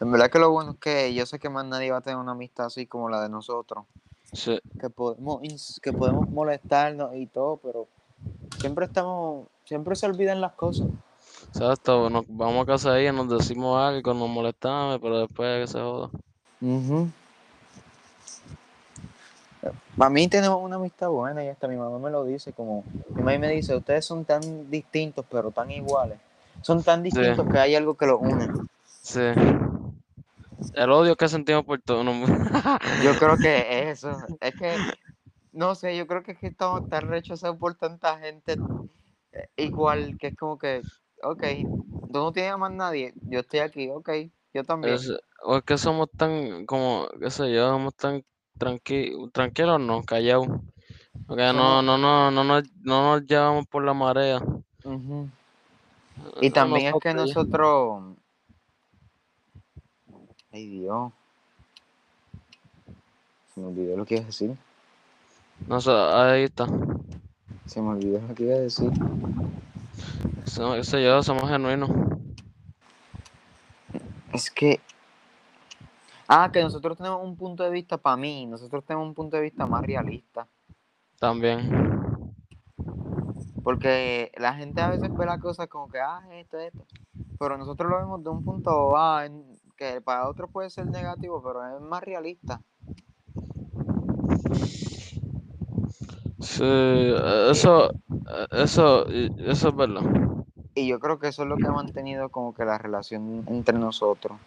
En 0.00 0.10
verdad 0.12 0.30
que 0.30 0.38
lo 0.38 0.50
bueno 0.50 0.72
es 0.72 0.78
que 0.78 1.12
yo 1.12 1.26
sé 1.26 1.38
que 1.38 1.50
más 1.50 1.66
nadie 1.66 1.90
va 1.90 1.98
a 1.98 2.00
tener 2.00 2.16
una 2.18 2.32
amistad 2.32 2.66
así 2.66 2.86
como 2.86 3.10
la 3.10 3.20
de 3.20 3.28
nosotros. 3.28 3.84
Sí, 4.32 4.60
Que 4.78 4.90
podemos, 4.90 5.80
que 5.82 5.92
podemos 5.92 6.28
molestarnos 6.28 7.14
y 7.16 7.26
todo, 7.26 7.56
pero 7.56 7.86
siempre 8.58 8.86
estamos, 8.86 9.46
siempre 9.64 9.96
se 9.96 10.06
olvidan 10.06 10.40
las 10.40 10.52
cosas. 10.52 10.88
exacto, 11.48 12.10
nos 12.10 12.24
vamos 12.28 12.62
a 12.62 12.66
casa 12.66 12.92
de 12.92 13.02
ella, 13.02 13.12
nos 13.12 13.28
decimos 13.30 13.80
algo, 13.80 14.14
nos 14.14 14.28
molestamos, 14.28 14.98
pero 15.00 15.20
después 15.20 15.66
que 15.66 15.72
se 15.72 15.80
joda. 15.80 16.10
Para 19.96 20.10
mí 20.10 20.28
tenemos 20.28 20.62
una 20.62 20.76
amistad 20.76 21.08
buena 21.08 21.44
y 21.44 21.48
hasta 21.48 21.66
mi 21.66 21.76
mamá 21.76 21.98
me 21.98 22.10
lo 22.10 22.24
dice, 22.24 22.52
como 22.52 22.84
mi 23.08 23.22
mamá 23.22 23.38
me 23.38 23.48
dice, 23.50 23.74
ustedes 23.74 24.04
son 24.04 24.24
tan 24.24 24.70
distintos 24.70 25.24
pero 25.28 25.50
tan 25.50 25.70
iguales. 25.70 26.18
Son 26.62 26.82
tan 26.82 27.02
distintos 27.02 27.46
que 27.50 27.58
hay 27.58 27.74
algo 27.74 27.94
que 27.94 28.06
los 28.06 28.20
une. 28.20 28.48
Sí. 29.02 29.20
El 30.74 30.90
odio 30.90 31.16
que 31.16 31.28
sentimos 31.28 31.64
por 31.64 31.80
todo. 31.82 32.04
no- 32.04 32.12
Yo 33.02 33.16
creo 33.16 33.38
que 33.38 33.90
eso, 33.90 34.18
es 34.40 34.54
que, 34.54 34.78
no 35.52 35.74
sé, 35.74 35.96
yo 35.96 36.06
creo 36.06 36.22
que 36.22 36.32
es 36.32 36.38
que 36.38 36.48
estamos 36.48 36.88
tan 36.88 37.08
rechazados 37.08 37.56
por 37.58 37.74
tanta 37.76 38.18
gente 38.18 38.58
eh, 39.32 39.48
igual, 39.56 40.16
que 40.18 40.28
es 40.28 40.36
como 40.36 40.58
que, 40.58 40.82
ok, 41.22 41.42
tú 42.12 42.18
no 42.18 42.32
tienes 42.32 42.52
a 42.52 42.56
más 42.56 42.72
nadie, 42.72 43.12
yo 43.22 43.40
estoy 43.40 43.60
aquí, 43.60 43.90
ok, 43.90 44.10
yo 44.54 44.64
también. 44.64 44.94
Es, 44.94 45.12
o 45.44 45.56
es 45.56 45.62
que 45.64 45.78
somos 45.78 46.08
tan, 46.16 46.66
como, 46.66 47.08
qué 47.20 47.30
sé 47.30 47.52
yo, 47.52 47.68
somos 47.70 47.94
tan 47.94 48.24
tranqui 48.58 49.12
tranquilos, 49.32 49.80
no, 49.80 50.02
callados. 50.02 50.48
Porque 51.26 51.42
no, 51.52 51.82
no, 51.82 51.98
no, 51.98 52.30
no, 52.30 52.44
nos- 52.44 52.72
no 52.82 53.02
nos 53.14 53.26
llevamos 53.26 53.66
por 53.66 53.84
la 53.84 53.94
marea. 53.94 54.38
Ujú. 54.84 55.30
Y 56.40 56.48
No 56.48 56.54
también 56.54 56.86
es 56.88 56.94
que 57.00 57.14
nosotros, 57.14 58.02
ay 60.52 60.66
Dios, 60.68 61.12
se 63.54 63.60
me 63.60 63.66
olvidó 63.68 63.96
lo 63.96 64.04
que 64.04 64.14
iba 64.16 64.22
a 64.24 64.26
decir, 64.26 64.56
No 65.66 65.80
sé, 65.80 65.90
ahí 65.90 66.44
está. 66.44 66.66
se 67.66 67.82
me 67.82 67.90
olvidó 67.90 68.20
lo 68.26 68.34
que 68.34 68.44
iba 68.44 68.54
a 68.54 68.58
decir. 68.58 68.90
So- 70.46 70.74
qué 70.74 70.84
sé 70.84 71.02
yo, 71.02 71.22
somos 71.22 71.48
genuinos. 71.48 71.90
Es 74.32 74.50
que. 74.50 74.80
Ah, 76.26 76.50
que 76.52 76.62
nosotros 76.62 76.96
tenemos 76.98 77.22
un 77.22 77.36
punto 77.36 77.64
de 77.64 77.70
vista, 77.70 77.96
para 77.96 78.16
mí, 78.16 78.46
nosotros 78.46 78.84
tenemos 78.84 79.08
un 79.08 79.14
punto 79.14 79.36
de 79.36 79.42
vista 79.42 79.66
más 79.66 79.82
realista. 79.82 80.46
También. 81.18 81.70
Porque 83.64 84.30
la 84.36 84.54
gente 84.54 84.80
a 84.80 84.88
veces 84.90 85.10
ve 85.14 85.26
las 85.26 85.40
cosas 85.40 85.68
como 85.68 85.88
que, 85.90 85.98
ah, 86.00 86.22
esto, 86.32 86.58
esto. 86.58 86.84
Pero 87.38 87.56
nosotros 87.58 87.90
lo 87.90 87.98
vemos 87.98 88.22
de 88.22 88.30
un 88.30 88.42
punto 88.44 88.96
ah, 88.96 89.24
en- 89.26 89.57
que 89.78 90.00
para 90.02 90.28
otros 90.28 90.50
puede 90.50 90.68
ser 90.68 90.88
negativo, 90.88 91.40
pero 91.42 91.64
es 91.76 91.80
más 91.80 92.02
realista. 92.02 92.60
Sí, 96.40 96.64
eh, 96.64 97.48
eso, 97.50 97.90
eh, 97.90 98.46
eso, 98.50 99.06
eso 99.08 99.68
es 99.68 99.76
verdad. 99.76 100.02
y 100.74 100.86
yo 100.86 101.00
creo 101.00 101.18
que 101.18 101.28
eso 101.28 101.42
es 101.42 101.48
lo 101.48 101.56
que 101.56 101.66
ha 101.66 101.72
mantenido 101.72 102.28
como 102.28 102.54
que 102.54 102.64
la 102.64 102.78
relación 102.78 103.44
entre 103.48 103.78
nosotros. 103.78 104.38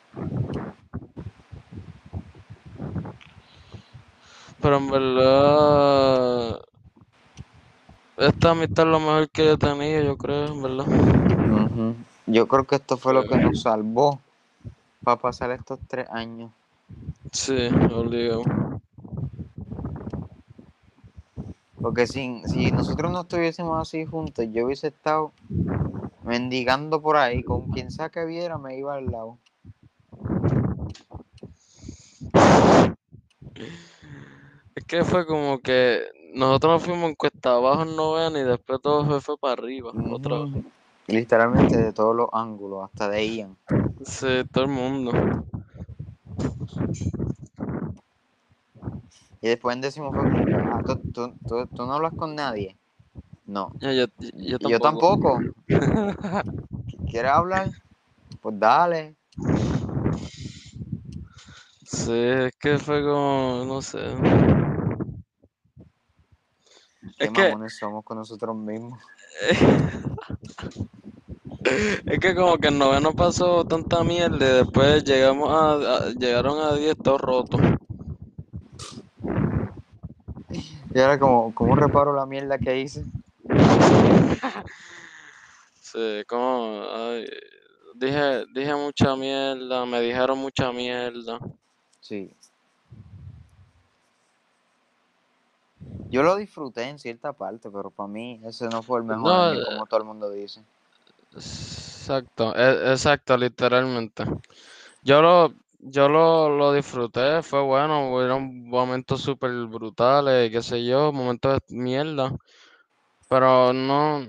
Pero 4.62 4.78
en 4.78 4.92
verdad, 4.92 6.62
esta 8.18 8.52
amistad 8.52 8.86
es 8.86 8.92
lo 8.92 9.00
mejor 9.00 9.30
que 9.30 9.46
yo 9.46 9.54
he 9.54 9.58
tenido, 9.58 10.04
yo 10.04 10.18
creo, 10.18 10.48
en 10.48 10.62
verdad. 10.62 10.86
Ujú. 10.88 11.96
Yo 12.28 12.48
creo 12.48 12.66
que 12.66 12.76
esto 12.76 12.98
fue 12.98 13.14
lo 13.14 13.26
que 13.26 13.38
nos 13.38 13.62
salvó 13.62 14.20
para 15.04 15.18
pasar 15.18 15.52
estos 15.52 15.80
tres 15.88 16.10
años. 16.10 16.52
Sí, 17.32 17.70
obligado. 17.94 18.44
Porque 21.82 22.06
si, 22.06 22.44
si 22.46 22.72
nosotros 22.72 23.12
no 23.12 23.22
estuviésemos 23.22 23.80
así 23.82 24.06
juntos, 24.06 24.46
yo 24.52 24.66
hubiese 24.66 24.88
estado 24.88 25.32
mendigando 26.24 27.02
por 27.02 27.18
ahí, 27.18 27.44
con 27.44 27.70
quien 27.72 27.92
sea 27.92 28.10
que 28.10 28.26
viera 28.26 28.58
me 28.58 28.78
iba 28.78 28.96
al 28.96 29.12
lado. 29.12 29.38
Es 34.76 34.86
que 34.86 35.04
fue 35.04 35.26
como 35.26 35.60
que 35.60 36.04
nosotros 36.34 36.74
nos 36.74 36.84
fuimos 36.84 37.10
en 37.10 37.16
cuesta 37.16 37.56
abajo 37.56 37.84
en 37.84 37.96
novena 37.96 38.40
y 38.40 38.44
después 38.44 38.80
todo 38.82 39.06
fue, 39.06 39.20
fue 39.20 39.38
para 39.38 39.54
arriba, 39.54 39.92
otra 40.12 40.40
vez. 40.40 40.56
Ujú. 40.56 40.64
Literalmente 41.08 41.78
de 41.78 41.92
todos 41.92 42.16
los 42.16 42.30
ángulos, 42.32 42.86
hasta 42.86 43.10
de 43.10 43.28
Ian. 43.28 43.58
Sí, 44.06 44.44
todo 44.52 44.64
el 44.66 44.70
mundo. 44.72 45.12
Y 49.42 49.48
después 49.48 49.76
en 49.76 49.82
décimo 49.82 50.12
fue 50.14 50.24
que, 50.30 50.54
ah, 50.54 50.82
¿tú, 50.86 50.96
tú, 51.14 51.34
tú- 51.48 51.68
tú 51.68 51.86
no 51.86 51.94
hablas 51.94 52.14
con 52.14 52.36
nadie. 52.36 52.78
No. 53.46 53.72
Yo, 53.80 53.92
yo 53.92 54.58
Yo 54.60 54.80
tampoco. 54.80 55.40
tampoco. 55.40 55.40
¿Quieres 57.10 57.32
hablar? 57.32 57.70
Pues 58.42 58.60
dale. 58.60 59.16
Sí, 61.86 62.14
es 62.14 62.54
que 62.58 62.78
fue 62.78 63.02
como, 63.04 63.64
no 63.68 63.82
sé. 63.82 64.00
Qué 67.18 67.26
Es 67.26 67.32
que, 67.32 67.50
mamones 67.50 67.78
somos 67.78 68.04
con 68.06 68.18
nosotros 68.18 68.56
mismos. 68.56 69.00
es 72.06 72.20
que 72.20 72.36
como 72.36 72.58
que 72.58 72.68
en 72.70 72.78
noveno 72.78 73.14
pasó 73.14 73.66
tanta 73.66 74.04
mierda 74.04 74.38
y 74.38 74.54
después 74.64 75.04
llegamos 75.04 75.50
a, 75.52 75.74
a- 75.74 76.10
llegaron 76.10 76.60
a 76.60 76.74
10 76.74 76.96
todos 76.98 77.22
rotos. 77.22 77.62
Y 80.94 81.00
ahora 81.00 81.18
como, 81.20 81.54
¿cómo 81.56 81.76
reparo 81.76 82.14
la 82.14 82.26
mierda 82.26 82.58
que 82.58 82.80
hice? 82.80 83.06
Sí, 85.82 86.24
como, 86.28 86.84
ay, 86.90 87.26
dije, 87.96 88.46
dije 88.54 88.76
mucha 88.76 89.16
mierda, 89.16 89.86
me 89.86 90.02
dijeron 90.02 90.38
mucha 90.38 90.72
mierda. 90.72 91.40
Sí. 92.00 92.34
Yo 96.10 96.24
lo 96.24 96.36
disfruté 96.36 96.84
en 96.84 97.00
cierta 97.00 97.32
parte, 97.34 97.70
pero 97.70 97.90
para 97.90 98.08
mí 98.08 98.42
ese 98.44 98.68
no 98.70 98.84
fue 98.84 99.00
el 99.00 99.06
mejor 99.06 99.32
No, 99.32 99.44
año, 99.44 99.60
eh, 99.62 99.66
como 99.66 99.86
todo 99.86 100.00
el 100.02 100.06
mundo 100.06 100.30
dice. 100.30 100.62
Exacto, 101.34 102.54
e- 102.56 102.92
exacto, 102.92 103.38
literalmente. 103.38 104.24
Yo 105.04 105.22
lo, 105.22 105.54
yo 105.80 106.10
lo, 106.10 106.50
lo 106.50 106.74
disfruté, 106.74 107.42
fue 107.44 107.62
bueno, 107.62 108.14
hubieron 108.14 108.68
momentos 108.68 109.22
súper 109.22 109.52
brutales, 109.68 110.52
qué 110.52 110.62
sé 110.62 110.86
yo, 110.86 111.12
momentos 111.12 111.60
de 111.68 111.76
mierda, 111.76 112.32
pero 113.30 113.74
no, 113.74 114.26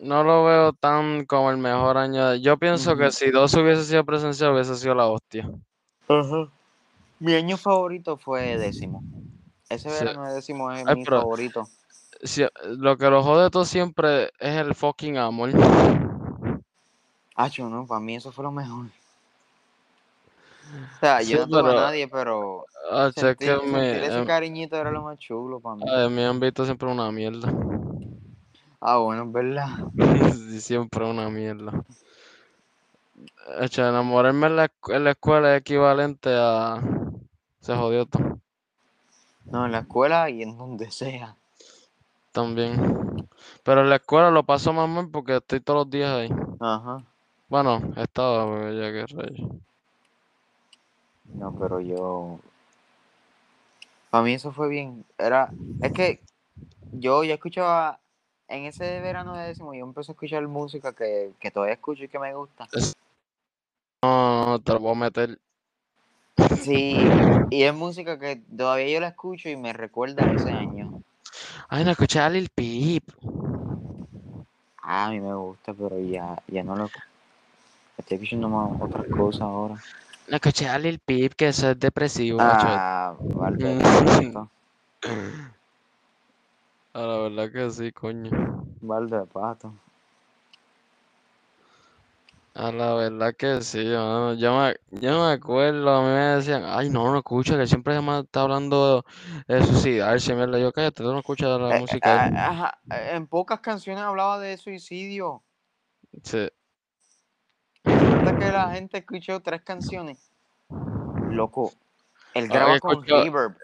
no 0.00 0.24
lo 0.24 0.44
veo 0.44 0.72
tan 0.72 1.24
como 1.26 1.50
el 1.50 1.58
mejor 1.58 1.96
año. 1.96 2.34
Yo 2.36 2.58
pienso 2.58 2.96
que 2.96 3.10
si 3.10 3.30
dos 3.30 3.54
hubiese 3.54 3.84
sido 3.84 4.04
presencial 4.04 4.52
hubiese 4.52 4.76
sido 4.76 4.94
la 4.94 5.06
hostia. 5.06 5.48
Mi 7.18 7.34
año 7.34 7.56
favorito 7.56 8.16
fue 8.18 8.58
décimo. 8.58 9.02
Ese 9.70 9.88
verano 9.88 10.32
décimo 10.32 10.70
es 10.70 10.86
Ay, 10.86 10.96
mi 10.96 11.04
favorito. 11.06 11.68
Si- 12.22 12.46
lo 12.78 12.96
que 12.96 13.10
lo 13.10 13.22
jode 13.22 13.50
todo 13.50 13.64
siempre 13.64 14.30
es 14.38 14.56
el 14.56 14.74
fucking 14.74 15.18
amor. 15.18 15.50
Ah, 17.36 17.48
yo 17.48 17.68
no, 17.68 17.86
para 17.86 18.00
mí 18.00 18.16
eso 18.16 18.32
fue 18.32 18.44
lo 18.44 18.50
mejor. 18.50 18.86
O 18.86 18.90
sea, 21.00 21.22
Sí, 21.22 21.32
yo 21.32 21.38
no 21.38 21.48
tuve 21.48 21.70
a 21.70 21.74
nadie, 21.74 22.08
pero 22.08 22.64
Ah, 22.90 23.10
es 23.14 23.36
que 23.36 23.56
me, 23.72 24.06
ese 24.06 24.18
em- 24.18 24.24
cariñito 24.24 24.76
era 24.76 24.90
lo 24.90 25.02
más 25.02 25.18
chulo 25.18 25.60
para 25.60 25.76
mí. 25.76 25.84
ay, 25.88 26.08
mi 26.10 26.24
ámbito 26.24 26.64
siempre 26.64 26.88
es 26.88 26.94
una 26.94 27.10
mierda. 27.12 27.52
Ah, 28.80 28.98
bueno, 28.98 29.24
es 29.24 29.32
verdad. 29.32 29.68
Sí, 30.48 30.60
siempre 30.60 31.04
una 31.04 31.28
mierda. 31.28 31.72
Hecho, 33.60 33.86
enamorarme 33.88 34.46
en 34.46 34.56
la, 34.56 34.70
en 34.88 35.04
la 35.04 35.10
escuela 35.12 35.54
es 35.54 35.60
equivalente 35.60 36.30
a... 36.32 36.80
Se 37.60 37.74
jodió 37.74 38.06
todo. 38.06 38.38
No, 39.50 39.66
en 39.66 39.72
la 39.72 39.80
escuela 39.80 40.30
y 40.30 40.42
en 40.42 40.56
donde 40.56 40.90
sea. 40.90 41.34
También. 42.32 43.28
Pero 43.64 43.80
en 43.80 43.90
la 43.90 43.96
escuela 43.96 44.30
lo 44.30 44.44
paso 44.44 44.72
más 44.72 44.88
mal 44.88 45.08
porque 45.10 45.36
estoy 45.36 45.60
todos 45.60 45.86
los 45.86 45.90
días 45.90 46.10
ahí. 46.10 46.30
Ajá. 46.60 47.02
Bueno, 47.48 47.80
estaba, 47.96 48.44
porque 48.44 48.76
ya 48.76 48.92
que 48.92 49.06
rayos. 49.14 49.50
No, 51.34 51.52
pero 51.58 51.80
yo. 51.80 52.38
Para 54.10 54.24
mí 54.24 54.32
eso 54.32 54.52
fue 54.52 54.68
bien. 54.68 55.04
Era. 55.18 55.52
Es 55.80 55.92
que 55.92 56.20
yo 56.92 57.24
ya 57.24 57.34
escuchaba. 57.34 57.98
En 58.48 58.64
ese 58.64 59.00
verano 59.00 59.34
de 59.36 59.48
décimo, 59.48 59.74
yo 59.74 59.84
empecé 59.84 60.12
a 60.12 60.14
escuchar 60.14 60.46
música 60.46 60.92
que, 60.92 61.32
que 61.40 61.50
todavía 61.50 61.74
escucho 61.74 62.04
y 62.04 62.08
que 62.08 62.20
me 62.20 62.32
gusta. 62.32 62.68
No, 64.04 64.46
no, 64.46 64.58
te 64.60 64.72
lo 64.72 64.78
voy 64.78 64.92
a 64.92 64.94
meter. 64.94 65.40
Sí, 66.60 67.08
y 67.50 67.62
es 67.64 67.74
música 67.74 68.20
que 68.20 68.36
todavía 68.56 68.88
yo 68.88 69.00
la 69.00 69.08
escucho 69.08 69.48
y 69.48 69.56
me 69.56 69.72
recuerda 69.72 70.24
a 70.24 70.32
ese 70.32 70.52
año. 70.52 71.02
Ay, 71.68 71.84
no 71.84 71.90
escuché 71.90 72.20
a 72.20 72.30
Lil 72.30 72.48
Peep. 72.54 73.02
Ah, 74.80 75.06
a 75.06 75.10
mí 75.10 75.18
me 75.18 75.34
gusta, 75.34 75.74
pero 75.74 75.98
ya, 75.98 76.40
ya 76.46 76.62
no 76.62 76.76
lo. 76.76 76.88
Estoy 77.98 78.16
escuchando 78.16 78.48
más 78.48 78.80
otras 78.80 79.06
cosas 79.10 79.42
ahora. 79.42 79.76
No 80.28 80.36
escuché 80.36 80.68
a 80.68 80.78
Lil 80.78 80.98
Peep, 80.98 81.34
que 81.34 81.48
eso 81.48 81.70
es 81.70 81.78
depresivo, 81.78 82.40
macho. 82.40 82.66
Ah, 82.66 83.14
vale. 83.34 83.74
Mm. 83.74 84.32
pato, 84.32 84.50
Ah, 86.94 87.06
la 87.06 87.18
verdad 87.18 87.52
que 87.52 87.70
sí, 87.70 87.92
coño. 87.92 88.30
Balde 88.80 89.18
de 89.18 89.26
pato. 89.26 89.72
A 92.54 92.72
la 92.72 92.94
verdad 92.94 93.34
que 93.36 93.60
sí, 93.60 93.84
mano. 93.84 94.32
Yo 94.34 94.58
me, 94.58 94.74
yo 95.00 95.26
me 95.26 95.32
acuerdo, 95.32 95.90
a 95.90 96.00
mí 96.00 96.08
me 96.08 96.36
decían, 96.36 96.62
ay, 96.64 96.88
no, 96.88 97.10
no 97.12 97.18
escucha, 97.18 97.58
que 97.58 97.66
siempre 97.66 97.94
se 97.94 98.00
me 98.00 98.20
está 98.20 98.42
hablando 98.42 99.04
de 99.46 99.62
suicidarse, 99.62 100.34
mierda. 100.34 100.58
Yo, 100.58 100.72
cállate, 100.72 101.02
tú 101.02 101.12
no 101.12 101.18
escuchas 101.18 101.60
la 101.60 101.72
Eh, 101.74 101.80
música. 101.80 102.30
ah, 102.32 102.46
ajá, 102.50 102.78
En 103.14 103.26
pocas 103.26 103.60
canciones 103.60 104.02
hablaba 104.02 104.38
de 104.40 104.56
suicidio. 104.56 105.42
Sí. 106.22 106.48
Que 108.38 108.52
la 108.52 108.70
gente 108.72 108.98
escuchó 108.98 109.40
tres 109.40 109.62
canciones. 109.62 110.30
Loco. 111.30 111.72
Él 112.34 112.44
Ah, 112.50 112.52
graba 112.54 112.78
con 112.78 113.02
reverb. 113.04 113.56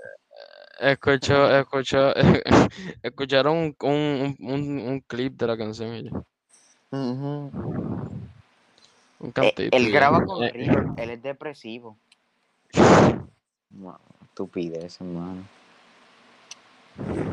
Escuchó, 0.80 1.58
escuchó, 1.58 2.12
escucharon 3.02 3.56
un, 3.56 3.76
un, 3.80 4.36
un, 4.40 4.78
un 4.88 5.00
clip 5.00 5.34
de 5.38 5.46
la 5.46 5.56
canción 5.56 5.94
y 5.94 6.10
yo, 6.10 6.24
Ujú. 6.90 7.52
un 9.20 9.28
Eh, 9.28 9.32
cantito. 9.32 9.76
él 9.76 9.86
y 9.88 9.90
graba 9.92 10.24
con 10.24 10.42
Eh, 10.42 10.50
reverb. 10.52 10.98
Él 10.98 11.10
es 11.10 11.22
depresivo. 11.22 11.96
No, 13.70 13.98
estupidez, 14.24 15.00
hermano. 15.00 15.44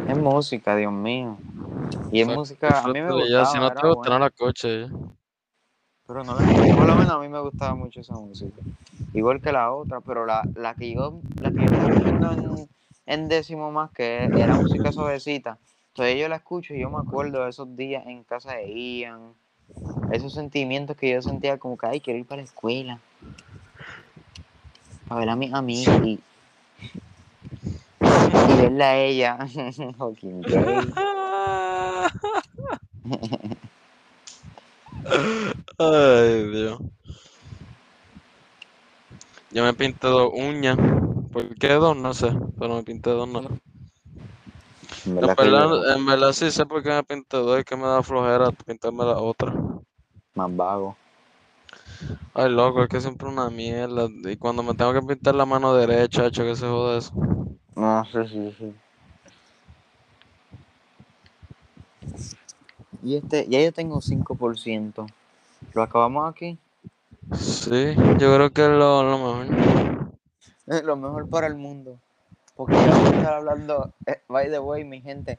Es 0.07 0.17
música, 0.17 0.75
Dios 0.75 0.91
mío. 0.93 1.37
Y 2.11 2.21
es 2.21 2.27
música, 2.27 2.83
a 2.83 2.87
mí 2.87 3.01
me 3.01 3.13
gustaba. 3.13 3.45
Si 3.45 3.57
no 3.57 3.71
te 3.71 3.87
gusta, 3.87 4.09
no 4.09 4.19
buena, 4.19 4.19
la 4.19 4.27
escuches. 4.27 4.89
ya. 4.89 4.95
Pero 6.09 6.23
no 6.23 6.33
la. 6.33 6.41
Por 6.75 6.87
lo 6.87 6.95
menos 6.95 7.11
a 7.11 7.19
mí 7.19 7.29
me 7.29 7.39
gustaba 7.39 7.75
mucho 7.75 8.01
esa 8.01 8.15
música. 8.15 8.59
Igual 9.13 9.41
que 9.41 9.51
la 9.51 9.71
otra, 9.71 10.01
pero 10.01 10.25
la, 10.25 10.43
la 10.55 10.73
que 10.73 10.91
yo, 10.91 11.21
la 11.39 11.51
que 11.51 11.57
yo 11.57 11.65
estaba 11.65 11.93
escuchando 11.93 12.33
en, 12.33 12.67
en 13.05 13.29
décimo 13.29 13.71
más, 13.71 13.91
que 13.91 14.23
era 14.23 14.55
música 14.55 14.91
suavecita. 14.91 15.59
Entonces 15.89 16.19
yo 16.19 16.27
la 16.27 16.37
escucho 16.37 16.73
y 16.73 16.79
yo 16.79 16.89
me 16.89 16.97
acuerdo 16.97 17.43
de 17.43 17.51
esos 17.51 17.75
días 17.75 18.07
en 18.07 18.23
casa 18.23 18.53
de 18.53 18.73
Ian, 18.73 19.33
esos 20.11 20.33
sentimientos 20.33 20.97
que 20.97 21.11
yo 21.11 21.21
sentía 21.21 21.59
como 21.59 21.77
que, 21.77 21.85
ay, 21.85 22.01
quiero 22.01 22.17
ir 22.17 22.25
para 22.25 22.41
la 22.41 22.45
escuela. 22.45 22.99
A 25.09 25.15
ver 25.15 25.29
a 25.29 25.35
mis 25.35 25.53
amigos 25.53 26.01
y, 26.03 26.19
y 28.01 28.57
verla 28.57 28.89
a 28.89 28.97
ella. 28.97 29.37
Ay, 35.77 36.43
Dios. 36.51 36.79
Yo 39.51 39.63
me 39.63 39.73
pinté 39.73 40.07
dos 40.07 40.31
uñas. 40.33 40.77
¿Por 41.31 41.55
qué 41.55 41.73
dos? 41.73 41.97
No 41.97 42.13
sé. 42.13 42.31
Pero 42.59 42.75
me 42.75 42.83
pinté 42.83 43.09
dos, 43.09 43.27
no. 43.27 43.41
En 45.05 45.15
verdad 45.15 45.95
en 45.95 46.05
verdad 46.05 46.33
sí 46.33 46.51
sé 46.51 46.65
por 46.65 46.83
qué 46.83 46.89
me 46.89 47.03
pinté 47.03 47.37
dos. 47.37 47.57
Es 47.57 47.65
que 47.65 47.75
me 47.75 47.83
da 47.83 48.03
flojera 48.03 48.51
pintarme 48.51 49.05
la 49.05 49.17
otra. 49.17 49.53
Más 50.35 50.55
vago. 50.55 50.95
Ay, 52.33 52.49
loco, 52.49 52.83
es 52.83 52.89
que 52.89 53.01
siempre 53.01 53.27
una 53.27 53.49
mierda. 53.49 54.07
Y 54.25 54.37
cuando 54.37 54.63
me 54.63 54.73
tengo 54.73 54.93
que 54.93 55.01
pintar 55.01 55.35
la 55.35 55.45
mano 55.45 55.73
derecha, 55.73 56.27
hecho 56.27 56.43
que 56.43 56.55
se 56.55 56.67
joda 56.67 56.97
eso. 56.97 57.13
No 57.75 58.05
sé, 58.11 58.27
sí, 58.27 58.55
sí. 58.57 58.73
Y 63.03 63.15
este, 63.15 63.47
ya 63.47 63.61
yo 63.61 63.71
tengo 63.71 64.01
5%. 64.01 65.07
¿Lo 65.73 65.81
acabamos 65.81 66.29
aquí? 66.29 66.57
Sí, 67.33 67.95
yo 68.17 68.33
creo 68.35 68.49
que 68.51 68.63
es 68.63 68.69
lo, 68.69 69.03
lo 69.03 69.17
mejor. 69.17 70.09
Es 70.67 70.83
lo 70.83 70.95
mejor 70.95 71.29
para 71.29 71.47
el 71.47 71.55
mundo. 71.55 71.97
Porque 72.55 72.75
ya 72.75 72.89
vamos 72.89 73.13
a 73.13 73.17
estar 73.17 73.33
hablando, 73.35 73.93
eh, 74.05 74.21
by 74.27 74.49
the 74.49 74.59
way, 74.59 74.83
mi 74.83 74.99
gente. 75.01 75.37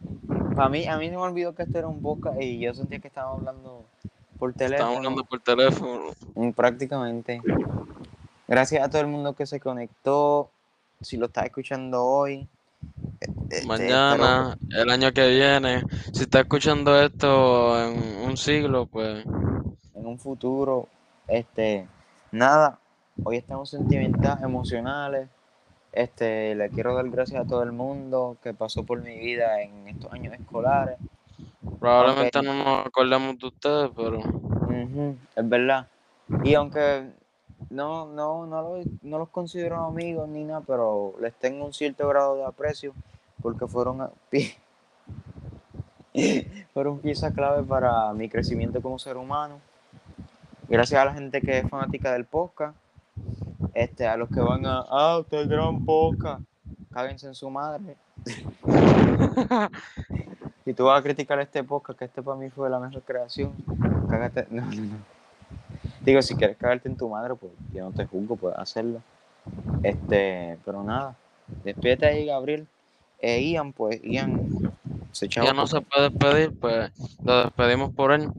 Para 0.56 0.70
mí, 0.70 0.86
a 0.86 0.96
mí 0.96 1.06
se 1.06 1.12
me 1.12 1.18
olvidó 1.18 1.54
que 1.54 1.64
esto 1.64 1.78
era 1.78 1.86
un 1.86 2.00
boca 2.00 2.32
y 2.40 2.58
yo 2.60 2.72
sentía 2.72 2.98
que 2.98 3.08
estábamos 3.08 3.40
hablando 3.40 3.84
por 4.38 4.54
teléfono. 4.54 4.88
Estamos 4.88 4.96
hablando 4.96 5.24
por 5.24 5.40
teléfono. 5.40 6.02
Mm, 6.34 6.50
Prácticamente. 6.52 7.42
Gracias 8.48 8.82
a 8.82 8.88
todo 8.88 9.02
el 9.02 9.08
mundo 9.08 9.34
que 9.34 9.44
se 9.44 9.60
conectó. 9.60 10.50
Si 11.02 11.18
lo 11.18 11.26
estás 11.26 11.44
escuchando 11.44 12.02
hoy. 12.04 12.48
Este, 13.20 13.66
Mañana, 13.66 14.56
el 14.70 14.90
año 14.90 15.12
que 15.12 15.28
viene. 15.28 15.82
Si 16.12 16.22
estás 16.22 16.42
escuchando 16.42 16.98
esto 17.00 17.78
en 17.82 17.98
un 18.28 18.36
siglo, 18.36 18.86
pues 18.86 19.24
en 19.94 20.06
un 20.06 20.18
futuro. 20.18 20.88
Este, 21.28 21.86
nada. 22.32 22.78
Hoy 23.24 23.36
estamos 23.36 23.70
sentimentales, 23.70 24.42
emocionales. 24.42 25.28
Este, 25.92 26.54
le 26.54 26.70
quiero 26.70 26.94
dar 26.94 27.08
gracias 27.10 27.44
a 27.44 27.48
todo 27.48 27.62
el 27.62 27.72
mundo 27.72 28.36
que 28.42 28.54
pasó 28.54 28.84
por 28.84 29.02
mi 29.02 29.18
vida 29.18 29.60
en 29.62 29.88
estos 29.88 30.12
años 30.12 30.34
escolares. 30.34 30.96
probablemente 31.80 32.42
no 32.42 32.54
nos 32.54 32.86
acordemos 32.86 33.38
de 33.38 33.46
ustedes, 33.48 33.90
pero 33.96 34.18
Ujú, 34.18 35.16
es 35.36 35.48
verdad. 35.48 35.86
Y 36.44 36.54
aunque 36.54 37.10
no, 37.70 38.06
no, 38.06 38.46
no, 38.46 38.62
lo- 38.62 38.84
no 39.02 39.18
los 39.18 39.28
considero 39.30 39.84
amigos 39.84 40.28
ni 40.28 40.44
nada, 40.44 40.62
pero 40.66 41.14
les 41.20 41.34
tengo 41.34 41.64
un 41.66 41.72
cierto 41.72 42.08
grado 42.08 42.36
de 42.36 42.44
aprecio 42.44 42.94
porque 43.42 43.66
fueron, 43.66 44.02
a- 44.02 44.10
fueron 46.74 46.98
pieza 46.98 47.32
clave 47.32 47.62
para 47.62 48.12
mi 48.12 48.28
crecimiento 48.28 48.80
como 48.80 48.98
ser 48.98 49.16
humano. 49.16 49.60
Gracias 50.68 51.00
a 51.00 51.04
la 51.04 51.14
gente 51.14 51.40
que 51.40 51.58
es 51.58 51.68
fanática 51.68 52.12
del 52.12 52.24
podcast, 52.24 52.76
este, 53.74 54.06
a 54.06 54.16
los 54.16 54.28
que 54.28 54.40
van 54.40 54.64
a, 54.66 54.84
ah, 54.88 55.18
ustedes 55.18 55.48
gran 55.48 55.84
podcast, 55.84 56.42
cáguense 56.92 57.26
en 57.26 57.34
su 57.34 57.50
madre. 57.50 57.96
Si 60.64 60.74
tú 60.74 60.84
vas 60.84 61.00
a 61.00 61.02
criticar 61.02 61.40
este 61.40 61.64
podcast, 61.64 61.98
que 61.98 62.04
este 62.04 62.22
para 62.22 62.36
mí 62.36 62.50
fue 62.50 62.68
la 62.70 62.78
mejor 62.78 63.02
creación, 63.02 63.52
cágate. 64.08 64.46
No, 64.50 64.62
no, 64.66 64.82
no. 64.82 64.96
Digo, 66.02 66.20
si 66.22 66.36
quieres 66.36 66.56
cagarte 66.58 66.88
en 66.88 66.96
tu 66.96 67.08
madre, 67.08 67.34
pues 67.34 67.50
yo 67.72 67.84
no 67.84 67.92
te 67.92 68.04
juzgo, 68.04 68.36
puedes 68.36 68.58
hacerlo. 68.58 69.00
Este, 69.82 70.58
pero 70.64 70.84
nada. 70.84 71.16
Despídete 71.64 72.06
ahí, 72.06 72.26
Gabriel. 72.26 72.68
Eh, 73.22 73.42
Ian, 73.42 73.72
pues, 73.72 74.00
Ian 74.02 74.72
se 75.12 75.26
echaba 75.26 75.46
ya 75.46 75.52
no 75.52 75.66
se 75.66 75.80
puede 75.80 76.08
despedir, 76.10 76.58
pues 76.58 76.90
lo 77.24 77.44
despedimos 77.44 77.92
por 77.94 78.12
él. 78.12 78.30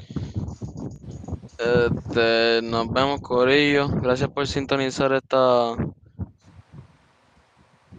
Este, 1.60 2.62
nos 2.64 2.92
vemos, 2.92 3.22
Corillo. 3.22 3.88
Gracias 3.90 4.30
por 4.30 4.48
sintonizar 4.48 5.14
esta 5.14 5.76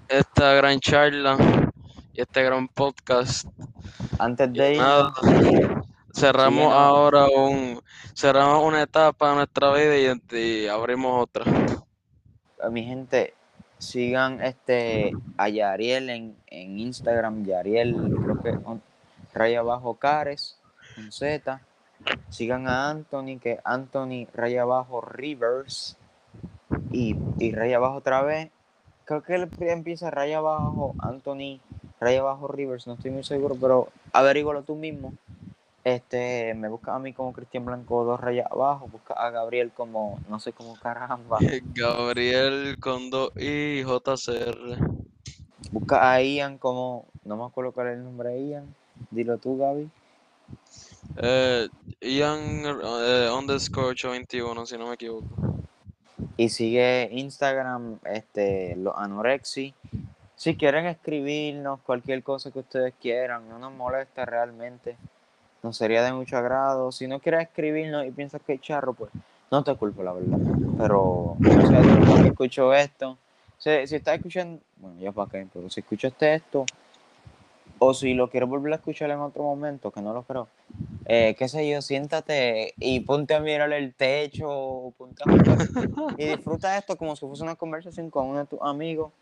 esta 0.09 0.53
gran 0.55 0.81
charla 0.81 1.71
y 2.13 2.21
este 2.21 2.43
gran 2.43 2.67
podcast. 2.69 3.47
Antes 4.19 4.53
de 4.53 4.75
ir, 4.75 4.79
nada, 4.79 5.13
cerramos 6.13 6.73
ahora 6.73 7.27
un 7.27 7.81
cerramos 8.15 8.65
una 8.65 8.83
etapa 8.83 9.31
de 9.31 9.37
nuestra 9.37 9.73
vida 9.73 9.97
y, 9.97 10.37
y 10.37 10.67
abrimos 10.67 11.23
otra. 11.23 11.45
a 12.63 12.69
mi 12.69 12.85
gente, 12.85 13.35
sigan 13.83 14.41
este 14.43 15.13
a 15.37 15.49
Yariel 15.49 16.09
en, 16.09 16.37
en 16.47 16.79
Instagram, 16.79 17.45
Yariel, 17.45 17.97
creo 18.23 18.41
que 18.41 18.59
raya 19.35 19.61
abajo 19.61 19.95
Cares, 19.95 20.57
con 20.95 21.11
Z. 21.11 21.61
Sigan 22.31 22.69
a 22.69 22.91
Anthony, 22.91 23.39
que 23.41 23.59
Anthony 23.65 24.27
raya 24.35 24.63
abajo 24.63 25.01
Rivers 25.01 25.97
y, 26.93 27.17
y 27.39 27.53
raya 27.53 27.79
abajo 27.79 27.97
otra 27.97 28.23
vez. 28.23 28.51
Creo 29.05 29.23
que 29.23 29.35
él 29.35 29.49
empieza 29.59 30.13
raya 30.13 30.39
abajo 30.39 30.95
Anthony, 31.01 31.61
raya 32.01 32.21
abajo 32.21 32.47
Rivers, 32.47 32.87
no 32.87 32.95
estoy 32.95 33.11
muy 33.11 33.25
seguro, 33.25 33.57
pero 33.61 33.89
averígalo 34.13 34.63
tú 34.63 34.77
mismo. 34.77 35.13
Este, 35.85 36.55
me 36.55 36.69
busca 36.69 36.95
a 36.95 36.99
mí 37.01 37.13
como 37.13 37.33
Cristian 37.33 37.65
Blanco, 37.65 38.05
dos 38.05 38.21
rayas 38.21 38.47
abajo, 38.51 38.87
busca 38.87 39.15
a 39.15 39.31
Gabriel 39.31 39.73
como, 39.73 40.21
no 40.29 40.39
sé 40.39 40.53
cómo 40.53 40.77
caramba. 40.77 41.39
Gabriel 41.75 42.77
con 42.79 43.11
dos 43.11 43.33
I 43.37 43.83
JCR. 43.83 44.79
Busca 45.73 46.13
a 46.13 46.23
Ian 46.23 46.59
como, 46.59 47.07
no 47.25 47.37
me 47.37 47.45
acuerdo 47.45 47.73
cuál 47.73 47.89
es 47.89 47.95
el 47.95 48.05
nombre 48.05 48.31
de 48.31 48.49
Ian. 48.49 48.75
Dilo 49.11 49.39
tú, 49.39 49.59
Gaby. 49.59 49.91
Eh, 51.17 51.69
Ian 52.01 52.65
eh, 52.65 53.31
underscore 53.37 53.89
821, 53.89 54.67
si 54.67 54.79
no 54.79 54.87
me 54.87 54.95
equivoco. 54.95 55.27
Y 56.37 56.49
sigue 56.49 57.09
Instagram, 57.13 57.99
este, 58.05 58.77
los 58.77 58.95
anorexi. 58.97 59.75
Si 60.37 60.57
quieren 60.57 60.87
escribirnos 60.87 61.81
cualquier 61.81 62.23
cosa 62.23 62.51
que 62.51 62.61
ustedes 62.61 62.95
quieran, 63.01 63.49
no 63.49 63.59
nos 63.59 63.73
molesta 63.73 64.25
realmente. 64.25 64.97
Nos 65.63 65.77
sería 65.77 66.03
de 66.03 66.13
mucho 66.13 66.37
agrado. 66.37 66.91
Si 66.93 67.07
no 67.07 67.21
quieres 67.21 67.43
escribirnos 67.43 68.05
y 68.07 68.11
piensas 68.11 68.41
que 68.45 68.55
es 68.55 68.61
charro, 68.61 68.95
pues 68.95 69.11
no 69.51 69.63
te 69.63 69.75
culpo, 69.77 70.03
la 70.03 70.13
verdad. 70.13 70.39
Pero 70.79 71.37
no 71.39 71.67
sé, 71.67 71.75
mundo 71.81 72.23
que 72.23 72.29
escuchó 72.29 72.75
esto. 72.75 73.17
Si, 73.59 73.87
si 73.87 73.97
estás 73.97 74.17
escuchando, 74.17 74.61
bueno, 74.77 74.99
ya 75.01 75.13
para 75.13 75.31
qué, 75.31 75.47
pero 75.53 75.71
si 75.71 75.81
escuchaste 75.81 76.35
esto, 76.35 76.67
o 77.85 77.95
si 77.95 78.15
lo 78.15 78.31
quieres 78.31 78.49
volver 78.49 78.73
a 78.73 78.77
escuchar 78.77 79.11
en 79.11 79.19
otro 79.19 79.43
momento, 79.43 79.91
que 79.91 80.01
no 80.01 80.13
lo 80.13 80.23
creo, 80.23 80.47
eh, 81.05 81.35
qué 81.37 81.49
sé 81.49 81.69
yo, 81.69 81.83
siéntate 81.83 82.75
y 82.79 83.01
ponte 83.01 83.35
a 83.35 83.41
mirar 83.41 83.73
el 83.73 83.93
techo, 83.93 84.47
o 84.49 84.91
ponte 84.93 85.25
a 85.25 85.31
jugar 85.31 85.59
y 86.19 86.27
disfruta 86.27 86.79
esto 86.79 86.97
como 86.97 87.17
si 87.17 87.27
fuese 87.27 87.43
una 87.43 87.57
conversación 87.57 88.09
con 88.09 88.27
uno 88.27 88.39
de 88.39 88.47
tus 88.47 88.61
amigos. 88.63 89.13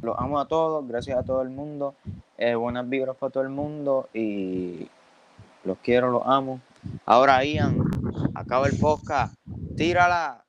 Los 0.00 0.16
amo 0.18 0.38
a 0.38 0.46
todos, 0.46 0.86
gracias 0.86 1.18
a 1.18 1.24
todo 1.24 1.42
el 1.42 1.50
mundo, 1.50 1.94
eh, 2.38 2.54
buenas 2.54 2.88
vibras 2.88 3.16
para 3.16 3.32
todo 3.32 3.42
el 3.42 3.48
mundo 3.48 4.08
y 4.14 4.88
los 5.64 5.78
quiero, 5.78 6.10
los 6.10 6.22
amo. 6.26 6.60
Ahora, 7.06 7.44
Ian, 7.44 7.78
acaba 8.34 8.66
el 8.66 8.78
podcast, 8.78 9.34
tírala. 9.76 10.43